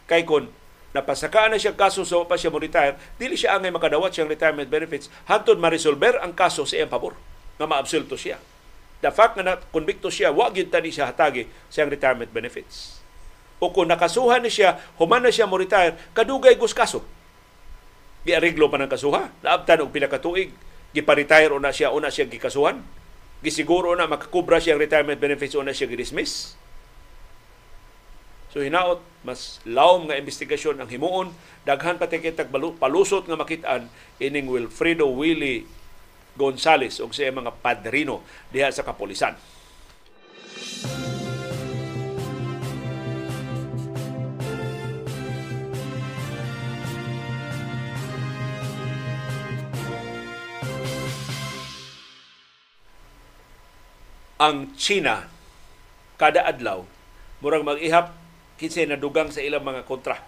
Kay 0.06 0.22
kon 0.22 0.54
napasakaan 0.94 1.52
na 1.52 1.60
siya 1.60 1.76
kaso 1.76 2.06
so 2.08 2.24
pa 2.24 2.38
siya 2.40 2.48
mo 2.48 2.62
retire, 2.62 2.96
dili 3.20 3.34
siya 3.36 3.58
angay 3.58 3.68
makadawat 3.68 4.16
siyang 4.16 4.32
retirement 4.32 4.70
benefits 4.70 5.12
hantod 5.28 5.60
ma-resolver 5.60 6.16
ang 6.24 6.32
kaso 6.32 6.64
sa 6.64 6.80
iyang 6.80 6.88
pabor 6.88 7.12
nga 7.60 7.68
maabsulto 7.68 8.16
siya. 8.16 8.40
The 9.04 9.12
fact 9.12 9.36
nga 9.36 9.44
na 9.44 9.60
konbikto 9.60 10.08
siya, 10.08 10.32
wa 10.32 10.48
gyud 10.48 10.72
tani 10.72 10.88
siya 10.88 11.12
hatagi 11.12 11.50
siyang 11.68 11.92
retirement 11.92 12.32
benefits. 12.32 12.96
O 13.60 13.68
kung 13.72 13.88
nakasuhan 13.88 14.40
ni 14.40 14.48
siya, 14.48 14.80
human 14.96 15.20
na 15.20 15.28
siya 15.28 15.44
mo 15.44 15.60
retire, 15.60 16.00
kadugay 16.16 16.56
gus 16.56 16.72
kaso. 16.72 17.04
Giariglo 18.26 18.66
pa 18.66 18.82
ng 18.82 18.90
kasuha, 18.90 19.30
naabtan 19.46 19.86
og 19.86 19.94
pila 19.94 20.10
ka 20.10 20.18
tuig, 20.18 20.50
gipa-retire 20.90 21.54
una 21.54 21.70
siya, 21.70 21.94
una 21.94 22.10
siya 22.10 22.26
gikasuhan. 22.26 22.82
Gisiguro 23.38 23.94
na 23.94 24.10
makakubra 24.10 24.58
siyang 24.58 24.82
retirement 24.82 25.20
benefits 25.22 25.54
una 25.54 25.70
siya 25.70 25.86
gidismiss 25.86 26.58
So 28.56 28.64
hinaot 28.64 29.04
mas 29.20 29.60
lawom 29.68 30.08
nga 30.08 30.16
investigasyon 30.16 30.80
ang 30.80 30.88
himuon 30.88 31.28
daghan 31.68 32.00
pati 32.00 32.24
kitag 32.24 32.48
palusot 32.48 33.28
nga 33.28 33.36
makitaan 33.36 33.92
ining 34.16 34.48
Wilfredo 34.48 35.04
Willie 35.12 35.68
Gonzales 36.40 36.96
og 37.04 37.12
siya 37.12 37.36
mga 37.36 37.52
padrino 37.60 38.24
diha 38.48 38.72
sa 38.72 38.80
kapulisan. 38.80 39.36
Ang 54.36 54.76
China 54.76 55.24
kada 56.20 56.44
adlaw 56.44 56.84
murag 57.40 57.64
mag-ihap 57.64 58.12
kinsay 58.60 58.84
nadugang 58.88 59.32
sa 59.32 59.40
ilang 59.40 59.64
mga 59.64 59.84
kontra. 59.88 60.20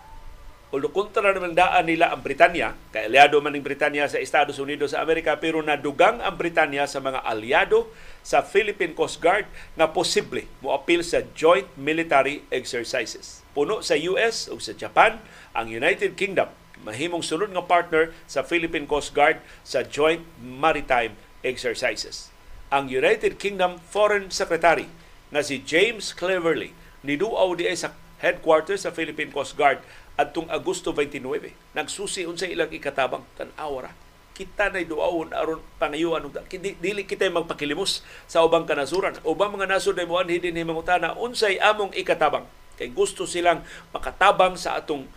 Although 0.68 0.92
kontra 0.92 1.32
naman 1.32 1.56
daan 1.56 1.88
nila 1.88 2.12
ang 2.12 2.20
Britanya, 2.20 2.76
kay 2.92 3.08
aliado 3.08 3.40
man 3.40 3.56
ng 3.56 3.64
Britanya 3.64 4.04
sa 4.04 4.20
Estados 4.20 4.60
Unidos 4.60 4.92
sa 4.92 5.00
Amerika, 5.00 5.40
pero 5.40 5.64
nadugang 5.64 6.20
ang 6.20 6.36
Britanya 6.36 6.84
sa 6.84 7.00
mga 7.00 7.24
aliado 7.24 7.88
sa 8.20 8.44
Philippine 8.44 8.92
Coast 8.92 9.16
Guard 9.16 9.48
nga 9.80 9.88
posible 9.88 10.44
mo 10.60 10.76
appeal 10.76 11.00
sa 11.00 11.24
joint 11.32 11.64
military 11.72 12.44
exercises. 12.52 13.40
Puno 13.56 13.80
sa 13.80 13.96
US 14.12 14.52
o 14.52 14.60
sa 14.60 14.76
Japan, 14.76 15.16
ang 15.56 15.72
United 15.72 16.20
Kingdom 16.20 16.52
mahimong 16.84 17.24
sunod 17.24 17.48
nga 17.48 17.64
partner 17.64 18.12
sa 18.28 18.44
Philippine 18.44 18.84
Coast 18.84 19.16
Guard 19.16 19.40
sa 19.64 19.80
joint 19.80 20.20
maritime 20.40 21.16
exercises. 21.40 22.28
Ang 22.68 22.92
United 22.92 23.40
Kingdom 23.40 23.80
Foreign 23.80 24.28
Secretary 24.28 24.92
nga 25.32 25.40
si 25.40 25.56
James 25.64 26.12
Cleverly 26.12 26.76
niduaw 27.00 27.56
di 27.56 27.64
sa 27.72 27.96
headquarters 28.20 28.84
sa 28.84 28.92
Philippine 28.92 29.32
Coast 29.32 29.56
Guard 29.56 29.80
adtong 30.20 30.52
Agosto 30.52 30.92
29. 30.92 31.24
Nagsusi 31.72 32.28
unsay 32.28 32.52
ilang 32.52 32.68
ikatabang 32.68 33.24
tan-aw 33.40 33.72
ra. 33.80 33.96
Kita 34.36 34.68
na 34.68 34.84
duawon 34.84 35.32
aron 35.32 35.64
pangayuan 35.80 36.28
dili 36.60 37.08
kita 37.08 37.32
magpakilimos 37.32 38.04
sa 38.28 38.44
ubang 38.44 38.68
kanasuran. 38.68 39.16
Ubang 39.24 39.56
mga 39.56 39.64
nasod 39.64 39.96
ay 39.96 40.04
moan 40.04 40.28
hidin 40.28 40.52
ni 40.52 40.60
mangutana 40.60 41.16
unsay 41.16 41.56
among 41.56 41.96
ikatabang 41.96 42.44
kay 42.76 42.92
gusto 42.92 43.24
silang 43.24 43.64
makatabang 43.96 44.60
sa 44.60 44.76
atong 44.76 45.08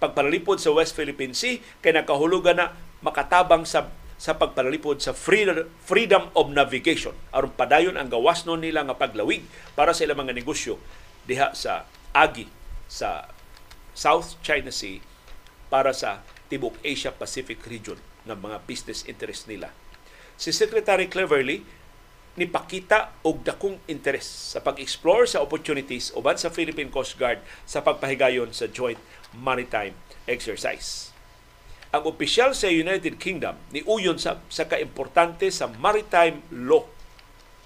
pagpalipod 0.00 0.56
sa 0.56 0.72
West 0.72 0.96
Philippine 0.96 1.36
Sea 1.36 1.60
kay 1.84 1.92
nakahulugan 1.92 2.56
na 2.56 2.72
makatabang 3.04 3.68
sa 3.68 3.92
sa 4.18 4.34
pagpalipod 4.34 4.98
sa 4.98 5.14
freedom, 5.14 6.28
of 6.34 6.50
navigation 6.50 7.14
aron 7.30 7.54
padayon 7.54 7.94
ang 7.94 8.10
gawasnon 8.10 8.58
nila 8.58 8.82
nga 8.82 8.98
paglawig 8.98 9.46
para 9.78 9.94
sa 9.94 10.02
ilang 10.02 10.18
mga 10.18 10.34
negosyo 10.34 10.82
diha 11.24 11.54
sa 11.54 11.86
agi 12.10 12.50
sa 12.90 13.30
South 13.94 14.42
China 14.42 14.74
Sea 14.74 14.98
para 15.70 15.94
sa 15.94 16.26
tibok 16.50 16.74
Asia 16.82 17.14
Pacific 17.14 17.62
region 17.70 18.00
ng 18.26 18.34
mga 18.34 18.58
business 18.66 19.06
interest 19.06 19.46
nila. 19.46 19.70
Si 20.34 20.50
Secretary 20.50 21.06
Cleverly 21.06 21.62
nipakita 22.38 23.18
og 23.26 23.42
dakong 23.42 23.82
interes 23.90 24.54
sa 24.54 24.62
pag-explore 24.62 25.26
sa 25.26 25.42
opportunities 25.42 26.14
uban 26.14 26.38
sa 26.38 26.50
Philippine 26.50 26.90
Coast 26.90 27.18
Guard 27.18 27.42
sa 27.66 27.82
pagpahigayon 27.82 28.54
sa 28.54 28.70
joint 28.70 28.98
maritime 29.34 29.98
exercise. 30.30 31.10
Ang 31.88 32.04
opisyal 32.04 32.52
sa 32.52 32.68
United 32.68 33.16
Kingdom 33.16 33.56
ni 33.72 33.80
uyon 33.88 34.20
sa 34.20 34.44
sa 34.52 34.68
kaimportante 34.68 35.48
sa 35.48 35.72
maritime 35.72 36.44
law 36.52 36.84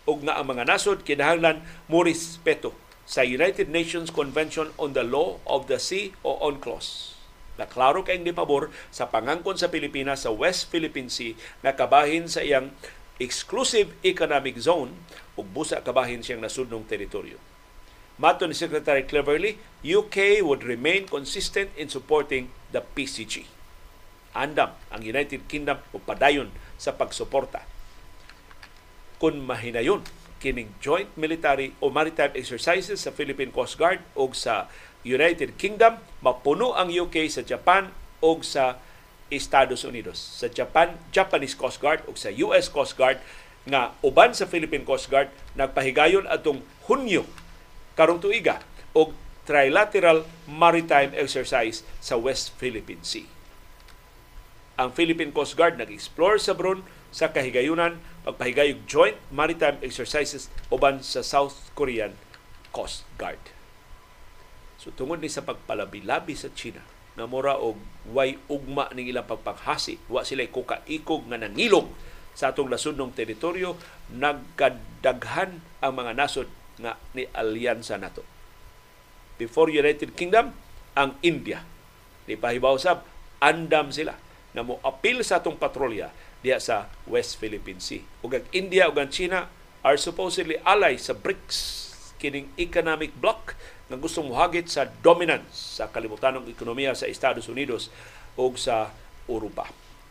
ug 0.06 0.22
nga 0.22 0.38
ang 0.38 0.46
mga 0.46 0.62
nasod 0.62 1.02
kinahanglan 1.02 1.58
mo 1.90 2.06
respeto 2.06 2.70
sa 3.02 3.26
United 3.26 3.66
Nations 3.66 4.14
Convention 4.14 4.70
on 4.78 4.94
the 4.94 5.02
Law 5.02 5.42
of 5.42 5.66
the 5.66 5.82
Sea 5.82 6.14
o 6.22 6.38
UNCLOS. 6.38 7.18
Naklaro 7.58 8.06
kay 8.06 8.22
di 8.22 8.30
pabor 8.30 8.70
sa 8.94 9.10
pangangkon 9.10 9.58
sa 9.58 9.74
Pilipinas 9.74 10.22
sa 10.22 10.30
West 10.30 10.70
Philippine 10.70 11.10
Sea 11.10 11.34
na 11.66 11.74
kabahin 11.74 12.30
sa 12.30 12.46
iyang 12.46 12.70
exclusive 13.18 13.90
economic 14.06 14.54
zone 14.54 15.02
ug 15.34 15.50
busa 15.50 15.82
kabahin 15.82 16.22
siyang 16.22 16.46
nasudnong 16.46 16.86
teritoryo. 16.86 17.42
Mato 18.22 18.46
ni 18.46 18.54
Secretary 18.54 19.02
Cleverly, 19.02 19.58
UK 19.82 20.46
would 20.46 20.62
remain 20.62 21.10
consistent 21.10 21.74
in 21.74 21.90
supporting 21.90 22.54
the 22.70 22.78
PCG. 22.78 23.61
Andam 24.32 24.72
ang 24.88 25.02
United 25.04 25.44
Kingdom 25.48 25.78
o 25.92 26.00
padayon 26.00 26.48
sa 26.80 26.96
pagsuporta. 26.96 27.64
Kung 29.20 29.44
mahinayon 29.44 30.02
kining 30.42 30.74
joint 30.82 31.06
military 31.14 31.70
o 31.78 31.94
maritime 31.94 32.34
exercises 32.34 32.98
sa 32.98 33.14
Philippine 33.14 33.54
Coast 33.54 33.78
Guard 33.78 34.02
o 34.18 34.26
sa 34.34 34.66
United 35.06 35.54
Kingdom, 35.54 36.02
mapuno 36.18 36.74
ang 36.74 36.90
UK 36.90 37.30
sa 37.30 37.46
Japan 37.46 37.94
o 38.18 38.42
sa 38.42 38.82
Estados 39.30 39.86
Unidos. 39.86 40.18
Sa 40.18 40.50
Japan, 40.50 40.98
Japanese 41.14 41.54
Coast 41.54 41.78
Guard 41.78 42.02
o 42.10 42.18
sa 42.18 42.34
US 42.42 42.66
Coast 42.66 42.98
Guard 42.98 43.22
nga 43.62 43.94
uban 44.02 44.34
sa 44.34 44.50
Philippine 44.50 44.82
Coast 44.82 45.06
Guard 45.06 45.30
nagpahigayon 45.54 46.26
atong 46.26 46.66
Hunyo 46.90 47.22
karong 47.94 48.18
tuiga 48.18 48.58
og 48.90 49.14
trilateral 49.46 50.26
maritime 50.50 51.14
exercise 51.14 51.86
sa 52.02 52.18
West 52.18 52.54
Philippine 52.58 53.02
Sea. 53.06 53.41
Ang 54.80 54.96
Philippine 54.96 55.36
Coast 55.36 55.52
Guard 55.52 55.76
nag-explore 55.76 56.40
sa 56.40 56.56
Brun 56.56 56.80
sa 57.12 57.28
kahigayunan 57.28 58.00
pagpahigayog 58.24 58.88
joint 58.88 59.18
maritime 59.28 59.76
exercises 59.84 60.48
uban 60.72 61.04
sa 61.04 61.20
South 61.20 61.68
Korean 61.76 62.16
Coast 62.72 63.04
Guard. 63.20 63.40
So 64.80 64.88
tungod 64.96 65.20
ni 65.20 65.28
sa 65.28 65.44
pagpalabi-labi 65.44 66.32
sa 66.32 66.48
China 66.56 66.80
na 67.20 67.28
mura 67.28 67.60
og 67.60 67.76
way 68.08 68.40
ugma 68.48 68.88
ning 68.96 69.12
ilang 69.12 69.28
pagpanghasi, 69.28 70.00
wa 70.08 70.24
sila 70.24 70.48
kuka-ikog 70.48 71.28
nga 71.28 71.36
nangilog 71.36 71.92
sa 72.32 72.56
atong 72.56 72.72
lasudnong 72.72 73.12
teritoryo, 73.12 73.76
nagkadaghan 74.08 75.60
ang 75.84 75.92
mga 75.92 76.16
nasod 76.16 76.48
nga 76.80 76.96
ni 77.12 77.28
alyansa 77.36 78.00
nato. 78.00 78.24
Before 79.36 79.68
United 79.68 80.16
Kingdom, 80.16 80.56
ang 80.96 81.20
India. 81.20 81.60
Di 82.24 82.40
pahibaw 82.40 82.80
sab, 82.80 83.04
andam 83.44 83.92
sila 83.92 84.16
na 84.52 84.64
mo 84.64 84.78
appeal 84.84 85.24
sa 85.24 85.40
atong 85.40 85.56
patrolya 85.56 86.12
diya 86.44 86.60
sa 86.60 86.90
West 87.08 87.40
Philippine 87.40 87.80
Sea. 87.80 88.04
Ug 88.20 88.36
ang 88.36 88.46
India 88.52 88.88
ug 88.88 88.96
ang 89.00 89.08
China 89.08 89.48
are 89.82 89.98
supposedly 89.98 90.60
ally 90.62 91.00
sa 91.00 91.16
BRICS 91.16 91.90
kining 92.20 92.52
economic 92.54 93.10
bloc 93.18 93.58
nga 93.90 93.98
gustong 93.98 94.30
muhagit 94.30 94.70
sa 94.70 94.86
dominance 95.02 95.80
sa 95.82 95.90
kalibutanong 95.90 96.46
ekonomiya 96.46 96.94
sa 96.94 97.10
Estados 97.10 97.50
Unidos 97.50 97.90
ug 98.38 98.54
sa 98.54 98.94
Europa. 99.26 99.66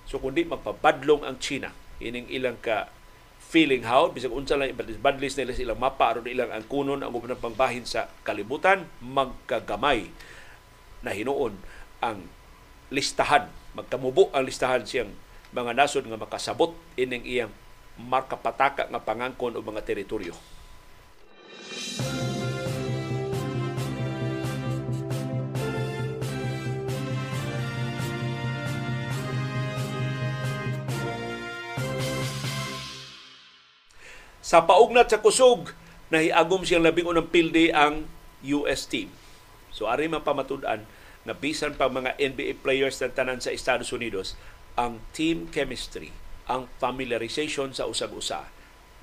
So 0.09 0.19
kundi 0.19 0.43
magpabadlong 0.43 1.23
ang 1.23 1.39
China 1.39 1.71
ining 2.01 2.27
ilang 2.33 2.57
ka 2.59 2.89
feeling 3.51 3.83
how 3.83 4.09
bisag 4.09 4.31
unsa 4.31 4.55
lang 4.55 4.73
badlis 4.77 5.35
nila 5.35 5.51
sa 5.51 5.63
ilang 5.63 5.79
mapa 5.79 6.15
aron 6.15 6.25
ilang 6.25 6.49
ang 6.49 6.65
kunon 6.65 7.03
ang 7.03 7.11
ubang 7.11 7.35
pangbahin 7.35 7.83
sa 7.83 8.07
kalibutan 8.23 8.87
magkagamay 9.03 10.07
na 11.03 11.11
hinuon 11.11 11.59
ang 11.99 12.31
listahan 12.89 13.51
magkamubo 13.71 14.27
ang 14.35 14.43
listahan 14.43 14.83
siyang 14.83 15.11
mga 15.55 15.71
nasod 15.75 16.03
nga 16.07 16.19
makasabot 16.19 16.75
ining 16.99 17.23
iyang 17.23 17.51
marka 17.99 18.39
pataka 18.39 18.87
nga 18.87 19.03
pangangkon 19.03 19.55
o 19.55 19.63
mga 19.63 19.83
teritoryo. 19.83 20.35
Sa 34.41 34.67
paugnat 34.67 35.07
sa 35.07 35.23
kusog, 35.23 35.71
nahiagom 36.11 36.67
siyang 36.67 36.83
labing 36.83 37.07
unang 37.07 37.31
pilde 37.31 37.71
ang 37.71 38.03
US 38.43 38.83
team. 38.83 39.07
So 39.71 39.87
ari 39.87 40.11
mapamatud-an 40.11 40.83
na 41.27 41.33
bisan 41.37 41.77
pa 41.77 41.91
mga 41.91 42.17
NBA 42.17 42.65
players 42.65 42.97
ng 43.01 43.13
tanan 43.13 43.41
sa 43.41 43.51
Estados 43.53 43.93
Unidos, 43.93 44.33
ang 44.73 44.99
team 45.13 45.45
chemistry, 45.51 46.11
ang 46.49 46.65
familiarization 46.81 47.73
sa 47.75 47.85
usag-usa 47.85 48.49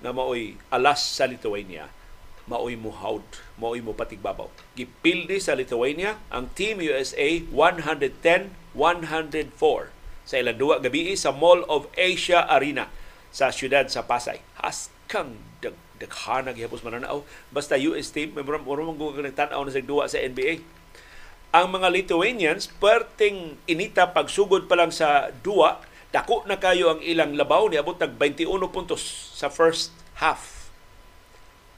na 0.02 0.12
maoy 0.14 0.56
alas 0.70 1.02
sa 1.02 1.26
Lithuania, 1.30 1.88
maoy 2.48 2.74
muhawd, 2.74 3.22
maoy 3.60 3.80
mo 3.84 3.92
patigbabaw. 3.94 4.48
Gipildi 4.74 5.38
sa 5.38 5.54
Lithuania 5.54 6.18
ang 6.32 6.48
Team 6.56 6.80
USA 6.80 7.42
110-104 7.52 9.92
sa 10.28 10.36
ilang 10.36 10.60
duwa 10.60 10.76
gabi 10.80 11.16
sa 11.16 11.32
Mall 11.32 11.64
of 11.68 11.86
Asia 11.96 12.48
Arena 12.48 12.88
sa 13.32 13.50
siyudad 13.52 13.90
sa 13.92 14.02
Pasay. 14.04 14.40
Haskang 14.60 15.36
dag 15.60 15.74
daghanag 15.98 16.54
gihapos 16.54 16.86
mananaw 16.86 17.26
basta 17.50 17.74
US 17.74 18.14
team 18.14 18.30
may 18.30 18.46
murang 18.46 18.62
murang 18.62 18.94
nagtan-aw 18.94 19.58
na 19.66 19.74
sa 19.74 19.82
duwa 19.82 20.06
sa 20.06 20.22
NBA 20.22 20.62
ang 21.48 21.72
mga 21.72 21.88
Lithuanians 21.88 22.68
perting 22.76 23.56
inita 23.64 24.12
pagsugod 24.12 24.68
pa 24.68 24.76
lang 24.76 24.92
sa 24.92 25.32
duwa 25.40 25.80
dako 26.12 26.44
na 26.44 26.60
kayo 26.60 26.92
ang 26.96 27.00
ilang 27.00 27.36
labaw 27.36 27.68
ni 27.68 27.80
abot 27.80 27.96
nag 27.96 28.20
21 28.20 28.48
puntos 28.68 29.32
sa 29.32 29.48
first 29.48 29.92
half 30.20 30.68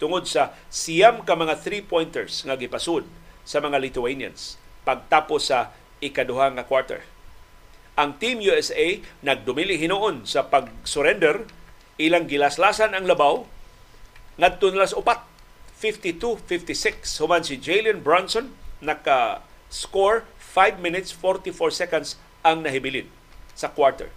tungod 0.02 0.26
sa 0.26 0.56
siyam 0.72 1.22
ka 1.22 1.38
mga 1.38 1.60
three-pointers 1.62 2.42
nga 2.48 2.58
gipasud 2.58 3.06
sa 3.46 3.62
mga 3.62 3.78
Lithuanians 3.78 4.58
pagtapos 4.82 5.52
sa 5.52 5.76
ikaduha 6.00 6.50
nga 6.56 6.64
quarter. 6.64 7.04
Ang 8.00 8.16
Team 8.16 8.40
USA 8.40 8.96
nagdumili 9.20 9.76
hinuon 9.76 10.24
sa 10.24 10.48
pag-surrender 10.48 11.44
ilang 12.00 12.24
gilaslasan 12.24 12.96
ang 12.96 13.04
labaw 13.04 13.44
ngadto 14.40 14.72
sa 14.72 14.96
upat 14.96 15.20
52-56 15.76 17.20
human 17.20 17.44
si 17.44 17.60
Jalen 17.60 18.00
Brunson 18.00 18.56
naka 18.80 19.44
score 19.70 20.28
5 20.38 20.82
minutes 20.82 21.14
44 21.14 21.70
seconds 21.70 22.18
ang 22.42 22.66
nahibilin 22.66 23.06
sa 23.56 23.70
quarter. 23.70 24.10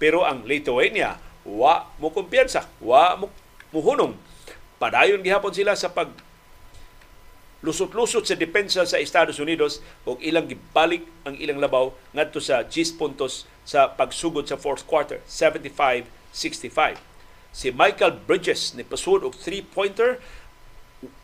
Pero 0.00 0.22
ang 0.22 0.46
Lithuania, 0.46 1.18
wa 1.42 1.90
mo 1.98 2.14
kumpiyansa, 2.14 2.70
wa 2.80 3.18
mo 3.18 3.26
muhunong 3.74 4.14
Padayon 4.76 5.24
gihapon 5.24 5.56
sila 5.56 5.72
sa 5.72 5.88
pag 5.88 6.12
lusot-lusot 7.64 8.28
sa 8.28 8.36
depensa 8.36 8.84
sa 8.84 9.00
Estados 9.00 9.40
Unidos 9.40 9.80
ug 10.04 10.20
ilang 10.20 10.44
gibalik 10.44 11.08
ang 11.24 11.32
ilang 11.40 11.56
labaw 11.56 11.88
ngadto 12.12 12.44
sa 12.44 12.60
10 12.60 13.00
puntos 13.00 13.48
sa 13.64 13.88
pagsugod 13.88 14.44
sa 14.44 14.60
fourth 14.60 14.84
quarter 14.84 15.24
75-65 15.24 17.00
si 17.56 17.72
Michael 17.72 18.20
Bridges 18.28 18.76
ni 18.76 18.84
pasud 18.84 19.24
og 19.24 19.32
three-pointer 19.32 20.20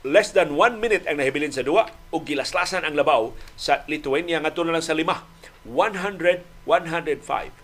less 0.04 0.36
than 0.36 0.54
one 0.58 0.78
minute 0.78 1.08
ang 1.08 1.16
nahibilin 1.16 1.54
sa 1.54 1.64
duwa 1.64 1.88
ug 2.12 2.22
gilaslasan 2.28 2.84
ang 2.84 2.94
labaw 2.98 3.32
sa 3.56 3.84
Lithuania. 3.88 4.40
Ngadto 4.42 4.62
na 4.66 4.76
lang 4.76 4.84
sa 4.84 4.96
lima. 4.96 5.24
100-105 5.64 7.62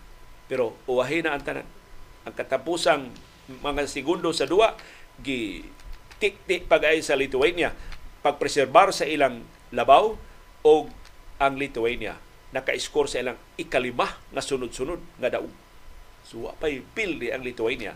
pero 0.48 0.80
uwahi 0.88 1.20
na 1.20 1.36
ang 1.36 1.44
tanan. 1.44 1.68
Ang 2.24 2.34
katapusang 2.34 3.12
mga 3.60 3.84
segundo 3.84 4.32
sa 4.32 4.48
duwa 4.48 4.72
gi 5.20 5.62
tik-tik 6.18 6.66
pagay 6.66 7.04
sa 7.04 7.14
Lithuania. 7.14 7.70
Pagpreserbar 8.24 8.90
sa 8.90 9.04
ilang 9.06 9.44
labaw 9.70 10.16
o 10.64 10.72
ang 11.38 11.54
Lithuania 11.54 12.18
naka-score 12.48 13.12
sa 13.12 13.20
ilang 13.20 13.36
ikalima 13.60 14.08
na 14.32 14.40
sunod-sunod 14.40 15.20
nga 15.20 15.28
daog. 15.28 15.52
So 16.24 16.48
pay 16.56 16.80
pildi 16.80 17.28
ang 17.28 17.44
Lithuania 17.44 17.92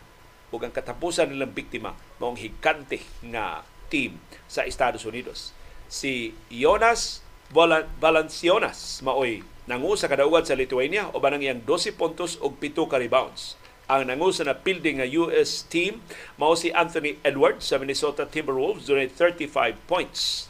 ug 0.53 0.61
ang 0.61 0.77
katapusan 0.77 1.33
nilang 1.33 1.57
biktima 1.57 1.97
maong 2.21 2.37
higante 2.37 3.01
nga 3.33 3.65
team 3.93 4.17
sa 4.49 4.65
Estados 4.65 5.05
Unidos. 5.05 5.53
Si 5.93 6.33
Jonas 6.49 7.21
Valanciunas 7.53 9.05
maoy 9.05 9.45
nangu 9.69 9.93
sa 9.95 10.09
kadaugan 10.09 10.43
sa 10.43 10.57
Lithuania 10.57 11.13
o 11.13 11.21
banang 11.21 11.45
iyang 11.45 11.61
12 11.69 12.01
puntos 12.01 12.41
ug 12.41 12.57
7 12.57 12.89
ka 12.89 12.97
rebounds. 12.97 13.61
Ang 13.93 14.09
nangu 14.09 14.33
sa 14.33 14.49
napildi 14.49 14.97
nga 14.97 15.07
US 15.21 15.69
team 15.69 16.01
mao 16.41 16.57
si 16.57 16.73
Anthony 16.73 17.21
Edwards 17.21 17.69
sa 17.69 17.77
Minnesota 17.77 18.25
Timberwolves 18.25 18.89
dunay 18.89 19.13
35 19.13 19.77
points. 19.85 20.49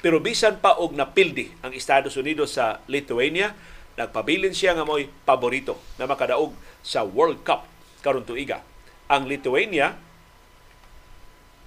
Pero 0.00 0.20
bisan 0.20 0.60
pa 0.60 0.76
og 0.76 0.92
napildi 0.92 1.52
ang 1.64 1.72
Estados 1.76 2.16
Unidos 2.16 2.56
sa 2.56 2.80
Lithuania, 2.88 3.52
nagpabilin 4.00 4.56
siya 4.56 4.72
nga 4.72 4.84
mo'y 4.84 5.12
paborito 5.28 5.76
na 6.00 6.08
makadaog 6.08 6.56
sa 6.80 7.04
World 7.04 7.44
Cup 7.44 7.68
karon 8.00 8.24
tuiga. 8.24 8.64
Ang 9.12 9.28
Lithuania 9.28 9.96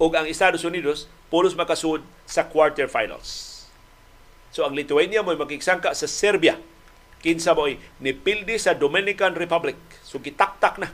ug 0.04 0.12
ang 0.12 0.28
Estados 0.28 0.60
Unidos 0.68 1.08
pulos 1.32 1.56
makasud 1.56 2.04
sa 2.28 2.44
quarterfinals. 2.44 3.64
So 4.52 4.68
ang 4.68 4.76
Lithuania 4.76 5.24
mo'y 5.24 5.40
makiksangka 5.40 5.96
sa 5.96 6.04
Serbia. 6.04 6.60
Kinsa 7.24 7.56
mo'y 7.56 7.80
nipildi 8.04 8.60
sa 8.60 8.76
Dominican 8.76 9.32
Republic. 9.32 9.80
So 10.04 10.20
gitaktak 10.20 10.76
na 10.76 10.92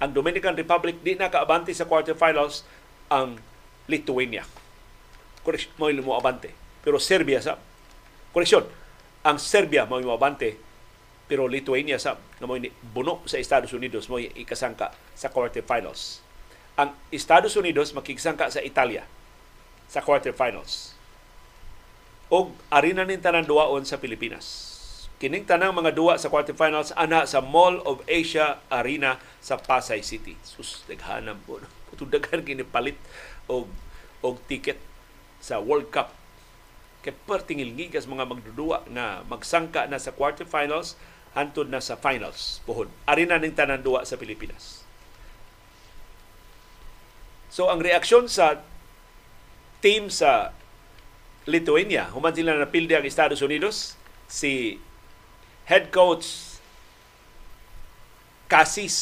ang 0.00 0.16
Dominican 0.16 0.56
Republic 0.56 1.04
di 1.04 1.12
na 1.12 1.28
kaabante 1.28 1.76
sa 1.76 1.84
quarterfinals 1.84 2.64
ang 3.12 3.36
Lithuania. 3.84 4.48
Correct, 5.44 5.76
mo'y 5.76 5.92
lumuabante 5.92 6.56
pero 6.80 6.96
Serbia 6.96 7.42
sa 7.44 7.60
koreksyon 8.32 8.64
ang 9.26 9.36
Serbia 9.36 9.84
mo 9.84 10.00
mabante 10.00 10.56
pero 11.28 11.44
Lithuania 11.44 12.00
sa 12.00 12.16
na 12.40 12.48
mo 12.48 12.56
buno 12.94 13.20
sa 13.28 13.36
Estados 13.36 13.76
Unidos 13.76 14.08
mo 14.08 14.16
ikasangka 14.16 14.94
sa 15.12 15.28
quarterfinals 15.28 16.24
ang 16.78 16.94
Estados 17.10 17.58
Unidos 17.58 17.90
makigsangka 17.90 18.46
sa 18.54 18.62
Italia 18.62 19.02
sa 19.90 19.98
quarterfinals. 19.98 20.94
Og 22.30 22.54
arena 22.70 23.02
nin 23.02 23.18
tanan 23.18 23.42
duwaon 23.42 23.82
sa 23.82 23.98
Pilipinas. 23.98 24.78
Kining 25.18 25.42
tanang 25.42 25.74
mga 25.74 25.98
duwa 25.98 26.14
sa 26.14 26.30
quarterfinals 26.30 26.94
ana 26.94 27.26
sa 27.26 27.42
Mall 27.42 27.82
of 27.82 28.06
Asia 28.06 28.62
Arena 28.70 29.18
sa 29.42 29.58
Pasay 29.58 30.06
City. 30.06 30.38
Sus 30.46 30.86
daghanan 30.86 31.42
po 31.42 31.58
daghan 32.06 32.46
kini 32.46 32.62
palit 32.62 32.94
og 33.50 33.66
og 34.22 34.38
ticket 34.46 34.78
sa 35.42 35.58
World 35.58 35.90
Cup. 35.90 36.14
Kay 37.02 37.10
pertingil 37.26 37.74
gigas 37.74 38.06
mga 38.06 38.30
magdudua 38.30 38.86
na 38.86 39.26
magsangka 39.26 39.90
na 39.90 39.98
sa 39.98 40.14
quarterfinals 40.14 40.94
hantod 41.34 41.66
na 41.66 41.82
sa 41.82 41.98
finals 41.98 42.62
puhon. 42.62 42.86
Ari 43.10 43.26
na 43.26 43.42
ning 43.42 43.58
tanan 43.58 43.82
duwa 43.82 44.06
sa 44.06 44.14
Pilipinas. 44.14 44.77
So 47.48 47.72
ang 47.72 47.80
reaksyon 47.80 48.28
sa 48.28 48.60
team 49.80 50.12
sa 50.12 50.52
Lithuania, 51.48 52.12
human 52.12 52.36
sila 52.36 52.60
napildi 52.60 52.92
ang 52.92 53.08
Estados 53.08 53.40
Unidos, 53.40 53.96
si 54.28 54.76
head 55.64 55.88
coach 55.88 56.60
Kasis 58.48 58.96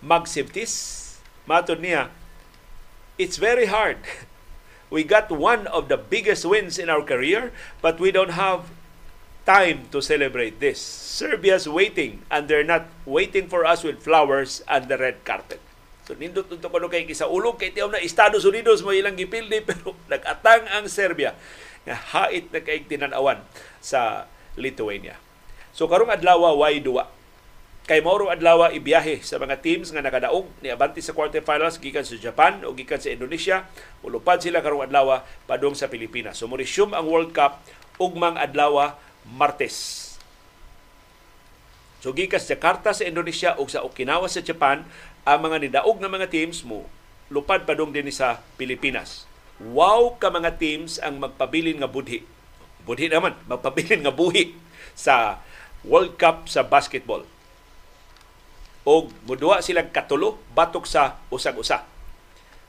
Magsivtis, 0.00 1.16
matod 1.44 1.80
niya, 1.80 2.08
it's 3.20 3.36
very 3.36 3.66
hard 3.66 3.98
we 4.90 5.04
got 5.04 5.30
one 5.30 5.66
of 5.68 5.88
the 5.88 5.96
biggest 5.96 6.44
wins 6.44 6.78
in 6.78 6.88
our 6.88 7.02
career, 7.02 7.52
but 7.80 8.00
we 8.00 8.10
don't 8.10 8.32
have 8.32 8.70
time 9.46 9.88
to 9.92 10.00
celebrate 10.00 10.60
this. 10.60 10.80
Serbia's 10.80 11.68
waiting, 11.68 12.22
and 12.30 12.48
they're 12.48 12.64
not 12.64 12.86
waiting 13.04 13.48
for 13.48 13.64
us 13.64 13.84
with 13.84 14.02
flowers 14.02 14.62
and 14.68 14.88
the 14.88 14.98
red 14.98 15.24
carpet. 15.24 15.60
So 16.08 16.16
nindot 16.16 16.48
nito 16.48 16.72
ko 16.72 16.88
kay 16.88 17.04
sa 17.12 17.28
ulog 17.28 17.60
kay 17.60 17.68
tiyaw 17.68 17.92
na 17.92 18.00
Estados 18.00 18.48
Unidos 18.48 18.80
mo 18.80 18.96
ilang 18.96 19.12
gipildi 19.12 19.60
pero 19.68 19.92
nagatang 20.08 20.64
ang 20.72 20.88
Serbia 20.88 21.36
nga 21.84 22.00
hait 22.16 22.48
na 22.48 22.64
kay 22.64 22.80
tinanawan 22.88 23.44
sa 23.84 24.24
Lithuania. 24.56 25.20
So 25.76 25.84
karong 25.84 26.08
adlaw 26.08 26.56
way 26.56 26.80
duwa 26.80 27.12
kay 27.88 28.04
Mauro 28.04 28.28
Adlawa 28.28 28.68
ibiyahe 28.72 29.24
sa 29.24 29.40
mga 29.40 29.64
teams 29.64 29.88
nga 29.88 30.04
nakadaog 30.04 30.44
ni 30.60 30.68
Avanti 30.68 31.00
sa 31.00 31.16
quarterfinals 31.16 31.80
gikan 31.80 32.04
sa 32.04 32.20
Japan 32.20 32.60
o 32.64 32.76
gikan 32.76 33.00
sa 33.00 33.08
Indonesia. 33.08 33.64
Ulupad 34.04 34.44
sila 34.44 34.60
karong 34.60 34.88
adlaw 34.88 35.24
padung 35.48 35.72
sa 35.72 35.88
Pilipinas. 35.88 36.36
So 36.36 36.48
mo 36.48 36.60
ang 36.60 37.08
World 37.08 37.32
Cup 37.32 37.64
ugmang 37.96 38.36
adlaw 38.36 38.92
Martes. 39.24 40.08
So 42.04 42.12
gikan 42.12 42.38
sa 42.38 42.54
Jakarta 42.54 42.92
sa 42.92 43.08
Indonesia 43.08 43.56
ug 43.56 43.72
sa 43.72 43.80
Okinawa 43.80 44.28
sa 44.28 44.44
Japan 44.44 44.84
ang 45.28 45.44
mga 45.44 45.68
nidaog 45.68 46.00
nga 46.00 46.08
mga 46.08 46.32
teams 46.32 46.64
mo 46.64 46.88
lupad 47.28 47.68
padung 47.68 47.92
din 47.92 48.08
sa 48.08 48.40
Pilipinas. 48.56 49.28
Wow 49.60 50.16
ka 50.16 50.32
mga 50.32 50.56
teams 50.56 50.96
ang 51.02 51.20
magpabilin 51.20 51.82
nga 51.82 51.90
budhi. 51.90 52.24
Budhi 52.88 53.12
naman, 53.12 53.36
magpabilin 53.44 54.00
nga 54.00 54.14
buhi 54.14 54.56
sa 54.96 55.44
World 55.84 56.16
Cup 56.16 56.48
sa 56.48 56.64
basketball 56.64 57.28
o 58.88 59.12
muduwa 59.28 59.60
silang 59.60 59.92
katulo 59.92 60.40
batok 60.56 60.88
sa 60.88 61.20
usag-usa. 61.28 61.84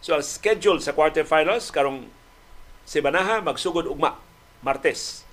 So 0.03 0.19
ang 0.19 0.23
schedule 0.23 0.84
sa 0.84 0.91
quarterfinals 0.91 1.72
karong 1.72 2.11
Sibanaha 2.84 3.40
magsugod 3.40 3.88
ugma 3.88 4.19
Martes. 4.60 5.23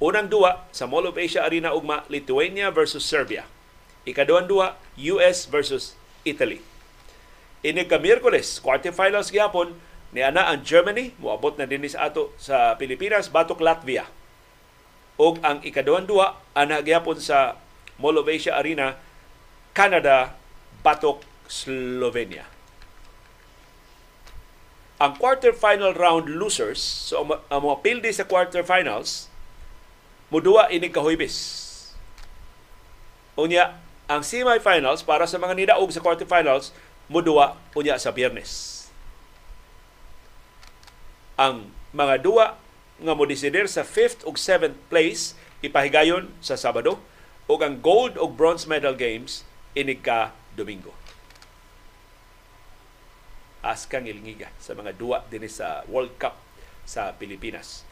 Unang 0.00 0.32
duwa 0.32 0.64
sa 0.72 0.88
Mall 0.88 1.04
of 1.04 1.20
Asia 1.20 1.44
Arena 1.44 1.76
ugma 1.76 2.08
Lithuania 2.08 2.72
versus 2.72 3.04
Serbia. 3.04 3.44
Ikaduhang 4.08 4.48
duwa 4.48 4.80
US 4.96 5.44
versus 5.44 5.98
Italy. 6.26 6.58
Ini 7.62 7.86
ka 7.86 8.02
Miyerkules, 8.02 8.58
quarterfinals 8.58 9.30
gyapon 9.30 9.78
ni 10.10 10.20
ana 10.22 10.50
ang 10.50 10.66
Germany 10.66 11.14
moabot 11.22 11.54
na 11.54 11.66
dinis 11.66 11.94
ato 11.94 12.34
sa 12.36 12.74
Pilipinas 12.74 13.30
batok 13.30 13.62
Latvia. 13.62 14.06
Og 15.16 15.40
ang 15.40 15.64
ikaduhang 15.64 16.04
duwa 16.04 16.42
ana 16.52 16.82
gyapon 16.84 17.16
sa 17.22 17.56
Mall 17.96 18.20
Arena 18.20 19.00
Canada 19.72 20.36
batok 20.84 21.24
Slovenia. 21.48 22.44
Ang 24.96 25.20
quarterfinal 25.20 25.92
round 25.92 26.32
losers, 26.40 26.80
so 26.80 27.20
ang 27.52 27.60
mga 27.60 27.76
pildi 27.84 28.10
sa 28.16 28.24
quarterfinals, 28.24 29.28
mudua 30.32 30.72
ini 30.72 30.88
kahuybis. 30.88 31.36
Unya, 33.36 33.76
ang 34.06 34.22
semifinals 34.22 35.02
para 35.02 35.26
sa 35.26 35.38
mga 35.38 35.54
nidaog 35.54 35.90
sa 35.90 36.02
quarterfinals, 36.02 36.70
mudua 37.10 37.58
unya 37.74 37.98
sa 37.98 38.14
biyernes. 38.14 38.86
Ang 41.38 41.70
mga 41.90 42.22
duwa 42.22 42.58
nga 42.96 43.12
mo 43.12 43.28
sa 43.28 43.82
5th 43.84 44.24
ug 44.24 44.40
7th 44.40 44.78
place 44.88 45.36
ipahigayon 45.60 46.32
sa 46.40 46.56
Sabado 46.56 46.96
ug 47.46 47.58
ang 47.60 47.78
gold 47.82 48.16
ug 48.16 48.32
bronze 48.32 48.64
medal 48.64 48.96
games 48.96 49.44
inig 49.76 50.00
ka 50.00 50.32
Domingo. 50.56 50.96
Askang 53.60 54.08
ilngiga 54.08 54.48
sa 54.56 54.72
mga 54.72 54.96
duwa 54.96 55.26
din 55.28 55.44
sa 55.50 55.84
World 55.90 56.16
Cup 56.16 56.38
sa 56.88 57.12
Pilipinas. 57.18 57.82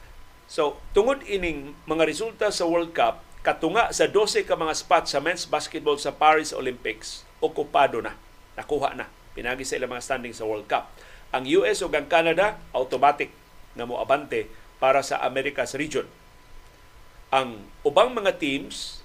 So, 0.47 0.79
tungod 0.97 1.27
ining 1.27 1.75
mga 1.85 2.07
resulta 2.09 2.49
sa 2.49 2.65
World 2.65 2.95
Cup, 2.95 3.21
katunga 3.45 3.93
sa 3.93 4.09
12 4.09 4.49
ka 4.49 4.57
mga 4.57 4.73
spots 4.73 5.13
sa 5.13 5.21
men's 5.21 5.45
basketball 5.45 6.01
sa 6.01 6.17
Paris 6.17 6.57
Olympics, 6.57 7.29
okupado 7.45 8.01
na. 8.01 8.17
Nakuha 8.57 8.97
na. 8.97 9.13
Pinagi 9.37 9.69
sa 9.69 9.77
ilang 9.77 9.93
mga 9.93 10.03
standing 10.03 10.33
sa 10.33 10.49
World 10.49 10.65
Cup. 10.65 10.89
Ang 11.29 11.45
US 11.61 11.85
o 11.85 11.93
ang 11.93 12.09
Canada, 12.09 12.57
automatic 12.73 13.29
na 13.77 13.85
mo 13.85 14.01
abante 14.01 14.49
para 14.81 15.05
sa 15.05 15.21
Americas 15.21 15.77
region. 15.77 16.09
Ang 17.29 17.69
ubang 17.85 18.17
mga 18.17 18.41
teams, 18.41 19.05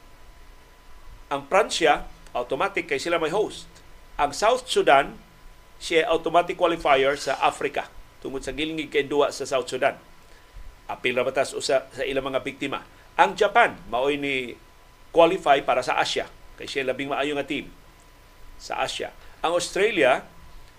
ang 1.27 1.43
Pransya, 1.51 2.07
automatic 2.31 2.87
kay 2.87 3.01
sila 3.01 3.19
may 3.19 3.33
host. 3.33 3.67
Ang 4.15 4.31
South 4.31 4.69
Sudan, 4.71 5.19
siya 5.83 6.07
automatic 6.07 6.55
qualifier 6.55 7.19
sa 7.19 7.35
Africa 7.43 7.91
tungod 8.23 8.43
sa 8.43 8.55
gilingig 8.55 8.91
kay 8.91 9.03
duwa 9.03 9.31
sa 9.35 9.43
South 9.43 9.67
Sudan. 9.67 9.99
Apil 10.87 11.15
na 11.15 11.27
batas 11.27 11.51
usa 11.51 11.87
sa 11.91 12.03
ilang 12.07 12.27
mga 12.29 12.39
biktima. 12.39 12.83
Ang 13.19 13.35
Japan, 13.35 13.75
maoy 13.91 14.15
ni 14.15 14.55
qualify 15.11 15.59
para 15.59 15.83
sa 15.83 15.99
Asia. 15.99 16.31
Kay 16.55 16.71
siya 16.71 16.87
labing 16.87 17.11
maayo 17.11 17.35
nga 17.35 17.43
team 17.43 17.67
sa 18.55 18.79
Asia. 18.79 19.11
Ang 19.43 19.59
Australia, 19.59 20.23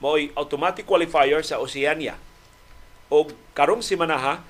mao'y 0.00 0.32
automatic 0.32 0.88
qualifier 0.88 1.44
sa 1.44 1.60
Oceania. 1.60 2.16
O 3.12 3.28
karong 3.52 3.84
simanaha, 3.84 4.40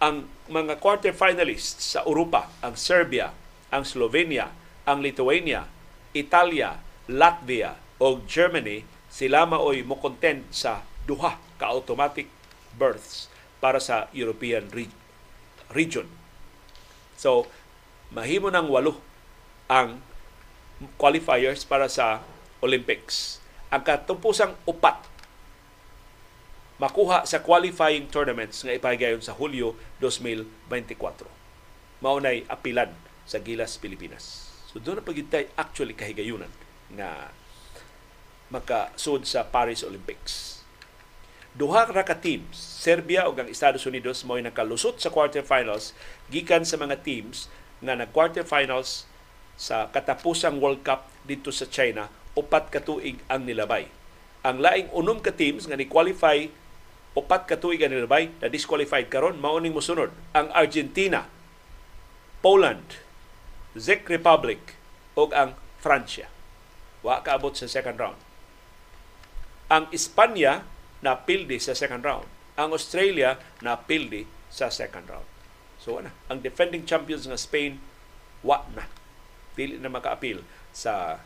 ang 0.00 0.24
mga 0.48 0.80
quarterfinalists 0.80 1.92
sa 1.92 2.08
Europa, 2.08 2.48
ang 2.64 2.72
Serbia, 2.72 3.36
ang 3.68 3.84
Slovenia, 3.84 4.48
ang 4.88 5.04
Lithuania, 5.04 5.68
Italia, 6.16 6.80
Latvia 7.04 7.76
o 8.00 8.24
Germany, 8.24 8.88
sila 9.12 9.44
mao'y 9.44 9.84
mo 9.84 10.00
content 10.00 10.40
sa 10.48 10.88
duha 11.04 11.36
ka 11.60 11.68
automatic 11.68 12.32
berths 12.80 13.28
para 13.60 13.76
sa 13.76 14.08
European 14.16 14.72
region. 15.68 16.08
So, 17.16 17.48
mahimo 18.12 18.52
ng 18.52 18.68
walo 18.68 19.00
ang 19.66 20.04
qualifiers 21.00 21.64
para 21.64 21.88
sa 21.88 22.22
Olympics. 22.60 23.40
Ang 23.72 23.82
katumpusang 23.82 24.54
upat 24.68 25.02
makuha 26.76 27.24
sa 27.24 27.40
qualifying 27.40 28.04
tournaments 28.12 28.60
nga 28.60 28.76
ipahigayon 28.76 29.24
sa 29.24 29.32
Hulyo 29.32 29.74
2024. 30.00 31.24
Maunay 32.04 32.44
apilan 32.52 32.92
sa 33.24 33.40
Gilas, 33.40 33.80
Pilipinas. 33.80 34.52
So 34.68 34.76
doon 34.76 35.00
na 35.00 35.04
pagitay 35.04 35.48
actually 35.56 35.96
kahigayunan 35.96 36.52
nga 36.92 37.32
makasud 38.52 39.24
sa 39.24 39.48
Paris 39.48 39.80
Olympics. 39.82 40.55
Duha 41.56 41.88
ra 41.88 42.04
ka 42.04 42.12
teams, 42.12 42.52
Serbia 42.52 43.24
ug 43.24 43.40
ang 43.40 43.48
Estados 43.48 43.80
Unidos 43.88 44.20
mao 44.28 44.36
nakalusot 44.36 45.00
sa 45.00 45.08
quarterfinals 45.08 45.96
gikan 46.28 46.68
sa 46.68 46.76
mga 46.76 47.00
teams 47.00 47.48
nga 47.80 47.96
nag 47.96 48.12
quarterfinals 48.12 49.08
sa 49.56 49.88
katapusang 49.88 50.60
World 50.60 50.84
Cup 50.84 51.08
dito 51.24 51.48
sa 51.48 51.64
China 51.64 52.12
upat 52.36 52.68
ka 52.68 52.84
tuig 52.84 53.16
ang 53.32 53.48
nilabay. 53.48 53.88
Ang 54.44 54.60
laing 54.60 54.92
unom 54.92 55.16
ka 55.24 55.32
teams 55.32 55.64
nga 55.64 55.80
ni-qualify 55.80 56.44
upat 57.16 57.48
ka 57.48 57.56
tuig 57.56 57.80
ang 57.80 57.96
nilabay 57.96 58.28
na 58.36 58.52
disqualified 58.52 59.08
karon 59.08 59.40
mao 59.40 59.56
ning 59.56 59.72
mosunod 59.72 60.12
ang 60.36 60.52
Argentina, 60.52 61.24
Poland, 62.44 63.00
Czech 63.72 64.04
Republic 64.12 64.76
ug 65.16 65.32
ang 65.32 65.56
Francia. 65.80 66.28
Wa 67.00 67.24
kaabot 67.24 67.56
sa 67.56 67.64
second 67.64 67.96
round. 67.96 68.20
Ang 69.72 69.88
Espanya 69.88 70.75
na 71.04 71.16
pildi 71.16 71.60
sa 71.60 71.76
second 71.76 72.04
round. 72.04 72.28
Ang 72.56 72.72
Australia 72.72 73.36
na 73.60 73.76
pildi 73.76 74.24
sa 74.48 74.72
second 74.72 75.04
round. 75.08 75.28
So 75.76 76.00
ana, 76.00 76.12
ang 76.32 76.40
defending 76.40 76.88
champions 76.88 77.28
nga 77.28 77.36
Spain 77.36 77.78
wa 78.40 78.64
na. 78.72 78.88
Dili 79.56 79.76
na 79.80 79.92
maka-appeal 79.92 80.40
sa 80.72 81.20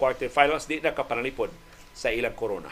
quarterfinals 0.00 0.68
di 0.68 0.80
na 0.80 0.94
kapanalipod 0.94 1.50
sa 1.92 2.12
ilang 2.12 2.36
corona. 2.36 2.70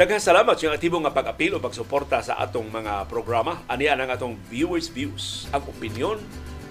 Daghang 0.00 0.16
salamat 0.16 0.56
sa 0.56 0.72
aktibo 0.72 0.96
nga 1.04 1.12
pag-apil 1.12 1.52
o 1.52 1.60
pagsuporta 1.60 2.24
sa 2.24 2.40
atong 2.40 2.72
mga 2.72 3.04
programa. 3.04 3.60
Ani 3.68 3.84
ang 3.84 4.08
atong 4.08 4.32
viewers 4.48 4.88
views. 4.88 5.44
Ang 5.52 5.60
opinion, 5.68 6.16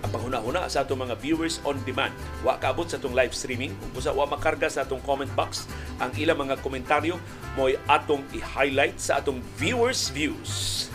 ang 0.02 0.10
panghuna-huna 0.10 0.66
sa 0.66 0.82
atong 0.82 1.06
mga 1.06 1.14
viewers 1.22 1.62
on 1.62 1.78
demand. 1.86 2.10
Wa 2.42 2.58
kaabot 2.58 2.90
sa 2.90 2.98
atong 2.98 3.14
live 3.14 3.38
streaming. 3.38 3.78
Kung 3.78 3.94
busa 3.94 4.10
wa 4.18 4.26
makarga 4.26 4.66
sa 4.66 4.82
atong 4.82 4.98
comment 5.06 5.30
box, 5.38 5.70
ang 6.02 6.10
ilang 6.18 6.42
mga 6.42 6.58
komentaryo 6.66 7.22
mo'y 7.54 7.78
atong 7.86 8.26
i-highlight 8.34 8.98
sa 8.98 9.22
atong 9.22 9.46
viewers 9.62 10.10
views. 10.10 10.90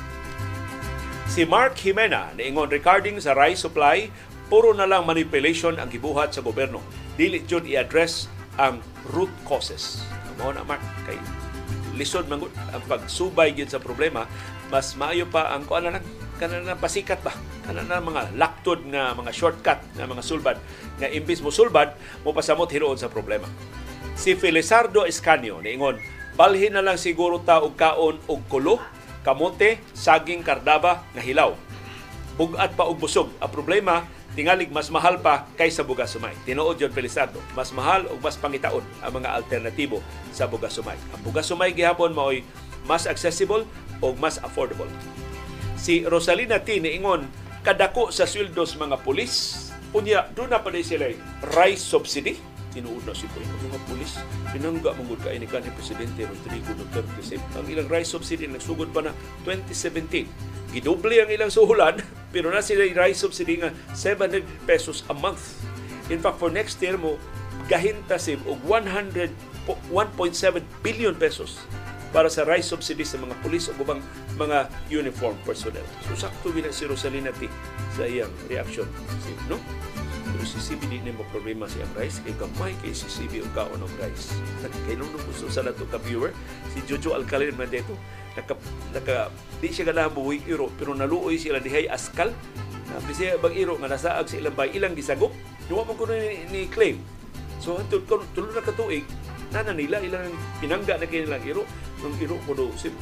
Si 1.31 1.47
Mark 1.47 1.79
Jimena 1.79 2.35
niingon 2.35 2.67
regarding 2.67 3.23
sa 3.23 3.39
rice 3.39 3.63
supply, 3.63 4.11
puro 4.51 4.75
na 4.75 4.91
lang 4.91 5.07
manipulation 5.07 5.79
ang 5.79 5.87
gibuhat 5.87 6.35
sa 6.35 6.43
gobyerno. 6.43 6.83
Dili 7.15 7.47
jud 7.47 7.63
i-address 7.63 8.27
ang 8.59 8.83
root 9.15 9.31
causes. 9.47 10.03
Mao 10.35 10.51
na 10.51 10.67
Mark 10.67 10.83
kay 11.07 11.15
lisod 11.95 12.27
man 12.27 12.43
ang 12.75 12.83
pagsubay 12.87 13.55
gyud 13.55 13.71
sa 13.71 13.83
problema 13.83 14.27
mas 14.75 14.99
maayo 14.99 15.31
pa 15.31 15.55
ang 15.55 15.63
kuan 15.69 15.87
lang 15.87 16.03
kana 16.35 16.61
na 16.61 16.75
pasikat 16.75 17.23
ba? 17.23 17.31
Kana 17.63 17.87
na 17.87 18.03
mga 18.03 18.35
laktod 18.35 18.83
nga 18.91 19.15
mga 19.15 19.31
shortcut 19.31 19.79
nga 19.95 20.05
mga 20.05 20.23
sulbad. 20.25 20.59
Nga 20.99 21.15
imbis 21.15 21.41
mo 21.41 21.55
sulbad 21.55 21.95
mo 22.27 22.35
pasamot 22.35 22.67
hiroon 22.69 22.99
sa 22.99 23.07
problema. 23.07 23.47
Si 24.19 24.35
Felizardo 24.35 25.07
Escanio 25.07 25.63
niingon 25.63 25.99
balhin 26.35 26.75
na 26.75 26.83
lang 26.83 26.99
siguro 26.99 27.39
ta 27.43 27.63
og 27.63 27.79
kaon 27.79 28.19
og 28.27 28.41
kulo 28.51 28.83
kamote 29.23 29.79
saging 29.95 30.43
kardaba 30.43 31.07
nga 31.15 31.23
hilaw. 31.23 31.55
Bugat 32.35 32.75
pa 32.75 32.91
og 32.91 32.99
busog. 32.99 33.31
Ang 33.39 33.51
problema 33.55 34.03
tingalig 34.35 34.69
mas 34.75 34.91
mahal 34.91 35.23
pa 35.23 35.47
kaysa 35.55 35.87
bugas 35.87 36.11
sumay. 36.11 36.35
Tinuod 36.43 36.77
John 36.79 36.93
Felizardo, 36.93 37.39
mas 37.55 37.71
mahal 37.71 38.07
o 38.11 38.19
mas 38.19 38.35
pangitaon 38.35 38.83
ang 39.01 39.13
mga 39.15 39.31
alternatibo 39.33 40.03
sa 40.35 40.51
bugas 40.51 40.75
sumay. 40.75 40.99
Ang 41.15 41.23
bugas 41.23 41.47
sumay 41.47 41.71
gihapon 41.71 42.13
mao'y 42.13 42.43
mas 42.85 43.07
accessible 43.07 43.65
o 44.03 44.13
mas 44.19 44.43
affordable. 44.43 44.91
Si 45.79 46.03
Rosalina 46.05 46.61
T. 46.63 46.83
niingon, 46.83 47.27
kadako 47.65 48.13
sa 48.13 48.29
sweldos 48.29 48.77
mga 48.77 49.01
pulis, 49.01 49.67
unya, 49.97 50.29
doon 50.35 50.53
na 50.53 50.61
pa 50.61 50.75
sila 50.83 51.09
rice 51.57 51.83
subsidy. 51.83 52.54
Tinuod 52.75 53.07
na 53.07 53.15
si 53.15 53.31
Pulis. 53.31 53.47
Mga 53.47 53.81
pulis, 53.87 54.13
pinangga 54.51 54.91
mong 54.99 55.23
ka 55.23 55.31
ini 55.31 55.47
ni 55.47 55.71
Presidente 55.73 56.27
Rodrigo 56.27 56.75
Duterte. 56.75 57.39
Ang 57.55 57.67
ilang 57.71 57.87
rice 57.87 58.11
subsidy 58.11 58.51
nagsugod 58.51 58.91
pa 58.91 59.07
na 59.07 59.15
2017. 59.47 60.27
Gidoble 60.75 61.23
ang 61.23 61.31
ilang 61.31 61.55
suhulan 61.55 62.03
pero 62.35 62.51
na 62.51 62.59
sila 62.59 62.83
rice 62.83 63.23
subsidy 63.23 63.63
nga 63.63 63.71
700 63.95 64.43
pesos 64.67 65.07
a 65.07 65.15
month. 65.15 65.63
In 66.11 66.19
fact, 66.19 66.43
for 66.43 66.51
next 66.51 66.83
year 66.83 66.99
mo, 66.99 67.15
gahinta 67.71 68.19
sim 68.19 68.43
og 68.45 68.59
100 68.67 69.55
1.7 69.65 70.61
billion 70.85 71.17
pesos 71.17 71.65
para 72.13 72.31
sa 72.31 72.47
rice 72.47 72.71
subsidy 72.71 73.03
sa 73.03 73.19
mga 73.19 73.35
pulis 73.43 73.67
o 73.67 73.75
ubang 73.81 73.99
mga 74.39 74.71
uniform 74.93 75.35
personnel. 75.43 75.83
So 76.07 76.15
sakto 76.15 76.55
gina 76.55 76.71
si 76.71 76.87
Rosalina 76.87 77.35
T 77.35 77.51
sa 77.97 78.07
iyang 78.07 78.31
reaction. 78.47 78.87
No? 79.51 79.59
Pero 80.25 80.45
si 80.49 80.57
CB 80.57 80.89
di 80.89 81.13
mo 81.13 81.25
problema 81.29 81.69
sa 81.69 81.85
rice 82.01 82.25
kay 82.25 82.33
kamay 82.41 82.73
kay 82.81 82.97
si 82.97 83.05
CB 83.05 83.45
kaon 83.53 83.77
ng 83.77 83.95
rice. 84.01 84.33
Kay 84.89 84.97
nung 84.97 85.13
gusto 85.13 85.53
sa 85.53 85.61
nato 85.61 85.85
ka 85.85 86.01
viewer, 86.01 86.33
si 86.73 86.81
Jojo 86.89 87.13
Alcalin 87.13 87.53
man 87.61 87.69
dito, 87.69 87.93
naka, 88.33 88.57
naka 88.97 89.29
di 89.61 89.69
siya 89.69 89.93
ganahan 89.93 90.17
buwig 90.17 90.49
iro 90.49 90.73
pero 90.81 90.97
naluoy 90.97 91.37
sila 91.37 91.61
dihay 91.61 91.85
askal. 91.93 92.33
Na 92.89 93.01
siya 93.13 93.37
bang 93.37 93.53
iro 93.53 93.77
nga 93.77 93.93
nasaag 93.93 94.25
sa 94.25 94.37
ilang 94.41 94.57
bay 94.57 94.73
ilang 94.73 94.97
gisagop. 94.97 95.33
Duwa 95.69 95.85
man 95.85 95.97
ko 96.01 96.09
ni, 96.09 96.69
claim. 96.73 97.01
So 97.61 97.77
hantud 97.77 98.09
ko 98.09 98.25
tulo 98.33 98.53
na 98.53 98.65
katuig 98.65 99.05
nana 99.53 99.71
nila 99.71 100.03
ilang 100.03 100.33
pinangga 100.59 100.99
na 100.99 101.07
kanilang 101.07 101.45
iro. 101.45 101.63
Ng 102.01 102.17
iro 102.21 102.37
ko 102.49 102.53
do 102.57 102.67
sim 102.77 102.93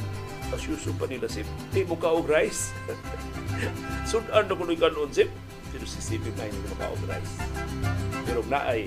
asyuso 0.53 0.93
pa 0.99 1.09
nila 1.09 1.25
sim 1.31 1.47
di 1.71 1.87
mo 1.87 1.95
rice. 2.27 2.75
Sudan 4.09 4.45
na 4.45 4.53
ko 4.53 4.63
ni 4.67 4.75
kanon 4.75 5.09
sim 5.09 5.31
pero 5.73 5.89
si 5.89 6.21
may 6.37 6.53
hindi 6.53 6.69
mo 6.69 6.77
ka 6.77 6.93
og 6.93 7.03
rice 7.09 7.33
pero 8.29 8.45
na 8.45 8.61
ay 8.69 8.85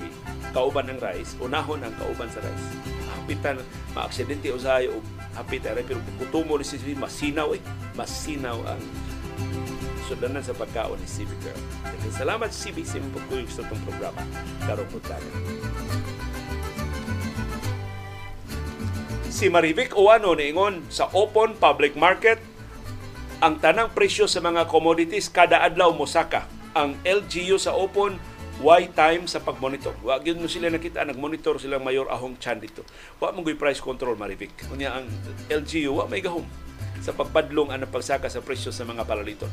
kauban 0.55 0.87
ng 0.87 1.03
rice 1.03 1.35
unahon 1.43 1.83
ang 1.83 1.91
kauban 1.99 2.31
sa 2.31 2.39
rice 2.39 2.67
hapitan 3.11 3.59
maaksidente 3.99 4.55
usahay 4.55 4.87
og 4.87 5.03
hapit 5.35 5.67
aray 5.67 5.83
pero 5.83 5.99
kutumo 6.23 6.55
ni 6.55 6.63
si 6.63 6.79
masinaw 6.95 7.51
eh 7.59 7.61
masinaw 7.99 8.63
ang 8.71 8.83
sudanan 10.07 10.39
sa 10.39 10.55
pagkaon 10.55 11.03
ni 11.03 11.09
CB 11.11 11.31
Girl. 11.43 11.63
Kaya 11.83 12.11
salamat 12.15 12.55
CB 12.55 12.87
sa 12.87 13.03
imong 13.03 13.15
pagkuyog 13.19 13.51
sa 13.51 13.67
itong 13.67 13.83
programa. 13.83 14.23
Karong 14.63 14.91
puntanan. 14.95 15.35
Si 19.27 19.51
Marivic 19.51 19.93
Uwano 19.99 20.33
niingon 20.39 20.87
sa 20.89 21.11
open 21.13 21.59
public 21.59 21.99
market 21.99 22.39
ang 23.43 23.61
tanang 23.61 23.93
presyo 23.93 24.25
sa 24.25 24.41
mga 24.41 24.65
commodities 24.71 25.29
kada 25.29 25.61
adlaw 25.61 25.93
mosaka. 25.93 26.49
Ang 26.77 26.93
LGU 27.09 27.57
sa 27.57 27.73
open 27.73 28.21
why 28.61 28.85
time 28.93 29.25
sa 29.25 29.41
pagmonitor. 29.41 29.97
Wa 30.05 30.21
gyud 30.21 30.37
mo 30.37 30.45
sila 30.45 30.69
nakita 30.69 31.09
nagmonitor 31.09 31.57
silang 31.57 31.81
mayor 31.81 32.05
ahong 32.13 32.37
chan 32.37 32.61
dito. 32.61 32.85
Wa 33.17 33.33
mo 33.33 33.41
price 33.57 33.81
control 33.81 34.13
Marivic. 34.21 34.53
Unya 34.69 34.93
ang 34.93 35.09
LGU 35.49 35.97
wa 35.97 36.05
may 36.05 36.21
gahom 36.21 36.45
sa 37.01 37.17
pagpadlong 37.17 37.73
ang 37.73 37.89
pagsaka 37.89 38.29
sa 38.29 38.45
presyo 38.45 38.69
sa 38.77 38.85
mga 38.85 39.09
palaliton. 39.09 39.49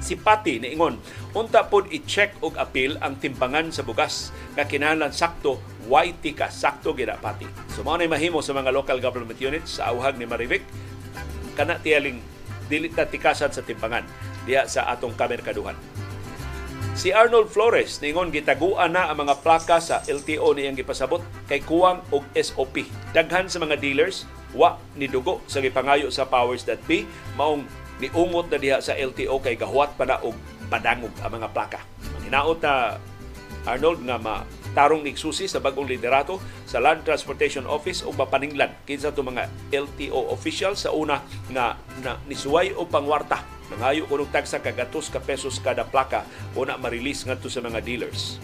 Si 0.00 0.14
Pati 0.14 0.62
niingon, 0.62 0.94
unta 1.34 1.66
pod 1.66 1.90
i-check 1.90 2.38
og 2.38 2.54
appeal 2.54 2.94
ang 3.02 3.18
timbangan 3.18 3.74
sa 3.74 3.82
bugas 3.82 4.30
nga 4.54 4.64
kinahanglan 4.70 5.10
sakto 5.10 5.58
YT 5.90 6.38
ka 6.38 6.54
sakto 6.54 6.94
gina 6.94 7.18
Pati. 7.18 7.50
So 7.74 7.82
mao 7.82 7.98
mahimo 7.98 8.38
sa 8.46 8.54
mga 8.54 8.70
local 8.70 9.02
government 9.02 9.42
units 9.42 9.82
sa 9.82 9.90
awhag 9.90 10.22
ni 10.22 10.26
Marivic 10.26 10.62
kana 11.58 11.82
tiyaling 11.82 12.22
dili 12.70 12.86
ta 12.94 13.10
tikasan 13.10 13.50
sa 13.50 13.66
timbangan 13.66 14.06
diha 14.50 14.66
sa 14.66 14.90
atong 14.90 15.14
kamerkaduhan. 15.14 15.78
Si 16.98 17.14
Arnold 17.14 17.54
Flores 17.54 18.02
ningon 18.02 18.34
gitaguan 18.34 18.98
na 18.98 19.06
ang 19.06 19.22
mga 19.22 19.38
plaka 19.46 19.78
sa 19.78 20.02
LTO 20.04 20.52
niyang 20.58 20.74
gipasabot 20.74 21.22
kay 21.46 21.62
kuwang 21.62 22.02
og 22.10 22.26
SOP. 22.34 22.82
Daghan 23.14 23.46
sa 23.46 23.62
mga 23.62 23.78
dealers 23.78 24.26
wa 24.50 24.74
ni 24.98 25.06
dugo 25.06 25.38
sa 25.46 25.62
gipangayo 25.62 26.10
sa 26.10 26.26
powers 26.26 26.66
that 26.66 26.82
be 26.90 27.06
maong 27.38 27.62
niungot 28.02 28.50
na 28.50 28.58
diha 28.58 28.82
sa 28.82 28.98
LTO 28.98 29.38
kay 29.38 29.54
gahuat 29.54 29.94
pa 29.94 30.02
na 30.02 30.18
og 30.18 30.34
padangog 30.66 31.14
ang 31.22 31.30
mga 31.38 31.48
plaka. 31.54 31.80
Ang 32.18 32.26
hinaot 32.26 32.58
na 32.58 32.98
Arnold 33.64 34.02
nga 34.02 34.18
ma 34.18 34.42
tarong 34.72 35.02
nigsusi 35.02 35.50
sa 35.50 35.58
bagong 35.62 35.86
liderato 35.86 36.38
sa 36.66 36.78
Land 36.78 37.06
Transportation 37.06 37.66
Office 37.66 38.06
o 38.06 38.14
mapaninglan 38.14 38.72
kinsa 38.86 39.14
to 39.14 39.22
mga 39.24 39.50
LTO 39.70 40.30
officials 40.30 40.86
sa 40.86 40.94
una 40.94 41.22
nga 41.50 41.78
na, 42.02 42.16
nisuway 42.26 42.74
o 42.74 42.86
pangwarta 42.86 43.42
nangayo 43.70 44.06
kunog 44.10 44.34
tagsa 44.34 44.58
kagatos 44.58 45.14
ka 45.14 45.22
pesos 45.22 45.62
kada 45.62 45.86
plaka 45.86 46.26
o 46.58 46.66
na 46.66 46.74
ma-release 46.74 47.22
ngadto 47.22 47.46
sa 47.46 47.62
mga 47.62 47.78
dealers. 47.86 48.42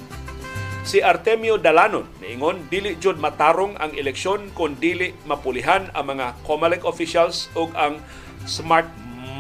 Si 0.87 1.03
Artemio 1.03 1.59
Dalanon 1.59 2.07
niingon 2.23 2.71
dili 2.71 2.95
jud 3.03 3.19
matarong 3.19 3.75
ang 3.75 3.91
eleksyon 3.99 4.55
kung 4.55 4.79
dili 4.79 5.11
mapulihan 5.27 5.91
ang 5.99 6.15
mga 6.15 6.39
COMELEC 6.47 6.87
officials 6.87 7.51
ug 7.59 7.75
ang 7.75 7.99
Smart 8.47 8.87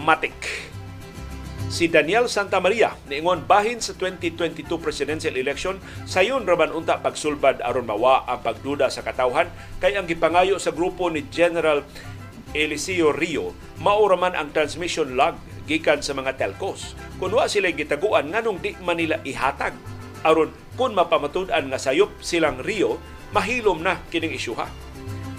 Matic. 0.03 0.66
Si 1.67 1.91
Daniel 1.91 2.31
Santa 2.31 2.63
Maria 2.63 2.95
niingon 3.11 3.43
bahin 3.43 3.83
sa 3.83 3.91
2022 3.99 4.71
presidential 4.79 5.35
election 5.35 5.83
sayon 6.07 6.47
raman 6.47 6.71
unta 6.71 7.03
pagsulbad 7.03 7.59
aron 7.59 7.91
mawa 7.91 8.23
ang 8.31 8.39
pagduda 8.39 8.87
sa 8.87 9.03
katawhan 9.03 9.51
kay 9.83 9.99
ang 9.99 10.07
gipangayo 10.07 10.63
sa 10.63 10.71
grupo 10.71 11.11
ni 11.11 11.27
General 11.27 11.83
Eliseo 12.55 13.11
Rio 13.11 13.51
mao 13.83 14.07
raman 14.07 14.39
ang 14.39 14.55
transmission 14.55 15.19
log 15.19 15.35
gikan 15.67 15.99
sa 16.07 16.15
mga 16.15 16.39
telcos. 16.39 16.95
Kung 17.19 17.35
wa 17.35 17.51
sila 17.51 17.75
gitaguan 17.75 18.31
nganong 18.31 18.63
di 18.63 18.79
man 18.87 19.03
nila 19.03 19.19
ihatag 19.27 19.75
aron 20.23 20.55
kung 20.79 20.95
mapamatud-an 20.95 21.67
nga 21.67 21.83
sayop 21.83 22.15
silang 22.23 22.63
Rio 22.63 23.03
mahilom 23.35 23.83
na 23.83 23.99
kining 24.15 24.39
isyuha. 24.39 24.71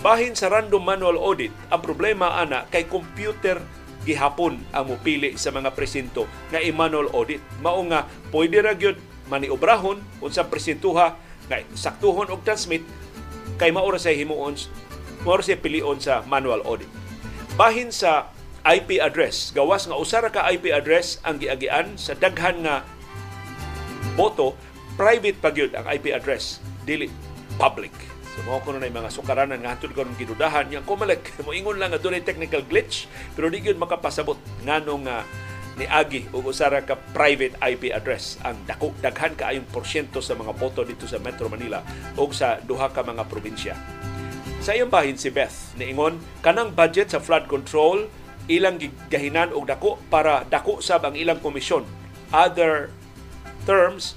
Bahin 0.04 0.36
sa 0.36 0.52
random 0.52 0.84
manual 0.84 1.18
audit, 1.18 1.49
ang 1.74 1.82
problema 1.82 2.38
ana 2.38 2.70
kay 2.70 2.86
computer 2.86 3.58
gihapon 4.07 4.63
ang 4.71 4.88
mupili 4.88 5.35
sa 5.35 5.51
mga 5.51 5.75
presinto 5.75 6.23
nga 6.47 6.63
i-manual 6.63 7.11
audit. 7.11 7.43
Mao 7.59 7.84
nga 7.91 8.07
pwede 8.31 8.63
ra 8.63 8.71
gyud 8.71 8.95
maniobrahon 9.27 9.99
unsa 10.23 10.47
presintuha 10.47 11.19
nga 11.51 11.57
saktuhon 11.75 12.31
og 12.31 12.47
transmit 12.47 12.88
kay 13.59 13.75
mao 13.75 13.91
sa 13.99 14.15
himuon 14.15 14.55
mao 15.27 15.43
sa 15.43 15.59
pilion 15.59 15.99
sa 15.99 16.23
manual 16.23 16.63
audit. 16.63 16.88
Bahin 17.59 17.91
sa 17.91 18.31
IP 18.67 18.99
address, 18.99 19.51
gawas 19.55 19.88
nga 19.88 19.95
usa 19.99 20.23
ra 20.23 20.31
ka 20.31 20.47
IP 20.47 20.71
address 20.71 21.19
ang 21.27 21.39
giagian 21.39 21.95
sa 21.99 22.15
daghan 22.15 22.63
nga 22.63 22.84
boto, 24.15 24.55
private 24.99 25.39
pa 25.39 25.51
gyud 25.51 25.71
ang 25.75 25.88
IP 25.88 26.11
address, 26.11 26.59
dili 26.84 27.11
public. 27.55 27.93
So 28.38 28.45
mao 28.45 28.61
kuno 28.61 28.77
na 28.77 28.85
mga 28.85 29.09
sukaranan 29.09 29.57
nga 29.65 29.73
hatod 29.73 29.97
karon 29.97 30.14
gidudahan 30.14 30.69
yang 30.69 30.85
kumalek 30.85 31.34
mo 31.41 31.57
ingon 31.57 31.81
lang 31.81 31.89
nga 31.89 31.97
dunay 31.97 32.22
technical 32.22 32.61
glitch 32.61 33.09
pero 33.34 33.49
di 33.49 33.65
gyud 33.65 33.81
makapasabot 33.81 34.38
nganong 34.61 35.09
nga 35.09 35.26
niagi 35.77 36.30
og 36.30 36.53
usara 36.53 36.85
ka 36.85 36.93
private 37.18 37.57
IP 37.57 37.89
address 37.89 38.38
ang 38.45 38.61
dako 38.69 38.93
daghan 39.01 39.34
kaayong 39.34 39.65
porsyento 39.73 40.22
sa 40.22 40.38
mga 40.38 40.53
boto 40.53 40.85
dito 40.85 41.09
sa 41.09 41.18
Metro 41.18 41.49
Manila 41.49 41.81
o 42.14 42.30
sa 42.30 42.61
duha 42.61 42.93
ka 42.93 43.01
mga 43.01 43.26
probinsya. 43.26 43.73
Sa 44.61 44.77
iyang 44.77 44.93
bahin 44.93 45.18
si 45.18 45.34
Beth 45.34 45.73
niingon 45.73 46.22
kanang 46.45 46.77
budget 46.77 47.14
sa 47.14 47.22
flood 47.22 47.49
control 47.49 48.05
ilang 48.45 48.77
gigahinan 48.77 49.49
og 49.49 49.65
dako 49.65 49.97
para 50.14 50.45
dako 50.45 50.77
sab 50.77 51.09
ang 51.09 51.18
ilang 51.18 51.41
komisyon. 51.41 51.89
Other 52.30 52.93
terms 53.65 54.14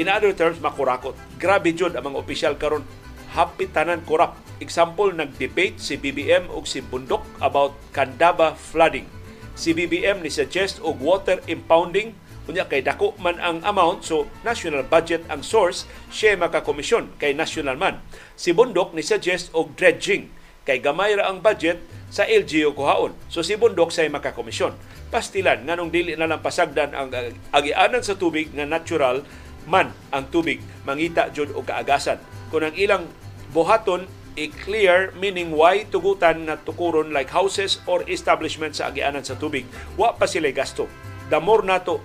in 0.00 0.08
other 0.08 0.32
terms 0.32 0.60
makurakot. 0.64 1.12
Grabe 1.36 1.76
jud 1.76 1.92
ang 1.92 2.08
mga 2.08 2.20
opisyal 2.24 2.54
karon 2.56 2.84
hapit 3.32 3.70
tanan 3.70 4.02
korap. 4.02 4.34
Example, 4.60 5.14
nag-debate 5.14 5.80
si 5.80 5.96
BBM 5.96 6.50
ug 6.52 6.68
si 6.68 6.84
Bundok 6.84 7.24
about 7.40 7.72
Candaba 7.96 8.52
flooding. 8.52 9.08
Si 9.56 9.72
BBM 9.72 10.20
ni 10.24 10.32
suggest 10.32 10.80
og 10.80 11.00
water 11.00 11.40
impounding 11.48 12.16
unya 12.50 12.66
kay 12.66 12.82
dako 12.82 13.14
man 13.22 13.38
ang 13.38 13.62
amount 13.62 14.02
so 14.02 14.26
national 14.42 14.82
budget 14.82 15.22
ang 15.30 15.38
source 15.44 15.86
siya 16.10 16.34
makakomisyon 16.34 17.14
kay 17.22 17.30
national 17.30 17.78
man. 17.78 18.02
Si 18.34 18.50
Bundok 18.50 18.90
ni 18.90 19.06
suggest 19.06 19.54
og 19.54 19.78
dredging 19.78 20.32
kay 20.66 20.82
gamay 20.82 21.14
ra 21.14 21.30
ang 21.30 21.38
budget 21.38 21.78
sa 22.10 22.26
LGU 22.26 22.74
kuhaon. 22.74 23.14
So 23.30 23.46
si 23.46 23.54
Bundok 23.54 23.94
say 23.94 24.10
makakomisyon. 24.10 24.74
Pastilan 25.10 25.66
nganong 25.66 25.90
dili 25.90 26.14
na 26.14 26.26
lang 26.26 26.42
pasagdan 26.42 26.94
ang 26.94 27.10
agianan 27.54 28.02
sa 28.02 28.18
tubig 28.18 28.50
nga 28.54 28.66
natural 28.66 29.22
man 29.68 29.92
ang 30.14 30.28
tubig 30.32 30.62
mangita 30.86 31.28
jud 31.32 31.52
og 31.52 31.68
kaagasan. 31.68 32.20
Kung 32.48 32.64
ang 32.64 32.76
ilang 32.76 33.08
buhaton 33.50 34.06
i-clear 34.38 35.10
meaning 35.18 35.50
why 35.52 35.82
tugutan 35.90 36.46
na 36.46 36.54
tukuron 36.56 37.10
like 37.10 37.28
houses 37.34 37.82
or 37.84 38.06
establishment 38.06 38.78
sa 38.78 38.88
agianan 38.88 39.26
sa 39.26 39.36
tubig. 39.36 39.66
Wa 39.98 40.14
pa 40.14 40.24
sila 40.24 40.48
gasto. 40.54 40.86
The 41.28 41.38
more 41.42 41.66
nato 41.66 42.00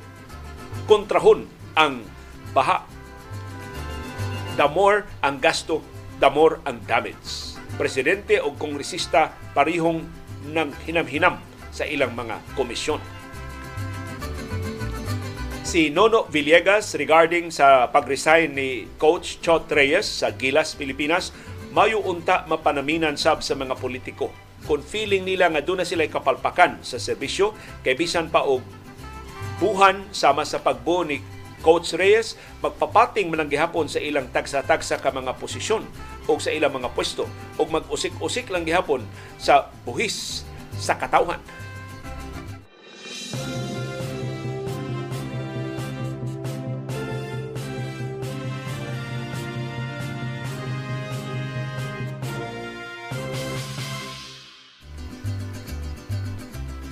kontrahon 0.90 1.48
ang 1.78 2.04
baha. 2.52 2.84
The 4.56 4.68
more 4.72 5.06
ang 5.22 5.40
gasto 5.40 5.80
the 6.20 6.30
more 6.32 6.64
ang 6.64 6.82
damage. 6.88 7.56
Presidente 7.76 8.40
o 8.40 8.56
kongresista 8.56 9.36
parihong 9.52 10.04
nang 10.52 10.72
hinam-hinam 10.86 11.42
sa 11.76 11.84
ilang 11.84 12.16
mga 12.16 12.40
komisyon 12.56 13.02
si 15.66 15.90
Nono 15.90 16.30
Villegas 16.30 16.94
regarding 16.94 17.50
sa 17.50 17.90
pag-resign 17.90 18.54
ni 18.54 18.86
Coach 19.02 19.42
Chot 19.42 19.66
Reyes 19.74 20.06
sa 20.06 20.30
Gilas, 20.30 20.78
Pilipinas, 20.78 21.34
mayo 21.74 22.06
unta 22.06 22.46
mapanaminan 22.46 23.18
sab 23.18 23.42
sa 23.42 23.58
mga 23.58 23.74
politiko. 23.74 24.30
Kung 24.70 24.86
feeling 24.86 25.26
nila 25.26 25.50
nga 25.50 25.66
doon 25.66 25.82
na 25.82 25.90
sila 25.90 26.06
kapalpakan 26.06 26.86
sa 26.86 27.02
serbisyo, 27.02 27.58
kay 27.82 27.98
bisan 27.98 28.30
pa 28.30 28.46
og 28.46 28.62
buhan 29.58 30.06
sama 30.14 30.46
sa 30.46 30.62
pagbuo 30.62 31.02
ni 31.02 31.26
Coach 31.66 31.98
Reyes, 31.98 32.38
magpapating 32.62 33.34
man 33.34 33.50
gihapon 33.50 33.90
sa 33.90 33.98
ilang 33.98 34.30
tagsa-tagsa 34.30 35.02
ka 35.02 35.10
mga 35.10 35.34
posisyon 35.42 35.82
o 36.30 36.38
sa 36.38 36.54
ilang 36.54 36.78
mga 36.78 36.94
pwesto 36.94 37.26
o 37.58 37.66
mag-usik-usik 37.66 38.54
lang 38.54 38.70
gihapon 38.70 39.02
sa 39.42 39.74
buhis 39.82 40.46
sa 40.78 40.94
katawhan. 40.94 41.42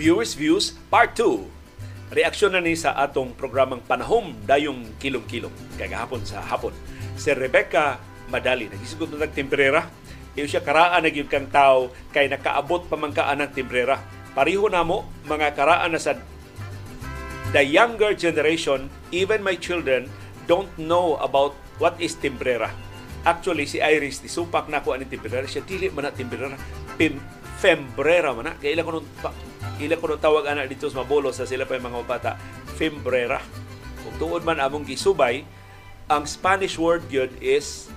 Viewers 0.04 0.36
Views 0.36 0.76
Part 0.92 1.16
2. 1.16 2.12
Reaksyon 2.12 2.52
na 2.52 2.60
ni 2.60 2.76
sa 2.76 2.92
atong 2.92 3.32
programang 3.40 3.80
Panahom 3.88 4.36
dayong 4.44 5.00
kilong-kilong 5.00 5.80
kagahapon 5.80 6.20
sa 6.28 6.44
hapon. 6.44 6.76
Si 7.16 7.32
Rebecca 7.32 8.04
Madali, 8.28 8.68
nagisugod 8.68 9.16
na 9.16 9.24
nagtemperera. 9.24 9.88
Iyo 10.36 10.44
siya 10.44 10.60
karaan 10.60 11.08
na 11.08 11.24
kang 11.24 11.48
tao 11.48 11.88
kay 12.12 12.28
nakaabot 12.28 12.84
pa 12.92 13.00
man 13.00 13.16
kaan 13.16 13.48
ng 13.48 13.56
temperera. 13.56 13.96
Pariho 14.36 14.68
na 14.68 14.84
mo, 14.84 15.08
mga 15.24 15.56
karaan 15.56 15.96
na 15.96 16.00
sa 16.04 16.20
the 17.56 17.64
younger 17.64 18.12
generation, 18.12 18.92
even 19.16 19.40
my 19.40 19.56
children, 19.56 20.12
don't 20.52 20.68
know 20.76 21.16
about 21.24 21.56
what 21.80 21.96
is 22.04 22.20
timbrera. 22.20 22.76
Actually, 23.24 23.72
si 23.72 23.80
Iris, 23.80 24.20
supak 24.28 24.68
na 24.68 24.84
ako 24.84 25.00
ang 25.00 25.08
timbrera. 25.08 25.48
Siya 25.48 25.64
dili 25.64 25.88
man 25.88 26.04
na 26.04 26.12
timbrera. 26.12 26.60
Pim, 27.00 27.24
fembrera 27.64 28.36
man 28.36 28.52
na. 28.52 28.60
Kaya 28.60 28.76
ilang 28.76 28.84
ko 28.84 29.00
nung 29.00 29.08
ila 29.82 29.98
ko 29.98 30.18
tawag 30.20 30.46
ana 30.46 30.70
dito 30.70 30.86
sa 30.92 31.02
Mabolo 31.02 31.34
sa 31.34 31.50
sila 31.50 31.66
pa 31.66 31.82
mga 31.82 32.06
bata, 32.06 32.32
Fimbrera. 32.78 33.42
Kung 34.04 34.16
tuod 34.20 34.44
man 34.46 34.62
among 34.62 34.86
gisubay, 34.86 35.48
ang 36.12 36.28
Spanish 36.28 36.76
word 36.78 37.08
yun 37.10 37.32
is 37.40 37.90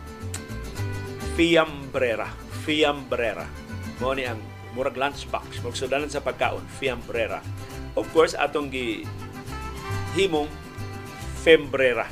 fiambrera. 1.37 2.33
Fiambrera. 2.65 3.45
Mo 4.01 4.17
ni 4.17 4.25
ang 4.25 4.41
murag 4.73 4.97
lunchbox, 4.97 5.61
magsudanan 5.65 6.09
sa 6.09 6.25
pagkaon, 6.25 6.65
fiambrera. 6.81 7.41
Of 7.97 8.09
course, 8.13 8.37
atong 8.37 8.69
gi 8.73 9.05
himong 10.17 10.49
fembrera 11.45 12.09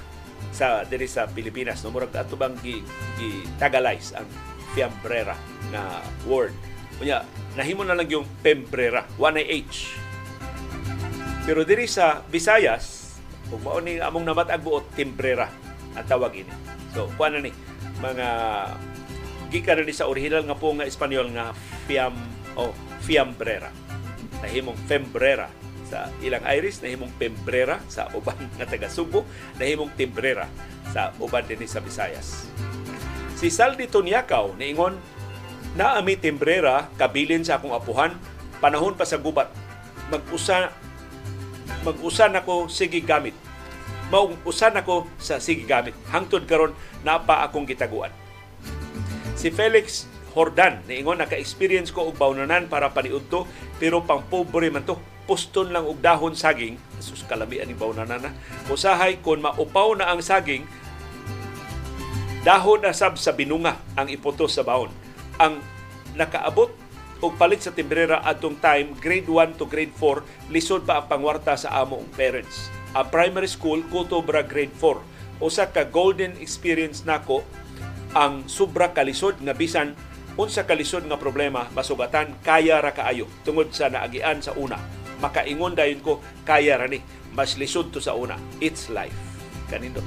sa 0.54 0.86
diri 0.86 1.10
sa 1.10 1.26
Pilipinas 1.26 1.82
no 1.82 1.90
murag 1.90 2.14
ato 2.14 2.38
bang 2.38 2.54
gi, 2.62 2.78
gi 3.18 3.42
tagalize 3.58 4.14
ang 4.14 4.28
fiambrera 4.76 5.34
na 5.74 5.98
word 6.28 6.54
Kunya, 6.98 7.26
nahimo 7.58 7.82
na 7.82 7.98
lang 7.98 8.06
yung 8.06 8.26
pembrera, 8.42 9.06
1 9.18 9.42
H. 9.42 9.98
Pero 11.44 11.66
diri 11.66 11.84
sa 11.84 12.22
Visayas, 12.30 13.04
kung 13.52 13.60
mao 13.60 13.78
ni 13.78 14.00
among 14.00 14.24
namatag 14.24 14.64
buot 14.64 14.88
timbrera 14.96 15.46
ang 15.94 16.06
tawag 16.08 16.32
ini. 16.34 16.52
So, 16.96 17.10
kuan 17.14 17.36
na 17.36 17.44
ni 17.44 17.52
mga 18.00 18.28
gikan 19.52 19.84
ni 19.84 19.94
sa 19.94 20.10
original 20.10 20.42
nga 20.42 20.58
po 20.58 20.74
nga 20.74 20.88
Espanyol 20.88 21.30
nga 21.30 21.54
fiam 21.86 22.16
o 22.58 22.70
oh, 22.70 22.72
fiambrera. 23.04 23.70
Nahimong 24.42 24.78
fembrera 24.90 25.46
sa 25.86 26.10
ilang 26.24 26.42
Irish, 26.48 26.80
nahimong 26.82 27.12
pembrera 27.20 27.78
sa 27.86 28.08
uban 28.16 28.34
nga 28.58 28.66
taga 28.66 28.90
Subo, 28.90 29.22
nahimong 29.60 29.94
timbrera 29.94 30.48
sa 30.90 31.14
uban 31.20 31.46
din 31.46 31.62
sa 31.68 31.78
Visayas. 31.78 32.48
Si 33.38 33.52
Saldi 33.52 33.86
Tonyakaw 33.86 34.56
niingon 34.56 34.96
na 35.74 35.98
ami 35.98 36.14
timbrera 36.14 36.86
kabilin 36.94 37.42
sa 37.42 37.58
akong 37.58 37.74
apuhan. 37.74 38.14
Panahon 38.62 38.94
pa 38.94 39.04
sa 39.04 39.18
gubat. 39.18 39.50
Mag-usa 40.08 40.70
mag-usa 41.82 42.30
nako 42.30 42.70
sige 42.70 43.02
gamit. 43.02 43.34
Mao 44.08 44.30
usan 44.46 44.78
ako 44.78 45.10
sa 45.18 45.42
sige 45.42 45.66
gamit. 45.66 45.92
Hangtod 46.08 46.46
karon 46.46 46.72
napa 47.02 47.42
akong 47.42 47.66
gitaguan. 47.66 48.14
Si 49.34 49.50
Felix 49.50 50.06
Hordan 50.34 50.82
niingon 50.90 51.22
naka-experience 51.22 51.94
ko 51.94 52.10
og 52.10 52.18
bawnanan 52.18 52.66
para 52.66 52.90
paniudto 52.90 53.46
pero 53.78 54.02
pang 54.02 54.22
pobre 54.22 54.70
man 54.70 54.86
to. 54.86 54.98
Puston 55.24 55.72
lang 55.72 55.88
og 55.88 56.04
dahon 56.04 56.36
saging. 56.36 56.76
Sus 57.00 57.24
kalamian 57.24 57.64
ni 57.64 57.74
bawnanan 57.74 58.28
na 58.28 58.30
usahay 58.68 59.18
kon 59.24 59.40
maupaw 59.40 59.96
na 59.96 60.12
ang 60.12 60.20
saging 60.20 60.68
dahon 62.44 62.84
na 62.84 62.92
sab 62.92 63.16
sa 63.16 63.32
binunga 63.32 63.80
ang 63.96 64.12
iputos 64.12 64.52
sa 64.52 64.60
baon 64.60 64.92
ang 65.38 65.60
nakaabot 66.14 66.70
og 67.24 67.32
palit 67.40 67.64
sa 67.64 67.72
timbrera 67.72 68.20
atong 68.20 68.60
time 68.60 68.92
grade 69.00 69.26
1 69.26 69.56
to 69.56 69.64
grade 69.64 69.94
4 69.96 70.52
lisod 70.52 70.84
pa 70.84 71.00
ang 71.00 71.06
pangwarta 71.08 71.56
sa 71.56 71.80
among 71.80 72.04
parents. 72.14 72.68
Ang 72.94 73.08
primary 73.10 73.48
school 73.48 73.82
kuto 73.88 74.20
bra 74.20 74.44
grade 74.44 74.74
4 74.76 75.42
usa 75.42 75.66
ka 75.72 75.88
golden 75.88 76.38
experience 76.38 77.02
nako 77.02 77.42
ang 78.14 78.46
sobra 78.46 78.94
kalisod 78.94 79.42
nga 79.42 79.56
bisan 79.56 79.98
unsa 80.38 80.62
kalisod 80.66 81.06
nga 81.10 81.18
problema 81.18 81.66
masugatan 81.74 82.38
kaya 82.42 82.78
ra 82.78 82.94
kaayo. 82.94 83.26
Tungod 83.42 83.74
sa 83.74 83.90
naagian 83.90 84.38
sa 84.38 84.54
una. 84.54 84.78
Makaingon 85.18 85.74
dayon 85.74 86.02
ko 86.02 86.22
kaya 86.46 86.78
ra 86.78 86.86
ni. 86.86 87.02
Mas 87.34 87.58
lisod 87.58 87.90
to 87.90 87.98
sa 87.98 88.14
una. 88.14 88.38
It's 88.62 88.90
life. 88.90 89.14
Kanindo 89.66 90.02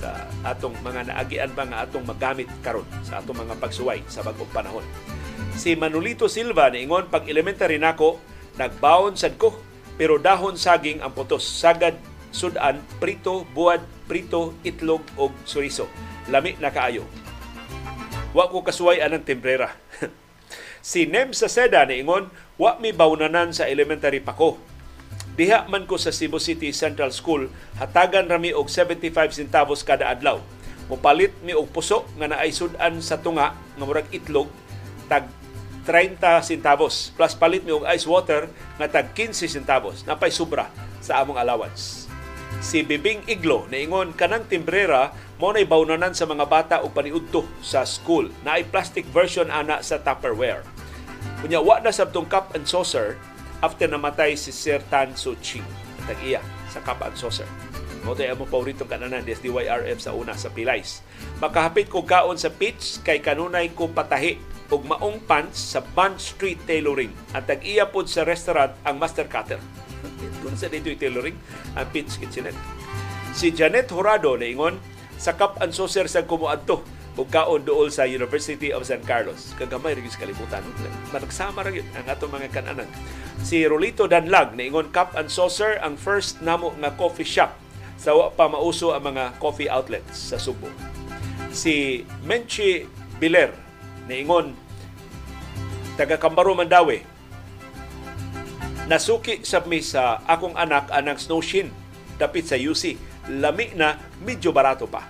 sa 0.00 0.24
atong 0.48 0.72
mga 0.80 1.12
naagian 1.12 1.52
ba 1.52 1.68
nga 1.68 1.84
atong 1.84 2.08
magamit 2.08 2.48
karon 2.64 2.88
sa 3.04 3.20
atong 3.20 3.44
mga 3.44 3.60
pagsuway 3.60 4.00
sa 4.08 4.24
bagong 4.24 4.48
panahon 4.48 4.84
si 5.52 5.76
Manolito 5.76 6.24
Silva 6.24 6.72
niingon 6.72 7.12
pag 7.12 7.28
elementary 7.28 7.76
nako 7.76 8.16
nagbaon 8.56 9.20
sad 9.20 9.36
ko 9.36 9.52
pero 10.00 10.16
dahon 10.16 10.56
saging 10.56 11.04
ang 11.04 11.12
putos 11.12 11.44
sagad 11.44 12.00
sudan, 12.30 12.78
prito, 13.02 13.44
buwad, 13.52 13.82
prito, 14.06 14.54
itlog 14.62 15.02
o 15.18 15.34
suriso. 15.42 15.90
Lami 16.30 16.56
na 16.62 16.70
kaayo. 16.70 17.04
Wa 18.30 18.46
ko 18.46 18.62
kasuway 18.62 19.02
anang 19.02 19.26
temprera. 19.26 19.74
si 20.80 21.10
Nem 21.10 21.34
sa 21.34 21.50
Seda 21.50 21.82
niingon, 21.82 22.30
wa 22.56 22.78
mi 22.78 22.94
bawnanan 22.94 23.50
sa 23.50 23.66
elementary 23.66 24.22
pa 24.22 24.38
ko. 24.38 24.56
Diha 25.40 25.64
man 25.72 25.88
ko 25.88 25.96
sa 25.96 26.12
Cebu 26.12 26.36
City 26.36 26.68
Central 26.68 27.16
School, 27.16 27.48
hatagan 27.80 28.28
rami 28.28 28.52
og 28.52 28.68
75 28.68 29.40
centavos 29.40 29.80
kada 29.80 30.12
adlaw. 30.12 30.36
Mupalit 30.92 31.32
mi 31.40 31.56
og 31.56 31.72
puso 31.72 32.04
nga 32.20 32.28
naay 32.28 32.52
sudan 32.52 33.00
sa 33.00 33.16
tunga 33.16 33.56
nga 33.56 33.84
murag 33.88 34.04
itlog 34.12 34.52
tag 35.08 35.32
30 35.88 36.44
centavos 36.44 37.16
plus 37.16 37.32
palit 37.32 37.64
mi 37.64 37.72
og 37.72 37.88
ice 37.88 38.04
water 38.04 38.52
nga 38.76 39.00
tag 39.00 39.16
15 39.16 39.48
centavos 39.48 40.04
napay 40.04 40.28
sobra 40.28 40.68
sa 41.00 41.24
among 41.24 41.40
allowance 41.40 42.04
si 42.60 42.84
Bibing 42.84 43.24
Iglo 43.24 43.64
ingon 43.72 44.12
kanang 44.12 44.44
timbrera 44.44 45.16
mo 45.40 45.56
nay 45.56 45.64
bawnanan 45.64 46.12
sa 46.12 46.28
mga 46.28 46.44
bata 46.44 46.76
og 46.84 46.92
paniudto 46.92 47.48
sa 47.64 47.88
school 47.88 48.28
na 48.44 48.60
ay 48.60 48.68
plastic 48.68 49.08
version 49.08 49.48
ana 49.48 49.80
sa 49.80 49.96
Tupperware. 49.96 50.60
Kunya 51.40 51.64
wa 51.64 51.80
na 51.80 51.88
sabtong 51.88 52.28
cup 52.28 52.52
and 52.52 52.68
saucer 52.68 53.16
after 53.60 53.88
namatay 53.88 54.36
si 54.36 54.52
Sir 54.52 54.80
Tan 54.88 55.16
Su 55.16 55.36
Ching. 55.40 55.64
Tag 56.04 56.20
iya 56.24 56.40
sa 56.72 56.80
cup 56.80 57.04
and 57.04 57.16
saucer. 57.16 57.48
Mo 58.00 58.16
tay 58.16 58.32
amo 58.32 58.48
paborito 58.48 58.88
kananan 58.88 59.20
des 59.24 59.40
DYRF 59.44 60.00
sa 60.00 60.16
una 60.16 60.32
sa 60.32 60.48
Pilais. 60.48 61.04
Makahapit 61.38 61.92
ko 61.92 62.04
kaon 62.04 62.40
sa 62.40 62.48
pitch 62.48 63.04
kay 63.04 63.20
kanunay 63.20 63.72
ko 63.76 63.92
patahi 63.92 64.40
og 64.70 64.86
maong 64.86 65.20
pants 65.26 65.76
sa 65.76 65.82
Bond 65.82 66.16
Street 66.16 66.62
Tailoring. 66.64 67.12
At 67.36 67.44
tag 67.44 67.60
iya 67.66 67.90
pod 67.90 68.08
sa 68.08 68.24
restaurant 68.24 68.72
ang 68.86 68.96
Master 68.96 69.28
Cutter 69.28 69.60
kung 70.40 70.56
sa 70.56 70.72
dito 70.72 70.88
tailoring 70.96 71.36
ang 71.76 71.86
Pitch 71.92 72.16
Kitchenette. 72.16 72.56
Si 73.36 73.52
Janet 73.52 73.92
Horado 73.92 74.34
ingon 74.40 74.80
sa 75.20 75.36
Cup 75.36 75.60
and 75.60 75.76
Saucer 75.76 76.08
sa 76.08 76.24
kumuadto 76.24 76.80
ug 77.18 77.26
kaon 77.26 77.66
dool 77.66 77.90
sa 77.90 78.06
University 78.06 78.70
of 78.70 78.86
San 78.86 79.02
Carlos. 79.02 79.52
Kagamay 79.58 79.98
rin 79.98 80.06
sa 80.06 80.22
kalibutan. 80.22 80.62
Managsama 81.10 81.66
rin 81.66 81.84
ang 81.96 82.06
atong 82.06 82.30
mga 82.30 82.48
kananan. 82.54 82.88
Si 83.42 83.64
Rolito 83.66 84.06
Danlag 84.06 84.54
ingon 84.56 84.92
Cup 84.94 85.16
and 85.18 85.28
Saucer 85.28 85.80
ang 85.82 85.98
first 85.98 86.40
namo 86.44 86.72
nga 86.78 86.94
coffee 86.94 87.26
shop 87.26 87.56
sa 88.00 88.16
pa 88.32 88.48
mauso 88.48 88.96
ang 88.96 89.12
mga 89.12 89.36
coffee 89.42 89.68
outlets 89.68 90.32
sa 90.32 90.40
Subo. 90.40 90.70
Si 91.50 92.06
Menchi 92.24 92.86
Biler 93.20 93.52
ingon 94.10 94.56
taga 95.94 96.16
Kambaro 96.16 96.56
Mandawi 96.56 97.10
Nasuki 98.90 99.46
sa 99.46 99.62
mi 99.70 99.78
sa 99.86 100.18
akong 100.26 100.58
anak 100.58 100.90
anang 100.90 101.14
snow 101.14 101.38
shin 101.38 101.70
dapit 102.18 102.42
sa 102.42 102.58
UC. 102.58 102.98
Lami 103.30 103.70
na 103.78 103.94
medyo 104.18 104.50
barato 104.50 104.90
pa. 104.90 105.06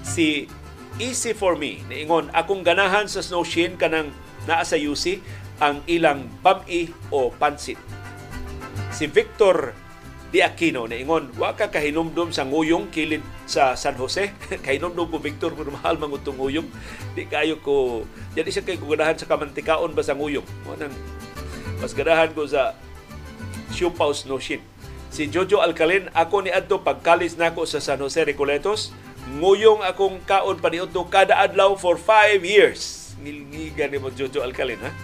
Si 0.00 0.48
Easy 0.96 1.36
for 1.36 1.60
me 1.60 1.84
niingon 1.92 2.32
akong 2.32 2.64
ganahan 2.64 3.04
sa 3.04 3.20
snow 3.20 3.44
shin 3.44 3.76
kanang 3.76 4.16
naa 4.48 4.64
sa 4.64 4.80
UC 4.80 5.20
ang 5.60 5.84
ilang 5.84 6.24
bami 6.40 6.88
o 7.12 7.28
pansit. 7.28 7.76
Si 8.88 9.04
Victor 9.04 9.76
Di 10.32 10.40
Aquino 10.40 10.88
niingon 10.88 11.36
wa 11.36 11.52
ka 11.52 11.68
kahinumdum 11.68 12.32
sa 12.32 12.48
nguyong 12.48 12.88
kilid 12.88 13.20
sa 13.44 13.76
San 13.76 13.94
Jose 14.00 14.32
kahinumdum 14.64 15.12
ko 15.12 15.20
Victor 15.20 15.52
kung 15.52 15.68
mahal 15.68 16.00
mangutong 16.00 16.40
nguyong 16.40 16.68
di 17.12 17.28
kayo 17.28 17.60
ko 17.60 18.08
jadi 18.32 18.48
siya 18.48 18.64
kay 18.64 18.80
ganahan 18.80 19.20
sa 19.20 19.28
kamantikaon 19.28 19.92
ba 19.92 20.00
sa 20.00 20.16
nguyong 20.16 20.48
mo 20.64 20.80
nang 20.80 20.92
mas 21.76 21.92
ganahan 21.92 22.32
ko 22.32 22.48
sa 22.48 22.72
Siupaw 23.76 24.16
Snoshin. 24.16 24.64
Si 25.12 25.28
Jojo 25.28 25.60
Alcalin, 25.60 26.08
ako 26.12 26.44
ni 26.44 26.50
adto 26.52 26.80
pagkalis 26.80 27.36
nako 27.36 27.64
sa 27.68 27.80
San 27.80 28.00
Jose 28.00 28.24
Recoletos, 28.24 28.92
nguyong 29.26 29.82
akong 29.82 30.22
kaon 30.22 30.62
paniudto 30.62 31.02
kada 31.10 31.42
adlaw 31.42 31.74
for 31.74 31.98
5 31.98 32.46
years. 32.46 33.12
Ngilngiga 33.18 33.90
ni 33.90 33.98
mo 33.98 34.14
Jojo 34.14 34.46
Alcalin, 34.46 34.78
ha? 34.86 34.94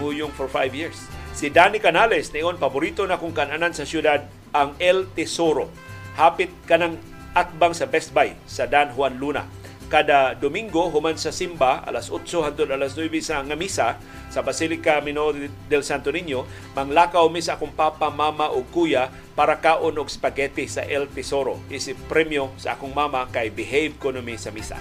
Nguyong 0.00 0.32
for 0.32 0.48
5 0.48 0.72
years. 0.72 0.96
Si 1.36 1.52
Danny 1.52 1.76
Canales, 1.76 2.32
niyon 2.32 2.56
paborito 2.56 3.04
na 3.04 3.20
kong 3.20 3.36
kananan 3.36 3.76
sa 3.76 3.84
syudad, 3.84 4.24
ang 4.56 4.72
El 4.80 5.04
Tesoro. 5.12 5.68
Hapit 6.16 6.48
kanang 6.64 6.96
atbang 7.36 7.76
sa 7.76 7.84
Best 7.84 8.16
Buy 8.16 8.32
sa 8.48 8.64
Dan 8.64 8.96
Juan 8.96 9.20
Luna 9.20 9.44
kada 9.86 10.34
Domingo 10.34 10.90
human 10.90 11.14
sa 11.14 11.30
simba 11.30 11.82
alas 11.86 12.10
8 12.10 12.26
hangtod 12.42 12.66
alas 12.70 12.98
9 12.98 13.06
sa 13.22 13.42
nga 13.42 13.54
misa 13.54 13.88
sa 14.28 14.42
Basilica 14.42 14.98
Minor 14.98 15.38
del 15.70 15.86
Santo 15.86 16.10
Niño 16.10 16.42
manglakaw 16.74 17.30
mi 17.30 17.38
sa 17.38 17.54
akong 17.54 17.72
papa, 17.72 18.10
mama 18.10 18.50
o 18.50 18.66
kuya 18.66 19.14
para 19.38 19.62
kaon 19.62 19.94
og 19.94 20.10
spaghetti 20.10 20.66
sa 20.66 20.82
El 20.82 21.06
Tesoro. 21.12 21.62
Isip 21.70 21.96
premyo 22.10 22.50
sa 22.58 22.74
akong 22.74 22.90
mama 22.90 23.30
kay 23.30 23.52
behave 23.54 23.94
ko 24.02 24.10
mi 24.16 24.34
sa 24.34 24.50
misa. 24.50 24.80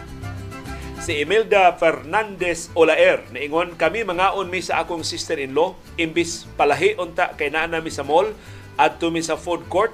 Si 1.06 1.22
Imelda 1.22 1.78
Fernandez 1.78 2.74
Olaer 2.74 3.22
niingon 3.30 3.78
kami 3.78 4.02
mangaon 4.02 4.50
mi 4.50 4.66
sa 4.66 4.82
akong 4.82 5.06
sister-in-law. 5.06 5.78
Imbis 6.02 6.50
palahi 6.58 6.98
unta 6.98 7.38
kay 7.38 7.54
naa 7.54 7.70
mi 7.78 7.94
sa 7.94 8.02
mall 8.02 8.34
adto 8.74 9.14
mi 9.14 9.22
sa 9.22 9.38
food 9.38 9.70
court. 9.70 9.94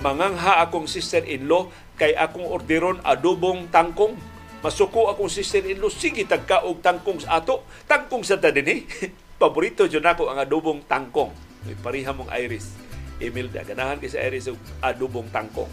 Mangangha 0.00 0.64
akong 0.64 0.88
sister-in-law 0.88 1.68
kay 1.94 2.14
akong 2.18 2.46
orderon 2.46 2.98
adobong 3.02 3.70
tangkong. 3.70 4.18
Masuko 4.64 5.12
akong 5.12 5.28
sister-in-law, 5.28 5.92
sige 5.92 6.24
tagka 6.24 6.64
og 6.64 6.80
tangkong 6.80 7.20
sa 7.20 7.38
ato. 7.40 7.68
Tangkong 7.84 8.24
sa 8.24 8.40
tadini. 8.40 8.88
Paborito 9.40 9.84
dyan 9.84 10.08
ako 10.08 10.32
ang 10.32 10.38
adobong 10.40 10.80
tangkong. 10.88 11.30
May 11.68 11.76
pariha 11.76 12.16
mong 12.16 12.32
Iris. 12.32 12.72
Imelda, 13.20 13.62
ganahan 13.62 14.00
kay 14.00 14.10
sa 14.10 14.24
Iris 14.24 14.48
og 14.48 14.58
adobong 14.80 15.28
tangkong. 15.28 15.70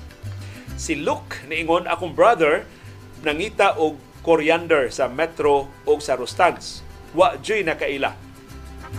Si 0.76 1.00
Luke, 1.00 1.48
niingon 1.48 1.88
akong 1.88 2.14
brother, 2.14 2.68
nangita 3.24 3.80
og 3.80 3.98
coriander 4.22 4.92
sa 4.92 5.08
Metro 5.08 5.72
o 5.88 5.92
sa 6.04 6.20
Rustans. 6.20 6.84
Wa 7.16 7.40
joy 7.40 7.64
na 7.64 7.80
kaila. 7.80 8.14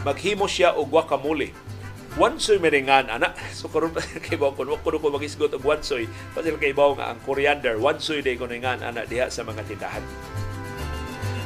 Maghimo 0.03 0.49
siya 0.49 0.73
og 0.73 0.89
guacamole 0.89 1.53
Wansoy 2.13 2.61
meringan 2.61 3.09
ana. 3.09 3.33
So 3.57 3.73
karon 3.73 3.97
kay 4.29 4.37
bawo 4.37 4.53
kun 4.53 4.69
ko 4.69 5.01
ko 5.01 5.09
magisgot 5.09 5.57
og 5.57 5.65
wansoy 5.65 6.05
pasil 6.37 6.61
kay 6.61 6.77
bawo 6.77 6.93
nga 7.01 7.09
ang 7.09 7.19
coriander 7.25 7.81
wansoy 7.81 8.21
day 8.21 8.37
ko 8.37 8.45
ningan 8.45 8.85
ana 8.85 9.09
diha 9.09 9.33
sa 9.33 9.41
mga 9.49 9.65
tindahan. 9.65 10.05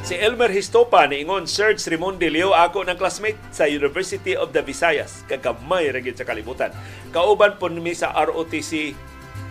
Si 0.07 0.15
Elmer 0.19 0.51
Histopa 0.51 1.07
niingon 1.07 1.51
Serge 1.51 1.83
Rimondi 1.91 2.31
Leo 2.31 2.55
ako 2.55 2.87
ng 2.87 2.99
classmate 2.99 3.39
sa 3.51 3.67
University 3.67 4.39
of 4.39 4.55
the 4.55 4.63
Visayas 4.63 5.23
kagamay 5.27 5.91
ra 5.91 6.03
sa 6.15 6.27
kalibutan. 6.27 6.75
Kauban 7.15 7.59
po 7.59 7.71
mi 7.71 7.95
sa 7.95 8.11
ROTC 8.15 8.95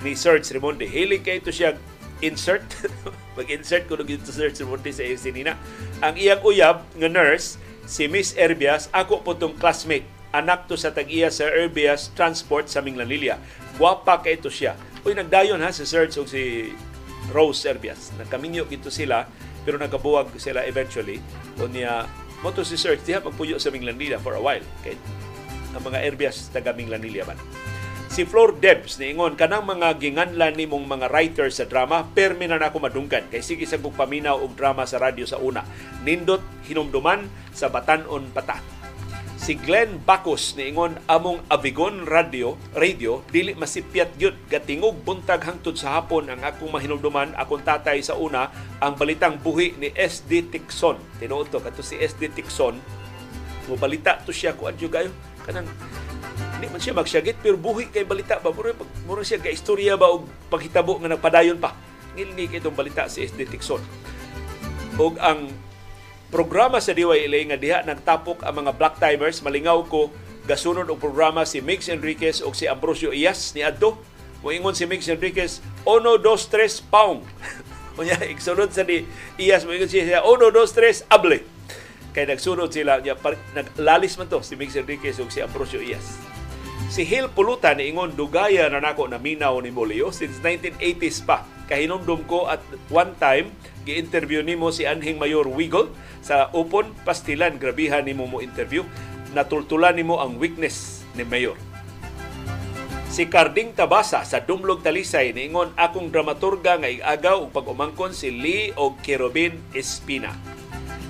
ni 0.03 0.11
Serge 0.19 0.51
Rimondi. 0.51 0.87
Hilig 0.87 1.27
kay 1.27 1.39
to 1.39 1.51
siya 1.51 1.75
insert 2.23 2.63
mag-insert 3.39 3.87
ko 3.87 3.99
dito 3.99 4.27
sa 4.27 4.47
Serge 4.47 4.63
Rimondi 4.63 4.91
sa 4.91 5.03
AC 5.03 5.31
nina. 5.31 5.55
Ang 5.99 6.19
iyang 6.19 6.43
uyab 6.43 6.87
nga 6.99 7.07
nurse 7.07 7.59
si 7.83 8.07
Miss 8.07 8.31
Erbias 8.35 8.91
ako 8.95 9.27
po 9.27 9.35
tong 9.35 9.55
classmate 9.59 10.14
anak 10.39 10.67
to 10.67 10.75
sa 10.75 10.91
tag-iya 10.91 11.31
sa 11.31 11.47
Erbias 11.47 12.11
Transport 12.11 12.67
sa 12.67 12.83
Minglanilla. 12.83 13.39
Gwapa 13.79 14.19
kay 14.19 14.39
to 14.39 14.51
siya. 14.51 14.75
Uy, 15.07 15.15
nagdayon 15.15 15.61
ha 15.63 15.71
si 15.71 15.87
Serge 15.87 16.19
o 16.19 16.27
si 16.27 16.73
Rose 17.31 17.65
Erbias. 17.65 18.11
Nagkaminyo 18.19 18.67
kito 18.67 18.91
sila 18.91 19.25
pero 19.65 19.81
nagabuwag 19.81 20.29
sila 20.37 20.61
eventually. 20.69 21.17
O 21.57 21.65
niya, 21.65 22.05
mo 22.45 22.53
to 22.53 22.61
si 22.61 22.77
Search, 22.77 23.01
diha 23.01 23.19
magpuyo 23.19 23.57
sa 23.57 23.73
Minglanilla 23.73 24.21
for 24.21 24.37
a 24.37 24.41
while. 24.41 24.63
Kay 24.85 24.93
ang 25.75 25.83
mga 25.83 26.07
Erbias 26.07 26.47
taga 26.55 26.71
Minglanilla 26.71 27.27
man. 27.27 27.39
Si 28.07 28.23
Flor 28.23 28.55
Debs 28.55 28.95
niingon 28.95 29.35
kanang 29.35 29.67
mga 29.67 29.99
ginganlan 29.99 30.55
nimong 30.55 30.87
mga 30.87 31.11
writer 31.11 31.51
sa 31.51 31.67
drama 31.67 32.07
permi 32.15 32.47
na 32.47 32.55
nako 32.55 32.79
madunggan 32.79 33.27
kay 33.27 33.43
sige 33.43 33.67
sa 33.67 33.75
paminaw 33.75 34.39
og 34.39 34.55
drama 34.55 34.87
sa 34.87 35.03
radyo 35.03 35.27
sa 35.27 35.35
una. 35.35 35.67
Nindot 36.07 36.39
hinumduman 36.63 37.27
sa 37.51 37.67
batanon 37.67 38.31
pata 38.31 38.74
si 39.45 39.53
Glenn 39.61 40.01
Bacos 40.01 40.57
niingon 40.57 40.97
among 41.05 41.37
Avigon 41.53 42.09
Radio 42.09 42.57
radio 42.73 43.21
dili 43.29 43.53
masipyat 43.53 44.17
gyud 44.17 44.33
gatingog 44.49 44.97
buntag 45.05 45.45
hangtod 45.45 45.77
sa 45.77 46.01
hapon 46.01 46.33
ang 46.33 46.41
akong 46.41 46.73
mahinumduman 46.73 47.29
akong 47.37 47.61
tatay 47.61 48.01
sa 48.01 48.17
una 48.17 48.49
ang 48.81 48.97
balitang 48.97 49.37
buhi 49.37 49.77
ni 49.77 49.93
SD 49.93 50.49
Tixon. 50.49 50.97
Tinuod 51.21 51.53
to 51.53 51.61
kadto 51.61 51.85
si 51.85 51.93
SD 51.93 52.33
Tixon. 52.33 52.81
Mo 53.69 53.77
balita 53.77 54.17
to 54.25 54.33
siya 54.33 54.57
ko 54.57 54.65
adyo 54.65 54.89
gayo. 54.89 55.13
Kanang 55.45 55.69
hindi 56.57 56.65
man 56.65 56.81
siya 56.81 56.97
magsyagit 56.97 57.37
pero 57.37 57.53
buhi 57.53 57.93
kay 57.93 58.01
balita 58.01 58.41
ba? 58.41 58.49
Mura, 58.49 58.73
mura 59.05 59.21
siya 59.21 59.37
ka 59.37 59.53
istorya 59.53 59.93
ba 59.93 60.09
og 60.09 60.25
paghitabo 60.49 60.97
nga 60.97 61.13
nagpadayon 61.13 61.61
pa? 61.61 61.77
Ngilni 62.17 62.49
kay 62.49 62.65
itong 62.65 62.73
balita 62.73 63.05
si 63.05 63.21
SD 63.21 63.45
Tixon. 63.45 63.85
Og 64.97 65.21
ang 65.21 65.53
programa 66.33 66.81
sa 66.81 66.93
DYLA 66.93 67.53
nga 67.53 67.57
diha 67.59 67.79
nagtapok 67.85 68.45
ang 68.45 68.65
mga 68.65 68.71
black 68.77 68.95
timers. 69.01 69.41
Malingaw 69.41 69.85
ko 69.89 70.09
gasunod 70.45 70.89
og 70.89 71.01
programa 71.01 71.45
si 71.45 71.61
Mix 71.61 71.89
Enriquez 71.89 72.45
o 72.45 72.53
si 72.53 72.69
Ambrosio 72.69 73.13
Iyas 73.13 73.53
ni 73.57 73.65
adto. 73.65 73.97
Moingon 74.45 74.77
si 74.77 74.85
Mix 74.85 75.09
Enriquez 75.09 75.61
ono 75.89 76.21
dos 76.21 76.45
tres 76.45 76.77
pound 76.77 77.25
unya 77.99 78.19
igsunod 78.29 78.69
sa 78.69 78.85
ni 78.85 79.07
Iyas 79.41 79.65
moingon 79.65 79.89
siya 79.89 80.21
ono 80.21 80.53
dos 80.53 80.69
tres 80.75 81.01
able. 81.09 81.41
Kay 82.13 82.29
nagsunod 82.29 82.69
sila 82.69 83.01
niya 83.01 83.17
naglalis 83.57 84.15
man 84.21 84.29
to 84.29 84.39
si 84.45 84.53
Mix 84.53 84.77
Enriquez 84.77 85.17
o 85.17 85.25
si 85.27 85.41
Ambrosio 85.41 85.81
Iyas 85.81 86.35
si 86.89 87.01
Hill 87.03 87.33
Pulutan 87.33 87.81
niingon 87.81 88.13
dugaya 88.13 88.69
na 88.69 88.81
nako 88.81 89.09
na 89.09 89.17
minaw 89.17 89.57
ni 89.61 89.73
Molio 89.73 90.13
since 90.13 90.37
1980s 90.41 91.25
pa 91.25 91.43
kahinumdum 91.65 92.29
ko 92.29 92.45
at 92.45 92.61
one 92.93 93.17
time 93.17 93.49
gi-interview 93.85 94.41
nimo 94.41 94.69
si 94.69 94.85
Anhing 94.85 95.17
Mayor 95.21 95.45
Wiggle 95.49 95.93
sa 96.25 96.49
Upon 96.57 96.93
Pastilan. 97.05 97.61
Grabihan 97.61 98.01
nimo 98.01 98.25
mo 98.25 98.41
interview. 98.41 98.81
Natultulan 99.37 99.93
nimo 99.93 100.17
ang 100.17 100.41
weakness 100.41 101.05
ni 101.13 101.21
Mayor. 101.21 101.57
Si 103.13 103.29
Carding 103.31 103.71
Tabasa 103.71 104.27
sa 104.27 104.43
Dumlog 104.43 104.83
Talisay 104.83 105.31
niingon 105.31 105.71
akong 105.79 106.11
dramaturga 106.11 106.81
nga 106.81 106.89
igagaw 106.91 107.47
og 107.47 107.53
pag-umangkon 107.55 108.11
si 108.11 108.27
Lee 108.33 108.75
o 108.75 108.97
Kerobin 108.99 109.55
Espina. 109.71 110.35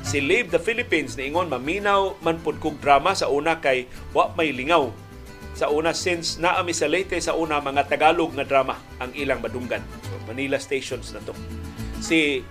Si 0.05 0.21
Live 0.21 0.53
the 0.53 0.61
Philippines 0.61 1.17
niingon 1.17 1.49
maminaw 1.49 2.13
man 2.21 2.37
pud 2.45 2.61
kog 2.61 2.77
drama 2.77 3.17
sa 3.17 3.25
una 3.25 3.57
kay 3.57 3.89
wa 4.13 4.29
may 4.37 4.53
lingaw 4.53 4.93
sa 5.55 5.71
una 5.71 5.95
since 5.95 6.35
naami 6.37 6.75
sa 6.75 6.91
Leyte 6.91 7.15
sa 7.23 7.33
una 7.33 7.63
mga 7.63 7.87
Tagalog 7.87 8.35
nga 8.35 8.43
drama 8.43 8.75
ang 8.99 9.15
ilang 9.15 9.39
madunggan. 9.39 9.81
Manila 10.27 10.59
stations 10.59 11.15
na 11.15 11.23
to. 11.23 11.31
Si 12.03 12.43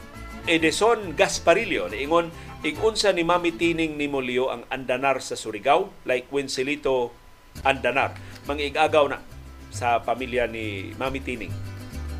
Edison 0.48 1.12
Gasparillo 1.12 1.92
niingon 1.92 2.32
igunsa 2.64 3.12
ni 3.12 3.24
Mami 3.24 3.56
Tining 3.56 4.00
ni 4.00 4.08
Molio 4.08 4.48
ang 4.48 4.64
andanar 4.72 5.20
sa 5.20 5.36
Surigao 5.36 5.92
like 6.08 6.28
Wincelito 6.32 7.12
Andanar 7.64 8.16
mangigagaw 8.48 9.08
na 9.08 9.20
sa 9.72 10.00
pamilya 10.04 10.48
ni 10.48 10.92
Mami 10.96 11.20
Tining 11.24 11.52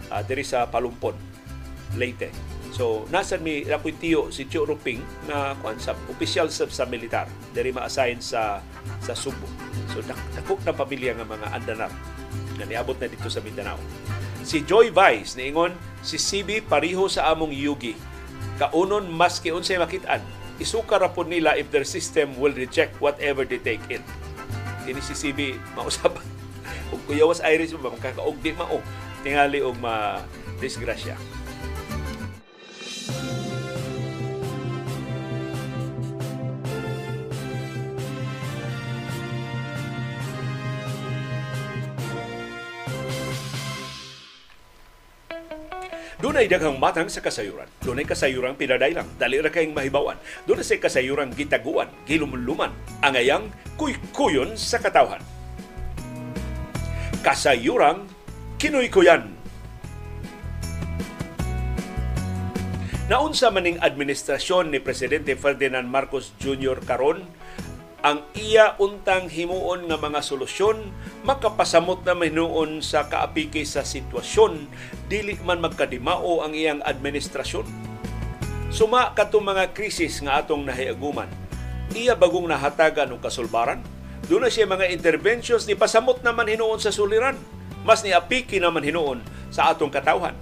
uh, 0.09 0.23
diri 0.24 0.44
sa 0.44 0.69
Palumpon 0.69 1.16
Leyte 2.01 2.53
so 2.74 3.06
nasa 3.14 3.38
mi 3.38 3.62
rakwintiyo 3.62 4.34
si 4.34 4.51
Chio 4.51 4.66
Ruping 4.66 4.98
na 5.30 5.55
kuan 5.62 5.78
sa 5.78 5.94
opisyal 6.10 6.51
sa, 6.51 6.66
sa 6.66 6.82
militar. 6.90 7.30
Diri 7.55 7.70
ma-assign 7.70 8.18
sa 8.18 8.59
sa 8.98 9.14
Subo. 9.14 9.46
So 9.94 10.02
dakok 10.02 10.59
na 10.66 10.74
pamilya 10.74 11.14
nga 11.14 11.22
mga 11.22 11.46
andanar. 11.55 11.92
Na 12.59 12.66
niabot 12.66 12.98
na 12.98 13.06
dito 13.06 13.30
sa 13.30 13.38
Mindanao. 13.38 13.78
Si 14.42 14.66
Joy 14.66 14.90
Vice 14.90 15.38
niingon 15.38 15.70
si 16.02 16.18
CB 16.18 16.66
pariho 16.66 17.06
sa 17.06 17.30
among 17.30 17.55
yugi. 17.55 17.94
Kaunon 18.59 19.06
maski 19.06 19.55
unsay 19.55 19.78
makitaan 19.78 20.20
isuka 20.59 20.98
ra 20.98 21.10
pud 21.10 21.26
nila 21.30 21.59
if 21.59 21.70
their 21.74 21.86
system 21.86 22.34
will 22.38 22.55
reject 22.55 22.98
whatever 22.98 23.46
they 23.46 23.62
take 23.62 23.82
in. 23.86 24.02
Kini 24.82 24.98
si 24.98 25.14
CB 25.14 25.62
mausap. 25.78 26.18
Ug 26.92 27.01
kuyawas 27.06 27.38
Irish 27.46 27.70
ba 27.78 27.94
makakaog 27.94 28.38
di 28.42 28.51
mao. 28.51 28.82
Tingali 29.22 29.62
og 29.62 29.78
ma 29.78 30.20
disgrasya 30.59 31.44
Dunay 46.24 46.48
daghang 46.48 46.81
matang 46.81 47.12
sa 47.12 47.20
kasayuran. 47.20 47.68
Dunay 47.85 48.09
kasayuran 48.09 48.56
pinadailang, 48.56 49.05
dali 49.20 49.44
ra 49.44 49.52
kayong 49.52 49.76
mahibawan. 49.76 50.16
Dunay 50.48 50.64
sa 50.64 50.81
kasayuran 50.81 51.28
gitaguan, 51.36 51.93
gilumluman, 52.09 52.72
angayang 53.05 53.52
kuy-kuyon 53.76 54.56
sa 54.56 54.81
katawhan. 54.81 55.20
Kasayuran 57.20 58.09
kinuy-kuyan. 58.56 59.44
Naunsa 63.05 63.52
maning 63.52 63.76
administrasyon 63.85 64.72
ni 64.72 64.81
Presidente 64.81 65.36
Ferdinand 65.36 65.85
Marcos 65.85 66.32
Jr. 66.40 66.81
karon 66.89 67.28
ang 68.01 68.24
iya 68.32 68.81
untang 68.81 69.28
himuon 69.28 69.93
nga 69.93 70.01
mga 70.01 70.24
solusyon 70.24 70.89
makapasamot 71.20 72.01
na 72.09 72.16
hinuon 72.16 72.81
sa 72.81 73.05
kaapiki 73.05 73.68
sa 73.68 73.85
sitwasyon. 73.85 74.72
Dili 75.05 75.36
man 75.44 75.60
magkadimao 75.60 76.48
ang 76.48 76.56
iyang 76.56 76.81
administrasyon. 76.81 77.68
Suma 78.72 79.12
kato 79.12 79.36
mga 79.36 79.76
krisis 79.76 80.24
nga 80.24 80.40
atong 80.40 80.64
nahiaguman. 80.64 81.28
Iya 81.93 82.16
bagong 82.16 82.48
nahatagan 82.48 83.12
og 83.12 83.20
kasulbaran. 83.20 83.85
Doon 84.32 84.48
na 84.48 84.52
siya 84.52 84.64
mga 84.64 84.89
interventions 84.89 85.68
ni 85.68 85.76
pasamot 85.76 86.24
naman 86.24 86.48
hinuon 86.48 86.81
sa 86.81 86.89
suliran. 86.89 87.36
Mas 87.85 88.01
ni 88.01 88.16
apiki 88.16 88.56
naman 88.64 88.81
hinuon 88.81 89.20
sa 89.52 89.68
atong 89.76 89.93
katawhan 89.93 90.32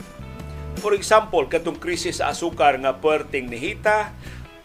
For 0.82 0.98
example, 0.98 1.46
katong 1.46 1.78
krisis 1.78 2.18
sa 2.18 2.34
asukar 2.34 2.74
nga 2.82 2.98
puwerteng 2.98 3.46
nihita, 3.46 4.10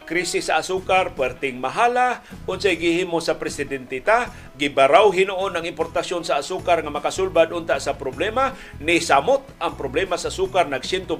krisis 0.02 0.50
sa 0.50 0.58
asukar, 0.58 1.14
puwerteng 1.14 1.62
mahala, 1.62 2.26
unsay 2.42 2.74
gihimo 2.74 3.22
sa 3.22 3.38
presidente 3.38 4.02
ta, 4.02 4.26
gibaraw 4.58 5.14
hinuon 5.14 5.54
ang 5.54 5.62
importasyon 5.62 6.26
sa 6.26 6.42
asukar 6.42 6.82
nga 6.82 6.90
makasulbad 6.90 7.54
unta 7.54 7.78
sa 7.78 7.94
problema, 7.94 8.50
ni 8.82 8.98
samot 8.98 9.46
ang 9.62 9.78
problema 9.78 10.18
sa 10.18 10.34
asukar 10.34 10.66
nag 10.66 10.82
120 10.82 11.14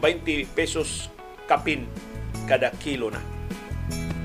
pesos 0.50 1.14
kapin 1.46 1.86
kada 2.50 2.74
kilo 2.82 3.14
na. 3.14 3.22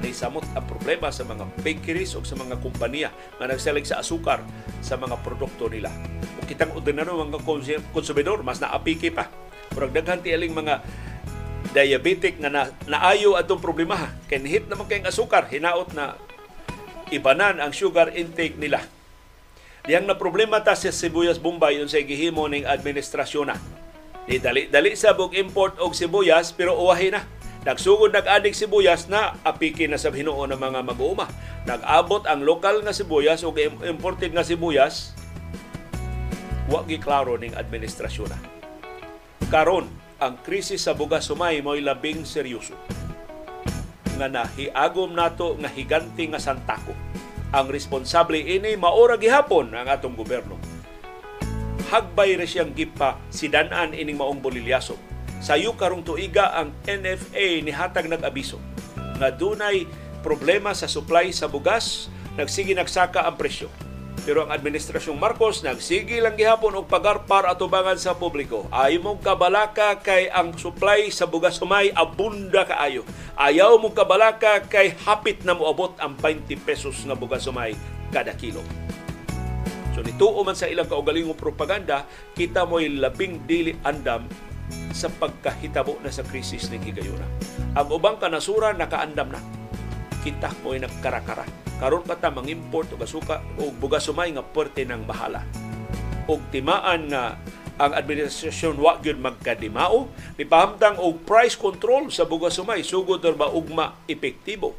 Ni 0.01 0.09
samot 0.09 0.41
ang 0.57 0.65
problema 0.65 1.13
sa 1.13 1.21
mga 1.21 1.53
bakeries 1.61 2.17
o 2.17 2.25
sa 2.25 2.33
mga 2.33 2.57
kumpanya 2.65 3.13
nga 3.37 3.45
nagsalig 3.45 3.85
sa 3.85 4.01
asukar 4.01 4.41
sa 4.81 4.97
mga 4.97 5.21
produkto 5.21 5.69
nila. 5.69 5.93
O 6.41 6.49
kitang 6.49 6.73
ordinaryo 6.73 7.13
mga 7.29 7.45
konsumidor, 7.93 8.41
mas 8.41 8.57
naapiki 8.57 9.13
pa. 9.13 9.42
Murag 9.73 9.93
daghan 9.93 10.21
ti 10.21 10.29
aling 10.29 10.53
mga 10.53 10.85
diabetic 11.73 12.37
nga 12.37 12.53
na, 12.53 12.69
naayo 12.85 13.33
atong 13.33 13.57
problema 13.57 14.13
kay 14.29 14.37
hit 14.45 14.69
naman 14.69 14.85
kayong 14.85 15.09
asukar 15.09 15.49
hinaot 15.49 15.89
na 15.97 16.13
ibanan 17.09 17.57
ang 17.57 17.73
sugar 17.73 18.13
intake 18.13 18.61
nila. 18.61 18.85
Diyang 19.83 20.07
na 20.07 20.15
problema 20.15 20.63
ta 20.63 20.77
sa 20.77 20.93
sibuyas 20.93 21.41
Bombay 21.41 21.81
yun 21.81 21.91
sa 21.91 21.99
gihimo 21.99 22.47
ning 22.47 22.63
administrasyon 22.63 23.51
na. 23.51 23.57
Di 24.23 24.39
dali 24.39 24.71
dali 24.71 24.95
sa 24.95 25.11
bug 25.11 25.35
import 25.35 25.75
og 25.81 25.91
sibuyas 25.91 26.55
pero 26.55 26.77
uwahi 26.79 27.11
na. 27.11 27.25
Nagsugod 27.67 28.15
nag-adik 28.15 28.55
sibuyas 28.55 29.11
na 29.11 29.35
apiki 29.43 29.87
na 29.87 29.99
sa 29.99 30.11
hinuon 30.11 30.51
ng 30.55 30.61
mga 30.61 30.79
mag-uuma. 30.87 31.27
Nag-abot 31.67 32.23
ang 32.27 32.43
lokal 32.43 32.79
nga 32.83 32.95
sibuyas 32.95 33.43
o 33.43 33.51
imported 33.83 34.31
nga 34.31 34.45
sibuyas 34.45 35.11
wa 36.71 36.79
gi 36.87 36.95
klaro 36.95 37.35
ning 37.35 37.51
administrasyon 37.59 38.31
na 38.31 38.62
karon 39.53 39.85
ang 40.17 40.41
krisis 40.41 40.89
sa 40.89 40.97
bugas 40.97 41.29
sumay 41.29 41.61
mo'y 41.61 41.85
labing 41.85 42.25
seryoso. 42.25 42.73
nga 44.17 44.25
nahiagom 44.25 45.13
nato 45.13 45.53
nga 45.61 45.69
higante 45.69 46.25
nga 46.25 46.41
santako. 46.41 46.97
Ang 47.53 47.69
responsable 47.69 48.41
ini 48.41 48.73
maura 48.73 49.13
gihapon 49.13 49.69
ang 49.77 49.85
atong 49.85 50.17
gobyerno. 50.17 50.57
Hagbay 51.93 52.33
ra 52.33 52.49
siyang 52.49 52.73
gipa 52.73 53.21
sidanan 53.29 53.93
ining 53.93 54.17
maong 54.17 54.41
bolilyaso. 54.41 54.97
Sayo 55.37 55.77
karong 55.77 56.01
tuiga 56.01 56.49
ang 56.57 56.73
NFA 56.89 57.61
ni 57.61 57.69
hatag 57.69 58.09
nag-abiso 58.09 58.57
nga 59.21 59.29
dunay 59.29 59.85
problema 60.25 60.73
sa 60.73 60.89
supply 60.89 61.29
sa 61.29 61.45
bugas, 61.45 62.09
nagsige 62.41 62.73
nagsaka 62.73 63.21
ang 63.21 63.37
presyo. 63.37 63.69
Pero 64.23 64.47
ang 64.47 64.55
administrasyong 64.55 65.19
Marcos 65.19 65.67
nagsige 65.67 66.23
lang 66.23 66.39
gihapon 66.39 66.79
og 66.79 66.87
pagarpar 66.87 67.43
atubangan 67.43 67.99
sa 67.99 68.15
publiko. 68.15 68.63
Ayaw 68.71 69.03
mong 69.03 69.19
kabalaka 69.19 69.99
kay 69.99 70.31
ang 70.31 70.55
supply 70.55 71.11
sa 71.11 71.27
bugas 71.27 71.59
humay 71.59 71.91
abunda 71.91 72.63
kaayo. 72.63 73.03
Ayaw 73.35 73.75
mong 73.83 73.91
kabalaka 73.91 74.63
kay 74.63 74.95
hapit 75.03 75.43
na 75.43 75.51
moabot 75.51 75.91
ang 75.99 76.15
20 76.15 76.55
pesos 76.63 77.03
nga 77.03 77.19
bugas 77.19 77.43
humay 77.51 77.75
kada 78.15 78.31
kilo. 78.31 78.63
So 79.91 79.99
nituo 79.99 80.39
man 80.47 80.55
sa 80.55 80.71
ilang 80.71 80.87
kaugalingong 80.87 81.37
propaganda, 81.37 82.07
kita 82.31 82.63
mo'y 82.63 82.95
labing 82.97 83.43
dili 83.43 83.75
andam 83.83 84.25
sa 84.95 85.11
pagkahitabo 85.11 85.99
na 85.99 86.09
sa 86.09 86.23
krisis 86.23 86.71
ng 86.71 86.79
higayuna. 86.79 87.27
Ang 87.75 87.87
ubang 87.91 88.17
kanasura 88.17 88.71
nakaandam 88.71 89.35
na. 89.35 89.62
Kita 90.23 90.49
mo'y 90.63 90.79
nagkarakara. 90.79 91.43
Karon 91.83 92.07
pa 92.07 92.15
ta 92.15 92.31
mangimport 92.31 92.95
og 92.95 93.03
asuka 93.03 93.43
o 93.59 93.75
bugas 93.75 94.07
sumay 94.07 94.31
nga 94.31 94.39
puwerte 94.39 94.87
ng 94.87 95.03
bahala. 95.03 95.43
Og 96.31 96.39
timaan 96.47 97.11
nga 97.11 97.35
ang 97.75 97.91
administrasyon 97.91 98.79
wa 98.79 99.01
gyud 99.01 99.19
magkadimao 99.19 100.07
nipahamtang 100.39 100.95
og 101.01 101.25
price 101.27 101.57
control 101.59 102.07
sa 102.07 102.23
bugas 102.23 102.55
sumay 102.55 102.85
sugod 102.85 103.19
ra 103.19 103.33
maugma 103.33 103.97
epektibo 104.05 104.77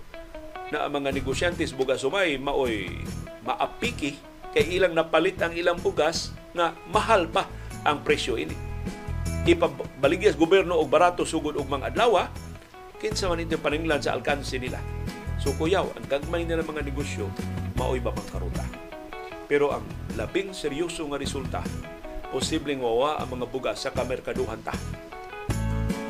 na 0.70 0.86
ang 0.86 1.02
mga 1.02 1.10
negosyante 1.10 1.66
sa 1.66 1.74
bugas 1.74 2.06
maoy 2.06 2.88
maapiki 3.44 4.16
kay 4.54 4.78
ilang 4.78 4.94
napalit 4.94 5.36
ang 5.42 5.52
ilang 5.52 5.76
bugas 5.82 6.30
nga 6.54 6.72
mahal 6.88 7.26
pa 7.26 7.50
ang 7.82 8.00
presyo 8.06 8.38
ini. 8.38 8.54
Ipabaligya 9.44 10.32
sa 10.32 10.40
gobyerno 10.40 10.78
og 10.80 10.88
barato 10.88 11.28
sugod 11.28 11.58
og 11.60 11.68
mga 11.68 11.92
adlaw, 11.92 12.30
kinsa 12.96 13.28
man 13.28 13.42
ito 13.42 13.60
paninglan 13.60 14.00
sa 14.00 14.16
alkanse 14.16 14.56
nila. 14.56 14.80
So 15.44 15.52
kuyaw, 15.52 15.84
ang 15.92 16.08
gagmay 16.08 16.48
ng 16.48 16.64
mga 16.64 16.88
negosyo, 16.88 17.28
maoy 17.76 18.00
ba 18.00 18.16
karuta. 18.32 18.64
Pero 19.44 19.76
ang 19.76 19.84
labing 20.16 20.56
seryoso 20.56 21.04
nga 21.12 21.20
resulta, 21.20 21.60
posibleng 22.32 22.80
wawa 22.80 23.20
ang 23.20 23.36
mga 23.36 23.52
bugas 23.52 23.84
sa 23.84 23.92
kamerkaduhan 23.92 24.64
ta. 24.64 24.72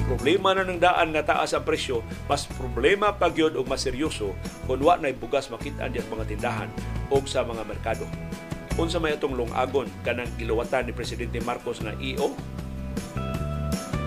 Problema 0.06 0.54
na 0.54 0.62
ng 0.62 0.78
daan 0.78 1.10
nga 1.10 1.26
taas 1.26 1.50
ang 1.50 1.66
presyo, 1.66 2.06
mas 2.30 2.46
problema 2.46 3.10
pa 3.10 3.26
gyud 3.26 3.58
og 3.58 3.66
mas 3.66 3.82
seryoso 3.82 4.38
kung 4.70 4.78
wa 4.78 4.94
na 5.02 5.10
bugas 5.10 5.50
makita 5.50 5.90
diyan 5.90 6.06
mga 6.14 6.30
tindahan 6.30 6.70
o 7.10 7.18
sa 7.26 7.42
mga 7.42 7.66
merkado. 7.66 8.06
Unsa 8.78 9.02
may 9.02 9.18
atong 9.18 9.34
lungagon 9.34 9.90
kanang 10.06 10.30
giluwatan 10.38 10.86
ni 10.86 10.94
Presidente 10.94 11.42
Marcos 11.42 11.82
nga 11.82 11.90
EO? 11.98 12.30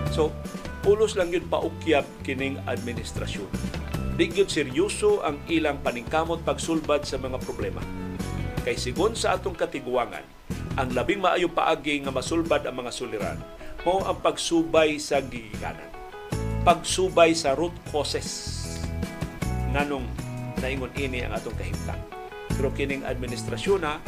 So, 0.08 0.32
pulos 0.80 1.20
lang 1.20 1.36
yun 1.36 1.44
paukyab 1.52 2.08
kining 2.24 2.56
administrasyon. 2.64 3.87
Di 4.18 4.26
yun 4.26 4.50
seryoso 4.50 5.22
ang 5.22 5.38
ilang 5.46 5.78
paningkamot 5.78 6.42
pagsulbad 6.42 7.06
sa 7.06 7.22
mga 7.22 7.38
problema. 7.38 7.78
Kay 8.66 8.74
sigon 8.74 9.14
sa 9.14 9.38
atong 9.38 9.54
katiguangan, 9.54 10.26
ang 10.74 10.90
labing 10.90 11.22
maayong 11.22 11.54
paagi 11.54 12.02
nga 12.02 12.10
masulbad 12.10 12.66
ang 12.66 12.82
mga 12.82 12.90
suliran 12.90 13.38
mao 13.86 14.02
ang 14.02 14.18
pagsubay 14.18 14.98
sa 14.98 15.22
gigiganan. 15.22 15.86
Pagsubay 16.66 17.32
sa 17.32 17.54
root 17.54 17.72
causes 17.94 18.58
nganong 19.70 20.04
naingon 20.58 20.90
ini 20.98 21.22
ang 21.22 21.38
atong 21.38 21.54
kahimtang. 21.54 22.02
Pero 22.52 22.74
kining 22.74 23.06
administrasyon 23.06 23.80
na 23.80 24.02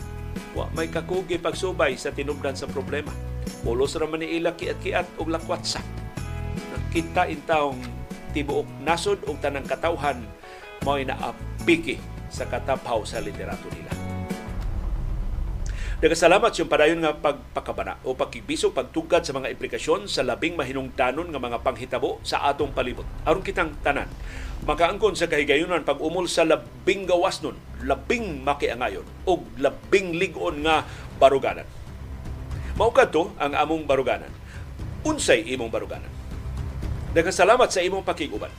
wa 0.58 0.66
may 0.74 0.90
kakugi 0.90 1.38
pagsubay 1.38 1.94
sa 1.94 2.10
tinubdan 2.10 2.58
sa 2.58 2.66
problema. 2.66 3.14
Pulos 3.62 3.94
ra 3.94 4.10
man 4.10 4.26
ila 4.26 4.58
kiat-kiat 4.58 5.22
og 5.22 5.30
lakwatsa. 5.30 5.80
Nakita 6.74 7.30
intawong 7.30 7.99
tibuok 8.32 8.66
nasod 8.82 9.22
og 9.26 9.38
tanang 9.42 9.66
katawhan 9.66 10.24
mao'y 10.86 11.04
naapiki 11.04 12.00
sa 12.30 12.46
kataphaw 12.46 13.02
sa 13.04 13.20
liderato 13.20 13.66
nila. 13.74 13.92
Nagasalamat 16.00 16.56
yung 16.56 16.72
padayon 16.72 17.04
nga 17.04 17.12
pagpakabana 17.12 18.00
o 18.08 18.16
pagkibisog 18.16 18.72
pagtugad 18.72 19.20
sa 19.20 19.36
mga 19.36 19.52
implikasyon 19.52 20.08
sa 20.08 20.24
labing 20.24 20.56
mahinungdanon 20.56 21.28
nga 21.28 21.36
mga 21.36 21.60
panghitabo 21.60 22.16
sa 22.24 22.48
atong 22.48 22.72
palibot. 22.72 23.04
Aron 23.28 23.44
kitang 23.44 23.76
tanan, 23.84 24.08
makaangkon 24.64 25.12
sa 25.12 25.28
kahigayunan 25.28 25.84
pag 25.84 26.00
umol 26.00 26.24
sa 26.24 26.48
labing 26.48 27.04
gawas 27.04 27.44
nun, 27.44 27.52
labing 27.84 28.40
makiangayon 28.40 29.04
o 29.28 29.44
labing 29.60 30.16
ligon 30.16 30.64
nga 30.64 30.88
baruganan. 31.20 31.68
Mao 32.80 32.96
kadto 32.96 33.36
ang 33.36 33.52
among 33.52 33.84
baruganan. 33.84 34.32
Unsay 35.04 35.52
imong 35.52 35.68
baruganan? 35.68 36.19
Daghang 37.10 37.34
salamat 37.34 37.68
sa 37.74 37.82
imong 37.82 38.06
pakiguban. 38.06 38.50